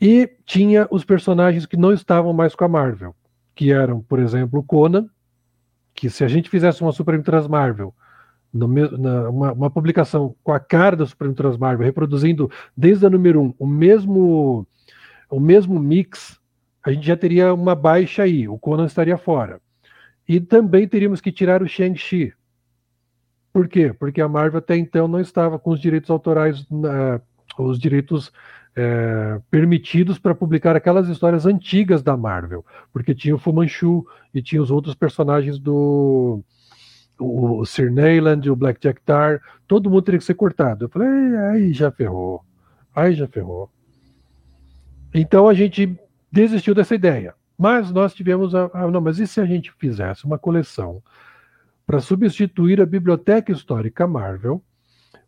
E 0.00 0.30
tinha 0.46 0.86
os 0.90 1.04
personagens 1.04 1.66
que 1.66 1.76
não 1.76 1.92
estavam 1.92 2.32
mais 2.32 2.54
com 2.54 2.64
a 2.64 2.68
Marvel, 2.68 3.14
que 3.54 3.72
eram, 3.72 4.00
por 4.00 4.20
exemplo, 4.20 4.60
o 4.60 4.62
Conan, 4.62 5.08
que 5.94 6.08
se 6.08 6.22
a 6.22 6.28
gente 6.28 6.48
fizesse 6.48 6.80
uma 6.82 6.92
Super 6.92 7.20
Trans 7.22 7.48
Marvel, 7.48 7.92
no, 8.52 8.68
na, 8.68 9.28
uma, 9.28 9.52
uma, 9.52 9.70
publicação 9.70 10.34
com 10.42 10.52
a 10.52 10.60
cara 10.60 10.96
da 10.96 11.04
Super 11.04 11.34
Trans 11.34 11.56
Marvel, 11.56 11.84
reproduzindo 11.84 12.50
desde 12.76 13.04
a 13.04 13.10
número 13.10 13.40
1 13.40 13.44
um, 13.44 13.54
o 13.58 13.66
mesmo 13.66 14.66
o 15.30 15.38
mesmo 15.40 15.78
mix, 15.78 16.40
a 16.82 16.90
gente 16.90 17.06
já 17.06 17.16
teria 17.16 17.52
uma 17.52 17.74
baixa 17.74 18.22
aí, 18.22 18.48
o 18.48 18.58
Conan 18.58 18.86
estaria 18.86 19.18
fora. 19.18 19.60
E 20.26 20.40
também 20.40 20.86
teríamos 20.86 21.20
que 21.20 21.32
tirar 21.32 21.62
o 21.62 21.68
Shang-Chi. 21.68 22.32
Por 23.58 23.66
quê? 23.66 23.92
Porque 23.92 24.20
a 24.20 24.28
Marvel 24.28 24.60
até 24.60 24.76
então 24.76 25.08
não 25.08 25.18
estava 25.18 25.58
com 25.58 25.70
os 25.70 25.80
direitos 25.80 26.08
autorais, 26.10 26.60
uh, 26.60 27.20
os 27.58 27.76
direitos 27.76 28.32
é, 28.76 29.40
permitidos 29.50 30.16
para 30.16 30.32
publicar 30.32 30.76
aquelas 30.76 31.08
histórias 31.08 31.44
antigas 31.44 32.00
da 32.00 32.16
Marvel, 32.16 32.64
porque 32.92 33.12
tinha 33.12 33.34
o 33.34 33.38
Fu 33.38 33.52
Manchu 33.52 34.06
e 34.32 34.40
tinha 34.40 34.62
os 34.62 34.70
outros 34.70 34.94
personagens 34.94 35.58
do 35.58 36.40
o 37.18 37.66
Sir 37.66 37.90
Neyland, 37.90 38.48
o 38.48 38.54
Black 38.54 38.80
Jack 38.80 39.00
Tar, 39.02 39.40
todo 39.66 39.90
mundo 39.90 40.02
teria 40.02 40.20
que 40.20 40.24
ser 40.24 40.34
cortado. 40.34 40.84
Eu 40.84 40.88
falei, 40.88 41.08
aí 41.50 41.72
já 41.72 41.90
ferrou, 41.90 42.44
aí 42.94 43.12
já 43.12 43.26
ferrou. 43.26 43.68
Então 45.12 45.48
a 45.48 45.54
gente 45.54 45.98
desistiu 46.30 46.76
dessa 46.76 46.94
ideia. 46.94 47.34
Mas 47.58 47.90
nós 47.90 48.14
tivemos 48.14 48.54
a, 48.54 48.70
a 48.72 48.88
não, 48.88 49.00
mas 49.00 49.18
e 49.18 49.26
se 49.26 49.40
a 49.40 49.44
gente 49.44 49.72
fizesse 49.72 50.24
uma 50.24 50.38
coleção 50.38 51.02
para 51.88 52.00
substituir 52.00 52.82
a 52.82 52.86
biblioteca 52.86 53.50
histórica 53.50 54.06
Marvel, 54.06 54.62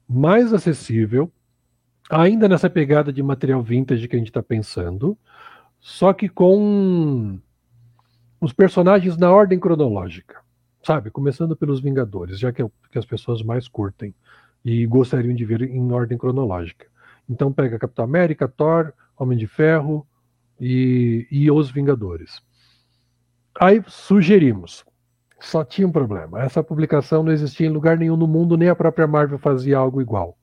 mais 0.07 0.53
acessível, 0.53 1.33
ainda 2.11 2.47
nessa 2.47 2.69
pegada 2.69 3.11
de 3.11 3.23
material 3.23 3.63
vintage 3.63 4.07
que 4.07 4.15
a 4.15 4.19
gente 4.19 4.29
está 4.29 4.43
pensando, 4.43 5.17
só 5.79 6.13
que 6.13 6.29
com 6.29 7.41
os 8.39 8.53
personagens 8.53 9.17
na 9.17 9.31
ordem 9.33 9.59
cronológica, 9.59 10.43
sabe? 10.83 11.11
Começando 11.11 11.57
pelos 11.57 11.81
Vingadores, 11.81 12.39
já 12.39 12.53
que 12.53 12.61
é 12.61 12.71
que 12.93 12.99
as 12.99 13.07
pessoas 13.07 13.43
mais 13.43 13.67
curtem 13.67 14.15
e 14.63 14.85
gostariam 14.85 15.35
de 15.35 15.47
ver 15.47 15.63
em 15.63 15.91
ordem 15.91 16.19
cronológica. 16.19 16.89
Então 17.27 17.51
pega 17.51 17.79
Capitão 17.79 18.05
América, 18.05 18.47
Thor, 18.47 18.93
Homem 19.19 19.39
de 19.39 19.47
Ferro 19.47 20.07
e, 20.61 21.27
e 21.31 21.51
os 21.51 21.71
Vingadores. 21.71 22.43
Aí 23.59 23.83
sugerimos. 23.87 24.85
Só 25.41 25.65
tinha 25.65 25.89
um 25.89 25.93
problema. 25.93 26.41
Essa 26.41 26.63
publicação 26.63 27.23
não 27.23 27.33
existia 27.33 27.67
em 27.67 27.71
lugar 27.71 27.97
nenhum 27.97 28.17
no 28.17 28.27
mundo, 28.27 28.57
nem 28.57 28.69
a 28.69 28.77
própria 28.77 29.07
Marvel 29.07 29.39
fazia 29.39 29.79
algo 29.79 30.01
igual. 30.01 30.37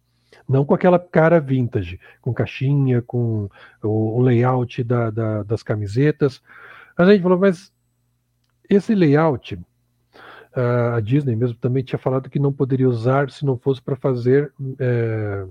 Não 0.49 0.65
com 0.65 0.73
aquela 0.73 0.97
cara 0.97 1.39
vintage, 1.39 1.99
com 2.21 2.33
caixinha, 2.33 3.01
com 3.01 3.47
o, 3.83 4.21
layout 4.21 4.83
da, 4.83 5.09
da, 5.11 5.43
das 5.43 5.61
camisetas. 5.61 6.41
A 6.97 7.05
gente 7.05 7.21
falou, 7.21 7.37
mas 7.37 7.71
esse 8.69 8.95
layout, 8.95 9.59
a 10.95 10.99
Disney 10.99 11.35
mesmo 11.35 11.57
também 11.57 11.83
tinha 11.83 11.99
falado 11.99 12.29
que 12.29 12.39
não 12.39 12.51
poderia 12.51 12.89
usar 12.89 13.29
se 13.29 13.45
não 13.45 13.57
fosse 13.57 13.81
para 13.81 13.95
fazer 13.95 14.51
é, 14.79 15.45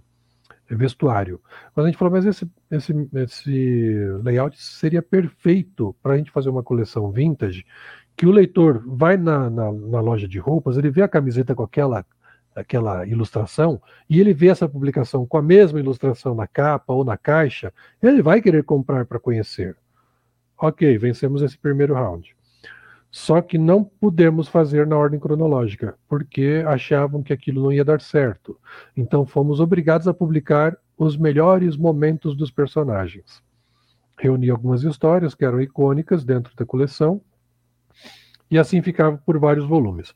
vestuário. 0.69 1.41
Mas 1.75 1.85
a 1.85 1.89
gente 1.89 1.99
falou, 1.99 2.13
mas 2.13 2.25
esse, 2.25 2.51
esse, 2.71 3.09
esse 3.15 3.95
layout 4.23 4.61
seria 4.61 5.03
perfeito 5.03 5.95
para 6.03 6.15
a 6.15 6.17
gente 6.17 6.33
fazer 6.33 6.49
uma 6.49 6.63
coleção 6.63 7.13
vintage, 7.13 7.65
que 8.17 8.27
o 8.27 8.31
leitor 8.31 8.83
vai 8.87 9.17
na, 9.17 9.51
na, 9.51 9.71
na 9.71 10.01
loja 10.01 10.27
de 10.27 10.39
roupas, 10.39 10.77
ele 10.77 10.91
vê 10.91 11.03
a 11.03 11.09
camiseta 11.09 11.55
com 11.55 11.63
aquela 11.63 12.05
aquela 12.57 13.07
ilustração, 13.07 13.81
e 14.09 14.19
ele 14.19 14.33
vê 14.33 14.49
essa 14.49 14.67
publicação 14.67 15.27
com 15.27 15.37
a 15.37 15.43
mesma 15.43 15.79
ilustração 15.79 16.35
na 16.35 16.47
capa 16.47 16.91
ou 16.91 17.05
na 17.05 17.15
caixa, 17.15 17.71
ele 18.03 18.23
vai 18.23 18.41
querer 18.41 18.65
comprar 18.65 19.05
para 19.05 19.21
conhecer. 19.21 19.77
Ok, 20.59 20.97
vencemos 20.97 21.43
esse 21.43 21.59
primeiro 21.59 21.93
round. 21.93 22.35
Só 23.11 23.43
que 23.43 23.59
não 23.59 23.85
pudemos 23.85 24.49
fazer 24.49 24.87
na 24.87 24.97
ordem 24.97 25.21
cronológica, 25.21 25.97
porque 26.09 26.65
achavam 26.67 27.23
que 27.23 27.33
aquilo 27.33 27.63
não 27.63 27.73
ia 27.73 27.85
dar 27.85 28.01
certo. 28.01 28.59
Então 28.97 29.27
fomos 29.27 29.61
obrigados 29.61 30.09
a 30.09 30.15
publicar 30.15 30.77
os 30.97 31.17
melhores 31.17 31.77
momentos 31.77 32.35
dos 32.35 32.51
personagens. 32.51 33.43
Reuni 34.19 34.49
algumas 34.49 34.83
histórias 34.83 35.35
que 35.35 35.45
eram 35.45 35.61
icônicas 35.61 36.25
dentro 36.25 36.55
da 36.57 36.65
coleção, 36.65 37.21
e 38.51 38.59
assim 38.59 38.83
ficava 38.83 39.17
por 39.19 39.39
vários 39.39 39.67
volumes. 39.67 40.15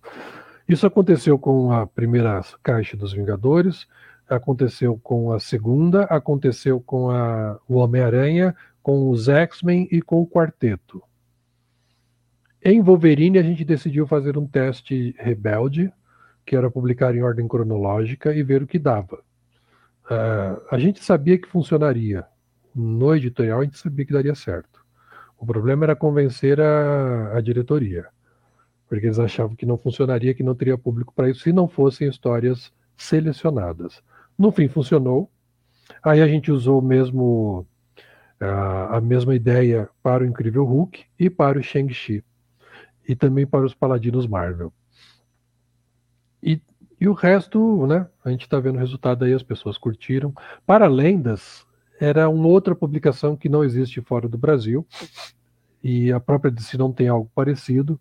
Isso 0.68 0.86
aconteceu 0.86 1.38
com 1.38 1.72
a 1.72 1.86
primeira 1.86 2.40
caixa 2.62 2.96
dos 2.96 3.12
Vingadores, 3.12 3.86
aconteceu 4.28 4.98
com 5.02 5.32
a 5.32 5.40
segunda, 5.40 6.04
aconteceu 6.04 6.80
com 6.80 7.10
a, 7.10 7.58
o 7.68 7.76
Homem-Aranha, 7.76 8.54
com 8.82 9.10
os 9.10 9.28
X-Men 9.28 9.88
e 9.90 10.00
com 10.00 10.20
o 10.20 10.26
Quarteto. 10.26 11.02
Em 12.62 12.80
Wolverine, 12.80 13.38
a 13.38 13.42
gente 13.42 13.64
decidiu 13.64 14.06
fazer 14.06 14.36
um 14.36 14.46
teste 14.46 15.14
rebelde, 15.18 15.92
que 16.44 16.54
era 16.54 16.70
publicar 16.70 17.14
em 17.14 17.22
ordem 17.22 17.48
cronológica 17.48 18.34
e 18.34 18.42
ver 18.42 18.62
o 18.62 18.66
que 18.66 18.78
dava. 18.78 19.22
Uh, 20.04 20.60
a 20.70 20.78
gente 20.78 21.02
sabia 21.02 21.38
que 21.38 21.48
funcionaria. 21.48 22.24
No 22.74 23.14
editorial, 23.14 23.60
a 23.60 23.64
gente 23.64 23.78
sabia 23.78 24.04
que 24.04 24.12
daria 24.12 24.34
certo. 24.34 24.84
O 25.38 25.46
problema 25.46 25.84
era 25.84 25.96
convencer 25.96 26.60
a, 26.60 27.36
a 27.36 27.40
diretoria, 27.40 28.06
porque 28.90 29.06
eles 29.06 29.20
achavam 29.20 29.54
que 29.54 29.64
não 29.64 29.78
funcionaria, 29.78 30.34
que 30.34 30.42
não 30.42 30.52
teria 30.52 30.76
público 30.76 31.14
para 31.14 31.30
isso, 31.30 31.42
se 31.42 31.52
não 31.52 31.68
fossem 31.68 32.08
histórias 32.08 32.72
selecionadas. 32.96 34.02
No 34.36 34.50
fim, 34.50 34.66
funcionou. 34.66 35.30
Aí 36.02 36.20
a 36.20 36.26
gente 36.26 36.50
usou 36.50 36.82
mesmo 36.82 37.64
a, 38.40 38.96
a 38.96 39.00
mesma 39.00 39.32
ideia 39.32 39.88
para 40.02 40.24
o 40.24 40.26
Incrível 40.26 40.64
Hulk 40.64 41.04
e 41.16 41.30
para 41.30 41.56
o 41.56 41.62
Shang-Chi, 41.62 42.24
e 43.08 43.14
também 43.14 43.46
para 43.46 43.64
os 43.64 43.74
Paladinos 43.74 44.26
Marvel. 44.26 44.72
E, 46.42 46.60
e 47.00 47.06
o 47.06 47.12
resto, 47.12 47.86
né? 47.86 48.08
A 48.24 48.30
gente 48.30 48.42
está 48.42 48.58
vendo 48.58 48.74
o 48.74 48.80
resultado 48.80 49.24
aí, 49.24 49.32
as 49.32 49.44
pessoas 49.44 49.78
curtiram. 49.78 50.34
Para 50.66 50.88
Lendas, 50.88 51.64
era 52.00 52.28
uma 52.28 52.48
outra 52.48 52.74
publicação 52.74 53.36
que 53.36 53.48
não 53.48 53.62
existe 53.62 54.00
fora 54.00 54.28
do 54.28 54.36
Brasil, 54.36 54.84
e 55.80 56.10
a 56.10 56.18
própria 56.18 56.50
DC 56.50 56.76
não 56.76 56.92
tem 56.92 57.06
algo 57.06 57.30
parecido, 57.32 58.00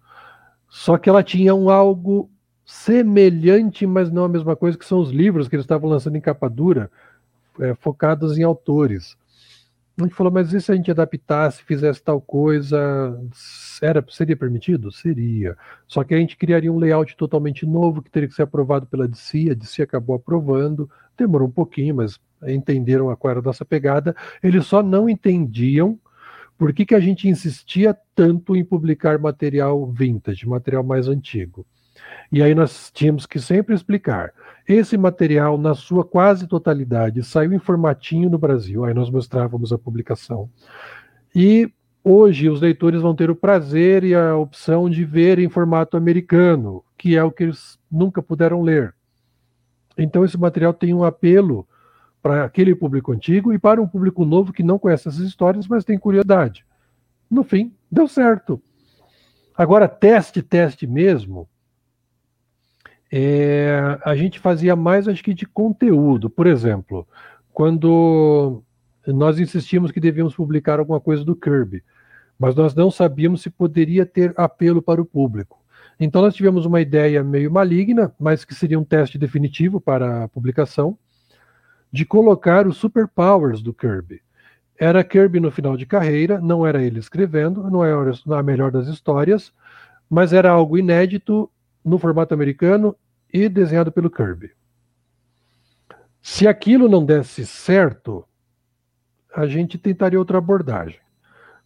só 0.70 0.98
que 0.98 1.10
ela 1.10 1.24
tinha 1.24 1.54
um 1.56 1.70
algo 1.70 2.30
semelhante, 2.64 3.88
mas 3.88 4.12
não 4.12 4.26
a 4.26 4.30
mesma 4.30 4.56
coisa, 4.56 4.78
que 4.78 4.86
são 4.86 5.00
os 5.00 5.10
livros 5.10 5.48
que 5.48 5.56
eles 5.56 5.64
estavam 5.64 5.90
lançando 5.90 6.16
em 6.16 6.22
capa 6.22 6.48
dura, 6.48 6.92
é, 7.60 7.74
focados 7.76 8.38
em 8.38 8.44
autores. 8.44 9.18
A 9.98 10.04
gente 10.04 10.16
falou, 10.16 10.32
mas 10.32 10.54
e 10.54 10.62
se 10.62 10.72
a 10.72 10.76
gente 10.76 10.92
adaptasse, 10.92 11.64
fizesse 11.64 12.02
tal 12.02 12.22
coisa, 12.22 13.20
era, 13.82 14.06
seria 14.08 14.38
permitido? 14.38 14.92
Seria. 14.92 15.58
Só 15.88 16.04
que 16.04 16.14
a 16.14 16.18
gente 16.18 16.38
criaria 16.38 16.72
um 16.72 16.78
layout 16.78 17.18
totalmente 17.18 17.66
novo 17.66 18.02
que 18.02 18.12
teria 18.12 18.30
que 18.30 18.36
ser 18.36 18.44
aprovado 18.44 18.86
pela 18.86 19.08
DC, 19.08 19.50
a 19.52 19.54
DC 19.54 19.82
acabou 19.82 20.16
aprovando, 20.16 20.90
demorou 21.18 21.48
um 21.48 21.52
pouquinho, 21.52 21.96
mas 21.96 22.20
entenderam 22.48 23.14
qual 23.18 23.32
era 23.32 23.40
a 23.40 23.44
nossa 23.44 23.66
pegada. 23.66 24.16
Eles 24.42 24.66
só 24.66 24.82
não 24.82 25.10
entendiam 25.10 26.00
por 26.60 26.74
que, 26.74 26.86
que 26.86 26.94
a 26.94 27.00
gente 27.00 27.30
insistia 27.30 27.98
tanto 28.14 28.54
em 28.54 28.66
publicar 28.66 29.18
material 29.18 29.90
vintage, 29.90 30.46
material 30.46 30.84
mais 30.84 31.08
antigo. 31.08 31.66
E 32.30 32.44
aí 32.44 32.54
nós 32.54 32.92
tínhamos 32.94 33.26
que 33.26 33.40
sempre 33.40 33.74
explicar. 33.74 34.34
Esse 34.68 34.98
material, 34.98 35.58
na 35.58 35.74
sua 35.74 36.04
quase 36.04 36.48
totalidade, 36.48 37.24
saiu 37.24 37.54
em 37.54 37.60
formatinho 37.60 38.30
no 38.30 38.38
Brasil. 38.38 38.84
Aí 38.84 38.94
nós 38.94 39.10
mostrávamos 39.10 39.72
a 39.72 39.78
publicação. 39.78 40.50
E 41.34 41.72
hoje 42.04 42.50
os 42.50 42.60
leitores 42.60 43.02
vão 43.02 43.16
ter 43.16 43.32
o 43.32 43.36
prazer 43.36 44.04
e 44.04 44.14
a 44.14 44.36
opção 44.36 44.90
de 44.90 45.06
ver 45.06 45.40
em 45.40 45.48
formato 45.48 45.96
americano, 45.96 46.84
que 46.98 47.16
é 47.16 47.24
o 47.24 47.32
que 47.32 47.44
eles 47.44 47.80
nunca 47.90 48.22
puderam 48.22 48.62
ler. 48.62 48.94
Então 49.98 50.26
esse 50.26 50.38
material 50.38 50.74
tem 50.74 50.94
um 50.94 51.06
apelo 51.06 51.66
para 52.22 52.44
aquele 52.44 52.76
público 52.76 53.12
antigo 53.12 53.54
e 53.54 53.60
para 53.60 53.82
um 53.82 53.88
público 53.88 54.26
novo 54.26 54.52
que 54.52 54.64
não 54.64 54.80
conhece 54.80 55.08
essas 55.08 55.22
histórias, 55.22 55.68
mas 55.68 55.86
tem 55.86 55.98
curiosidade. 55.98 56.66
No 57.30 57.44
fim, 57.44 57.74
deu 57.92 58.08
certo. 58.08 58.62
Agora, 59.56 59.88
teste, 59.88 60.42
teste 60.42 60.88
mesmo, 60.88 61.48
é, 63.12 63.98
a 64.04 64.16
gente 64.16 64.40
fazia 64.40 64.76
mais, 64.76 65.08
acho 65.08 65.24
que, 65.24 65.34
de 65.34 65.46
conteúdo. 65.46 66.30
Por 66.30 66.48
exemplo, 66.48 67.08
quando 67.52 68.64
nós 69.08 69.40
insistimos 69.40 69.92
que 69.92 70.00
devíamos 70.00 70.36
publicar 70.36 70.80
alguma 70.80 71.00
coisa 71.00 71.24
do 71.24 71.36
Kirby, 71.36 71.84
mas 72.38 72.56
nós 72.56 72.74
não 72.74 72.90
sabíamos 72.90 73.42
se 73.42 73.50
poderia 73.50 74.06
ter 74.06 74.34
apelo 74.38 74.82
para 74.82 75.02
o 75.02 75.06
público. 75.06 75.60
Então, 76.00 76.22
nós 76.22 76.34
tivemos 76.34 76.66
uma 76.66 76.80
ideia 76.80 77.22
meio 77.22 77.52
maligna, 77.52 78.14
mas 78.18 78.46
que 78.46 78.56
seria 78.56 78.80
um 78.80 78.86
teste 78.86 79.18
definitivo 79.18 79.82
para 79.82 80.24
a 80.24 80.28
publicação, 80.30 80.98
de 81.92 82.06
colocar 82.06 82.68
os 82.68 82.78
superpowers 82.78 83.62
do 83.62 83.74
Kirby. 83.74 84.22
Era 84.78 85.04
Kirby 85.04 85.40
no 85.40 85.52
final 85.52 85.76
de 85.76 85.86
carreira, 85.86 86.40
não 86.40 86.66
era 86.66 86.82
ele 86.82 87.00
escrevendo, 87.00 87.70
não 87.70 87.84
era 87.84 88.12
a 88.38 88.44
melhor 88.44 88.72
das 88.72 88.88
histórias, 88.88 89.54
mas 90.10 90.32
era 90.32 90.50
algo 90.50 90.78
inédito 90.78 91.52
no 91.84 91.98
formato 91.98 92.34
americano 92.34 92.96
e 93.32 93.50
desenhado 93.50 93.92
pelo 93.92 94.10
Kirby. 94.10 94.52
Se 96.22 96.48
aquilo 96.48 96.88
não 96.88 97.06
desse 97.06 97.46
certo, 97.46 98.26
a 99.36 99.46
gente 99.46 99.78
tentaria 99.78 100.20
outra 100.20 100.38
abordagem. 100.38 101.00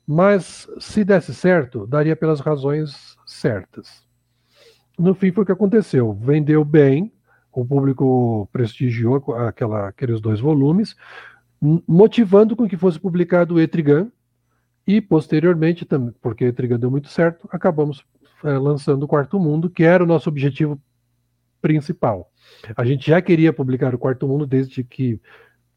Mas 0.06 0.68
se 0.80 1.04
desse 1.04 1.34
certo, 1.34 1.88
daria 1.88 2.16
pelas 2.16 2.40
razões 2.40 3.18
certas. 3.26 4.06
No 4.98 5.16
fim 5.16 5.32
foi 5.32 5.44
o 5.44 5.46
que 5.46 5.52
aconteceu. 5.52 6.14
Vendeu 6.14 6.64
bem, 6.66 7.12
o 7.62 7.66
público 7.66 8.48
prestigiou 8.52 9.36
aquela, 9.48 9.88
aqueles 9.88 10.20
dois 10.20 10.40
volumes, 10.40 10.96
motivando 11.88 12.56
com 12.56 12.68
que 12.68 12.78
fosse 12.78 13.00
publicado 13.00 13.56
o 13.56 13.60
Etrigan, 13.60 14.12
e 14.86 15.00
posteriormente, 15.00 15.88
porque 16.22 16.44
o 16.44 16.48
Etrigan 16.48 16.78
deu 16.78 16.92
muito 16.92 17.08
certo, 17.08 17.48
acabamos 17.52 18.04
é, 18.44 18.58
lançando 18.58 19.04
o 19.04 19.08
Quarto 19.08 19.40
Mundo, 19.40 19.70
que 19.70 19.84
era 19.84 20.04
o 20.04 20.08
nosso 20.08 20.28
objetivo 20.30 20.82
principal. 21.62 22.30
A 22.76 22.84
gente 22.84 23.10
já 23.10 23.22
queria 23.22 23.54
publicar 23.54 23.96
o 23.96 23.98
Quarto 23.98 24.28
Mundo 24.28 24.46
desde 24.46 24.84
que 24.84 25.22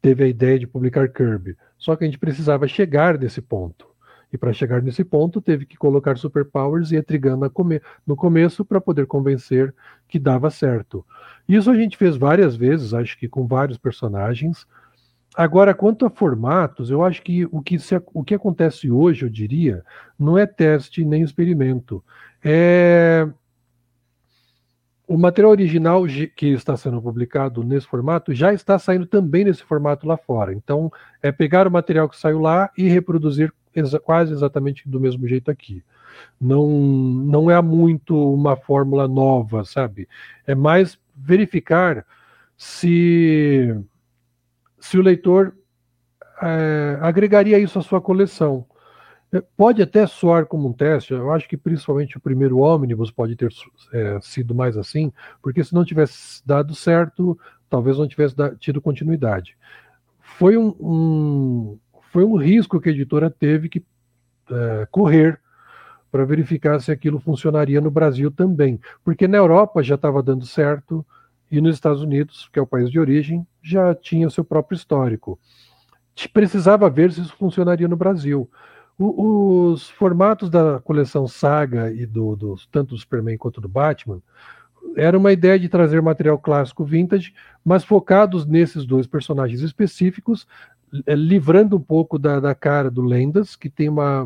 teve 0.01 0.25
a 0.25 0.27
ideia 0.27 0.59
de 0.59 0.67
publicar 0.67 1.07
Kirby, 1.07 1.55
só 1.77 1.95
que 1.95 2.03
a 2.03 2.07
gente 2.07 2.19
precisava 2.19 2.67
chegar 2.67 3.17
nesse 3.17 3.41
ponto. 3.41 3.87
E 4.31 4.37
para 4.37 4.51
chegar 4.51 4.81
nesse 4.81 5.03
ponto, 5.03 5.41
teve 5.41 5.65
que 5.65 5.77
colocar 5.77 6.17
superpowers 6.17 6.91
e 6.91 6.97
Etrigan 6.97 7.39
come 7.49 7.81
no 8.05 8.15
começo 8.15 8.65
para 8.65 8.81
poder 8.81 9.05
convencer 9.05 9.73
que 10.07 10.19
dava 10.19 10.49
certo. 10.49 11.05
Isso 11.47 11.71
a 11.71 11.75
gente 11.75 11.97
fez 11.97 12.17
várias 12.17 12.55
vezes, 12.55 12.93
acho 12.93 13.17
que 13.17 13.27
com 13.27 13.47
vários 13.47 13.77
personagens. 13.77 14.67
Agora, 15.35 15.73
quanto 15.73 16.05
a 16.05 16.09
formatos, 16.09 16.89
eu 16.89 17.03
acho 17.03 17.21
que 17.21 17.45
o 17.45 17.61
que, 17.61 17.79
se, 17.79 18.01
o 18.13 18.23
que 18.23 18.35
acontece 18.35 18.91
hoje, 18.91 19.23
eu 19.23 19.29
diria, 19.29 19.83
não 20.19 20.37
é 20.37 20.45
teste 20.45 21.05
nem 21.05 21.21
experimento. 21.21 22.03
É... 22.43 23.27
O 25.07 25.17
material 25.17 25.51
original 25.51 26.03
que 26.35 26.47
está 26.47 26.75
sendo 26.75 27.01
publicado 27.01 27.63
nesse 27.63 27.87
formato 27.87 28.33
já 28.33 28.51
está 28.51 28.77
saindo 28.77 29.05
também 29.05 29.45
nesse 29.45 29.63
formato 29.63 30.05
lá 30.05 30.17
fora. 30.17 30.53
Então, 30.53 30.91
é 31.21 31.31
pegar 31.31 31.65
o 31.65 31.71
material 31.71 32.09
que 32.09 32.17
saiu 32.17 32.39
lá 32.39 32.69
e 32.77 32.89
reproduzir 32.89 33.53
exa 33.79 33.99
quase 33.99 34.33
exatamente 34.33 34.87
do 34.87 34.99
mesmo 34.99 35.27
jeito 35.27 35.49
aqui. 35.51 35.83
Não, 36.39 36.67
não 36.67 37.51
é 37.51 37.61
muito 37.61 38.33
uma 38.33 38.55
fórmula 38.55 39.07
nova, 39.07 39.63
sabe? 39.63 40.07
É 40.45 40.55
mais 40.55 40.99
verificar 41.15 42.05
se, 42.55 43.75
se 44.79 44.97
o 44.97 45.01
leitor 45.01 45.55
é, 46.41 46.97
agregaria 47.01 47.59
isso 47.59 47.77
à 47.79 47.81
sua 47.81 48.01
coleção. 48.01 48.65
É, 49.31 49.41
pode 49.57 49.81
até 49.81 50.07
soar 50.07 50.45
como 50.45 50.69
um 50.69 50.73
teste, 50.73 51.13
eu 51.13 51.31
acho 51.31 51.49
que 51.49 51.57
principalmente 51.57 52.17
o 52.17 52.21
primeiro 52.21 52.59
ônibus 52.59 53.11
pode 53.11 53.35
ter 53.35 53.51
é, 53.91 54.19
sido 54.21 54.55
mais 54.55 54.77
assim, 54.77 55.11
porque 55.41 55.63
se 55.63 55.73
não 55.73 55.83
tivesse 55.83 56.41
dado 56.45 56.73
certo, 56.73 57.37
talvez 57.69 57.97
não 57.97 58.07
tivesse 58.07 58.35
tido 58.57 58.81
continuidade. 58.81 59.57
Foi 60.21 60.57
um, 60.57 60.69
um, 60.79 61.79
foi 62.17 62.23
um 62.23 62.35
risco 62.35 62.81
que 62.81 62.89
a 62.89 62.91
editora 62.91 63.29
teve 63.29 63.69
que 63.69 63.85
é, 64.49 64.87
correr 64.89 65.39
para 66.11 66.25
verificar 66.25 66.81
se 66.81 66.91
aquilo 66.91 67.19
funcionaria 67.19 67.79
no 67.79 67.91
Brasil 67.91 68.31
também, 68.31 68.79
porque 69.03 69.27
na 69.27 69.37
Europa 69.37 69.83
já 69.83 69.93
estava 69.93 70.23
dando 70.23 70.43
certo 70.43 71.05
e 71.51 71.61
nos 71.61 71.75
Estados 71.75 72.01
Unidos, 72.01 72.49
que 72.51 72.57
é 72.57 72.61
o 72.61 72.65
país 72.65 72.89
de 72.89 72.99
origem, 72.99 73.45
já 73.61 73.93
tinha 73.93 74.31
seu 74.31 74.43
próprio 74.43 74.75
histórico. 74.75 75.37
Precisava 76.33 76.89
ver 76.89 77.11
se 77.11 77.21
isso 77.21 77.35
funcionaria 77.35 77.87
no 77.87 77.95
Brasil. 77.95 78.49
Os 78.97 79.87
formatos 79.91 80.49
da 80.49 80.79
coleção 80.79 81.27
Saga 81.27 81.93
e 81.93 82.03
do, 82.03 82.35
do, 82.35 82.55
tanto 82.71 82.95
do 82.95 82.97
Superman 82.97 83.37
quanto 83.37 83.61
do 83.61 83.69
Batman 83.69 84.23
era 84.95 85.15
uma 85.15 85.31
ideia 85.31 85.59
de 85.59 85.69
trazer 85.69 86.01
material 86.01 86.39
clássico 86.39 86.83
vintage, 86.83 87.33
mas 87.63 87.83
focados 87.83 88.45
nesses 88.45 88.85
dois 88.85 89.05
personagens 89.05 89.61
específicos, 89.61 90.47
livrando 91.07 91.77
um 91.77 91.81
pouco 91.81 92.17
da, 92.17 92.39
da 92.39 92.55
cara 92.55 92.89
do 92.89 93.01
Lendas, 93.01 93.55
que 93.55 93.69
tem 93.69 93.89
uma, 93.89 94.23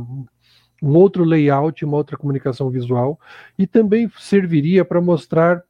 um 0.81 0.95
outro 0.95 1.23
layout, 1.23 1.83
uma 1.83 1.97
outra 1.97 2.17
comunicação 2.17 2.69
visual, 2.69 3.19
e 3.57 3.65
também 3.65 4.11
serviria 4.17 4.85
para 4.85 5.01
mostrar 5.01 5.63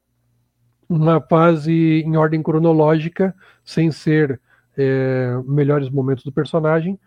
uma 0.88 1.22
fase 1.22 2.04
em 2.06 2.18
ordem 2.18 2.44
cronológica, 2.44 3.34
sem 3.64 3.92
ser 3.92 4.40
é, 4.78 5.40
melhores 5.46 5.90
momentos 5.90 6.24
do 6.24 6.32
personagem, 6.32 7.00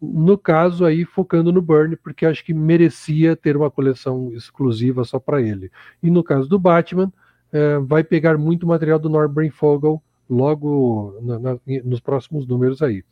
no 0.00 0.36
caso 0.36 0.84
aí 0.84 1.04
focando 1.04 1.50
no 1.50 1.62
Burn, 1.62 1.96
porque 1.96 2.26
acho 2.26 2.44
que 2.44 2.52
merecia 2.52 3.34
ter 3.34 3.56
uma 3.56 3.70
coleção 3.70 4.30
exclusiva 4.34 5.04
só 5.04 5.18
para 5.18 5.40
ele. 5.40 5.70
E 6.02 6.10
no 6.10 6.22
caso 6.22 6.48
do 6.48 6.58
Batman, 6.58 7.10
é, 7.50 7.78
vai 7.78 8.04
pegar 8.04 8.36
muito 8.36 8.66
material 8.66 8.98
do 8.98 9.08
Norman 9.08 9.50
Fogel 9.50 10.02
logo 10.28 11.18
na, 11.22 11.38
na, 11.38 11.58
nos 11.84 12.00
próximos 12.00 12.46
números 12.46 12.82
aí. 12.82 13.04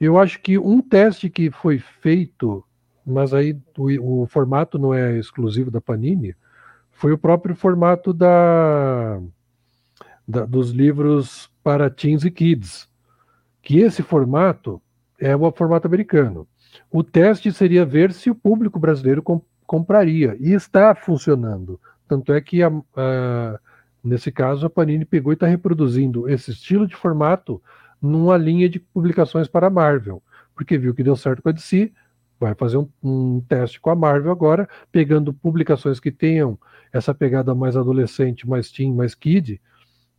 Eu 0.00 0.18
acho 0.18 0.40
que 0.40 0.58
um 0.58 0.80
teste 0.80 1.30
que 1.30 1.50
foi 1.50 1.78
feito, 1.78 2.64
mas 3.06 3.32
aí 3.32 3.56
o, 3.78 4.22
o 4.22 4.26
formato 4.26 4.78
não 4.78 4.92
é 4.92 5.16
exclusivo 5.18 5.70
da 5.70 5.80
Panini, 5.80 6.34
foi 6.90 7.12
o 7.12 7.18
próprio 7.18 7.54
formato 7.54 8.12
da, 8.12 9.20
da, 10.26 10.44
dos 10.44 10.70
livros 10.70 11.50
para 11.62 11.90
teens 11.90 12.24
e 12.24 12.30
kids, 12.30 12.88
que 13.62 13.78
esse 13.78 14.02
formato 14.02 14.82
é 15.18 15.36
o 15.36 15.52
formato 15.52 15.86
americano. 15.86 16.46
O 16.90 17.04
teste 17.04 17.52
seria 17.52 17.84
ver 17.84 18.12
se 18.12 18.30
o 18.30 18.34
público 18.34 18.78
brasileiro 18.78 19.22
comp 19.22 19.42
compraria. 19.72 20.36
E 20.38 20.52
está 20.52 20.94
funcionando. 20.94 21.80
Tanto 22.06 22.34
é 22.34 22.40
que, 22.42 22.62
a, 22.62 22.70
a, 22.94 23.58
nesse 24.02 24.32
caso, 24.32 24.66
a 24.66 24.70
Panini 24.70 25.04
pegou 25.04 25.32
e 25.32 25.34
está 25.34 25.46
reproduzindo 25.46 26.28
esse 26.28 26.50
estilo 26.50 26.86
de 26.86 26.96
formato 26.96 27.62
numa 28.00 28.36
linha 28.36 28.68
de 28.68 28.80
publicações 28.80 29.46
para 29.48 29.68
a 29.68 29.70
Marvel. 29.70 30.22
Porque 30.54 30.76
viu 30.76 30.94
que 30.94 31.02
deu 31.02 31.16
certo 31.16 31.42
com 31.42 31.48
a 31.48 31.52
DC, 31.52 31.92
vai 32.38 32.54
fazer 32.54 32.76
um, 32.76 32.88
um, 33.02 33.40
teste 33.48 33.80
com 33.80 33.90
a 33.90 33.94
Marvel 33.94 34.32
agora, 34.32 34.68
pegando 34.90 35.32
publicações 35.32 36.00
que 36.00 36.10
tenham 36.10 36.58
essa 36.92 37.14
pegada 37.14 37.54
mais 37.54 37.76
adolescente, 37.76 38.48
mais 38.48 38.70
teen, 38.70 38.92
mais 38.92 39.14
kid, 39.14 39.60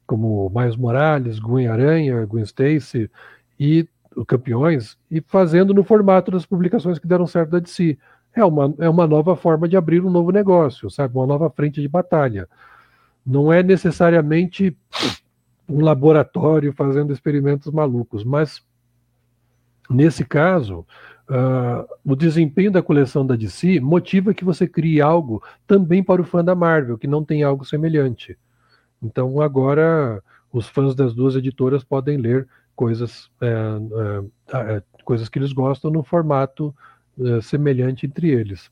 como 0.08 0.50
Miles 0.56 0.76
Morales, 0.76 1.40
Gwen 1.40 1.68
Aranha, 1.68 2.26
Gwen 2.26 2.44
Stacy 2.44 3.12
e 3.60 3.88
Campeões, 4.28 4.98
e 5.10 5.22
fazendo 5.22 5.74
no 5.74 5.84
formato 5.84 6.32
das 6.32 6.46
publicações 6.46 6.98
que 6.98 7.08
deram 7.08 7.28
certo 7.28 7.52
da 7.52 7.60
DC. 7.60 7.98
É 8.36 8.44
uma, 8.44 8.74
é 8.80 8.90
uma 8.90 9.06
nova 9.06 9.36
forma 9.36 9.68
de 9.68 9.78
abrir 9.78 10.04
um 10.04 10.10
novo 10.10 10.32
negócio, 10.32 10.90
sabe? 10.90 11.16
Uma 11.16 11.28
nova 11.28 11.50
frente 11.50 11.82
de 11.82 11.88
batalha. 11.88 12.48
Não 13.26 13.52
é 13.52 13.64
necessariamente 13.64 14.76
um 15.68 15.82
laboratório 15.82 16.74
fazendo 16.74 17.14
experimentos 17.14 17.72
malucos, 17.72 18.24
mas 18.24 18.62
nesse 19.90 20.26
caso, 20.26 20.86
Uh, 21.24 21.88
o 22.04 22.18
desempenho 22.18 22.70
da 22.70 22.84
coleção 22.84 23.26
da 23.26 23.34
DC 23.34 23.80
motiva 23.80 24.34
que 24.34 24.44
você 24.44 24.68
crie 24.68 25.00
algo 25.00 25.42
também 25.66 26.04
para 26.04 26.22
o 26.22 26.26
fã 26.26 26.44
da 26.44 26.54
Marvel, 26.54 26.98
que 26.98 27.08
não 27.08 27.24
tem 27.24 27.44
algo 27.44 27.64
semelhante. 27.64 28.38
Então 29.02 29.42
agora 29.42 30.22
os 30.52 30.68
fãs 30.68 30.94
das 30.94 31.14
duas 31.14 31.36
editoras 31.36 31.84
podem 31.84 32.18
ler 32.18 32.48
coisas, 32.76 33.32
é, 33.40 33.48
é, 34.54 34.76
é, 34.76 34.84
coisas 35.06 35.30
que 35.30 35.40
eles 35.40 35.54
gostam 35.54 35.90
no 35.90 36.04
formato 36.04 36.76
é, 37.20 37.42
semelhante 37.42 38.06
entre 38.06 38.30
eles. 38.30 38.70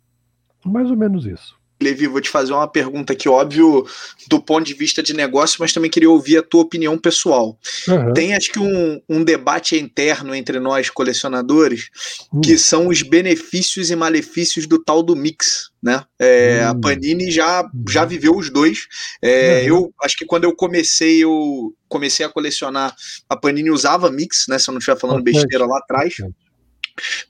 Mais 0.66 0.92
ou 0.92 0.98
menos 0.98 1.26
isso. 1.26 1.58
Levi, 1.84 2.08
vou 2.08 2.22
te 2.22 2.30
fazer 2.30 2.54
uma 2.54 2.68
pergunta 2.68 3.14
aqui, 3.14 3.28
óbvio, 3.28 3.86
do 4.28 4.40
ponto 4.40 4.66
de 4.66 4.74
vista 4.74 5.02
de 5.02 5.14
negócio, 5.14 5.58
mas 5.60 5.74
também 5.74 5.90
queria 5.90 6.10
ouvir 6.10 6.38
a 6.38 6.44
tua 6.44 6.62
opinião 6.62 6.98
pessoal. 6.98 7.58
Uhum. 7.88 8.14
Tem, 8.14 8.34
acho 8.34 8.52
que, 8.52 8.60
um, 8.60 9.02
um, 9.10 9.24
debate 9.24 9.78
interno 9.78 10.34
entre 10.36 10.60
nós 10.60 10.90
colecionadores, 10.90 11.90
uhum. 12.32 12.42
que 12.42 12.58
são 12.58 12.88
os 12.88 13.02
benefícios 13.02 13.90
e 13.90 13.96
malefícios 13.96 14.68
do 14.68 14.82
tal 14.82 15.02
do 15.04 15.16
mix. 15.16 15.72
Né? 15.82 16.04
É, 16.20 16.60
uhum. 16.62 16.68
A 16.68 16.72
hum. 16.74 16.82
Panini 16.82 17.32
já, 17.32 17.68
já 17.90 18.06
viveu 18.06 18.36
os 18.36 18.52
dois. 18.52 18.88
É, 19.22 19.64
eu 19.66 19.92
acho 20.04 20.16
que 20.16 20.26
quando 20.26 20.44
eu 20.44 20.56
comecei, 20.56 21.24
eu 21.24 21.74
comecei 21.90 22.24
a 22.26 22.30
colecionar, 22.30 22.96
a 23.28 23.36
Panini 23.36 23.72
usava 23.72 24.12
mix, 24.12 24.46
né? 24.48 24.60
Se 24.60 24.70
eu 24.70 24.74
não 24.74 24.80
estiver 24.80 25.00
falando 25.00 25.24
besteira 25.24 25.66
lá 25.66 25.80
atrás. 25.80 26.14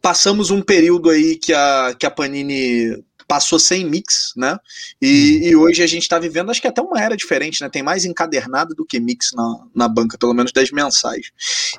Passamos 0.01 0.51
um 0.51 0.61
período 0.61 1.09
aí 1.09 1.35
que 1.35 1.53
a, 1.53 1.95
que 1.97 2.05
a 2.05 2.11
Panini 2.11 3.03
passou 3.31 3.57
sem 3.57 3.85
mix, 3.85 4.33
né? 4.35 4.57
E, 5.01 5.07
uhum. 5.07 5.47
e 5.47 5.55
hoje 5.55 5.81
a 5.81 5.87
gente 5.87 6.01
está 6.01 6.19
vivendo, 6.19 6.51
acho 6.51 6.59
que 6.59 6.67
até 6.67 6.81
uma 6.81 7.01
era 7.01 7.15
diferente, 7.15 7.61
né? 7.61 7.69
Tem 7.69 7.81
mais 7.81 8.03
encadernado 8.03 8.75
do 8.75 8.85
que 8.85 8.99
mix 8.99 9.29
na, 9.33 9.55
na 9.73 9.87
banca, 9.87 10.17
pelo 10.17 10.33
menos 10.33 10.51
das 10.51 10.69
mensais. 10.69 11.31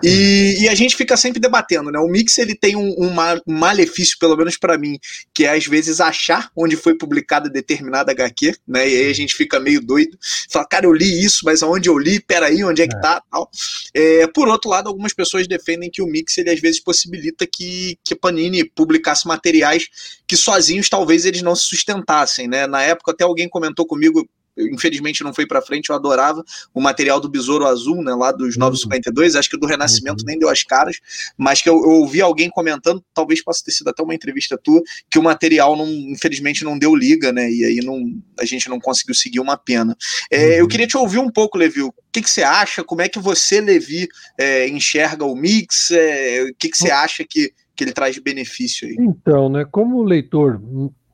E, 0.03 0.63
e 0.63 0.69
a 0.71 0.75
gente 0.75 0.97
fica 0.97 1.15
sempre 1.15 1.39
debatendo, 1.39 1.93
né? 1.93 1.99
O 1.99 2.09
mix 2.09 2.39
ele 2.39 2.55
tem 2.55 2.75
um, 2.75 2.89
um, 2.99 3.15
um 3.47 3.59
malefício, 3.59 4.17
pelo 4.19 4.35
menos 4.35 4.57
para 4.57 4.79
mim, 4.79 4.99
que 5.35 5.45
é 5.45 5.55
às 5.55 5.67
vezes 5.67 6.01
achar 6.01 6.51
onde 6.57 6.75
foi 6.75 6.97
publicada 6.97 7.51
determinada 7.51 8.13
HQ, 8.13 8.55
né? 8.67 8.89
E 8.89 8.97
aí 9.03 9.11
a 9.11 9.15
gente 9.15 9.35
fica 9.35 9.61
meio 9.61 9.83
doido, 9.83 10.17
fala, 10.51 10.67
cara, 10.67 10.87
eu 10.87 10.93
li 10.95 11.23
isso, 11.23 11.41
mas 11.45 11.63
aonde 11.63 11.91
eu 11.91 11.99
li? 11.99 12.19
Peraí, 12.19 12.65
onde 12.65 12.81
é 12.81 12.89
que 12.89 12.97
é. 12.97 13.01
tá? 13.01 13.23
Tal. 13.31 13.51
É, 13.93 14.27
por 14.29 14.49
outro 14.49 14.71
lado, 14.71 14.89
algumas 14.89 15.13
pessoas 15.13 15.47
defendem 15.47 15.91
que 15.91 16.01
o 16.01 16.07
mix 16.07 16.39
ele 16.39 16.49
às 16.49 16.61
vezes 16.61 16.81
possibilita 16.81 17.47
que, 17.47 17.99
que 18.03 18.15
Panini 18.15 18.65
publicasse 18.65 19.29
materiais 19.29 19.87
que 20.27 20.37
sozinhos 20.39 20.89
talvez 20.89 21.27
eles 21.27 21.42
não 21.43 21.55
se 21.55 21.67
sustentassem, 21.67 22.49
né? 22.49 22.67
Na 22.67 22.83
época 22.83 23.13
até 23.13 23.25
alguém 23.25 23.49
comentou 23.49 23.87
comigo, 23.87 24.29
infelizmente 24.57 25.25
não 25.25 25.33
foi 25.33 25.47
para 25.47 25.63
frente, 25.63 25.91
eu 25.91 25.97
adorava 25.97 26.45
o 26.75 26.81
material 26.81 27.21
do 27.21 27.29
Besouro 27.29 27.67
Azul, 27.67 28.03
né, 28.03 28.15
lá 28.15 28.33
dos 28.33 28.57
952, 28.57 29.33
uhum. 29.33 29.39
acho 29.39 29.51
que 29.51 29.59
do 29.59 29.67
Renascimento 29.67 30.23
uhum. 30.23 30.27
nem 30.27 30.39
deu 30.39 30.49
as 30.49 30.63
caras, 30.63 30.99
mas 31.37 31.63
que 31.63 31.69
eu, 31.69 31.75
eu, 31.75 31.91
ouvi 31.91 32.21
alguém 32.21 32.51
comentando, 32.51 33.03
talvez 33.15 33.43
possa 33.43 33.65
ter 33.65 33.73
sido 33.73 33.89
até 33.89 34.03
uma 34.03 34.15
entrevista 34.15 34.59
tua, 34.59 34.83
que 35.11 35.19
o 35.19 35.23
material 35.23 35.77
não, 35.77 35.87
infelizmente 35.87 36.65
não 36.65 36.79
deu 36.79 36.95
liga, 36.95 37.33
né, 37.33 37.51
e 37.51 37.65
aí 37.65 37.77
não, 37.77 38.05
a 38.39 38.45
gente 38.45 38.69
não 38.69 38.79
conseguiu 38.79 39.15
seguir 39.15 39.41
uma 39.41 39.57
pena. 39.57 39.97
É, 40.31 40.39
uhum. 40.39 40.53
Eu 40.53 40.69
queria 40.69 40.87
te 40.87 40.97
ouvir 40.97 41.19
um 41.19 41.31
pouco, 41.31 41.59
Levi, 41.59 41.83
o 41.83 41.95
que, 42.13 42.21
que 42.21 42.31
você 42.31 42.43
acha, 42.43 42.85
como 42.85 43.03
é 43.03 43.09
que 43.09 43.19
você, 43.19 43.61
Levi, 43.61 44.09
é, 44.39 44.69
enxerga 44.69 45.25
o 45.25 45.35
mix, 45.35 45.91
é, 45.91 46.43
o 46.43 46.55
que, 46.59 46.69
que 46.69 46.77
você 46.77 46.91
acha 46.91 47.25
que, 47.25 47.53
que 47.75 47.85
ele 47.85 47.93
traz 47.93 48.15
de 48.15 48.21
benefício 48.21 48.87
aí? 48.87 48.97
Então, 48.99 49.49
né, 49.49 49.65
como 49.71 50.03
leitor 50.03 50.61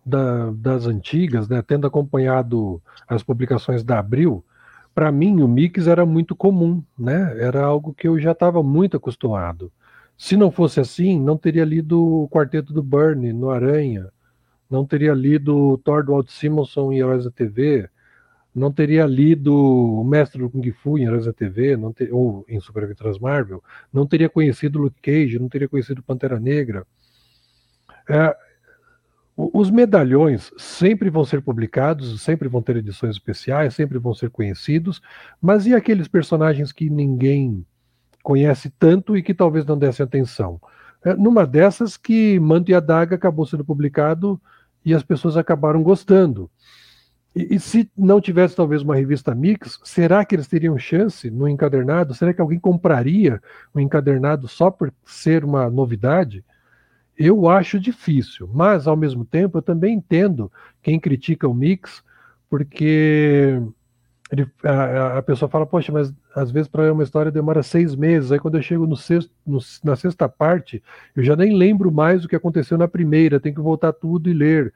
da, 0.08 0.50
das 0.50 0.86
antigas, 0.86 1.48
né, 1.48 1.62
tendo 1.62 1.86
acompanhado 1.86 2.82
as 3.06 3.22
publicações 3.22 3.84
da 3.84 3.98
Abril, 3.98 4.44
para 4.94 5.12
mim 5.12 5.42
o 5.42 5.48
mix 5.48 5.86
era 5.86 6.04
muito 6.06 6.34
comum, 6.34 6.82
né? 6.98 7.36
Era 7.38 7.62
algo 7.64 7.94
que 7.94 8.08
eu 8.08 8.18
já 8.18 8.32
estava 8.32 8.62
muito 8.62 8.96
acostumado. 8.96 9.70
Se 10.16 10.36
não 10.36 10.50
fosse 10.50 10.80
assim, 10.80 11.20
não 11.20 11.36
teria 11.36 11.64
lido 11.64 12.24
o 12.24 12.28
quarteto 12.28 12.72
do 12.72 12.82
Burnie 12.82 13.32
no 13.32 13.50
Aranha, 13.50 14.08
não 14.68 14.84
teria 14.84 15.14
lido 15.14 15.56
o 15.56 15.78
Thor 15.78 16.04
do 16.04 16.12
Walt 16.12 16.28
Simonson 16.30 16.92
em 16.92 16.98
Heróis 16.98 17.24
da 17.24 17.30
TV, 17.30 17.88
não 18.54 18.72
teria 18.72 19.06
lido 19.06 19.54
o 19.54 20.02
Mestre 20.04 20.40
do 20.40 20.50
Kung 20.50 20.68
Fu 20.72 20.98
em 20.98 21.04
Heróis 21.04 21.26
da 21.26 21.32
TV, 21.32 21.76
não 21.76 21.92
ter, 21.92 22.12
ou 22.12 22.44
em 22.48 22.58
Super 22.58 22.84
Aventuras 22.84 23.18
Marvel, 23.18 23.62
não 23.92 24.06
teria 24.06 24.28
conhecido 24.28 24.80
Luke 24.80 25.00
Cage, 25.00 25.38
não 25.38 25.48
teria 25.48 25.68
conhecido 25.68 26.02
Pantera 26.02 26.40
Negra. 26.40 26.84
É, 28.08 28.36
os 29.40 29.70
medalhões 29.70 30.50
sempre 30.58 31.08
vão 31.08 31.24
ser 31.24 31.40
publicados, 31.40 32.20
sempre 32.22 32.48
vão 32.48 32.60
ter 32.60 32.76
edições 32.76 33.12
especiais, 33.14 33.72
sempre 33.72 33.96
vão 33.96 34.12
ser 34.12 34.30
conhecidos, 34.30 35.00
mas 35.40 35.64
e 35.64 35.72
aqueles 35.72 36.08
personagens 36.08 36.72
que 36.72 36.90
ninguém 36.90 37.64
conhece 38.20 38.68
tanto 38.68 39.16
e 39.16 39.22
que 39.22 39.32
talvez 39.32 39.64
não 39.64 39.78
desse 39.78 40.02
atenção? 40.02 40.60
É, 41.04 41.14
numa 41.14 41.46
dessas 41.46 41.96
que 41.96 42.40
Manto 42.40 42.72
e 42.72 42.74
a 42.74 42.80
Daga 42.80 43.14
acabou 43.14 43.46
sendo 43.46 43.64
publicado 43.64 44.40
e 44.84 44.92
as 44.92 45.04
pessoas 45.04 45.36
acabaram 45.36 45.84
gostando. 45.84 46.50
E, 47.36 47.54
e, 47.54 47.60
se 47.60 47.88
não 47.96 48.20
tivesse 48.20 48.56
talvez 48.56 48.82
uma 48.82 48.96
revista 48.96 49.36
Mix, 49.36 49.78
será 49.84 50.24
que 50.24 50.34
eles 50.34 50.48
teriam 50.48 50.76
chance 50.76 51.30
no 51.30 51.46
encadernado? 51.46 52.12
Será 52.12 52.34
que 52.34 52.40
alguém 52.40 52.58
compraria 52.58 53.40
o 53.72 53.78
um 53.78 53.80
encadernado 53.80 54.48
só 54.48 54.68
por 54.68 54.92
ser 55.04 55.44
uma 55.44 55.70
novidade? 55.70 56.44
Eu 57.18 57.48
acho 57.48 57.80
difícil, 57.80 58.48
mas 58.54 58.86
ao 58.86 58.96
mesmo 58.96 59.24
tempo 59.24 59.58
eu 59.58 59.62
também 59.62 59.96
entendo 59.96 60.52
quem 60.80 61.00
critica 61.00 61.48
o 61.48 61.54
mix, 61.54 62.00
porque 62.48 63.60
ele, 64.30 64.48
a, 64.62 65.18
a, 65.18 65.22
pessoa 65.22 65.48
fala, 65.48 65.66
poxa, 65.66 65.90
mas 65.90 66.14
às 66.32 66.52
vezes 66.52 66.68
para 66.68 66.92
uma 66.92 67.02
história 67.02 67.32
demora 67.32 67.60
seis 67.62 67.96
meses, 67.96 68.30
aí 68.30 68.38
quando 68.38 68.56
eu 68.56 68.62
chego 68.62 68.86
no 68.86 68.96
sexto, 68.96 69.32
no, 69.44 69.58
na 69.82 69.96
sexta 69.96 70.28
parte, 70.28 70.80
eu 71.16 71.24
já 71.24 71.34
nem 71.34 71.56
lembro 71.56 71.90
mais 71.90 72.24
o 72.24 72.28
que 72.28 72.36
aconteceu 72.36 72.78
na 72.78 72.86
primeira, 72.86 73.40
tenho 73.40 73.54
que 73.54 73.60
voltar 73.60 73.92
tudo 73.92 74.30
e 74.30 74.32
ler. 74.32 74.72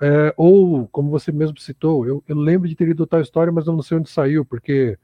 É, 0.00 0.34
ou, 0.36 0.88
como 0.88 1.10
você 1.10 1.30
mesmo 1.30 1.60
citou, 1.60 2.04
eu, 2.04 2.24
eu, 2.26 2.36
lembro 2.36 2.68
de 2.68 2.74
ter 2.74 2.86
lido 2.86 3.06
tal 3.06 3.20
história, 3.20 3.52
mas 3.52 3.68
eu 3.68 3.72
não 3.72 3.82
sei 3.82 3.98
onde 3.98 4.10
saiu, 4.10 4.44
porque 4.44 4.98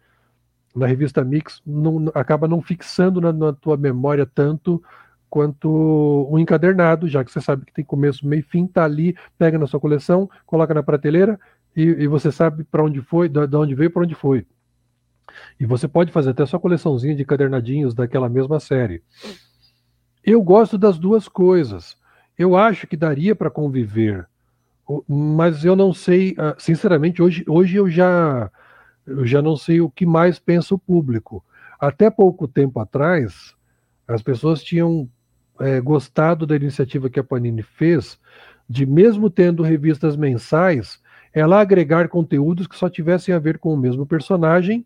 na 0.74 0.86
revista 0.86 1.22
Mix 1.24 1.62
não, 1.64 2.11
acaba 2.14 2.49
não 2.49 2.61
fixando 2.61 3.20
na, 3.20 3.32
na 3.32 3.53
tua 3.53 3.76
memória 3.76 4.26
tanto 4.26 4.82
quanto 5.31 6.28
um 6.31 6.39
encadernado, 6.39 7.09
já 7.09 7.24
que 7.24 7.31
você 7.31 7.41
sabe 7.41 7.64
que 7.64 7.72
tem 7.72 7.85
começo, 7.85 8.26
meio 8.26 8.43
fim, 8.43 8.66
tá 8.66 8.85
ali, 8.85 9.16
pega 9.39 9.57
na 9.57 9.66
sua 9.66 9.78
coleção, 9.78 10.28
coloca 10.45 10.74
na 10.74 10.83
prateleira 10.83 11.39
e, 11.74 11.83
e 11.83 12.07
você 12.09 12.33
sabe 12.33 12.64
para 12.64 12.83
onde 12.83 13.01
foi, 13.01 13.28
de 13.28 13.57
onde 13.57 13.74
veio, 13.74 13.91
para 13.91 14.03
onde 14.03 14.14
foi. 14.14 14.45
E 15.59 15.64
você 15.64 15.87
pode 15.87 16.11
fazer 16.11 16.31
até 16.31 16.45
sua 16.45 16.59
coleçãozinha 16.59 17.14
de 17.14 17.22
encadernadinhos 17.22 17.95
daquela 17.95 18.28
mesma 18.28 18.59
série. 18.59 19.03
Eu 20.24 20.43
gosto 20.43 20.76
das 20.76 20.99
duas 20.99 21.28
coisas. 21.28 21.97
Eu 22.37 22.57
acho 22.57 22.87
que 22.87 22.97
daria 22.97 23.37
para 23.37 23.51
conviver, 23.51 24.26
mas 25.07 25.64
eu 25.64 25.76
não 25.76 25.93
sei, 25.93 26.35
ah, 26.37 26.57
sinceramente, 26.59 27.22
hoje, 27.22 27.45
hoje 27.47 27.76
eu 27.76 27.89
já 27.89 28.51
eu 29.07 29.26
já 29.26 29.41
não 29.41 29.57
sei 29.57 29.81
o 29.81 29.91
que 29.91 30.07
mais 30.07 30.39
pensa 30.39 30.74
o 30.74 30.78
público. 30.78 31.45
Até 31.78 32.11
pouco 32.11 32.49
tempo 32.49 32.81
atrás, 32.81 33.55
as 34.07 34.22
pessoas 34.22 34.62
tinham 34.62 35.09
é, 35.61 35.81
gostado 35.81 36.47
da 36.47 36.57
iniciativa 36.57 37.11
que 37.11 37.21
a 37.21 37.25
Panini 37.25 37.63
fez, 37.63 38.19
de 38.69 38.87
mesmo 38.87 39.29
tendo 39.29 39.63
revistas 39.63 40.17
mensais, 40.17 41.01
ela 41.33 41.61
agregar 41.61 42.09
conteúdos 42.09 42.67
que 42.67 42.77
só 42.77 42.89
tivessem 42.89 43.35
a 43.35 43.39
ver 43.39 43.59
com 43.59 43.73
o 43.73 43.77
mesmo 43.77 44.07
personagem 44.07 44.85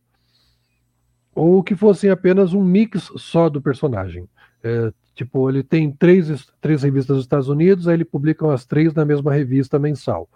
ou 1.35 1.63
que 1.63 1.75
fossem 1.75 2.11
apenas 2.11 2.53
um 2.53 2.63
mix 2.63 3.11
só 3.17 3.49
do 3.49 3.61
personagem. 3.61 4.29
É, 4.63 4.93
tipo, 5.15 5.49
ele 5.49 5.63
tem 5.63 5.91
três, 5.91 6.47
três 6.61 6.83
revistas 6.83 7.17
dos 7.17 7.25
Estados 7.25 7.49
Unidos, 7.49 7.89
aí 7.89 7.95
ele 7.95 8.05
publica 8.05 8.53
as 8.53 8.65
três 8.65 8.95
na 8.95 9.05
mesma 9.05 9.33
revista 9.33 9.79
mensal. 9.79 10.29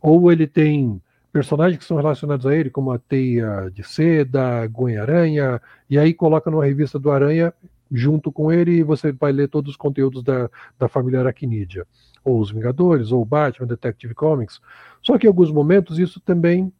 Ou 0.00 0.30
ele 0.30 0.46
tem 0.46 1.00
personagens 1.32 1.78
que 1.78 1.84
são 1.84 1.96
relacionados 1.96 2.46
a 2.46 2.54
ele, 2.54 2.70
como 2.70 2.90
a 2.90 2.98
Teia 2.98 3.70
de 3.72 3.84
Seda, 3.84 4.66
Gwen 4.66 4.98
Aranha, 4.98 5.60
e 5.88 5.98
aí 5.98 6.12
coloca 6.12 6.50
numa 6.50 6.64
revista 6.64 6.98
do 6.98 7.10
Aranha 7.10 7.54
junto 7.90 8.30
com 8.30 8.52
ele 8.52 8.72
e 8.72 8.82
você 8.82 9.12
vai 9.12 9.32
ler 9.32 9.48
todos 9.48 9.72
os 9.72 9.76
conteúdos 9.76 10.22
da, 10.22 10.48
da 10.78 10.88
família 10.88 11.20
Aracnídea, 11.20 11.86
ou 12.24 12.40
os 12.40 12.50
Vingadores, 12.50 13.12
ou 13.12 13.24
Batman, 13.24 13.66
Detective 13.66 14.14
Comics. 14.14 14.60
Só 15.02 15.18
que 15.18 15.26
em 15.26 15.28
alguns 15.28 15.50
momentos 15.50 15.98
isso 15.98 16.20
também 16.20 16.72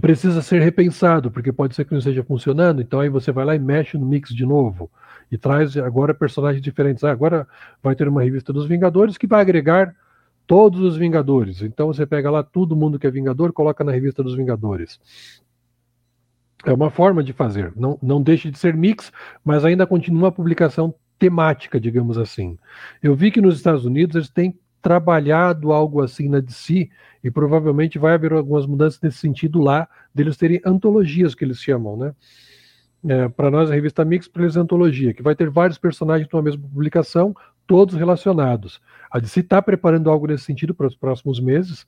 precisa 0.00 0.40
ser 0.40 0.60
repensado, 0.60 1.30
porque 1.30 1.52
pode 1.52 1.74
ser 1.74 1.84
que 1.84 1.92
não 1.92 1.98
esteja 1.98 2.24
funcionando, 2.24 2.80
então 2.80 3.00
aí 3.00 3.08
você 3.08 3.30
vai 3.30 3.44
lá 3.44 3.54
e 3.54 3.58
mexe 3.58 3.98
no 3.98 4.06
mix 4.06 4.34
de 4.34 4.46
novo 4.46 4.90
e 5.30 5.36
traz 5.36 5.76
agora 5.76 6.14
personagens 6.14 6.62
diferentes. 6.62 7.04
Ah, 7.04 7.10
agora 7.10 7.46
vai 7.82 7.94
ter 7.94 8.08
uma 8.08 8.22
revista 8.22 8.52
dos 8.52 8.66
Vingadores 8.66 9.18
que 9.18 9.26
vai 9.26 9.40
agregar 9.40 9.94
todos 10.46 10.80
os 10.80 10.96
Vingadores. 10.96 11.62
Então 11.62 11.86
você 11.88 12.06
pega 12.06 12.30
lá 12.30 12.42
todo 12.42 12.76
mundo 12.76 12.98
que 12.98 13.06
é 13.06 13.10
Vingador, 13.10 13.52
coloca 13.52 13.84
na 13.84 13.92
revista 13.92 14.22
dos 14.22 14.34
Vingadores. 14.34 15.00
É 16.64 16.72
uma 16.72 16.90
forma 16.90 17.22
de 17.22 17.32
fazer. 17.32 17.72
Não, 17.76 17.98
não 18.02 18.22
deixa 18.22 18.50
de 18.50 18.58
ser 18.58 18.74
mix, 18.74 19.12
mas 19.44 19.64
ainda 19.64 19.86
continua 19.86 20.28
a 20.28 20.32
publicação 20.32 20.94
temática, 21.18 21.80
digamos 21.80 22.18
assim. 22.18 22.58
Eu 23.02 23.14
vi 23.14 23.30
que 23.30 23.40
nos 23.40 23.56
Estados 23.56 23.84
Unidos 23.84 24.16
eles 24.16 24.28
têm 24.28 24.58
trabalhado 24.80 25.72
algo 25.72 26.02
assim 26.02 26.28
na 26.28 26.40
DC 26.40 26.90
e 27.22 27.30
provavelmente 27.30 27.98
vai 27.98 28.14
haver 28.14 28.32
algumas 28.32 28.66
mudanças 28.66 29.00
nesse 29.00 29.18
sentido 29.18 29.60
lá, 29.60 29.88
deles 30.12 30.36
terem 30.36 30.60
antologias 30.64 31.34
que 31.34 31.44
eles 31.44 31.58
chamam, 31.58 31.96
né? 31.96 32.14
É, 33.08 33.28
para 33.28 33.50
nós 33.50 33.70
a 33.70 33.74
revista 33.74 34.04
Mix 34.04 34.28
para 34.28 34.42
eles 34.42 34.56
é 34.56 34.60
antologia, 34.60 35.12
que 35.12 35.22
vai 35.22 35.34
ter 35.34 35.50
vários 35.50 35.78
personagens 35.78 36.28
numa 36.32 36.42
mesma 36.42 36.62
publicação, 36.68 37.34
todos 37.66 37.94
relacionados. 37.94 38.80
A 39.10 39.18
DC 39.18 39.40
está 39.40 39.60
preparando 39.60 40.10
algo 40.10 40.26
nesse 40.26 40.44
sentido 40.44 40.74
para 40.74 40.86
os 40.86 40.96
próximos 40.96 41.40
meses, 41.40 41.86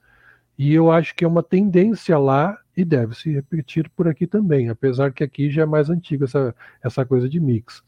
e 0.59 0.73
eu 0.73 0.91
acho 0.91 1.15
que 1.15 1.25
é 1.25 1.29
uma 1.29 1.43
tendência 1.43 2.17
lá 2.19 2.59
e 2.77 2.85
deve 2.85 3.15
se 3.15 3.33
repetir 3.33 3.89
por 3.91 4.09
aqui 4.09 4.27
também, 4.27 4.69
apesar 4.69 5.13
que 5.13 5.25
aqui 5.25 5.51
já 5.51 5.63
é 5.63 5.67
mais 5.67 5.91
antiga 5.91 6.25
essa, 6.25 6.55
essa 6.83 7.05
coisa 7.05 7.29
de 7.29 7.41
mix. 7.41 7.83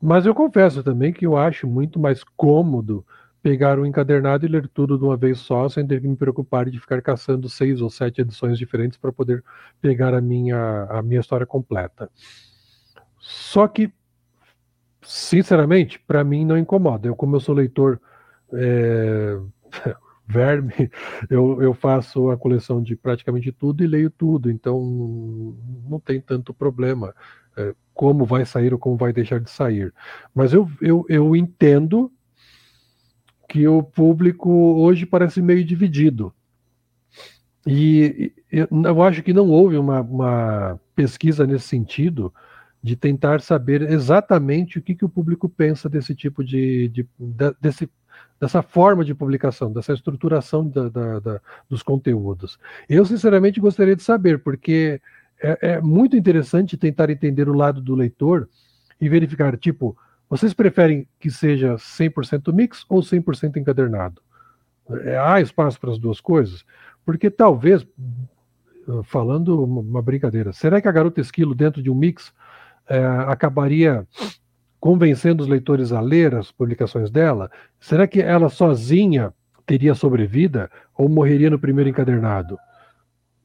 Mas 0.00 0.26
eu 0.26 0.34
confesso 0.34 0.82
também 0.82 1.12
que 1.12 1.24
eu 1.24 1.36
acho 1.36 1.66
muito 1.66 1.98
mais 1.98 2.22
cômodo 2.36 3.04
pegar 3.42 3.78
um 3.78 3.84
encadernado 3.84 4.46
e 4.46 4.48
ler 4.48 4.68
tudo 4.68 4.96
de 4.98 5.04
uma 5.04 5.16
vez 5.16 5.38
só, 5.38 5.68
sem 5.68 5.86
ter 5.86 6.00
que 6.00 6.08
me 6.08 6.16
preocupar 6.16 6.68
de 6.68 6.80
ficar 6.80 7.02
caçando 7.02 7.46
seis 7.48 7.82
ou 7.82 7.90
sete 7.90 8.22
edições 8.22 8.58
diferentes 8.58 8.96
para 8.96 9.12
poder 9.12 9.44
pegar 9.82 10.14
a 10.14 10.20
minha, 10.20 10.84
a 10.84 11.02
minha 11.02 11.20
história 11.20 11.46
completa. 11.46 12.10
Só 13.18 13.68
que, 13.68 13.92
sinceramente, 15.02 15.98
para 15.98 16.24
mim 16.24 16.44
não 16.44 16.56
incomoda. 16.56 17.06
Eu, 17.06 17.14
como 17.14 17.36
eu 17.36 17.40
sou 17.40 17.54
leitor 17.54 18.00
é, 18.52 19.38
verme, 20.26 20.72
eu, 21.30 21.62
eu 21.62 21.74
faço 21.74 22.30
a 22.30 22.36
coleção 22.36 22.82
de 22.82 22.96
praticamente 22.96 23.52
tudo 23.52 23.82
e 23.82 23.86
leio 23.86 24.10
tudo, 24.10 24.50
então 24.50 24.80
não 25.88 26.00
tem 26.00 26.20
tanto 26.20 26.54
problema 26.54 27.14
é, 27.56 27.74
como 27.92 28.24
vai 28.24 28.44
sair 28.44 28.72
ou 28.72 28.78
como 28.78 28.96
vai 28.96 29.12
deixar 29.12 29.40
de 29.40 29.50
sair. 29.50 29.92
Mas 30.34 30.52
eu, 30.52 30.68
eu, 30.80 31.04
eu 31.08 31.36
entendo 31.36 32.10
que 33.48 33.68
o 33.68 33.82
público 33.82 34.50
hoje 34.50 35.06
parece 35.06 35.40
meio 35.40 35.64
dividido. 35.64 36.34
E 37.66 38.32
eu 38.50 39.02
acho 39.02 39.22
que 39.22 39.32
não 39.32 39.48
houve 39.48 39.76
uma, 39.76 40.00
uma 40.02 40.80
pesquisa 40.94 41.46
nesse 41.46 41.68
sentido 41.68 42.32
de 42.82 42.94
tentar 42.96 43.40
saber 43.40 43.80
exatamente 43.82 44.78
o 44.78 44.82
que, 44.82 44.94
que 44.94 45.04
o 45.04 45.08
público 45.08 45.48
pensa 45.48 45.88
desse 45.88 46.14
tipo 46.14 46.44
de, 46.44 46.88
de, 46.88 47.08
de 47.18 47.54
desse, 47.58 47.88
dessa 48.40 48.62
forma 48.62 49.04
de 49.04 49.14
publicação, 49.14 49.72
dessa 49.72 49.92
estruturação 49.92 50.68
da, 50.68 50.88
da, 50.88 51.20
da, 51.20 51.40
dos 51.68 51.82
conteúdos. 51.82 52.58
Eu, 52.88 53.04
sinceramente, 53.04 53.60
gostaria 53.60 53.96
de 53.96 54.02
saber, 54.02 54.40
porque 54.40 55.00
é, 55.42 55.58
é, 55.72 55.80
muito 55.80 56.16
interessante 56.16 56.76
tentar 56.76 57.10
entender 57.10 57.48
o 57.48 57.54
lado 57.54 57.80
do 57.80 57.94
leitor 57.94 58.48
e 59.00 59.08
verificar, 59.08 59.56
tipo, 59.56 59.96
vocês 60.28 60.52
preferem 60.52 61.06
que 61.18 61.30
seja 61.30 61.74
100% 61.74 62.52
mix 62.52 62.84
ou 62.88 63.00
100% 63.00 63.56
encadernado? 63.56 64.20
É, 65.04 65.18
há 65.18 65.40
espaço 65.40 65.80
para 65.80 65.90
as 65.90 65.98
duas 65.98 66.20
coisas? 66.20 66.64
Porque 67.04 67.30
talvez, 67.30 67.86
falando 69.04 69.62
uma 69.62 70.02
brincadeira, 70.02 70.52
será 70.52 70.80
que 70.80 70.88
a 70.88 70.92
Garota 70.92 71.20
Esquilo, 71.20 71.54
dentro 71.54 71.82
de 71.82 71.90
um 71.90 71.94
mix, 71.94 72.32
é, 72.88 73.02
acabaria 73.26 74.06
convencendo 74.84 75.42
os 75.42 75.48
leitores 75.48 75.92
a 75.92 76.00
ler 76.02 76.34
as 76.34 76.52
publicações 76.52 77.10
dela? 77.10 77.50
Será 77.80 78.06
que 78.06 78.20
ela 78.20 78.50
sozinha 78.50 79.32
teria 79.64 79.94
sobrevida 79.94 80.70
ou 80.94 81.08
morreria 81.08 81.48
no 81.48 81.58
primeiro 81.58 81.88
encadernado? 81.88 82.58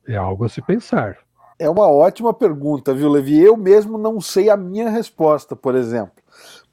É 0.05 0.17
algo 0.17 0.43
a 0.43 0.49
se 0.49 0.61
pensar. 0.61 1.15
É 1.57 1.69
uma 1.69 1.87
ótima 1.87 2.33
pergunta, 2.33 2.93
viu, 2.93 3.07
Levi? 3.07 3.39
Eu 3.39 3.55
mesmo 3.55 3.97
não 3.97 4.19
sei 4.19 4.49
a 4.49 4.57
minha 4.57 4.89
resposta, 4.89 5.55
por 5.55 5.75
exemplo. 5.75 6.21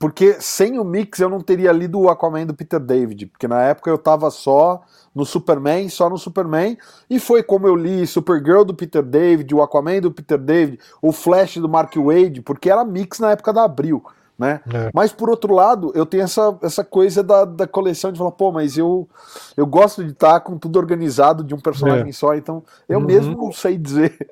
Porque 0.00 0.32
sem 0.40 0.80
o 0.80 0.84
mix 0.84 1.20
eu 1.20 1.30
não 1.30 1.40
teria 1.40 1.70
lido 1.70 2.00
o 2.00 2.10
Aquaman 2.10 2.44
do 2.44 2.54
Peter 2.54 2.80
David, 2.80 3.26
porque 3.26 3.46
na 3.46 3.62
época 3.62 3.88
eu 3.88 3.96
tava 3.96 4.32
só 4.32 4.82
no 5.14 5.24
Superman, 5.24 5.88
só 5.88 6.10
no 6.10 6.18
Superman, 6.18 6.76
e 7.08 7.20
foi 7.20 7.40
como 7.40 7.68
eu 7.68 7.76
li 7.76 8.04
Supergirl 8.04 8.64
do 8.64 8.74
Peter 8.74 9.02
David, 9.02 9.54
o 9.54 9.62
Aquaman 9.62 10.00
do 10.00 10.10
Peter 10.10 10.38
David, 10.38 10.80
o 11.00 11.12
Flash 11.12 11.58
do 11.58 11.68
Mark 11.68 11.94
Wade, 11.94 12.42
porque 12.42 12.68
era 12.68 12.84
mix 12.84 13.20
na 13.20 13.30
época 13.30 13.52
da 13.52 13.62
Abril. 13.62 14.02
Né? 14.38 14.60
É. 14.72 14.90
Mas 14.92 15.12
por 15.12 15.30
outro 15.30 15.54
lado, 15.54 15.92
eu 15.94 16.04
tenho 16.04 16.24
essa, 16.24 16.58
essa 16.62 16.84
coisa 16.84 17.22
da, 17.22 17.44
da 17.44 17.66
coleção 17.66 18.12
de 18.12 18.18
falar, 18.18 18.32
pô, 18.32 18.52
mas 18.52 18.76
eu, 18.76 19.08
eu 19.56 19.66
gosto 19.66 20.04
de 20.04 20.12
estar 20.12 20.40
com 20.40 20.58
tudo 20.58 20.78
organizado 20.78 21.42
de 21.42 21.54
um 21.54 21.60
personagem 21.60 22.10
é. 22.10 22.12
só, 22.12 22.34
então 22.34 22.62
eu 22.88 22.98
uhum. 22.98 23.06
mesmo 23.06 23.36
não 23.36 23.50
sei 23.50 23.78
dizer 23.78 24.30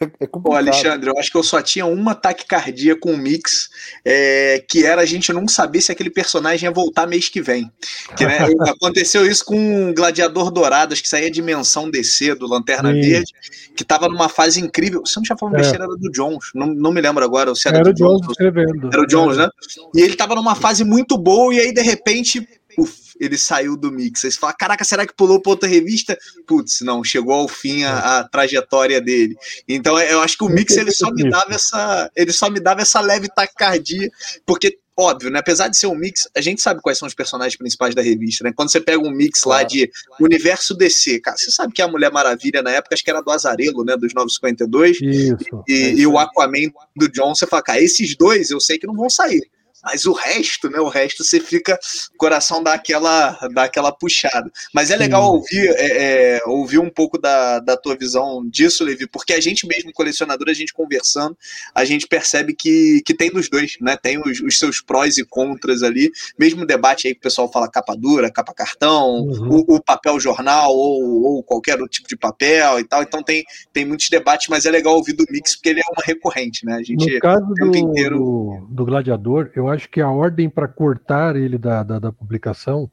É 0.20 0.26
complicado. 0.26 0.54
Ô, 0.54 0.56
Alexandre, 0.56 1.10
eu 1.10 1.18
acho 1.18 1.30
que 1.30 1.36
eu 1.36 1.42
só 1.42 1.60
tinha 1.60 1.86
uma 1.86 2.14
taquicardia 2.14 2.98
com 2.98 3.12
o 3.12 3.16
mix, 3.16 3.68
é, 4.04 4.64
que 4.68 4.84
era 4.84 5.02
a 5.02 5.04
gente 5.04 5.32
não 5.32 5.46
saber 5.46 5.80
se 5.80 5.92
aquele 5.92 6.10
personagem 6.10 6.66
ia 6.66 6.72
voltar 6.72 7.06
mês 7.06 7.28
que 7.28 7.40
vem. 7.42 7.70
Que, 8.16 8.24
né, 8.24 8.38
aconteceu 8.68 9.26
isso 9.26 9.44
com 9.44 9.90
o 9.90 9.94
Gladiador 9.94 10.50
Dourado, 10.50 10.92
acho 10.92 11.02
que 11.02 11.08
saía 11.08 11.30
dimensão 11.30 11.90
DC 11.90 12.34
do 12.34 12.46
Lanterna 12.46 12.92
Sim. 12.92 13.00
Verde, 13.00 13.32
que 13.76 13.82
estava 13.82 14.08
numa 14.08 14.28
fase 14.28 14.60
incrível. 14.60 15.02
Você 15.04 15.18
não 15.18 15.24
tinha 15.24 15.36
falado 15.36 15.56
é. 15.56 15.58
besteira, 15.58 15.84
era 15.84 15.96
do 15.96 16.10
Jones, 16.10 16.50
não, 16.54 16.66
não 16.66 16.92
me 16.92 17.00
lembro 17.00 17.24
agora 17.24 17.54
se 17.54 17.68
era, 17.68 17.78
era 17.78 17.92
do 17.92 17.94
Jones. 17.94 18.26
escrevendo. 18.28 18.90
Era 18.92 19.02
o 19.02 19.06
Jones, 19.06 19.36
né? 19.36 19.48
E 19.94 20.00
ele 20.00 20.12
estava 20.12 20.34
numa 20.34 20.54
fase 20.54 20.84
muito 20.84 21.16
boa, 21.18 21.54
e 21.54 21.60
aí, 21.60 21.72
de 21.72 21.82
repente, 21.82 22.46
uf, 22.78 23.05
ele 23.20 23.38
saiu 23.38 23.76
do 23.76 23.90
mix. 23.90 24.24
Aí 24.24 24.30
você 24.30 24.38
fala, 24.38 24.52
caraca, 24.52 24.84
será 24.84 25.06
que 25.06 25.14
pulou 25.14 25.40
para 25.40 25.50
outra 25.50 25.68
revista? 25.68 26.16
Putz, 26.46 26.80
não, 26.80 27.02
chegou 27.02 27.34
ao 27.34 27.48
fim 27.48 27.84
a, 27.84 28.18
a, 28.18 28.28
trajetória 28.28 29.00
dele. 29.00 29.36
Então 29.68 29.98
eu 30.00 30.20
acho 30.20 30.36
que 30.36 30.44
o 30.44 30.48
mix 30.48 30.76
ele 30.76 30.92
só 30.92 31.10
me 31.10 31.28
dava 31.28 31.54
essa, 31.54 32.10
ele 32.14 32.32
só 32.32 32.50
me 32.50 32.60
dava 32.60 32.82
essa 32.82 33.00
leve 33.00 33.28
taquicardia, 33.28 34.10
porque 34.44 34.78
óbvio, 34.96 35.30
né? 35.30 35.38
Apesar 35.38 35.68
de 35.68 35.76
ser 35.76 35.86
um 35.86 35.94
mix, 35.94 36.26
a 36.34 36.40
gente 36.40 36.62
sabe 36.62 36.80
quais 36.80 36.96
são 36.98 37.06
os 37.06 37.14
personagens 37.14 37.56
principais 37.56 37.94
da 37.94 38.00
revista, 38.00 38.42
né? 38.42 38.52
Quando 38.56 38.70
você 38.70 38.80
pega 38.80 38.98
um 38.98 39.10
mix 39.10 39.44
lá 39.44 39.62
de 39.62 39.90
universo 40.18 40.74
DC, 40.74 41.20
cara, 41.20 41.36
você 41.36 41.50
sabe 41.50 41.72
que 41.74 41.82
a 41.82 41.88
Mulher 41.88 42.10
Maravilha 42.10 42.62
na 42.62 42.70
época 42.70 42.94
acho 42.94 43.04
que 43.04 43.10
era 43.10 43.20
do 43.20 43.30
Azarelo, 43.30 43.84
né? 43.84 43.96
Dos 43.96 44.14
952 44.14 44.96
Isso, 45.00 45.36
e, 45.68 45.72
é 45.72 45.92
e 45.94 46.06
o 46.06 46.18
Aquaman 46.18 46.70
do 46.96 47.08
John, 47.10 47.34
você 47.34 47.46
fala, 47.46 47.62
cara, 47.62 47.80
esses 47.80 48.16
dois 48.16 48.50
eu 48.50 48.60
sei 48.60 48.78
que 48.78 48.86
não 48.86 48.94
vão 48.94 49.10
sair. 49.10 49.46
Mas 49.84 50.04
o 50.04 50.12
resto, 50.12 50.68
né? 50.68 50.78
O 50.80 50.88
resto 50.88 51.24
você 51.24 51.40
fica, 51.40 51.78
o 52.14 52.16
coração 52.16 52.62
dá 52.62 52.74
aquela, 52.74 53.38
dá 53.52 53.64
aquela 53.64 53.92
puxada. 53.92 54.50
Mas 54.74 54.90
é 54.90 54.96
legal 54.96 55.32
ouvir, 55.32 55.68
é, 55.76 56.36
é, 56.36 56.40
ouvir 56.46 56.78
um 56.78 56.90
pouco 56.90 57.18
da, 57.18 57.60
da 57.60 57.76
tua 57.76 57.96
visão 57.96 58.46
disso, 58.48 58.84
Levi, 58.84 59.06
porque 59.06 59.32
a 59.32 59.40
gente 59.40 59.66
mesmo, 59.66 59.92
colecionador, 59.92 60.48
a 60.48 60.54
gente 60.54 60.72
conversando, 60.72 61.36
a 61.74 61.84
gente 61.84 62.06
percebe 62.06 62.54
que, 62.54 63.02
que 63.04 63.14
tem 63.14 63.30
dos 63.30 63.48
dois, 63.48 63.76
né? 63.80 63.96
Tem 63.96 64.18
os, 64.18 64.40
os 64.40 64.58
seus 64.58 64.80
prós 64.80 65.18
e 65.18 65.24
contras 65.24 65.82
ali. 65.82 66.10
Mesmo 66.38 66.66
debate 66.66 67.08
aí 67.08 67.14
que 67.14 67.20
o 67.20 67.22
pessoal 67.22 67.50
fala 67.50 67.70
capa 67.70 67.94
dura, 67.96 68.30
capa 68.30 68.52
cartão, 68.52 69.20
uhum. 69.20 69.64
o, 69.68 69.76
o, 69.76 69.82
papel 69.82 70.18
jornal 70.18 70.74
ou, 70.74 71.22
ou 71.22 71.42
qualquer 71.42 71.74
outro 71.80 71.88
tipo 71.88 72.08
de 72.08 72.16
papel 72.16 72.80
e 72.80 72.84
tal. 72.84 73.02
Então 73.02 73.22
tem, 73.22 73.44
tem 73.72 73.84
muitos 73.84 74.08
debates, 74.08 74.48
mas 74.48 74.66
é 74.66 74.70
legal 74.70 74.94
ouvir 74.94 75.12
do 75.12 75.24
Mix 75.30 75.54
porque 75.54 75.68
ele 75.68 75.80
é 75.80 75.92
uma 75.92 76.02
recorrente, 76.04 76.64
né? 76.64 76.74
A 76.74 76.82
gente 76.82 77.14
no 77.14 77.20
caso 77.20 77.46
do, 77.54 77.76
inteiro... 77.76 78.18
do, 78.18 78.66
do 78.70 78.84
Gladiador, 78.84 79.50
eu 79.54 79.65
acho 79.68 79.86
acho 79.86 79.88
que 79.88 80.00
a 80.00 80.10
ordem 80.10 80.50
para 80.50 80.66
cortar 80.66 81.36
ele 81.36 81.56
da, 81.56 81.82
da, 81.82 81.98
da, 81.98 82.12
publicação 82.12 82.90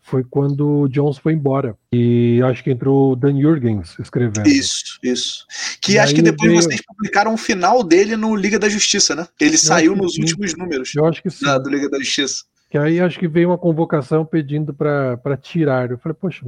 foi 0.00 0.22
quando 0.22 0.82
o 0.82 0.88
Jones 0.88 1.18
foi 1.18 1.32
embora. 1.32 1.76
E 1.92 2.40
acho 2.44 2.62
que 2.62 2.70
entrou 2.70 3.12
o 3.12 3.16
Dan 3.16 3.40
Jurgens 3.40 3.98
escrevendo. 3.98 4.46
Isso, 4.46 4.98
isso. 5.02 5.44
Que 5.80 5.94
e 5.94 5.98
acho 5.98 6.14
que 6.14 6.22
depois 6.22 6.48
veio... 6.48 6.62
vocês 6.62 6.80
publicaram 6.86 7.34
o 7.34 7.36
final 7.36 7.82
dele 7.82 8.16
no 8.16 8.36
Liga 8.36 8.56
da 8.56 8.68
Justiça, 8.68 9.16
né? 9.16 9.26
Ele 9.40 9.56
eu 9.56 9.58
saiu 9.58 9.96
nos 9.96 10.14
sim. 10.14 10.22
últimos 10.22 10.56
números. 10.56 10.94
Eu 10.94 11.04
acho 11.06 11.20
que 11.20 11.28
sim. 11.28 11.44
Da, 11.44 11.58
do 11.58 11.68
Liga 11.68 11.90
da 11.90 11.98
Justiça. 11.98 12.44
Que 12.70 12.78
aí 12.78 13.00
acho 13.00 13.18
que 13.18 13.26
veio 13.26 13.48
uma 13.48 13.58
convocação 13.58 14.24
pedindo 14.24 14.72
para 14.72 15.36
tirar. 15.40 15.90
Eu 15.90 15.98
falei, 15.98 16.16
poxa, 16.20 16.46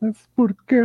mas 0.00 0.16
por 0.36 0.54
quê? 0.66 0.80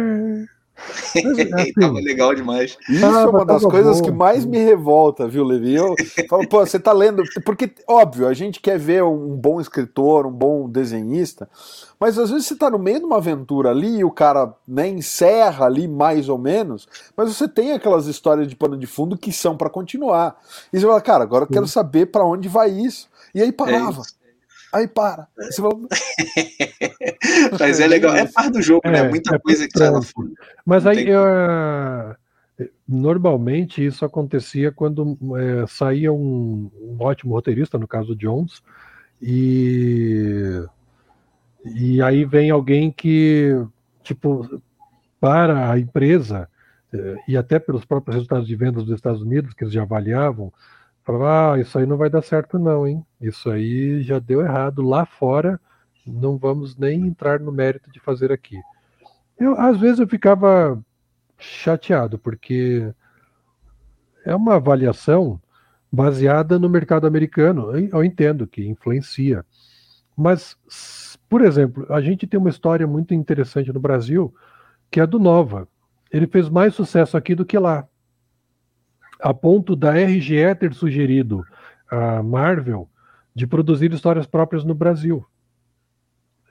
Assim, 0.90 1.74
tava 1.80 2.00
legal 2.00 2.36
demais. 2.36 2.78
Isso 2.90 3.06
é 3.06 3.26
uma 3.28 3.46
das 3.46 3.64
coisas 3.64 4.00
bom. 4.00 4.06
que 4.06 4.12
mais 4.12 4.46
me 4.46 4.58
revolta, 4.58 5.28
viu, 5.28 5.44
Levi? 5.44 5.76
Eu 5.76 5.96
falo, 6.30 6.48
pô, 6.48 6.60
você 6.66 6.80
tá 6.80 6.94
lendo. 6.94 7.24
Porque, 7.44 7.72
óbvio, 7.88 8.28
a 8.28 8.34
gente 8.34 8.60
quer 8.60 8.78
ver 8.78 9.04
um 9.04 9.36
bom 9.36 9.60
escritor, 9.60 10.26
um 10.26 10.32
bom 10.32 10.70
desenhista, 10.70 11.50
mas 12.00 12.18
às 12.20 12.30
vezes 12.30 12.46
você 12.46 12.56
tá 12.56 12.70
no 12.70 12.78
meio 12.80 13.00
de 13.00 13.06
uma 13.06 13.18
aventura 13.18 13.72
ali 13.72 13.98
e 14.00 14.04
o 14.04 14.12
cara 14.12 14.54
né, 14.68 14.88
encerra 14.88 15.66
ali 15.66 15.88
mais 15.88 16.30
ou 16.30 16.38
menos, 16.38 16.88
mas 17.16 17.36
você 17.36 17.48
tem 17.48 17.74
aquelas 17.74 18.06
histórias 18.06 18.48
de 18.48 18.56
pano 18.56 18.78
de 18.78 18.86
fundo 18.86 19.18
que 19.18 19.32
são 19.32 19.58
para 19.58 19.70
continuar. 19.70 20.38
E 20.72 20.80
você 20.80 20.86
fala, 20.86 21.02
cara, 21.02 21.24
agora 21.24 21.44
eu 21.46 21.50
quero 21.50 21.68
saber 21.68 22.08
para 22.08 22.26
onde 22.26 22.48
vai 22.48 22.70
isso. 22.70 23.10
E 23.34 23.42
aí 23.42 23.52
parava. 23.52 24.02
É 24.02 24.17
aí 24.74 24.88
para. 24.88 25.28
Fala... 25.56 25.72
Mas 27.60 27.80
é 27.80 27.88
legal, 27.88 28.16
é 28.16 28.26
parte 28.26 28.52
do 28.52 28.62
jogo, 28.62 28.82
né? 28.86 29.00
é, 29.00 29.04
né? 29.04 29.10
Muita 29.10 29.36
é 29.36 29.40
coisa 29.40 29.68
que 29.68 29.78
sai 29.78 30.02
fora. 30.04 30.30
Mas 30.66 30.84
Não 30.84 30.92
aí 30.92 31.08
eu, 31.08 31.22
normalmente 32.88 33.86
isso 33.86 34.06
acontecia 34.06 34.72
quando 34.72 35.18
é, 35.38 35.68
saía 35.68 36.12
um, 36.12 36.72
um, 36.82 36.98
ótimo 37.00 37.34
roteirista, 37.34 37.78
no 37.78 37.88
caso 37.88 38.16
Jones, 38.16 38.62
e 39.22 40.64
e 41.66 42.02
aí 42.02 42.24
vem 42.24 42.50
alguém 42.50 42.92
que 42.92 43.52
tipo 44.04 44.62
para 45.20 45.72
a 45.72 45.80
empresa 45.80 46.50
é, 46.94 47.16
e 47.28 47.38
até 47.38 47.60
pelos 47.60 47.84
próprios 47.84 48.16
resultados 48.16 48.48
de 48.48 48.56
vendas 48.56 48.86
dos 48.86 48.96
Estados 48.96 49.22
Unidos 49.22 49.54
que 49.54 49.64
eles 49.64 49.74
já 49.74 49.82
avaliavam 49.82 50.52
Falava, 51.08 51.54
ah, 51.54 51.60
isso 51.62 51.80
aí 51.80 51.86
não 51.86 51.96
vai 51.96 52.10
dar 52.10 52.22
certo 52.22 52.60
não, 52.60 52.86
hein? 52.86 53.02
Isso 53.22 53.50
aí 53.50 54.02
já 54.02 54.20
deu 54.20 54.42
errado 54.42 54.82
lá 54.82 55.06
fora, 55.06 55.58
não 56.06 56.38
vamos 56.38 56.76
nem 56.76 57.08
entrar 57.08 57.40
no 57.40 57.50
mérito 57.50 57.90
de 57.90 57.98
fazer 57.98 58.30
aqui. 58.30 58.60
Eu, 59.40 59.58
às 59.58 59.80
vezes 59.80 60.00
eu 60.00 60.08
ficava 60.10 60.78
chateado, 61.38 62.20
porque 62.20 62.94
é 64.26 64.36
uma 64.36 64.56
avaliação 64.56 65.40
baseada 65.90 66.60
no 66.60 66.68
mercado 66.68 67.08
americano. 67.08 67.72
Eu 67.72 68.04
entendo 68.04 68.46
que 68.46 68.68
influencia. 68.68 69.46
Mas, 70.14 70.58
por 71.30 71.42
exemplo, 71.42 71.88
a 71.90 72.02
gente 72.02 72.28
tem 72.28 72.38
uma 72.38 72.50
história 72.50 72.86
muito 72.86 73.14
interessante 73.14 73.72
no 73.72 73.80
Brasil, 73.80 74.36
que 74.92 75.00
é 75.00 75.04
a 75.04 75.06
do 75.06 75.20
Nova. 75.20 75.70
Ele 76.12 76.28
fez 76.28 76.50
mais 76.50 76.76
sucesso 76.76 77.16
aqui 77.16 77.34
do 77.34 77.46
que 77.46 77.58
lá 77.58 77.88
a 79.20 79.34
ponto 79.34 79.76
da 79.76 79.92
RGE 79.92 80.56
ter 80.60 80.74
sugerido 80.74 81.44
a 81.90 82.22
Marvel 82.22 82.90
de 83.34 83.46
produzir 83.46 83.92
histórias 83.94 84.26
próprias 84.26 84.64
no 84.64 84.74
Brasil. 84.74 85.26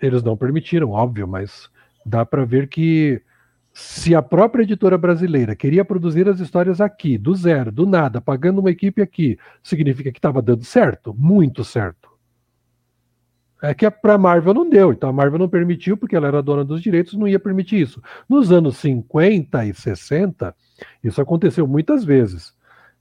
Eles 0.01 0.23
não 0.23 0.37
permitiram, 0.37 0.91
óbvio, 0.91 1.27
mas 1.27 1.71
dá 2.05 2.25
para 2.25 2.45
ver 2.45 2.69
que 2.69 3.23
se 3.73 4.15
a 4.15 4.23
própria 4.23 4.63
editora 4.63 4.97
brasileira 4.97 5.55
queria 5.55 5.85
produzir 5.85 6.29
as 6.29 6.41
histórias 6.41 6.81
aqui, 6.81 7.19
do 7.19 7.35
zero, 7.35 7.71
do 7.71 7.85
nada, 7.85 8.21
pagando 8.21 8.61
uma 8.61 8.71
equipe 8.71 9.03
aqui, 9.03 9.39
significa 9.63 10.11
que 10.11 10.19
estava 10.19 10.41
dando 10.41 10.65
certo? 10.65 11.15
Muito 11.15 11.63
certo. 11.63 12.09
É 13.63 13.75
que 13.75 13.91
para 13.91 14.15
a 14.15 14.19
Marvel 14.19 14.55
não 14.55 14.69
deu, 14.69 14.93
então 14.93 15.11
a 15.11 15.13
Marvel 15.13 15.39
não 15.39 15.49
permitiu, 15.49 15.97
porque 15.97 16.15
ela 16.15 16.29
era 16.29 16.43
dona 16.43 16.65
dos 16.65 16.81
direitos, 16.81 17.15
não 17.15 17.27
ia 17.27 17.39
permitir 17.39 17.81
isso. 17.81 18.03
Nos 18.29 18.53
anos 18.53 18.77
50 18.79 19.67
e 19.67 19.75
60, 19.75 20.55
isso 21.03 21.21
aconteceu 21.21 21.67
muitas 21.67 22.05
vezes. 22.05 22.55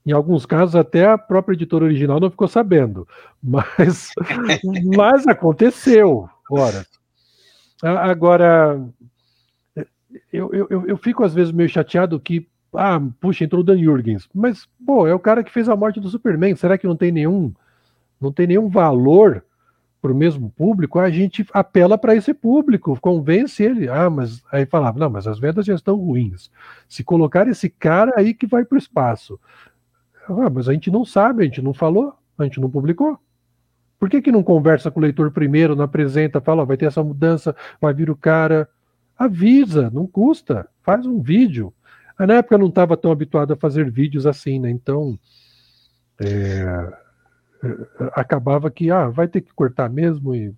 Em 0.04 0.12
alguns 0.12 0.46
casos, 0.46 0.76
até 0.76 1.04
a 1.06 1.18
própria 1.18 1.54
editora 1.54 1.84
original 1.84 2.20
não 2.20 2.30
ficou 2.30 2.46
sabendo. 2.46 3.06
Mas, 3.42 4.10
mas 4.96 5.26
aconteceu, 5.28 6.28
ora. 6.50 6.84
Agora, 7.82 8.80
eu, 10.32 10.52
eu, 10.52 10.86
eu 10.86 10.96
fico 10.96 11.22
às 11.22 11.32
vezes 11.32 11.52
meio 11.52 11.68
chateado 11.68 12.18
que, 12.18 12.48
ah, 12.74 13.00
puxa, 13.20 13.44
entrou 13.44 13.60
o 13.60 13.64
Dan 13.64 13.78
Jurgens. 13.78 14.28
Mas, 14.34 14.66
pô, 14.84 15.06
é 15.06 15.14
o 15.14 15.20
cara 15.20 15.44
que 15.44 15.52
fez 15.52 15.68
a 15.68 15.76
morte 15.76 16.00
do 16.00 16.08
Superman. 16.08 16.56
Será 16.56 16.76
que 16.76 16.86
não 16.86 16.96
tem 16.96 17.12
nenhum, 17.12 17.52
não 18.20 18.32
tem 18.32 18.46
nenhum 18.46 18.68
valor 18.68 19.44
para 20.06 20.12
o 20.12 20.16
mesmo 20.16 20.50
público? 20.50 21.00
A 21.00 21.10
gente 21.10 21.44
apela 21.52 21.98
para 21.98 22.14
esse 22.14 22.32
público, 22.32 22.96
convence 23.00 23.60
ele. 23.60 23.88
Ah, 23.88 24.08
mas 24.08 24.40
aí 24.52 24.64
falava, 24.64 25.00
não, 25.00 25.10
mas 25.10 25.26
as 25.26 25.40
vendas 25.40 25.66
já 25.66 25.74
estão 25.74 25.96
ruins. 25.96 26.48
Se 26.88 27.02
colocar 27.02 27.48
esse 27.48 27.68
cara 27.68 28.12
aí 28.16 28.32
que 28.32 28.46
vai 28.46 28.64
para 28.64 28.76
o 28.76 28.78
espaço. 28.78 29.40
Ah, 30.28 30.48
mas 30.48 30.68
a 30.68 30.72
gente 30.72 30.92
não 30.92 31.04
sabe, 31.04 31.42
a 31.42 31.44
gente 31.46 31.60
não 31.60 31.74
falou, 31.74 32.14
a 32.38 32.44
gente 32.44 32.60
não 32.60 32.70
publicou. 32.70 33.18
Por 33.98 34.08
que, 34.08 34.22
que 34.22 34.30
não 34.30 34.44
conversa 34.44 34.92
com 34.92 35.00
o 35.00 35.02
leitor 35.02 35.32
primeiro, 35.32 35.74
não 35.74 35.84
apresenta, 35.84 36.40
fala, 36.40 36.64
vai 36.64 36.76
ter 36.76 36.86
essa 36.86 37.02
mudança, 37.02 37.56
vai 37.80 37.92
vir 37.92 38.08
o 38.08 38.16
cara. 38.16 38.68
Avisa, 39.18 39.90
não 39.90 40.06
custa, 40.06 40.68
faz 40.84 41.04
um 41.04 41.20
vídeo. 41.20 41.74
Na 42.16 42.34
época 42.34 42.54
eu 42.54 42.60
não 42.60 42.68
estava 42.68 42.96
tão 42.96 43.10
habituado 43.10 43.52
a 43.52 43.56
fazer 43.56 43.90
vídeos 43.90 44.24
assim, 44.24 44.60
né? 44.60 44.70
Então 44.70 45.18
é, 46.20 46.92
acabava 48.12 48.70
que 48.70 48.90
ah, 48.90 49.08
vai 49.08 49.28
ter 49.28 49.40
que 49.40 49.52
cortar 49.54 49.88
mesmo 49.88 50.34
e 50.34 50.54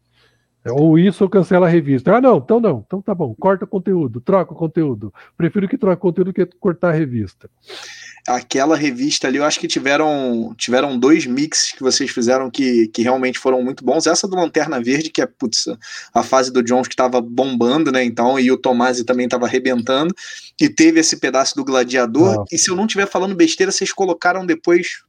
ou 0.70 0.98
isso 0.98 1.24
ou 1.24 1.30
cancela 1.30 1.66
a 1.66 1.70
revista. 1.70 2.16
Ah, 2.16 2.20
não, 2.20 2.38
então 2.38 2.60
não, 2.60 2.84
então 2.86 3.00
tá 3.00 3.14
bom, 3.14 3.34
corta 3.34 3.64
o 3.64 3.68
conteúdo, 3.68 4.20
troca 4.20 4.52
o 4.52 4.56
conteúdo. 4.56 5.12
Prefiro 5.36 5.68
que 5.68 5.78
troque 5.78 5.96
o 5.96 6.00
conteúdo 6.00 6.32
que 6.32 6.44
cortar 6.44 6.90
a 6.90 6.92
revista 6.92 7.48
aquela 8.28 8.76
revista 8.76 9.26
ali, 9.26 9.38
eu 9.38 9.44
acho 9.44 9.58
que 9.58 9.66
tiveram 9.66 10.54
tiveram 10.56 10.98
dois 10.98 11.26
mixes 11.26 11.72
que 11.72 11.82
vocês 11.82 12.10
fizeram 12.10 12.50
que, 12.50 12.88
que 12.88 13.02
realmente 13.02 13.38
foram 13.38 13.62
muito 13.62 13.84
bons. 13.84 14.06
Essa 14.06 14.28
do 14.28 14.36
Lanterna 14.36 14.82
Verde, 14.82 15.10
que 15.10 15.22
é 15.22 15.26
putz, 15.26 15.66
a 16.12 16.22
fase 16.22 16.52
do 16.52 16.62
Jones 16.62 16.88
que 16.88 16.94
estava 16.94 17.20
bombando, 17.20 17.90
né? 17.90 18.04
Então, 18.04 18.38
e 18.38 18.52
o 18.52 18.58
Tomasi 18.58 19.04
também 19.04 19.24
estava 19.24 19.46
arrebentando. 19.46 20.14
E 20.60 20.68
teve 20.68 21.00
esse 21.00 21.16
pedaço 21.16 21.54
do 21.56 21.64
Gladiador. 21.64 22.44
E 22.52 22.58
se 22.58 22.70
eu 22.70 22.76
não 22.76 22.84
estiver 22.84 23.06
falando 23.06 23.34
besteira, 23.34 23.72
vocês 23.72 23.92
colocaram 23.92 24.44
depois 24.44 25.02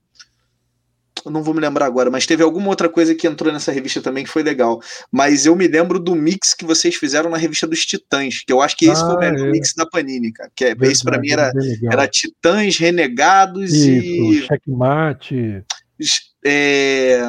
não 1.26 1.44
vou 1.44 1.54
me 1.54 1.62
lembrar 1.62 1.86
agora, 1.86 2.10
mas 2.10 2.26
teve 2.26 2.44
alguma 2.44 2.68
outra 2.70 2.90
coisa 2.90 3.16
que 3.16 3.28
entrou 3.28 3.52
nessa 3.52 3.72
revista 3.72 4.02
também 4.02 4.24
que 4.24 4.30
foi 4.30 4.44
legal. 4.44 4.80
Mas 5.12 5.46
eu 5.46 5.56
me 5.56 5.68
lembro 5.68 6.00
do 6.00 6.16
mix 6.16 6.54
que 6.54 6.66
vocês 6.66 6.96
fizeram 6.96 7.30
na 7.30 7.38
revista 7.38 7.68
dos 7.68 7.86
Titãs, 7.86 8.44
que 8.46 8.54
eu 8.54 8.62
acho 8.62 8.78
que 8.78 8.86
esse 8.86 9.02
ah, 9.02 9.06
foi 9.06 9.16
o 9.16 9.20
melhor 9.20 9.48
é. 9.48 9.52
mix 9.52 9.74
da 9.74 9.86
Panini, 9.86 10.32
cara. 10.32 10.52
Que 10.56 10.66
é, 10.66 10.68
Verdade, 10.70 10.92
esse 10.92 11.04
para 11.04 11.20
mim 11.20 11.32
era, 11.32 11.52
era 11.92 12.08
Titãs, 12.08 12.78
Renegados 12.78 13.74
Isso, 13.74 13.90
e. 13.90 14.48
Checkmate. 14.48 15.64
É 16.46 17.22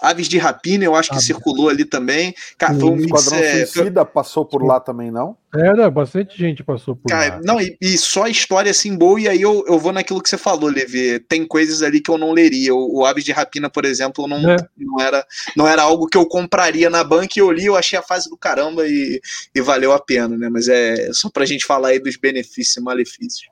Aves 0.00 0.28
de 0.28 0.38
Rapina, 0.38 0.84
eu 0.84 0.94
acho 0.94 1.10
que 1.10 1.20
circulou 1.20 1.68
ali 1.68 1.84
também. 1.84 2.34
Cara, 2.58 2.74
foi 2.74 2.90
um 2.90 2.96
Esquadrão 2.96 3.38
é, 3.38 3.66
Suicida 3.66 4.04
passou 4.04 4.44
por 4.44 4.64
lá 4.64 4.80
também, 4.80 5.10
não? 5.10 5.36
Era, 5.54 5.90
bastante 5.90 6.36
gente 6.36 6.62
passou 6.62 6.94
por 6.94 7.08
Cara, 7.08 7.36
lá. 7.36 7.40
Não, 7.42 7.60
e, 7.60 7.76
e, 7.80 7.96
só 7.96 8.26
história 8.26 8.70
assim 8.70 8.96
boa, 8.96 9.20
e 9.20 9.28
aí 9.28 9.40
eu, 9.40 9.64
eu 9.66 9.78
vou 9.78 9.92
naquilo 9.92 10.22
que 10.22 10.28
você 10.28 10.36
falou, 10.36 10.68
Levi. 10.68 11.18
Tem 11.20 11.46
coisas 11.46 11.82
ali 11.82 12.00
que 12.00 12.10
eu 12.10 12.18
não 12.18 12.32
leria. 12.32 12.74
O, 12.74 13.00
o 13.00 13.04
Aves 13.06 13.24
de 13.24 13.32
Rapina, 13.32 13.70
por 13.70 13.84
exemplo, 13.84 14.26
não, 14.28 14.50
é. 14.50 14.56
não, 14.76 15.00
era, 15.00 15.26
não 15.56 15.66
era 15.66 15.82
algo 15.82 16.06
que 16.06 16.18
eu 16.18 16.26
compraria 16.26 16.90
na 16.90 17.02
banca 17.02 17.34
e 17.36 17.40
eu 17.40 17.50
li, 17.50 17.66
eu 17.66 17.76
achei 17.76 17.98
a 17.98 18.02
fase 18.02 18.28
do 18.28 18.36
caramba 18.36 18.86
e, 18.86 19.20
e 19.54 19.60
valeu 19.60 19.92
a 19.92 19.98
pena, 19.98 20.36
né? 20.36 20.48
Mas 20.48 20.68
é 20.68 21.12
só 21.12 21.30
pra 21.30 21.46
gente 21.46 21.64
falar 21.64 21.88
aí 21.88 21.98
dos 21.98 22.16
benefícios 22.16 22.76
e 22.76 22.80
malefícios. 22.80 23.48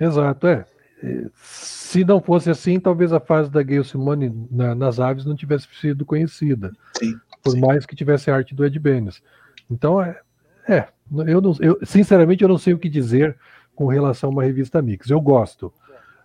Exato, 0.00 0.46
é 0.46 0.64
se 1.34 2.04
não 2.04 2.20
fosse 2.20 2.50
assim, 2.50 2.78
talvez 2.78 3.12
a 3.12 3.20
fase 3.20 3.50
da 3.50 3.62
Gayle 3.62 3.84
Simone 3.84 4.32
na, 4.50 4.74
nas 4.74 5.00
aves 5.00 5.24
não 5.24 5.34
tivesse 5.34 5.66
sido 5.80 6.04
conhecida. 6.04 6.72
Sim, 6.96 7.18
por 7.42 7.52
sim. 7.52 7.60
mais 7.60 7.84
que 7.84 7.96
tivesse 7.96 8.30
a 8.30 8.36
arte 8.36 8.54
do 8.54 8.64
Ed 8.64 8.78
Benes. 8.78 9.22
Então, 9.70 10.00
é, 10.00 10.20
é 10.68 10.88
eu, 11.26 11.40
não, 11.40 11.54
eu 11.60 11.78
sinceramente 11.82 12.42
eu 12.42 12.48
não 12.48 12.58
sei 12.58 12.72
o 12.72 12.78
que 12.78 12.88
dizer 12.88 13.36
com 13.74 13.86
relação 13.86 14.30
a 14.30 14.32
uma 14.32 14.44
revista 14.44 14.80
mix. 14.80 15.10
Eu 15.10 15.20
gosto, 15.20 15.72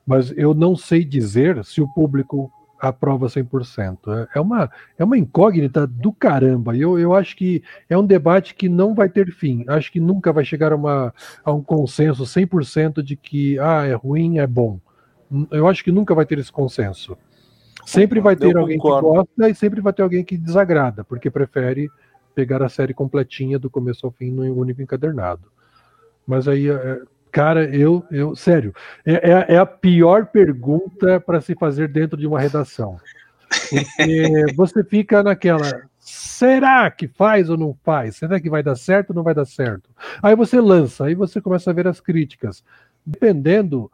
mas 0.05 0.31
eu 0.37 0.53
não 0.53 0.75
sei 0.75 1.03
dizer 1.03 1.63
se 1.65 1.81
o 1.81 1.87
público 1.87 2.51
aprova 2.79 3.27
100%. 3.27 3.97
É, 4.07 4.37
é 4.37 4.41
uma, 4.41 4.69
é 4.97 5.03
uma 5.03 5.17
incógnita 5.17 5.85
do 5.85 6.11
caramba. 6.11 6.75
Eu, 6.75 6.99
eu 6.99 7.13
acho 7.13 7.35
que 7.35 7.63
é 7.89 7.97
um 7.97 8.05
debate 8.05 8.55
que 8.55 8.69
não 8.69 8.93
vai 8.93 9.09
ter 9.09 9.31
fim. 9.31 9.65
Acho 9.67 9.91
que 9.91 9.99
nunca 9.99 10.31
vai 10.31 10.45
chegar 10.45 10.71
a, 10.71 10.75
uma, 10.75 11.13
a 11.43 11.51
um 11.51 11.61
consenso 11.61 12.23
100% 12.23 13.01
de 13.01 13.15
que 13.15 13.59
ah, 13.59 13.85
é 13.85 13.93
ruim, 13.93 14.39
é 14.39 14.47
bom 14.47 14.79
eu 15.51 15.67
acho 15.67 15.83
que 15.83 15.91
nunca 15.91 16.15
vai 16.15 16.25
ter 16.25 16.39
esse 16.39 16.51
consenso. 16.51 17.17
Sempre 17.85 18.19
vai 18.19 18.35
ter 18.35 18.53
eu 18.53 18.59
alguém 18.59 18.77
concordo. 18.77 19.07
que 19.07 19.15
gosta 19.15 19.49
e 19.49 19.55
sempre 19.55 19.81
vai 19.81 19.93
ter 19.93 20.01
alguém 20.01 20.23
que 20.23 20.37
desagrada, 20.37 21.03
porque 21.03 21.29
prefere 21.29 21.89
pegar 22.35 22.61
a 22.61 22.69
série 22.69 22.93
completinha 22.93 23.57
do 23.57 23.69
começo 23.69 24.05
ao 24.05 24.11
fim 24.11 24.31
num 24.31 24.51
único 24.57 24.81
encadernado. 24.81 25.49
Mas 26.25 26.47
aí, 26.47 26.69
é, 26.69 27.01
cara, 27.37 27.65
eu, 27.65 28.03
eu 28.09 28.35
sério, 28.35 28.73
é, 29.05 29.13
é, 29.13 29.45
é 29.53 29.57
a 29.59 29.65
pior 29.65 30.25
pergunta 30.25 31.19
para 31.19 31.39
se 31.39 31.53
fazer 31.53 31.87
dentro 31.87 32.17
de 32.17 32.25
uma 32.25 32.39
redação. 32.39 32.97
Porque 33.69 34.45
você 34.57 34.83
fica 34.83 35.21
naquela, 35.21 35.83
será 35.99 36.89
que 36.89 37.07
faz 37.07 37.47
ou 37.47 37.55
não 37.55 37.77
faz? 37.83 38.15
Será 38.15 38.39
que 38.39 38.49
vai 38.49 38.63
dar 38.63 38.75
certo 38.75 39.11
ou 39.11 39.15
não 39.15 39.21
vai 39.21 39.35
dar 39.35 39.45
certo? 39.45 39.87
Aí 40.19 40.35
você 40.35 40.59
lança, 40.59 41.05
aí 41.05 41.13
você 41.13 41.39
começa 41.39 41.69
a 41.69 41.73
ver 41.73 41.87
as 41.87 41.99
críticas. 41.99 42.63
Dependendo 43.05 43.91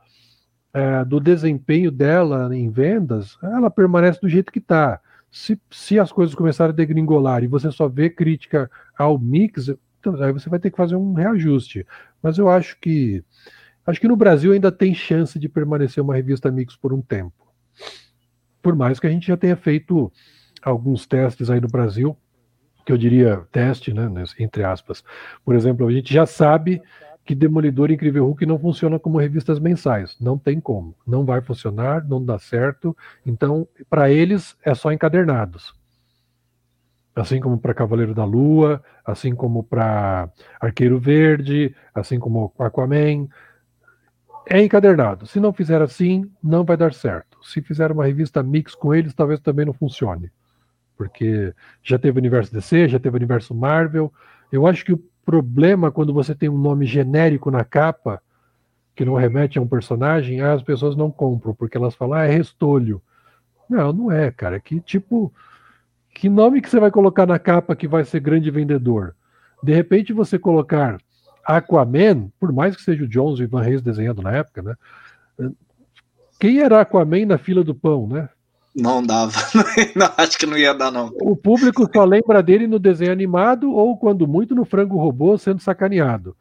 é, 0.73 1.03
do 1.03 1.19
desempenho 1.19 1.91
dela 1.91 2.49
em 2.55 2.69
vendas, 2.69 3.37
ela 3.43 3.69
permanece 3.69 4.21
do 4.21 4.29
jeito 4.29 4.53
que 4.53 4.59
está. 4.59 5.01
Se, 5.29 5.59
se 5.69 5.99
as 5.99 6.13
coisas 6.13 6.33
começarem 6.33 6.71
a 6.71 6.75
degringolar 6.75 7.43
e 7.43 7.47
você 7.47 7.69
só 7.71 7.89
vê 7.89 8.09
crítica 8.09 8.71
ao 8.97 9.19
mix, 9.19 9.69
então, 9.99 10.21
aí 10.21 10.33
você 10.33 10.49
vai 10.49 10.59
ter 10.59 10.69
que 10.69 10.77
fazer 10.77 10.97
um 10.97 11.13
reajuste. 11.13 11.85
Mas 12.23 12.37
eu 12.37 12.49
acho 12.49 12.79
que 12.79 13.21
acho 13.85 13.99
que 13.99 14.07
no 14.07 14.15
Brasil 14.15 14.53
ainda 14.53 14.71
tem 14.71 14.95
chance 14.95 15.37
de 15.37 15.49
permanecer 15.49 16.01
uma 16.01 16.15
revista 16.15 16.49
Mix 16.49 16.75
por 16.77 16.93
um 16.93 17.01
tempo. 17.01 17.53
Por 18.61 18.75
mais 18.75 18.97
que 18.97 19.05
a 19.05 19.09
gente 19.09 19.27
já 19.27 19.35
tenha 19.35 19.57
feito 19.57 20.09
alguns 20.61 21.05
testes 21.05 21.49
aí 21.49 21.59
no 21.59 21.67
Brasil, 21.67 22.17
que 22.85 22.93
eu 22.93 22.97
diria 22.97 23.45
teste, 23.51 23.93
né, 23.93 24.09
entre 24.39 24.63
aspas. 24.63 25.03
Por 25.43 25.53
exemplo, 25.53 25.85
a 25.85 25.91
gente 25.91 26.13
já 26.13 26.25
sabe 26.25 26.81
que 27.25 27.35
Demolidor 27.35 27.91
e 27.91 27.93
Incrível 27.93 28.25
Hulk 28.25 28.45
não 28.45 28.59
funciona 28.59 28.99
como 28.99 29.17
revistas 29.17 29.59
mensais. 29.59 30.17
Não 30.19 30.37
tem 30.37 30.59
como. 30.59 30.95
Não 31.05 31.25
vai 31.25 31.41
funcionar, 31.41 32.05
não 32.05 32.23
dá 32.23 32.37
certo. 32.37 32.95
Então, 33.25 33.67
para 33.89 34.09
eles, 34.09 34.57
é 34.63 34.73
só 34.73 34.91
encadernados. 34.91 35.73
Assim 37.15 37.39
como 37.39 37.59
para 37.59 37.73
Cavaleiro 37.73 38.13
da 38.13 38.25
Lua, 38.25 38.83
assim 39.05 39.35
como 39.35 39.63
para 39.63 40.29
Arqueiro 40.59 40.99
Verde, 40.99 41.75
assim 41.93 42.17
como 42.17 42.51
Aquaman. 42.57 43.27
É 44.49 44.61
encadernado. 44.61 45.25
Se 45.27 45.39
não 45.39 45.53
fizer 45.53 45.81
assim, 45.81 46.29
não 46.43 46.65
vai 46.65 46.75
dar 46.75 46.93
certo. 46.93 47.37
Se 47.43 47.61
fizer 47.61 47.91
uma 47.91 48.05
revista 48.05 48.41
mix 48.41 48.75
com 48.75 48.93
eles, 48.93 49.13
talvez 49.13 49.39
também 49.39 49.65
não 49.65 49.73
funcione. 49.73 50.31
Porque 50.97 51.53
já 51.81 51.97
teve 51.99 52.17
o 52.17 52.21
universo 52.21 52.51
DC, 52.51 52.87
já 52.89 52.99
teve 52.99 53.15
o 53.15 53.19
universo 53.19 53.53
Marvel. 53.53 54.11
Eu 54.51 54.67
acho 54.67 54.83
que 54.83 54.93
o 54.93 55.03
problema 55.25 55.91
quando 55.91 56.13
você 56.13 56.35
tem 56.35 56.49
um 56.49 56.57
nome 56.57 56.85
genérico 56.85 57.49
na 57.49 57.63
capa, 57.63 58.21
que 58.95 59.05
não 59.05 59.15
remete 59.15 59.57
a 59.57 59.61
um 59.61 59.67
personagem, 59.67 60.41
as 60.41 60.61
pessoas 60.61 60.95
não 60.95 61.09
compram, 61.09 61.53
porque 61.53 61.77
elas 61.77 61.95
falam, 61.95 62.19
ah, 62.19 62.25
é 62.25 62.31
restolho. 62.31 63.01
Não, 63.69 63.91
não 63.91 64.11
é, 64.11 64.31
cara. 64.31 64.59
Que 64.59 64.79
tipo. 64.79 65.33
Que 66.13 66.29
nome 66.29 66.61
que 66.61 66.69
você 66.69 66.79
vai 66.79 66.91
colocar 66.91 67.25
na 67.25 67.39
capa 67.39 67.75
que 67.75 67.87
vai 67.87 68.05
ser 68.05 68.19
grande 68.19 68.51
vendedor? 68.51 69.15
De 69.61 69.73
repente 69.73 70.13
você 70.13 70.37
colocar 70.37 70.97
Aquaman, 71.45 72.29
por 72.39 72.51
mais 72.53 72.75
que 72.75 72.81
seja 72.81 73.03
o 73.03 73.07
Jones 73.07 73.39
e 73.39 73.45
Van 73.45 73.61
Reis 73.61 73.81
desenhando 73.81 74.21
na 74.21 74.31
época, 74.31 74.61
né? 74.61 74.75
Quem 76.39 76.59
era 76.59 76.81
Aquaman 76.81 77.25
na 77.25 77.37
fila 77.37 77.63
do 77.63 77.73
pão, 77.73 78.07
né? 78.07 78.29
Não 78.75 79.03
dava. 79.03 79.33
não, 79.95 80.09
acho 80.17 80.37
que 80.37 80.45
não 80.45 80.57
ia 80.57 80.73
dar, 80.73 80.91
não. 80.91 81.11
O 81.21 81.35
público 81.35 81.87
só 81.93 82.03
lembra 82.03 82.41
dele 82.41 82.65
no 82.67 82.79
desenho 82.79 83.11
animado 83.11 83.71
ou, 83.71 83.95
quando 83.97 84.27
muito, 84.27 84.55
no 84.55 84.65
frango 84.65 84.97
robô 84.97 85.37
sendo 85.37 85.61
sacaneado. 85.61 86.35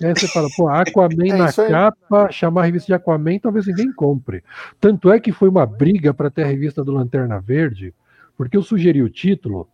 E 0.00 0.06
aí 0.06 0.14
você 0.14 0.26
fala, 0.26 0.48
pô, 0.56 0.68
Aquaman 0.68 1.28
é 1.34 1.36
na 1.36 1.52
capa, 1.52 2.30
chamar 2.30 2.62
a 2.62 2.64
revista 2.64 2.86
de 2.86 2.94
Aquaman, 2.94 3.38
talvez 3.38 3.66
ninguém 3.66 3.92
compre. 3.92 4.42
Tanto 4.80 5.12
é 5.12 5.20
que 5.20 5.32
foi 5.32 5.48
uma 5.48 5.66
briga 5.66 6.14
para 6.14 6.30
ter 6.30 6.44
a 6.44 6.46
revista 6.46 6.82
do 6.82 6.92
Lanterna 6.92 7.40
Verde, 7.40 7.94
porque 8.36 8.56
eu 8.56 8.62
sugeri 8.62 9.02
o 9.02 9.10
título, 9.10 9.68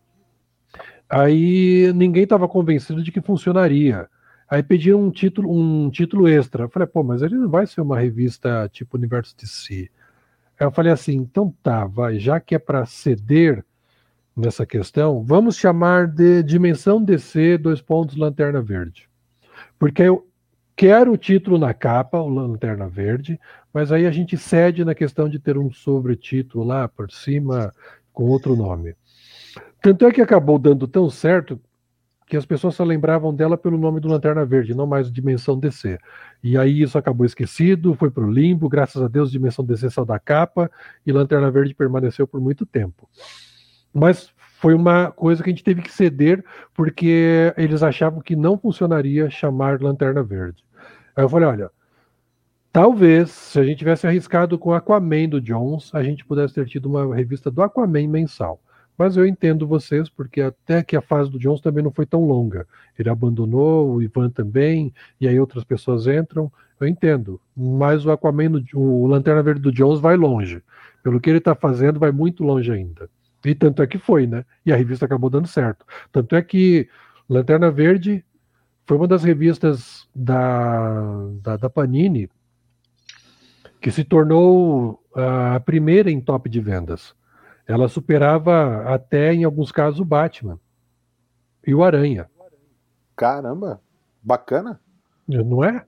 aí 1.09 1.93
ninguém 1.95 2.25
estava 2.25 2.49
convencido 2.49 3.03
de 3.03 3.13
que 3.13 3.21
funcionaria. 3.21 4.09
Aí 4.49 4.63
pediram 4.63 5.03
um 5.03 5.11
título, 5.11 5.51
um 5.51 5.91
título 5.91 6.29
extra. 6.29 6.65
Eu 6.65 6.69
falei, 6.69 6.87
pô, 6.87 7.03
mas 7.03 7.23
ele 7.23 7.37
não 7.37 7.49
vai 7.49 7.67
ser 7.67 7.81
uma 7.81 7.99
revista 7.99 8.69
tipo 8.71 8.97
Universo 8.97 9.35
de 9.37 9.47
Si. 9.47 9.91
Aí 10.61 10.67
eu 10.67 10.71
falei 10.71 10.93
assim, 10.93 11.15
então 11.17 11.55
tá, 11.63 11.87
vai, 11.87 12.19
já 12.19 12.39
que 12.39 12.55
é 12.55 12.59
para 12.59 12.85
ceder 12.85 13.65
nessa 14.37 14.65
questão, 14.65 15.23
vamos 15.25 15.57
chamar 15.57 16.07
de 16.07 16.43
Dimensão 16.43 17.03
DC, 17.03 17.59
dois 17.59 17.81
pontos, 17.81 18.17
Lanterna 18.17 18.61
Verde. 18.61 19.09
Porque 19.79 20.03
eu 20.03 20.27
quero 20.77 21.13
o 21.13 21.17
título 21.17 21.59
na 21.59 21.75
capa, 21.75 22.19
o 22.19 22.29
Lanterna 22.29 22.89
Verde, 22.89 23.39
mas 23.73 23.91
aí 23.91 24.07
a 24.07 24.11
gente 24.11 24.37
cede 24.37 24.85
na 24.85 24.95
questão 24.95 25.29
de 25.29 25.39
ter 25.39 25.57
um 25.59 25.71
sobretítulo 25.71 26.65
lá 26.65 26.89
por 26.89 27.11
cima 27.11 27.73
com 28.13 28.25
outro 28.25 28.55
nome. 28.57 28.95
Tanto 29.81 30.07
é 30.07 30.13
que 30.13 30.21
acabou 30.21 30.59
dando 30.59 30.87
tão 30.87 31.11
certo 31.11 31.61
que 32.27 32.37
as 32.37 32.47
pessoas 32.47 32.75
só 32.75 32.85
lembravam 32.85 33.35
dela 33.35 33.59
pelo 33.59 33.77
nome 33.77 34.01
do 34.01 34.09
Lanterna 34.09 34.45
Verde, 34.45 34.75
não 34.75 34.87
mais 34.87 35.13
Dimensão 35.13 35.59
DC. 35.59 35.99
E 36.43 36.57
aí 36.57 36.81
isso 36.81 36.97
acabou 36.97 37.27
esquecido, 37.27 37.95
foi 37.95 38.11
para 38.11 38.25
o 38.25 38.31
limbo, 38.31 38.71
graças 38.71 39.03
a 39.03 39.09
Deus 39.09 39.31
Dimensão 39.31 39.65
DC 39.65 39.91
saiu 39.91 40.07
da 40.07 40.19
capa 40.19 40.71
e 41.05 41.13
Lanterna 41.13 41.51
Verde 41.51 41.75
permaneceu 41.75 42.27
por 42.27 42.41
muito 42.41 42.65
tempo. 42.65 43.07
Mas 43.93 44.33
foi 44.59 44.73
uma 44.73 45.11
coisa 45.11 45.43
que 45.43 45.51
a 45.51 45.53
gente 45.53 45.65
teve 45.65 45.83
que 45.83 45.93
ceder 45.93 46.43
porque 46.73 47.53
eles 47.57 47.83
achavam 47.83 48.21
que 48.23 48.35
não 48.35 48.57
funcionaria 48.57 49.29
chamar 49.29 49.83
Lanterna 49.83 50.23
Verde. 50.23 50.65
Aí 51.15 51.25
eu 51.25 51.29
falei, 51.29 51.49
olha, 51.49 51.71
talvez 52.73 53.31
se 53.31 53.61
a 53.61 53.65
gente 53.65 53.79
tivesse 53.79 54.07
arriscado 54.07 54.59
com 54.59 54.73
Aquaman 54.73 55.29
do 55.29 55.41
Jones, 55.41 55.95
a 55.95 56.03
gente 56.03 56.25
pudesse 56.25 56.55
ter 56.55 56.67
tido 56.67 56.87
uma 56.87 57.15
revista 57.15 57.51
do 57.51 57.63
Aquaman 57.63 58.09
mensal. 58.09 58.61
Mas 58.97 59.17
eu 59.17 59.27
entendo 59.27 59.67
vocês, 59.67 60.09
porque 60.09 60.41
até 60.41 60.83
que 60.83 60.97
a 60.97 61.01
fase 61.03 61.31
do 61.31 61.39
Jones 61.39 61.61
também 61.61 61.83
não 61.83 61.91
foi 61.91 62.07
tão 62.07 62.25
longa. 62.25 62.67
Ele 62.99 63.09
abandonou, 63.09 63.95
o 63.95 64.03
Ivan 64.03 64.31
também, 64.31 64.93
e 65.21 65.27
aí 65.27 65.39
outras 65.41 65.65
pessoas 65.65 66.07
entram. 66.07 66.53
Eu 66.79 66.87
entendo. 66.87 67.41
Mas 67.57 68.05
o 68.05 68.11
Aquaman, 68.11 68.63
o 68.75 69.07
Lanterna 69.07 69.43
Verde 69.43 69.61
do 69.61 69.73
Jones 69.73 70.01
vai 70.01 70.17
longe. 70.17 70.63
Pelo 71.03 71.21
que 71.21 71.31
ele 71.31 71.39
está 71.39 71.55
fazendo, 71.55 71.99
vai 71.99 72.13
muito 72.13 72.45
longe 72.45 72.71
ainda. 72.71 73.09
E 73.45 73.55
tanto 73.55 73.83
é 73.83 73.87
que 73.87 73.99
foi, 73.99 74.27
né? 74.27 74.45
E 74.65 74.73
a 74.73 74.77
revista 74.77 75.05
acabou 75.07 75.29
dando 75.29 75.49
certo. 75.49 75.85
Tanto 76.13 76.37
é 76.37 76.43
que 76.43 76.89
Lanterna 77.29 77.71
Verde 77.71 78.25
foi 78.87 78.97
uma 78.97 79.09
das 79.09 79.25
revistas 79.25 80.09
da, 80.15 81.29
da, 81.43 81.57
da 81.57 81.71
Panini 81.71 82.29
que 83.83 83.91
se 83.91 84.05
tornou 84.05 85.03
a 85.13 85.59
primeira 85.61 86.09
em 86.09 86.21
top 86.21 86.49
de 86.49 86.61
vendas. 86.61 87.15
Ela 87.67 87.89
superava 87.89 88.85
até, 88.87 89.35
em 89.35 89.43
alguns 89.43 89.73
casos, 89.73 89.99
o 89.99 90.05
Batman 90.05 90.59
e 91.67 91.75
o 91.75 91.83
Aranha. 91.83 92.31
Caramba, 93.17 93.81
bacana. 94.23 94.81
Não 95.27 95.65
é? 95.65 95.85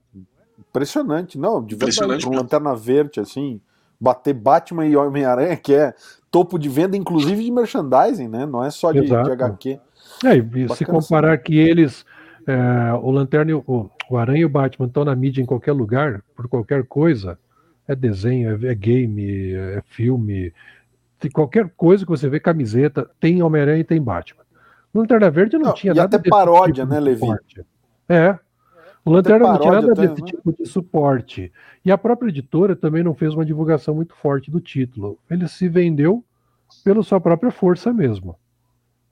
Impressionante, 0.59 1.37
não, 1.37 1.63
de 1.63 1.75
verdade, 1.75 2.27
um 2.27 2.35
Lanterna 2.35 2.75
Verde, 2.75 3.21
assim, 3.21 3.61
bater 3.99 4.33
Batman 4.33 4.85
e 4.85 4.95
Homem-Aranha, 4.95 5.55
que 5.55 5.73
é 5.73 5.93
topo 6.29 6.59
de 6.59 6.67
venda, 6.67 6.97
inclusive 6.97 7.43
de 7.43 7.51
merchandising, 7.51 8.27
né? 8.27 8.45
Não 8.45 8.63
é 8.63 8.69
só 8.71 8.91
de, 8.91 9.01
de 9.01 9.13
HQ. 9.13 9.79
É, 10.23 10.35
e 10.35 10.75
se 10.75 10.85
comparar 10.85 11.37
que 11.37 11.57
eles, 11.57 12.05
é, 12.45 12.93
o 12.93 13.09
Lanterna, 13.09 13.55
o, 13.55 13.89
o 14.09 14.17
Aranha 14.17 14.41
e 14.41 14.45
o 14.45 14.49
Batman 14.49 14.87
estão 14.87 15.05
na 15.05 15.15
mídia 15.15 15.41
em 15.41 15.45
qualquer 15.45 15.71
lugar, 15.71 16.21
por 16.35 16.47
qualquer 16.47 16.85
coisa, 16.85 17.37
é 17.87 17.95
desenho, 17.95 18.65
é, 18.65 18.71
é 18.71 18.75
game, 18.75 19.53
é 19.53 19.81
filme, 19.87 20.53
qualquer 21.33 21.69
coisa 21.75 22.03
que 22.03 22.09
você 22.09 22.29
vê, 22.29 22.39
camiseta, 22.39 23.09
tem 23.19 23.41
Homem-Aranha 23.41 23.79
e 23.79 23.83
tem 23.83 24.01
Batman. 24.01 24.43
No 24.93 25.01
Lanterna 25.01 25.29
Verde 25.29 25.57
não, 25.57 25.67
não 25.67 25.73
tinha 25.73 25.93
e 25.93 25.95
nada 25.95 26.17
até 26.17 26.29
paródia, 26.29 26.83
tipo 26.83 26.93
né, 26.93 26.99
Levi? 26.99 27.27
É. 28.07 28.37
O 29.03 29.11
Lanterna 29.11 29.47
não 29.47 29.59
tinha 29.59 29.73
nada 29.73 29.91
até, 29.91 30.07
desse 30.07 30.21
né? 30.21 30.27
tipo 30.27 30.53
de 30.53 30.65
suporte. 30.65 31.51
E 31.83 31.91
a 31.91 31.97
própria 31.97 32.29
editora 32.29 32.75
também 32.75 33.03
não 33.03 33.13
fez 33.13 33.33
uma 33.33 33.45
divulgação 33.45 33.93
muito 33.93 34.15
forte 34.15 34.49
do 34.49 34.59
título. 34.59 35.19
Ele 35.29 35.47
se 35.47 35.67
vendeu 35.67 36.23
pela 36.83 37.03
sua 37.03 37.19
própria 37.19 37.51
força 37.51 37.93
mesmo. 37.93 38.35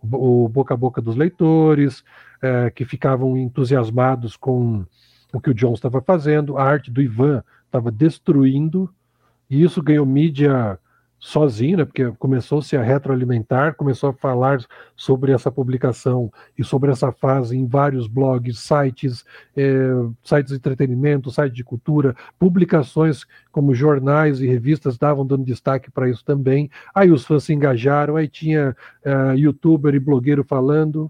O, 0.01 0.45
o 0.45 0.49
boca 0.49 0.73
a 0.73 0.77
boca 0.77 1.01
dos 1.01 1.15
leitores, 1.15 2.03
é, 2.41 2.71
que 2.71 2.85
ficavam 2.85 3.37
entusiasmados 3.37 4.35
com 4.35 4.83
o 5.31 5.39
que 5.39 5.49
o 5.49 5.53
John 5.53 5.73
estava 5.73 6.01
fazendo, 6.01 6.57
a 6.57 6.63
arte 6.63 6.91
do 6.91 7.01
Ivan 7.01 7.43
estava 7.73 7.91
destruindo, 7.91 8.93
e 9.49 9.63
isso 9.63 9.81
ganhou 9.81 10.05
mídia 10.05 10.79
sozinho, 11.19 11.77
né, 11.77 11.85
porque 11.85 12.11
começou-se 12.19 12.75
a 12.75 12.83
retroalimentar, 12.83 13.75
começou 13.75 14.09
a 14.09 14.13
falar 14.13 14.59
sobre 14.93 15.31
essa 15.31 15.49
publicação 15.49 16.29
e 16.57 16.65
sobre 16.65 16.91
essa 16.91 17.13
fase 17.13 17.57
em 17.57 17.65
vários 17.65 18.07
blogs, 18.07 18.59
sites, 18.59 19.23
é, 19.55 19.89
sites 20.21 20.51
de 20.51 20.57
entretenimento, 20.57 21.31
sites 21.31 21.55
de 21.55 21.63
cultura, 21.63 22.13
publicações 22.37 23.25
como 23.53 23.73
jornais 23.73 24.41
e 24.41 24.47
revistas 24.47 24.97
davam 24.97 25.25
dando 25.25 25.45
destaque 25.45 25.89
para 25.89 26.09
isso 26.09 26.25
também. 26.25 26.69
Aí 26.93 27.09
os 27.09 27.25
fãs 27.25 27.45
se 27.45 27.53
engajaram, 27.53 28.17
aí 28.17 28.27
tinha 28.27 28.75
é, 29.01 29.35
youtuber 29.37 29.95
e 29.95 29.99
blogueiro 29.99 30.43
falando. 30.43 31.09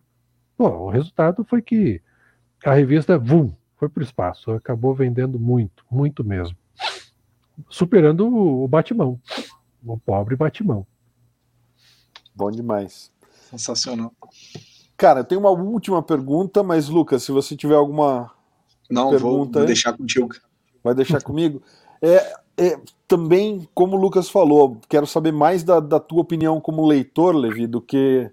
Bom, 0.55 0.83
o 0.83 0.89
resultado 0.91 1.43
foi 1.43 1.61
que 1.61 1.99
a 2.63 2.73
revista, 2.75 3.17
vum, 3.17 3.51
foi 3.83 3.89
para 3.89 4.01
o 4.01 4.03
espaço, 4.03 4.51
acabou 4.51 4.93
vendendo 4.93 5.39
muito, 5.39 5.83
muito 5.91 6.23
mesmo. 6.23 6.55
Superando 7.69 8.25
o 8.27 8.67
Batman 8.67 9.17
o 9.85 9.97
pobre 9.97 10.35
Batimão. 10.35 10.87
Bom 12.33 12.49
demais. 12.49 13.11
Sensacional. 13.49 14.13
Cara, 14.95 15.19
eu 15.19 15.23
tenho 15.25 15.41
uma 15.41 15.49
última 15.49 16.01
pergunta, 16.01 16.63
mas 16.63 16.87
Lucas, 16.87 17.23
se 17.23 17.31
você 17.31 17.55
tiver 17.55 17.75
alguma 17.75 18.31
não 18.89 19.09
pergunta, 19.09 19.59
vou, 19.59 19.67
deixar 19.67 19.93
contigo. 19.93 20.29
Vai 20.81 20.95
deixar 20.95 21.21
comigo? 21.21 21.61
É, 22.01 22.33
é, 22.57 22.79
também, 23.07 23.67
como 23.73 23.97
o 23.97 23.99
Lucas 23.99 24.29
falou, 24.29 24.79
quero 24.87 25.05
saber 25.05 25.33
mais 25.33 25.63
da, 25.63 25.79
da 25.79 25.99
tua 25.99 26.21
opinião 26.21 26.61
como 26.61 26.87
leitor, 26.87 27.35
Levi, 27.35 27.67
do 27.67 27.81
que 27.81 28.31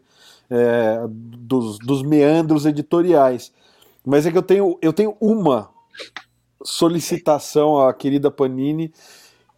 é, 0.49 1.01
dos, 1.09 1.79
dos 1.79 2.03
meandros 2.03 2.65
editoriais. 2.65 3.53
Mas 4.05 4.27
é 4.27 4.31
que 4.31 4.39
eu 4.39 4.43
tenho, 4.43 4.79
eu 4.81 4.93
tenho 4.93 5.17
uma 5.21 5.71
solicitação 6.63 7.87
à 7.87 7.93
querida 7.93 8.31
Panini 8.31 8.93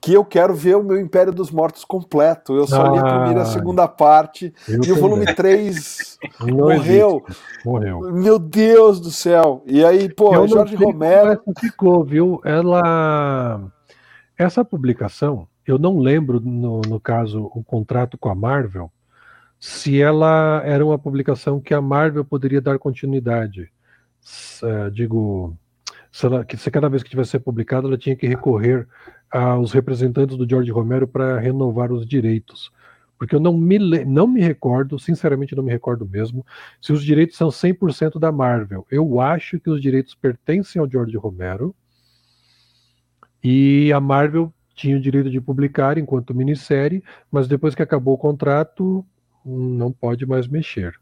que 0.02 0.12
eu 0.12 0.24
quero 0.24 0.52
ver 0.52 0.77
o 0.77 0.82
meu 0.82 1.01
Império 1.01 1.32
dos 1.32 1.52
Mortos 1.52 1.85
completo. 1.85 2.56
Eu 2.56 2.66
só 2.66 2.85
ah, 2.85 2.90
li 2.90 2.98
a 2.98 3.05
primeira 3.05 3.39
e 3.39 3.43
a 3.43 3.47
segunda 3.47 3.86
parte. 3.86 4.52
E 4.69 4.90
o 4.90 4.97
volume 4.97 5.32
3 5.32 6.19
morreu. 6.43 7.24
Morreu. 7.64 8.01
Meu 8.12 8.36
Deus 8.36 9.01
do 9.01 9.12
céu. 9.12 9.62
E 9.64 9.85
aí, 9.85 10.12
pô, 10.12 10.35
eu 10.35 10.48
Jorge 10.48 10.74
Romero. 10.74 11.40
Ficou, 11.60 12.05
viu? 12.05 12.40
Ela. 12.44 13.62
Essa 14.36 14.64
publicação, 14.64 15.47
eu 15.64 15.78
não 15.78 16.01
lembro, 16.01 16.40
no, 16.40 16.81
no 16.81 16.98
caso, 16.98 17.48
o 17.55 17.62
contrato 17.62 18.19
com 18.19 18.28
a 18.28 18.35
Marvel, 18.35 18.90
se 19.60 20.02
ela 20.02 20.62
era 20.64 20.85
uma 20.85 20.98
publicação 20.98 21.60
que 21.60 21.73
a 21.73 21.81
Marvel 21.81 22.24
poderia 22.24 22.60
dar 22.60 22.77
continuidade. 22.77 23.70
Uh, 24.62 24.90
digo, 24.90 25.56
ela, 26.22 26.44
que 26.44 26.56
se 26.56 26.70
cada 26.70 26.88
vez 26.88 27.02
que 27.02 27.10
tivesse 27.10 27.32
ser 27.32 27.40
publicada, 27.40 27.86
ela 27.86 27.98
tinha 27.98 28.14
que 28.14 28.26
recorrer 28.26 28.86
aos 29.30 29.72
representantes 29.72 30.36
do 30.36 30.48
George 30.48 30.70
Romero 30.70 31.08
para 31.08 31.38
renovar 31.38 31.90
os 31.90 32.06
direitos. 32.06 32.70
Porque 33.18 33.34
eu 33.34 33.40
não 33.40 33.56
me, 33.56 33.78
não 34.04 34.26
me 34.26 34.40
recordo, 34.40 34.98
sinceramente 34.98 35.54
não 35.54 35.62
me 35.62 35.70
recordo 35.70 36.06
mesmo, 36.06 36.44
se 36.80 36.92
os 36.92 37.04
direitos 37.04 37.36
são 37.36 37.48
100% 37.48 38.18
da 38.18 38.32
Marvel. 38.32 38.86
Eu 38.90 39.20
acho 39.20 39.60
que 39.60 39.70
os 39.70 39.80
direitos 39.80 40.14
pertencem 40.14 40.80
ao 40.80 40.90
George 40.90 41.16
Romero 41.16 41.74
e 43.42 43.92
a 43.92 44.00
Marvel 44.00 44.52
tinha 44.74 44.96
o 44.96 45.00
direito 45.00 45.30
de 45.30 45.40
publicar 45.40 45.98
enquanto 45.98 46.34
minissérie, 46.34 47.02
mas 47.30 47.48
depois 47.48 47.74
que 47.74 47.82
acabou 47.82 48.14
o 48.14 48.18
contrato, 48.18 49.04
não 49.44 49.92
pode 49.92 50.26
mais 50.26 50.46
mexer. 50.46 51.01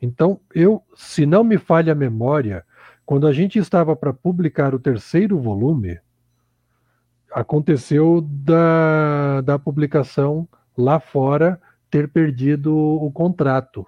Então, 0.00 0.40
eu, 0.54 0.82
se 0.94 1.26
não 1.26 1.42
me 1.42 1.58
falha 1.58 1.92
a 1.92 1.96
memória, 1.96 2.64
quando 3.04 3.26
a 3.26 3.32
gente 3.32 3.58
estava 3.58 3.96
para 3.96 4.12
publicar 4.12 4.74
o 4.74 4.78
terceiro 4.78 5.38
volume, 5.38 5.98
aconteceu 7.32 8.20
da, 8.20 9.40
da 9.40 9.58
publicação 9.58 10.48
lá 10.76 11.00
fora 11.00 11.60
ter 11.90 12.08
perdido 12.08 12.76
o 12.76 13.10
contrato. 13.10 13.86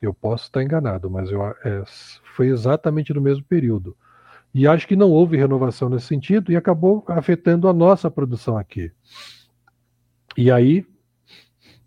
Eu 0.00 0.12
posso 0.12 0.44
estar 0.44 0.62
enganado, 0.62 1.10
mas 1.10 1.30
eu, 1.30 1.42
é, 1.42 1.82
foi 2.34 2.48
exatamente 2.48 3.12
no 3.12 3.20
mesmo 3.20 3.44
período. 3.44 3.96
E 4.52 4.66
acho 4.66 4.88
que 4.88 4.96
não 4.96 5.10
houve 5.10 5.36
renovação 5.36 5.88
nesse 5.88 6.06
sentido 6.06 6.50
e 6.50 6.56
acabou 6.56 7.04
afetando 7.08 7.68
a 7.68 7.72
nossa 7.72 8.10
produção 8.10 8.56
aqui. 8.56 8.90
E 10.36 10.50
aí 10.50 10.86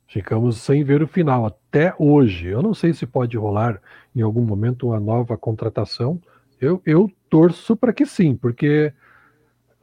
ficamos 0.08 0.58
sem 0.58 0.84
ver 0.84 1.02
o 1.02 1.08
final 1.08 1.46
até 1.70 1.94
hoje. 1.98 2.48
Eu 2.48 2.62
não 2.62 2.74
sei 2.74 2.94
se 2.94 3.06
pode 3.06 3.38
rolar 3.38 3.80
em 4.16 4.22
algum 4.22 4.42
momento 4.42 4.88
uma 4.88 5.00
nova 5.00 5.38
contratação, 5.38 6.20
eu, 6.60 6.82
eu 6.86 7.10
torço 7.30 7.76
para 7.76 7.94
que 7.94 8.06
sim, 8.06 8.36
porque 8.36 8.92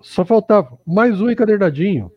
só 0.00 0.24
faltava 0.24 0.76
mais 0.84 1.20
um 1.20 1.30
encadernadinho. 1.30 2.10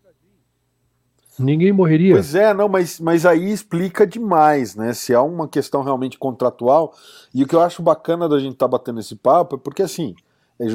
Ninguém 1.38 1.72
morreria. 1.72 2.16
Pois 2.16 2.36
é, 2.36 2.54
não, 2.54 2.68
mas, 2.68 3.00
mas 3.00 3.26
aí 3.26 3.50
explica 3.50 4.06
demais, 4.06 4.76
né? 4.76 4.92
Se 4.94 5.14
há 5.14 5.22
uma 5.22 5.48
questão 5.48 5.82
realmente 5.82 6.18
contratual. 6.18 6.94
E 7.34 7.44
o 7.44 7.48
que 7.48 7.56
eu 7.56 7.62
acho 7.62 7.82
bacana 7.82 8.28
da 8.28 8.38
gente 8.40 8.54
estar 8.54 8.66
tá 8.66 8.72
batendo 8.72 9.00
esse 9.00 9.16
papo 9.16 9.56
é 9.56 9.60
porque, 9.60 9.82
assim, 9.82 10.14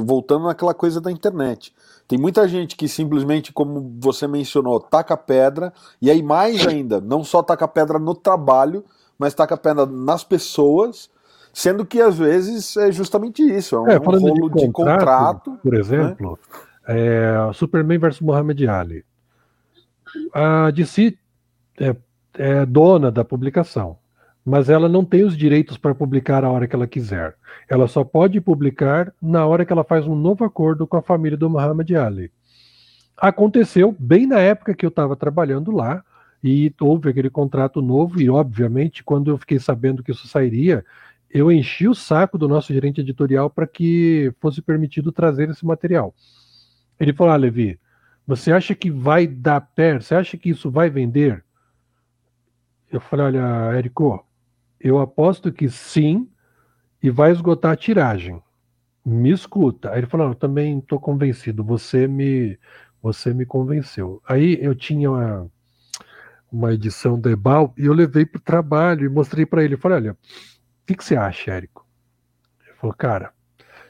voltando 0.01 0.47
naquela 0.47 0.74
coisa 0.74 1.01
da 1.01 1.11
internet. 1.11 1.74
Tem 2.09 2.19
muita 2.19 2.47
gente 2.48 2.77
que 2.77 2.89
simplesmente, 2.89 3.52
como 3.52 3.94
você 3.98 4.27
mencionou, 4.27 4.81
taca 4.81 5.16
pedra, 5.16 5.73
e 6.01 6.11
aí 6.11 6.23
mais 6.23 6.66
ainda, 6.66 7.01
não 7.01 7.23
só 7.24 7.43
taca 7.43 7.69
pedra 7.69 7.98
no 7.98 8.15
trabalho, 8.15 8.85
mas 9.19 9.35
taca 9.35 9.56
pedra 9.56 9.86
nas 9.86 10.24
pessoas, 10.24 11.11
Sendo 11.55 11.86
que 11.86 12.01
às 12.01 12.19
vezes 12.19 12.77
é 12.77 12.90
justamente 12.90 13.40
isso, 13.40 13.77
é 13.77 13.81
um, 13.81 13.89
é, 13.89 13.94
rolo 13.94 14.19
de 14.19 14.27
contrato, 14.27 14.59
de 14.59 14.73
contrato, 14.73 15.59
Por 15.62 15.74
exemplo, 15.74 16.39
né? 16.89 16.98
é, 17.48 17.52
Superman 17.52 17.97
vs 17.97 18.19
Muhammad 18.19 18.61
Ali. 18.65 19.05
A 20.32 20.73
DC 20.73 21.16
é, 21.78 21.94
é 22.35 22.66
dona 22.66 23.09
da 23.12 23.24
publicação, 23.24 23.97
mas 24.44 24.68
ela 24.68 24.88
não 24.88 25.04
tem 25.04 25.24
os 25.24 25.36
direitos 25.36 25.78
para 25.78 25.94
publicar 25.94 26.44
a 26.44 26.50
hora 26.50 26.66
que 26.66 26.74
ela 26.74 26.86
quiser. 26.86 27.34
Ela 27.68 27.88
só 27.88 28.04
pode 28.04 28.40
publicar 28.40 29.12
na 29.20 29.46
hora 29.46 29.64
que 29.64 29.72
ela 29.72 29.84
faz 29.84 30.06
um 30.06 30.14
novo 30.14 30.44
acordo 30.44 30.86
com 30.86 30.96
a 30.96 31.02
família 31.02 31.38
do 31.38 31.48
Muhammad 31.48 31.90
Ali. 31.92 32.30
Aconteceu 33.16 33.94
bem 33.98 34.26
na 34.26 34.40
época 34.40 34.74
que 34.74 34.84
eu 34.84 34.90
estava 34.90 35.16
trabalhando 35.16 35.70
lá, 35.70 36.04
e 36.42 36.74
houve 36.78 37.08
aquele 37.08 37.30
contrato 37.30 37.80
novo, 37.80 38.20
e 38.20 38.28
obviamente, 38.28 39.02
quando 39.02 39.30
eu 39.30 39.38
fiquei 39.38 39.58
sabendo 39.58 40.02
que 40.02 40.10
isso 40.10 40.28
sairia, 40.28 40.84
eu 41.30 41.50
enchi 41.50 41.88
o 41.88 41.94
saco 41.94 42.36
do 42.36 42.46
nosso 42.46 42.70
gerente 42.70 43.00
editorial 43.00 43.48
para 43.48 43.66
que 43.66 44.30
fosse 44.40 44.60
permitido 44.60 45.10
trazer 45.10 45.48
esse 45.48 45.64
material. 45.64 46.14
Ele 47.00 47.14
falou: 47.14 47.32
Ah, 47.32 47.36
Levi, 47.36 47.80
você 48.26 48.52
acha 48.52 48.74
que 48.74 48.90
vai 48.90 49.26
dar 49.26 49.60
pé? 49.60 49.98
Você 49.98 50.14
acha 50.14 50.36
que 50.36 50.50
isso 50.50 50.70
vai 50.70 50.90
vender? 50.90 51.42
Eu 52.92 53.00
falei: 53.00 53.26
Olha, 53.26 53.74
Érico, 53.74 54.24
eu 54.89 55.01
aposto 55.01 55.52
que 55.52 55.69
sim 55.69 56.28
e 57.02 57.11
vai 57.11 57.32
esgotar 57.32 57.73
a 57.73 57.77
tiragem. 57.77 58.43
Me 59.05 59.31
escuta. 59.31 59.90
Aí 59.90 59.98
ele 59.98 60.06
falou: 60.06 60.28
Eu 60.28 60.35
também 60.35 60.78
estou 60.78 61.01
convencido. 61.01 61.65
Você 61.65 62.06
me, 62.06 62.59
você 63.02 63.35
me 63.35 63.44
convenceu. 63.44 64.23
Aí 64.27 64.59
eu 64.61 64.74
tinha 64.74 65.11
uma, 65.11 65.51
uma 66.52 66.73
edição 66.73 67.19
do 67.19 67.28
Ebal 67.28 67.74
e 67.77 67.86
eu 67.86 67.93
levei 67.93 68.24
para 68.24 68.39
o 68.39 68.43
trabalho 68.43 69.05
e 69.05 69.09
mostrei 69.09 69.44
para 69.44 69.65
ele. 69.65 69.77
Falei: 69.77 69.98
Olha 69.98 70.16
o 70.85 70.86
que, 70.86 70.94
que 70.97 71.02
você 71.02 71.16
acha, 71.16 71.51
Érico? 71.51 71.86
Ele 72.62 72.77
falou, 72.77 72.94
cara, 72.94 73.32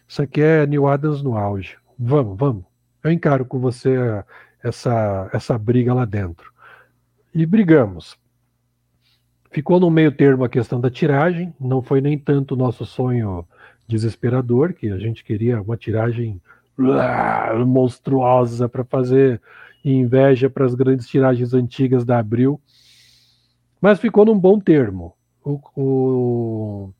isso 0.06 0.22
aqui 0.22 0.40
é 0.40 0.64
New 0.64 0.86
Adams 0.86 1.22
no 1.22 1.36
auge. 1.36 1.76
Vamos, 1.98 2.38
vamos. 2.38 2.64
Eu 3.02 3.10
encaro 3.10 3.44
com 3.44 3.58
você 3.58 3.96
essa, 4.62 5.28
essa 5.32 5.58
briga 5.58 5.92
lá 5.92 6.04
dentro. 6.04 6.52
E 7.34 7.44
brigamos. 7.44 8.16
Ficou 9.54 9.78
no 9.78 9.88
meio 9.88 10.10
termo 10.10 10.42
a 10.42 10.48
questão 10.48 10.80
da 10.80 10.90
tiragem, 10.90 11.54
não 11.60 11.80
foi 11.80 12.00
nem 12.00 12.18
tanto 12.18 12.54
o 12.54 12.56
nosso 12.56 12.84
sonho 12.84 13.46
desesperador, 13.86 14.72
que 14.72 14.90
a 14.90 14.98
gente 14.98 15.22
queria 15.22 15.62
uma 15.62 15.76
tiragem 15.76 16.42
monstruosa 17.64 18.68
para 18.68 18.82
fazer 18.82 19.40
inveja 19.84 20.50
para 20.50 20.64
as 20.64 20.74
grandes 20.74 21.06
tiragens 21.06 21.54
antigas 21.54 22.04
da 22.04 22.18
Abril, 22.18 22.60
mas 23.80 24.00
ficou 24.00 24.24
num 24.24 24.36
bom 24.36 24.58
termo. 24.58 25.14
O, 25.44 25.60
o, 25.76 26.90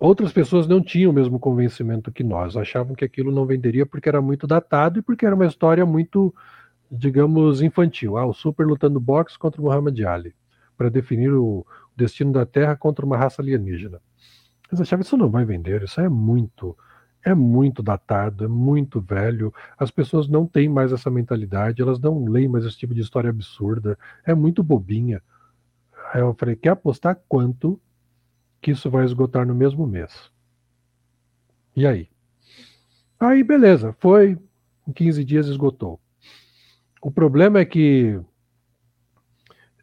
outras 0.00 0.32
pessoas 0.32 0.66
não 0.66 0.80
tinham 0.80 1.10
o 1.10 1.14
mesmo 1.14 1.38
convencimento 1.38 2.10
que 2.10 2.24
nós, 2.24 2.56
achavam 2.56 2.94
que 2.94 3.04
aquilo 3.04 3.30
não 3.30 3.44
venderia 3.44 3.84
porque 3.84 4.08
era 4.08 4.22
muito 4.22 4.46
datado 4.46 5.00
e 5.00 5.02
porque 5.02 5.26
era 5.26 5.34
uma 5.34 5.44
história 5.44 5.84
muito, 5.84 6.34
digamos, 6.90 7.60
infantil. 7.60 8.16
Ah, 8.16 8.24
o 8.24 8.32
Super 8.32 8.66
lutando 8.66 8.98
boxe 8.98 9.38
contra 9.38 9.60
o 9.60 9.64
Muhammad 9.64 10.00
Ali, 10.00 10.34
para 10.76 10.88
definir 10.88 11.32
o 11.32 11.66
destino 11.96 12.32
da 12.32 12.44
Terra 12.44 12.76
contra 12.76 13.04
uma 13.04 13.16
raça 13.16 13.40
alienígena. 13.40 14.00
Eles 14.68 14.80
achavam 14.80 15.02
isso 15.02 15.16
não 15.16 15.30
vai 15.30 15.44
vender, 15.44 15.82
isso 15.82 16.00
é 16.00 16.08
muito, 16.08 16.76
é 17.24 17.34
muito 17.34 17.82
datado, 17.82 18.44
é 18.44 18.48
muito 18.48 19.00
velho. 19.00 19.52
As 19.78 19.90
pessoas 19.90 20.28
não 20.28 20.46
têm 20.46 20.68
mais 20.68 20.92
essa 20.92 21.10
mentalidade, 21.10 21.80
elas 21.80 21.98
não 21.98 22.26
leem 22.26 22.48
mais 22.48 22.64
esse 22.64 22.76
tipo 22.76 22.94
de 22.94 23.00
história 23.00 23.30
absurda, 23.30 23.98
é 24.24 24.34
muito 24.34 24.62
bobinha. 24.62 25.22
Aí 26.12 26.20
eu 26.20 26.34
falei, 26.34 26.56
quer 26.56 26.70
apostar 26.70 27.20
quanto 27.28 27.80
que 28.60 28.70
isso 28.70 28.90
vai 28.90 29.04
esgotar 29.04 29.46
no 29.46 29.54
mesmo 29.54 29.86
mês? 29.86 30.30
E 31.74 31.86
aí? 31.86 32.08
Aí, 33.18 33.42
beleza, 33.42 33.94
foi, 33.98 34.38
em 34.86 34.92
15 34.92 35.24
dias 35.24 35.46
esgotou. 35.46 36.00
O 37.00 37.10
problema 37.10 37.60
é 37.60 37.64
que 37.64 38.20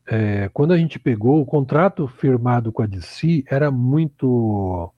é, 0.06 0.50
quando 0.54 0.74
a 0.74 0.78
gente 0.78 1.00
pegou 1.00 1.42
o 1.42 1.46
contrato 1.46 2.08
firmado 2.08 2.72
com 2.72 2.82
a 2.82 2.86
DC, 2.86 3.44
era 3.48 3.72
muito 3.72 4.92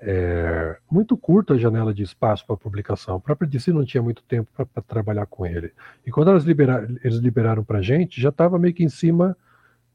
é, 0.00 0.76
muito 0.90 1.16
curta 1.16 1.54
a 1.54 1.58
janela 1.58 1.92
de 1.92 2.02
espaço 2.02 2.46
para 2.46 2.56
publicação. 2.56 3.16
A 3.16 3.20
própria 3.20 3.48
DC 3.48 3.72
não 3.72 3.84
tinha 3.84 4.02
muito 4.02 4.22
tempo 4.22 4.50
para 4.54 4.82
trabalhar 4.82 5.26
com 5.26 5.44
ele. 5.44 5.72
E 6.06 6.10
quando 6.10 6.30
elas 6.30 6.44
liberaram, 6.44 6.96
eles 7.02 7.18
liberaram 7.18 7.64
para 7.64 7.78
a 7.78 7.82
gente, 7.82 8.20
já 8.20 8.28
estava 8.28 8.58
meio 8.58 8.74
que 8.74 8.84
em 8.84 8.88
cima 8.88 9.36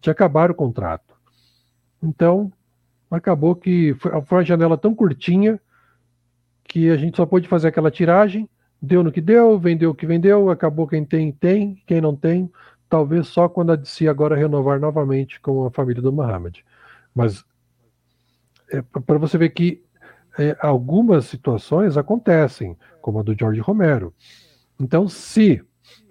de 0.01 0.09
acabar 0.09 0.51
o 0.51 0.55
contrato. 0.55 1.15
Então, 2.01 2.51
acabou 3.09 3.55
que 3.55 3.95
foi, 3.99 4.21
foi 4.23 4.37
uma 4.37 4.45
janela 4.45 4.77
tão 4.77 4.93
curtinha 4.93 5.59
que 6.63 6.89
a 6.89 6.97
gente 6.97 7.17
só 7.17 7.25
pôde 7.25 7.47
fazer 7.47 7.67
aquela 7.67 7.91
tiragem, 7.91 8.49
deu 8.81 9.03
no 9.03 9.11
que 9.11 9.21
deu, 9.21 9.57
vendeu 9.57 9.91
o 9.91 9.95
que 9.95 10.05
vendeu, 10.05 10.49
acabou 10.49 10.87
quem 10.87 11.05
tem, 11.05 11.31
tem, 11.31 11.81
quem 11.85 12.01
não 12.01 12.15
tem, 12.15 12.51
talvez 12.93 13.27
só 13.27 13.49
quando 13.49 13.71
a 13.71 13.75
DC 13.75 14.07
agora 14.07 14.35
renovar 14.35 14.79
novamente 14.79 15.39
com 15.39 15.65
a 15.65 15.71
família 15.71 15.99
do 15.99 16.13
Muhammad. 16.13 16.59
Mas 17.15 17.43
é, 18.71 18.83
para 18.83 19.17
você 19.17 19.35
ver 19.35 19.49
que 19.49 19.81
é, 20.37 20.55
algumas 20.59 21.25
situações 21.25 21.97
acontecem, 21.97 22.77
como 23.01 23.17
a 23.17 23.23
do 23.23 23.35
George 23.35 23.59
Romero. 23.61 24.13
Então, 24.79 25.07
se 25.09 25.59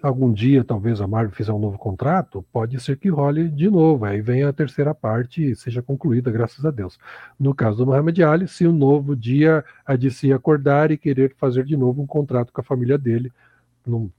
algum 0.01 0.33
dia 0.33 0.61
talvez 0.61 0.99
a 0.99 1.07
Marvel 1.07 1.33
fizer 1.33 1.53
um 1.53 1.59
novo 1.59 1.77
contrato, 1.77 2.45
pode 2.51 2.77
ser 2.81 2.97
que 2.97 3.07
role 3.07 3.47
de 3.47 3.69
novo. 3.69 4.03
Aí 4.03 4.19
vem 4.19 4.43
a 4.43 4.51
terceira 4.51 4.93
parte 4.93 5.51
e 5.51 5.55
seja 5.55 5.81
concluída, 5.81 6.29
graças 6.31 6.65
a 6.65 6.69
Deus. 6.69 6.99
No 7.39 7.55
caso 7.55 7.77
do 7.77 7.85
Muhammad 7.85 8.19
Ali, 8.19 8.45
se 8.45 8.67
um 8.67 8.73
novo 8.73 9.15
dia 9.15 9.63
a 9.85 9.95
DC 9.95 10.33
acordar 10.33 10.91
e 10.91 10.97
querer 10.97 11.33
fazer 11.37 11.63
de 11.63 11.77
novo 11.77 12.01
um 12.01 12.07
contrato 12.07 12.51
com 12.51 12.59
a 12.59 12.63
família 12.63 12.97
dele 12.97 13.31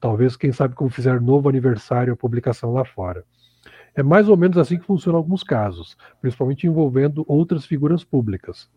talvez, 0.01 0.37
quem 0.37 0.53
sabe, 0.53 0.75
como 0.75 0.91
fizer 0.91 1.21
novo 1.21 1.49
aniversário 1.49 2.13
a 2.13 2.17
publicação 2.17 2.73
lá 2.73 2.85
fora. 2.85 3.25
É 3.95 4.03
mais 4.03 4.29
ou 4.29 4.37
menos 4.37 4.59
assim 4.59 4.79
que 4.79 4.85
funciona 4.85 5.17
em 5.17 5.21
alguns 5.21 5.43
casos, 5.43 5.97
principalmente 6.21 6.67
envolvendo 6.67 7.25
outras 7.29 7.65
figuras 7.65 8.03
públicas. 8.03 8.69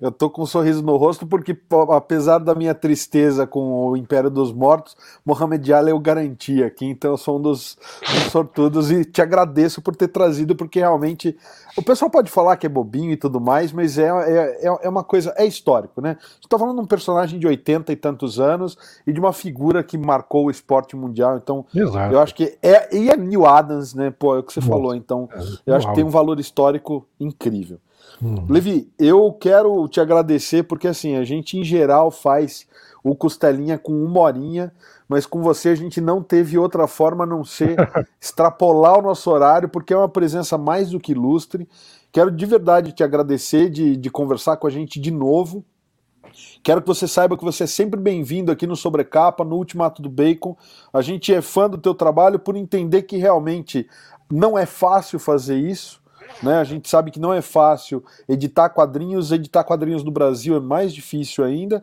Eu 0.00 0.12
tô 0.12 0.30
com 0.30 0.42
um 0.42 0.46
sorriso 0.46 0.80
no 0.80 0.96
rosto 0.96 1.26
porque, 1.26 1.56
apesar 1.90 2.38
da 2.38 2.54
minha 2.54 2.72
tristeza 2.72 3.48
com 3.48 3.88
o 3.88 3.96
Império 3.96 4.30
dos 4.30 4.52
Mortos, 4.52 4.96
Mohamed 5.26 5.72
Ali 5.72 5.90
eu 5.90 5.98
garanti 5.98 6.62
aqui, 6.62 6.86
então 6.86 7.10
eu 7.10 7.16
sou 7.16 7.36
um 7.38 7.42
dos, 7.42 7.76
dos, 8.00 8.30
sortudos 8.30 8.92
e 8.92 9.04
te 9.04 9.20
agradeço 9.20 9.82
por 9.82 9.96
ter 9.96 10.06
trazido, 10.06 10.54
porque 10.54 10.78
realmente 10.78 11.36
o 11.76 11.82
pessoal 11.82 12.08
pode 12.08 12.30
falar 12.30 12.56
que 12.56 12.64
é 12.64 12.68
bobinho 12.68 13.10
e 13.10 13.16
tudo 13.16 13.40
mais, 13.40 13.72
mas 13.72 13.98
é, 13.98 14.06
é, 14.06 14.68
é, 14.68 14.78
é 14.82 14.88
uma 14.88 15.02
coisa, 15.02 15.34
é 15.36 15.44
histórico, 15.44 16.00
né? 16.00 16.16
Você 16.40 16.48
tá 16.48 16.56
falando 16.56 16.76
de 16.76 16.82
um 16.82 16.86
personagem 16.86 17.40
de 17.40 17.48
80 17.48 17.92
e 17.92 17.96
tantos 17.96 18.38
anos 18.38 18.78
e 19.04 19.12
de 19.12 19.18
uma 19.18 19.32
figura 19.32 19.82
que 19.82 19.98
marcou 19.98 20.46
o 20.46 20.50
esporte 20.50 20.94
mundial, 20.94 21.36
então 21.36 21.66
Exato. 21.74 22.14
eu 22.14 22.20
acho 22.20 22.36
que 22.36 22.56
é, 22.62 22.96
e 22.96 23.10
é 23.10 23.16
Neil 23.16 23.44
Adams, 23.44 23.94
né? 23.94 24.12
Pô, 24.16 24.36
é 24.36 24.38
o 24.38 24.42
que 24.44 24.52
você 24.52 24.60
falou, 24.60 24.94
então 24.94 25.28
é, 25.32 25.40
eu 25.66 25.74
acho 25.74 25.88
que 25.88 25.94
tem 25.94 26.04
um 26.04 26.10
valor 26.10 26.38
histórico 26.38 27.04
incrível. 27.18 27.80
Hum. 28.22 28.46
Levi, 28.48 28.90
eu 28.98 29.32
quero 29.32 29.86
te 29.88 30.00
agradecer 30.00 30.64
porque 30.64 30.88
assim, 30.88 31.16
a 31.16 31.24
gente 31.24 31.56
em 31.56 31.64
geral 31.64 32.10
faz 32.10 32.66
o 33.02 33.14
Costelinha 33.14 33.78
com 33.78 33.92
uma 33.92 34.20
horinha, 34.20 34.72
mas 35.08 35.24
com 35.24 35.40
você 35.40 35.70
a 35.70 35.74
gente 35.74 36.00
não 36.00 36.22
teve 36.22 36.58
outra 36.58 36.86
forma 36.86 37.24
a 37.24 37.26
não 37.26 37.44
ser 37.44 37.76
extrapolar 38.20 38.98
o 38.98 39.02
nosso 39.02 39.30
horário, 39.30 39.68
porque 39.68 39.92
é 39.92 39.96
uma 39.96 40.08
presença 40.08 40.58
mais 40.58 40.90
do 40.90 41.00
que 41.00 41.12
ilustre. 41.12 41.68
Quero 42.10 42.30
de 42.30 42.46
verdade 42.46 42.92
te 42.92 43.04
agradecer 43.04 43.70
de, 43.70 43.96
de 43.96 44.10
conversar 44.10 44.56
com 44.56 44.66
a 44.66 44.70
gente 44.70 45.00
de 45.00 45.10
novo. 45.10 45.64
Quero 46.62 46.82
que 46.82 46.88
você 46.88 47.06
saiba 47.06 47.36
que 47.36 47.44
você 47.44 47.64
é 47.64 47.66
sempre 47.66 47.98
bem-vindo 47.98 48.52
aqui 48.52 48.66
no 48.66 48.76
Sobrecapa, 48.76 49.44
no 49.44 49.56
Ultimato 49.56 50.02
do 50.02 50.10
Bacon. 50.10 50.56
A 50.92 51.00
gente 51.00 51.32
é 51.32 51.40
fã 51.40 51.68
do 51.68 51.78
teu 51.78 51.94
trabalho 51.94 52.38
por 52.38 52.56
entender 52.56 53.02
que 53.02 53.16
realmente 53.16 53.88
não 54.30 54.58
é 54.58 54.66
fácil 54.66 55.18
fazer 55.18 55.56
isso. 55.56 55.97
Né? 56.42 56.58
A 56.58 56.64
gente 56.64 56.88
sabe 56.88 57.10
que 57.10 57.20
não 57.20 57.32
é 57.32 57.42
fácil 57.42 58.04
editar 58.28 58.68
quadrinhos, 58.70 59.32
editar 59.32 59.64
quadrinhos 59.64 60.04
no 60.04 60.10
Brasil 60.10 60.56
é 60.56 60.60
mais 60.60 60.92
difícil 60.92 61.44
ainda. 61.44 61.82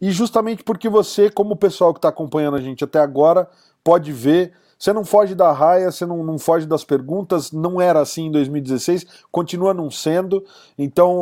E 0.00 0.10
justamente 0.10 0.62
porque 0.62 0.88
você, 0.88 1.30
como 1.30 1.54
o 1.54 1.56
pessoal 1.56 1.92
que 1.92 1.98
está 1.98 2.08
acompanhando 2.08 2.56
a 2.56 2.60
gente 2.60 2.84
até 2.84 2.98
agora, 2.98 3.48
pode 3.82 4.12
ver. 4.12 4.52
Você 4.78 4.92
não 4.92 5.04
foge 5.04 5.34
da 5.34 5.52
raia, 5.52 5.90
você 5.90 6.04
não, 6.04 6.22
não 6.22 6.38
foge 6.38 6.66
das 6.66 6.84
perguntas, 6.84 7.52
não 7.52 7.80
era 7.80 8.00
assim 8.00 8.26
em 8.26 8.30
2016, 8.30 9.06
continua 9.30 9.72
não 9.72 9.90
sendo. 9.90 10.44
Então 10.76 11.20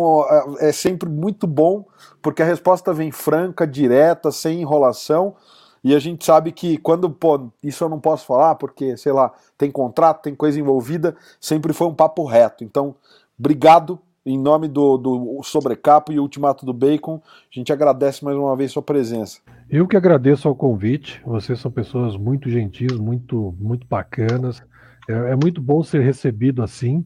é, 0.59 0.69
é 0.69 0.73
sempre 0.73 1.09
muito 1.09 1.47
bom, 1.47 1.85
porque 2.20 2.43
a 2.43 2.47
resposta 2.47 2.93
vem 2.93 3.12
franca, 3.12 3.66
direta, 3.66 4.31
sem 4.32 4.62
enrolação. 4.62 5.36
E 5.84 5.94
a 5.94 5.98
gente 5.98 6.24
sabe 6.24 6.52
que 6.52 6.76
quando, 6.76 7.10
pô, 7.10 7.50
isso 7.62 7.82
eu 7.82 7.88
não 7.88 7.98
posso 7.98 8.24
falar 8.24 8.54
porque, 8.54 8.96
sei 8.96 9.12
lá, 9.12 9.32
tem 9.59 9.70
contrato, 9.70 10.22
tem 10.22 10.34
coisa 10.34 10.59
envolvida, 10.60 11.16
sempre 11.40 11.72
foi 11.72 11.88
um 11.88 11.94
papo 11.94 12.24
reto. 12.24 12.62
Então, 12.62 12.94
obrigado 13.38 13.98
em 14.24 14.38
nome 14.38 14.68
do, 14.68 14.96
do 14.96 15.42
Sobrecapo 15.42 16.12
e 16.12 16.20
Ultimato 16.20 16.64
do 16.64 16.72
Bacon. 16.72 17.20
A 17.24 17.59
gente 17.59 17.72
agradece 17.72 18.24
mais 18.24 18.36
uma 18.36 18.56
vez 18.56 18.70
sua 18.70 18.82
presença. 18.82 19.40
Eu 19.68 19.88
que 19.88 19.96
agradeço 19.96 20.46
ao 20.46 20.54
convite. 20.54 21.20
Vocês 21.24 21.59
são 21.59 21.70
pessoas 21.70 22.16
muito 22.16 22.48
gentis, 22.48 22.96
muito, 22.96 23.54
muito 23.59 23.86
bacanas. 23.86 24.62
É, 25.09 25.12
é 25.12 25.36
muito 25.36 25.60
bom 25.60 25.82
ser 25.82 26.02
recebido 26.02 26.62
assim. 26.62 27.04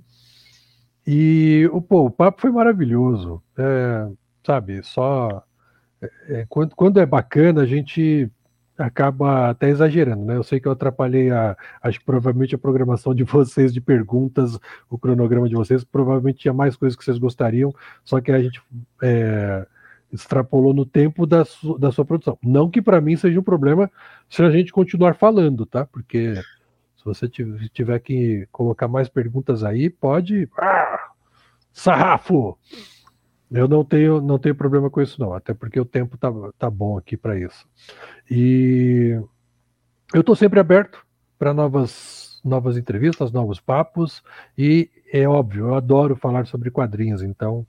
E 1.06 1.70
pô, 1.88 2.06
o 2.06 2.10
papo 2.10 2.42
foi 2.42 2.50
maravilhoso. 2.50 3.42
É, 3.56 4.08
sabe, 4.44 4.82
só. 4.82 5.42
É, 6.02 6.10
é 6.28 6.46
quando, 6.46 6.76
quando 6.76 7.00
é 7.00 7.06
bacana, 7.06 7.62
a 7.62 7.66
gente 7.66 8.30
acaba 8.78 9.50
até 9.50 9.68
exagerando, 9.68 10.24
né? 10.24 10.36
Eu 10.36 10.42
sei 10.42 10.60
que 10.60 10.68
eu 10.68 10.72
atrapalhei 10.72 11.30
a, 11.30 11.56
acho 11.82 12.02
provavelmente 12.04 12.54
a 12.54 12.58
programação 12.58 13.14
de 13.14 13.24
vocês 13.24 13.72
de 13.72 13.80
perguntas, 13.80 14.58
o 14.90 14.98
cronograma 14.98 15.48
de 15.48 15.54
vocês, 15.54 15.84
provavelmente 15.84 16.40
tinha 16.40 16.54
mais 16.54 16.76
coisas 16.76 16.96
que 16.96 17.04
vocês 17.04 17.18
gostariam, 17.18 17.74
só 18.04 18.20
que 18.20 18.30
a 18.30 18.40
gente 18.40 18.62
é, 19.02 19.66
extrapolou 20.12 20.74
no 20.74 20.84
tempo 20.84 21.26
da, 21.26 21.44
su, 21.44 21.78
da 21.78 21.90
sua 21.90 22.04
produção. 22.04 22.38
Não 22.42 22.70
que 22.70 22.82
para 22.82 23.00
mim 23.00 23.16
seja 23.16 23.40
um 23.40 23.42
problema 23.42 23.90
se 24.28 24.42
a 24.42 24.50
gente 24.50 24.72
continuar 24.72 25.14
falando, 25.14 25.64
tá? 25.64 25.84
Porque 25.86 26.34
se 26.96 27.04
você 27.04 27.28
tiver 27.28 27.98
que 28.00 28.46
colocar 28.52 28.88
mais 28.88 29.08
perguntas 29.08 29.62
aí, 29.64 29.88
pode. 29.90 30.48
Ah, 30.58 31.10
sarrafo! 31.72 32.58
Eu 33.50 33.68
não 33.68 33.84
tenho, 33.84 34.20
não 34.20 34.38
tenho 34.38 34.54
problema 34.54 34.90
com 34.90 35.00
isso, 35.00 35.20
não, 35.20 35.32
até 35.32 35.54
porque 35.54 35.78
o 35.78 35.84
tempo 35.84 36.16
tá, 36.16 36.28
tá 36.58 36.68
bom 36.68 36.98
aqui 36.98 37.16
para 37.16 37.38
isso. 37.38 37.66
E 38.30 39.20
eu 40.12 40.20
estou 40.20 40.34
sempre 40.34 40.58
aberto 40.58 41.04
para 41.38 41.54
novas, 41.54 42.40
novas 42.44 42.76
entrevistas, 42.76 43.30
novos 43.30 43.60
papos, 43.60 44.22
e 44.58 44.90
é 45.12 45.28
óbvio, 45.28 45.68
eu 45.68 45.74
adoro 45.74 46.16
falar 46.16 46.46
sobre 46.46 46.70
quadrinhos, 46.70 47.22
então 47.22 47.66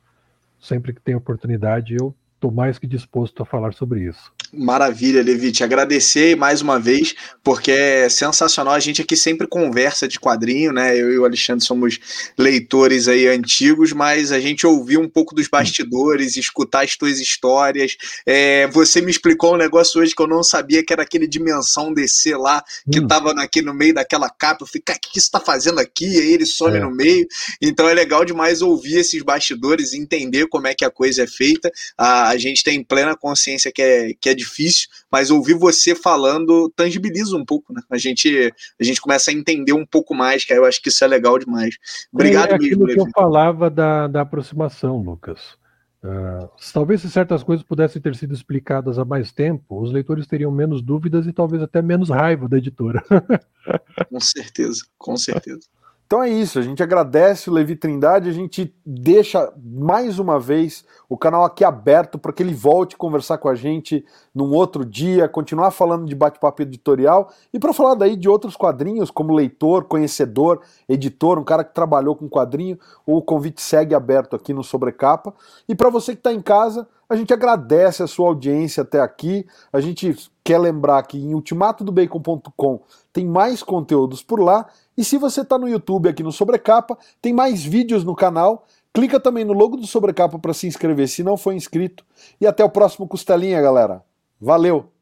sempre 0.60 0.94
que 0.94 1.02
tem 1.02 1.16
oportunidade 1.16 1.96
eu 1.96 2.16
estou 2.36 2.52
mais 2.52 2.80
que 2.80 2.88
disposto 2.88 3.42
a 3.44 3.46
falar 3.46 3.74
sobre 3.74 4.02
isso. 4.02 4.34
Maravilha, 4.54 5.22
Levi. 5.22 5.52
Te 5.52 5.64
agradecer 5.64 6.36
mais 6.36 6.62
uma 6.62 6.80
vez, 6.80 7.14
porque 7.44 7.72
é 7.72 8.08
sensacional. 8.08 8.74
A 8.74 8.80
gente 8.80 9.02
aqui 9.02 9.18
sempre 9.18 9.46
conversa 9.46 10.08
de 10.08 10.20
quadrinho, 10.20 10.72
né? 10.72 10.96
Eu 10.98 11.12
e 11.12 11.20
o 11.20 11.26
Alexandre 11.26 11.66
somos 11.66 12.00
leitores 12.38 13.08
aí 13.08 13.28
antigos, 13.28 13.92
mas 13.92 14.32
a 14.32 14.40
gente 14.40 14.66
ouvir 14.66 14.98
um 14.98 15.10
pouco 15.10 15.36
dos 15.36 15.48
bastidores, 15.50 16.38
escutar 16.38 16.84
as 16.84 16.96
tuas 16.96 17.20
histórias. 17.20 17.98
É, 18.26 18.68
você 18.68 19.02
me 19.02 19.12
explicou 19.12 19.54
um 19.54 19.58
negócio 19.58 20.00
hoje 20.00 20.16
que 20.16 20.22
eu 20.22 20.28
não 20.28 20.44
sabia, 20.44 20.84
que 20.84 20.94
era 20.94 21.04
aquele 21.04 21.28
Dimensão 21.28 21.94
DC 21.94 22.36
lá, 22.38 22.64
que 22.90 23.02
hum. 23.02 23.08
tava 23.08 23.32
aqui 23.42 23.62
no 23.62 23.74
meio 23.74 23.94
daquela 23.94 24.30
capa. 24.30 24.64
Eu 24.64 24.68
falei, 24.68 24.82
cara, 24.86 25.00
o 25.00 25.12
que 25.12 25.20
você 25.20 25.30
tá 25.30 25.40
fazendo 25.40 25.80
aqui? 25.80 26.06
E 26.06 26.20
aí 26.20 26.32
ele 26.34 26.46
some 26.46 26.78
é. 26.78 26.80
no 26.80 26.92
meio. 26.92 27.28
Então 27.62 27.90
é 27.90 27.94
legal 27.94 28.24
demais 28.24 28.62
ouvir 28.62 29.00
esses 29.00 29.22
bastidores, 29.22 29.94
entender 29.94 30.48
como 30.48 30.68
é 30.68 30.74
que 30.74 30.86
a 30.86 30.90
coisa 30.90 31.24
é 31.24 31.28
feita. 31.28 31.70
A, 31.98 32.30
a 32.30 32.38
gente 32.38 32.64
tem 32.64 32.82
plena 32.82 33.16
consciência 33.16 33.72
que 33.72 33.82
é, 33.82 34.14
que 34.20 34.30
é 34.30 34.37
difícil, 34.38 34.88
mas 35.12 35.30
ouvir 35.30 35.56
você 35.56 35.94
falando 35.94 36.72
tangibiliza 36.76 37.36
um 37.36 37.44
pouco, 37.44 37.74
né? 37.74 37.82
A 37.90 37.98
gente, 37.98 38.54
a 38.80 38.84
gente 38.84 39.02
começa 39.02 39.32
a 39.32 39.34
entender 39.34 39.74
um 39.74 39.86
pouco 39.86 40.16
mais, 40.16 40.46
que 40.46 40.54
eu 40.54 40.66
acho 40.66 40.82
que 40.82 40.90
isso 40.90 41.04
é 41.04 41.08
legal 41.08 41.38
demais. 41.38 41.76
Obrigado 42.14 42.54
é 42.54 42.58
mesmo, 42.58 42.86
que 42.86 43.00
eu 43.00 43.10
falava 43.14 43.70
da, 43.70 44.08
da 44.08 44.22
aproximação, 44.22 45.02
Lucas. 45.02 45.58
Uh, 46.04 46.48
talvez 46.72 47.02
se 47.02 47.10
certas 47.10 47.44
coisas 47.44 47.66
pudessem 47.66 48.02
ter 48.02 48.16
sido 48.16 48.34
explicadas 48.34 49.00
há 49.00 49.04
mais 49.04 49.32
tempo, 49.32 49.82
os 49.82 49.92
leitores 49.92 50.28
teriam 50.28 50.52
menos 50.52 50.82
dúvidas 50.82 51.26
e 51.26 51.34
talvez 51.34 51.62
até 51.62 51.82
menos 51.82 52.10
raiva 52.10 52.48
da 52.48 52.58
editora. 52.58 53.04
com 54.10 54.20
certeza, 54.20 54.86
com 54.98 55.18
certeza. 55.18 55.68
Então 56.08 56.24
é 56.24 56.30
isso, 56.30 56.58
a 56.58 56.62
gente 56.62 56.82
agradece 56.82 57.50
o 57.50 57.54
Levi 57.54 57.76
Trindade, 57.76 58.30
a 58.30 58.34
gente 58.34 58.74
deixa 58.86 59.52
mais 59.62 60.20
uma 60.20 60.40
vez 60.40 60.86
o 61.10 61.18
canal 61.18 61.44
aqui 61.44 61.66
aberto 61.66 62.18
para 62.18 62.32
que 62.32 62.42
ele 62.42 62.54
volte 62.54 62.96
conversar 62.96 63.38
com 63.40 63.50
a 63.50 63.56
gente 63.56 64.06
num 64.34 64.54
outro 64.54 64.86
dia, 64.86 65.28
continuar 65.28 65.70
falando 65.70 66.06
de 66.06 66.16
bate-papo 66.16 66.62
editorial 66.62 67.30
e 67.54 67.60
para 67.60 67.74
falar 67.74 67.94
daí 67.94 68.16
de 68.16 68.30
outros 68.30 68.56
quadrinhos, 68.56 69.12
como 69.12 69.34
leitor, 69.34 69.84
conhecedor, 69.84 70.62
editor, 70.88 71.40
um 71.40 71.44
cara 71.44 71.62
que 71.62 71.76
trabalhou 71.76 72.16
com 72.16 72.30
quadrinho, 72.30 72.80
o 73.06 73.22
convite 73.22 73.62
segue 73.62 73.94
aberto 73.94 74.34
aqui 74.34 74.54
no 74.54 74.64
Sobrecapa. 74.64 75.34
E 75.68 75.76
para 75.76 75.90
você 75.90 76.14
que 76.14 76.22
está 76.22 76.32
em 76.32 76.42
casa, 76.42 76.88
a 77.10 77.18
gente 77.18 77.34
agradece 77.34 78.02
a 78.02 78.08
sua 78.08 78.30
audiência 78.30 78.84
até 78.84 79.02
aqui. 79.02 79.46
A 79.74 79.82
gente 79.82 80.16
quer 80.42 80.58
lembrar 80.58 81.04
que 81.04 81.18
em 81.18 81.34
ultimatodobacon.com 81.34 82.82
tem 83.12 83.26
mais 83.26 83.62
conteúdos 83.62 84.24
por 84.24 84.40
lá 84.40 84.68
e 84.98 85.04
se 85.04 85.18
você 85.18 85.42
está 85.42 85.58
no 85.58 85.70
YouTube 85.70 86.10
aqui 86.10 86.24
no 86.24 86.32
Sobrecapa, 86.32 86.98
tem 87.22 87.32
mais 87.32 87.64
vídeos 87.64 88.04
no 88.04 88.16
canal. 88.16 88.66
Clica 88.92 89.20
também 89.20 89.46
no 89.46 89.54
logo 89.54 89.78
do 89.78 89.86
Sobrecapa 89.86 90.40
para 90.40 90.54
se 90.54 90.66
inscrever 90.66 91.08
se 91.08 91.24
não 91.24 91.38
for 91.38 91.54
inscrito. 91.54 92.04
E 92.42 92.48
até 92.48 92.64
o 92.64 92.70
próximo 92.70 93.08
Costelinha, 93.08 93.62
galera. 93.62 94.04
Valeu! 94.42 94.97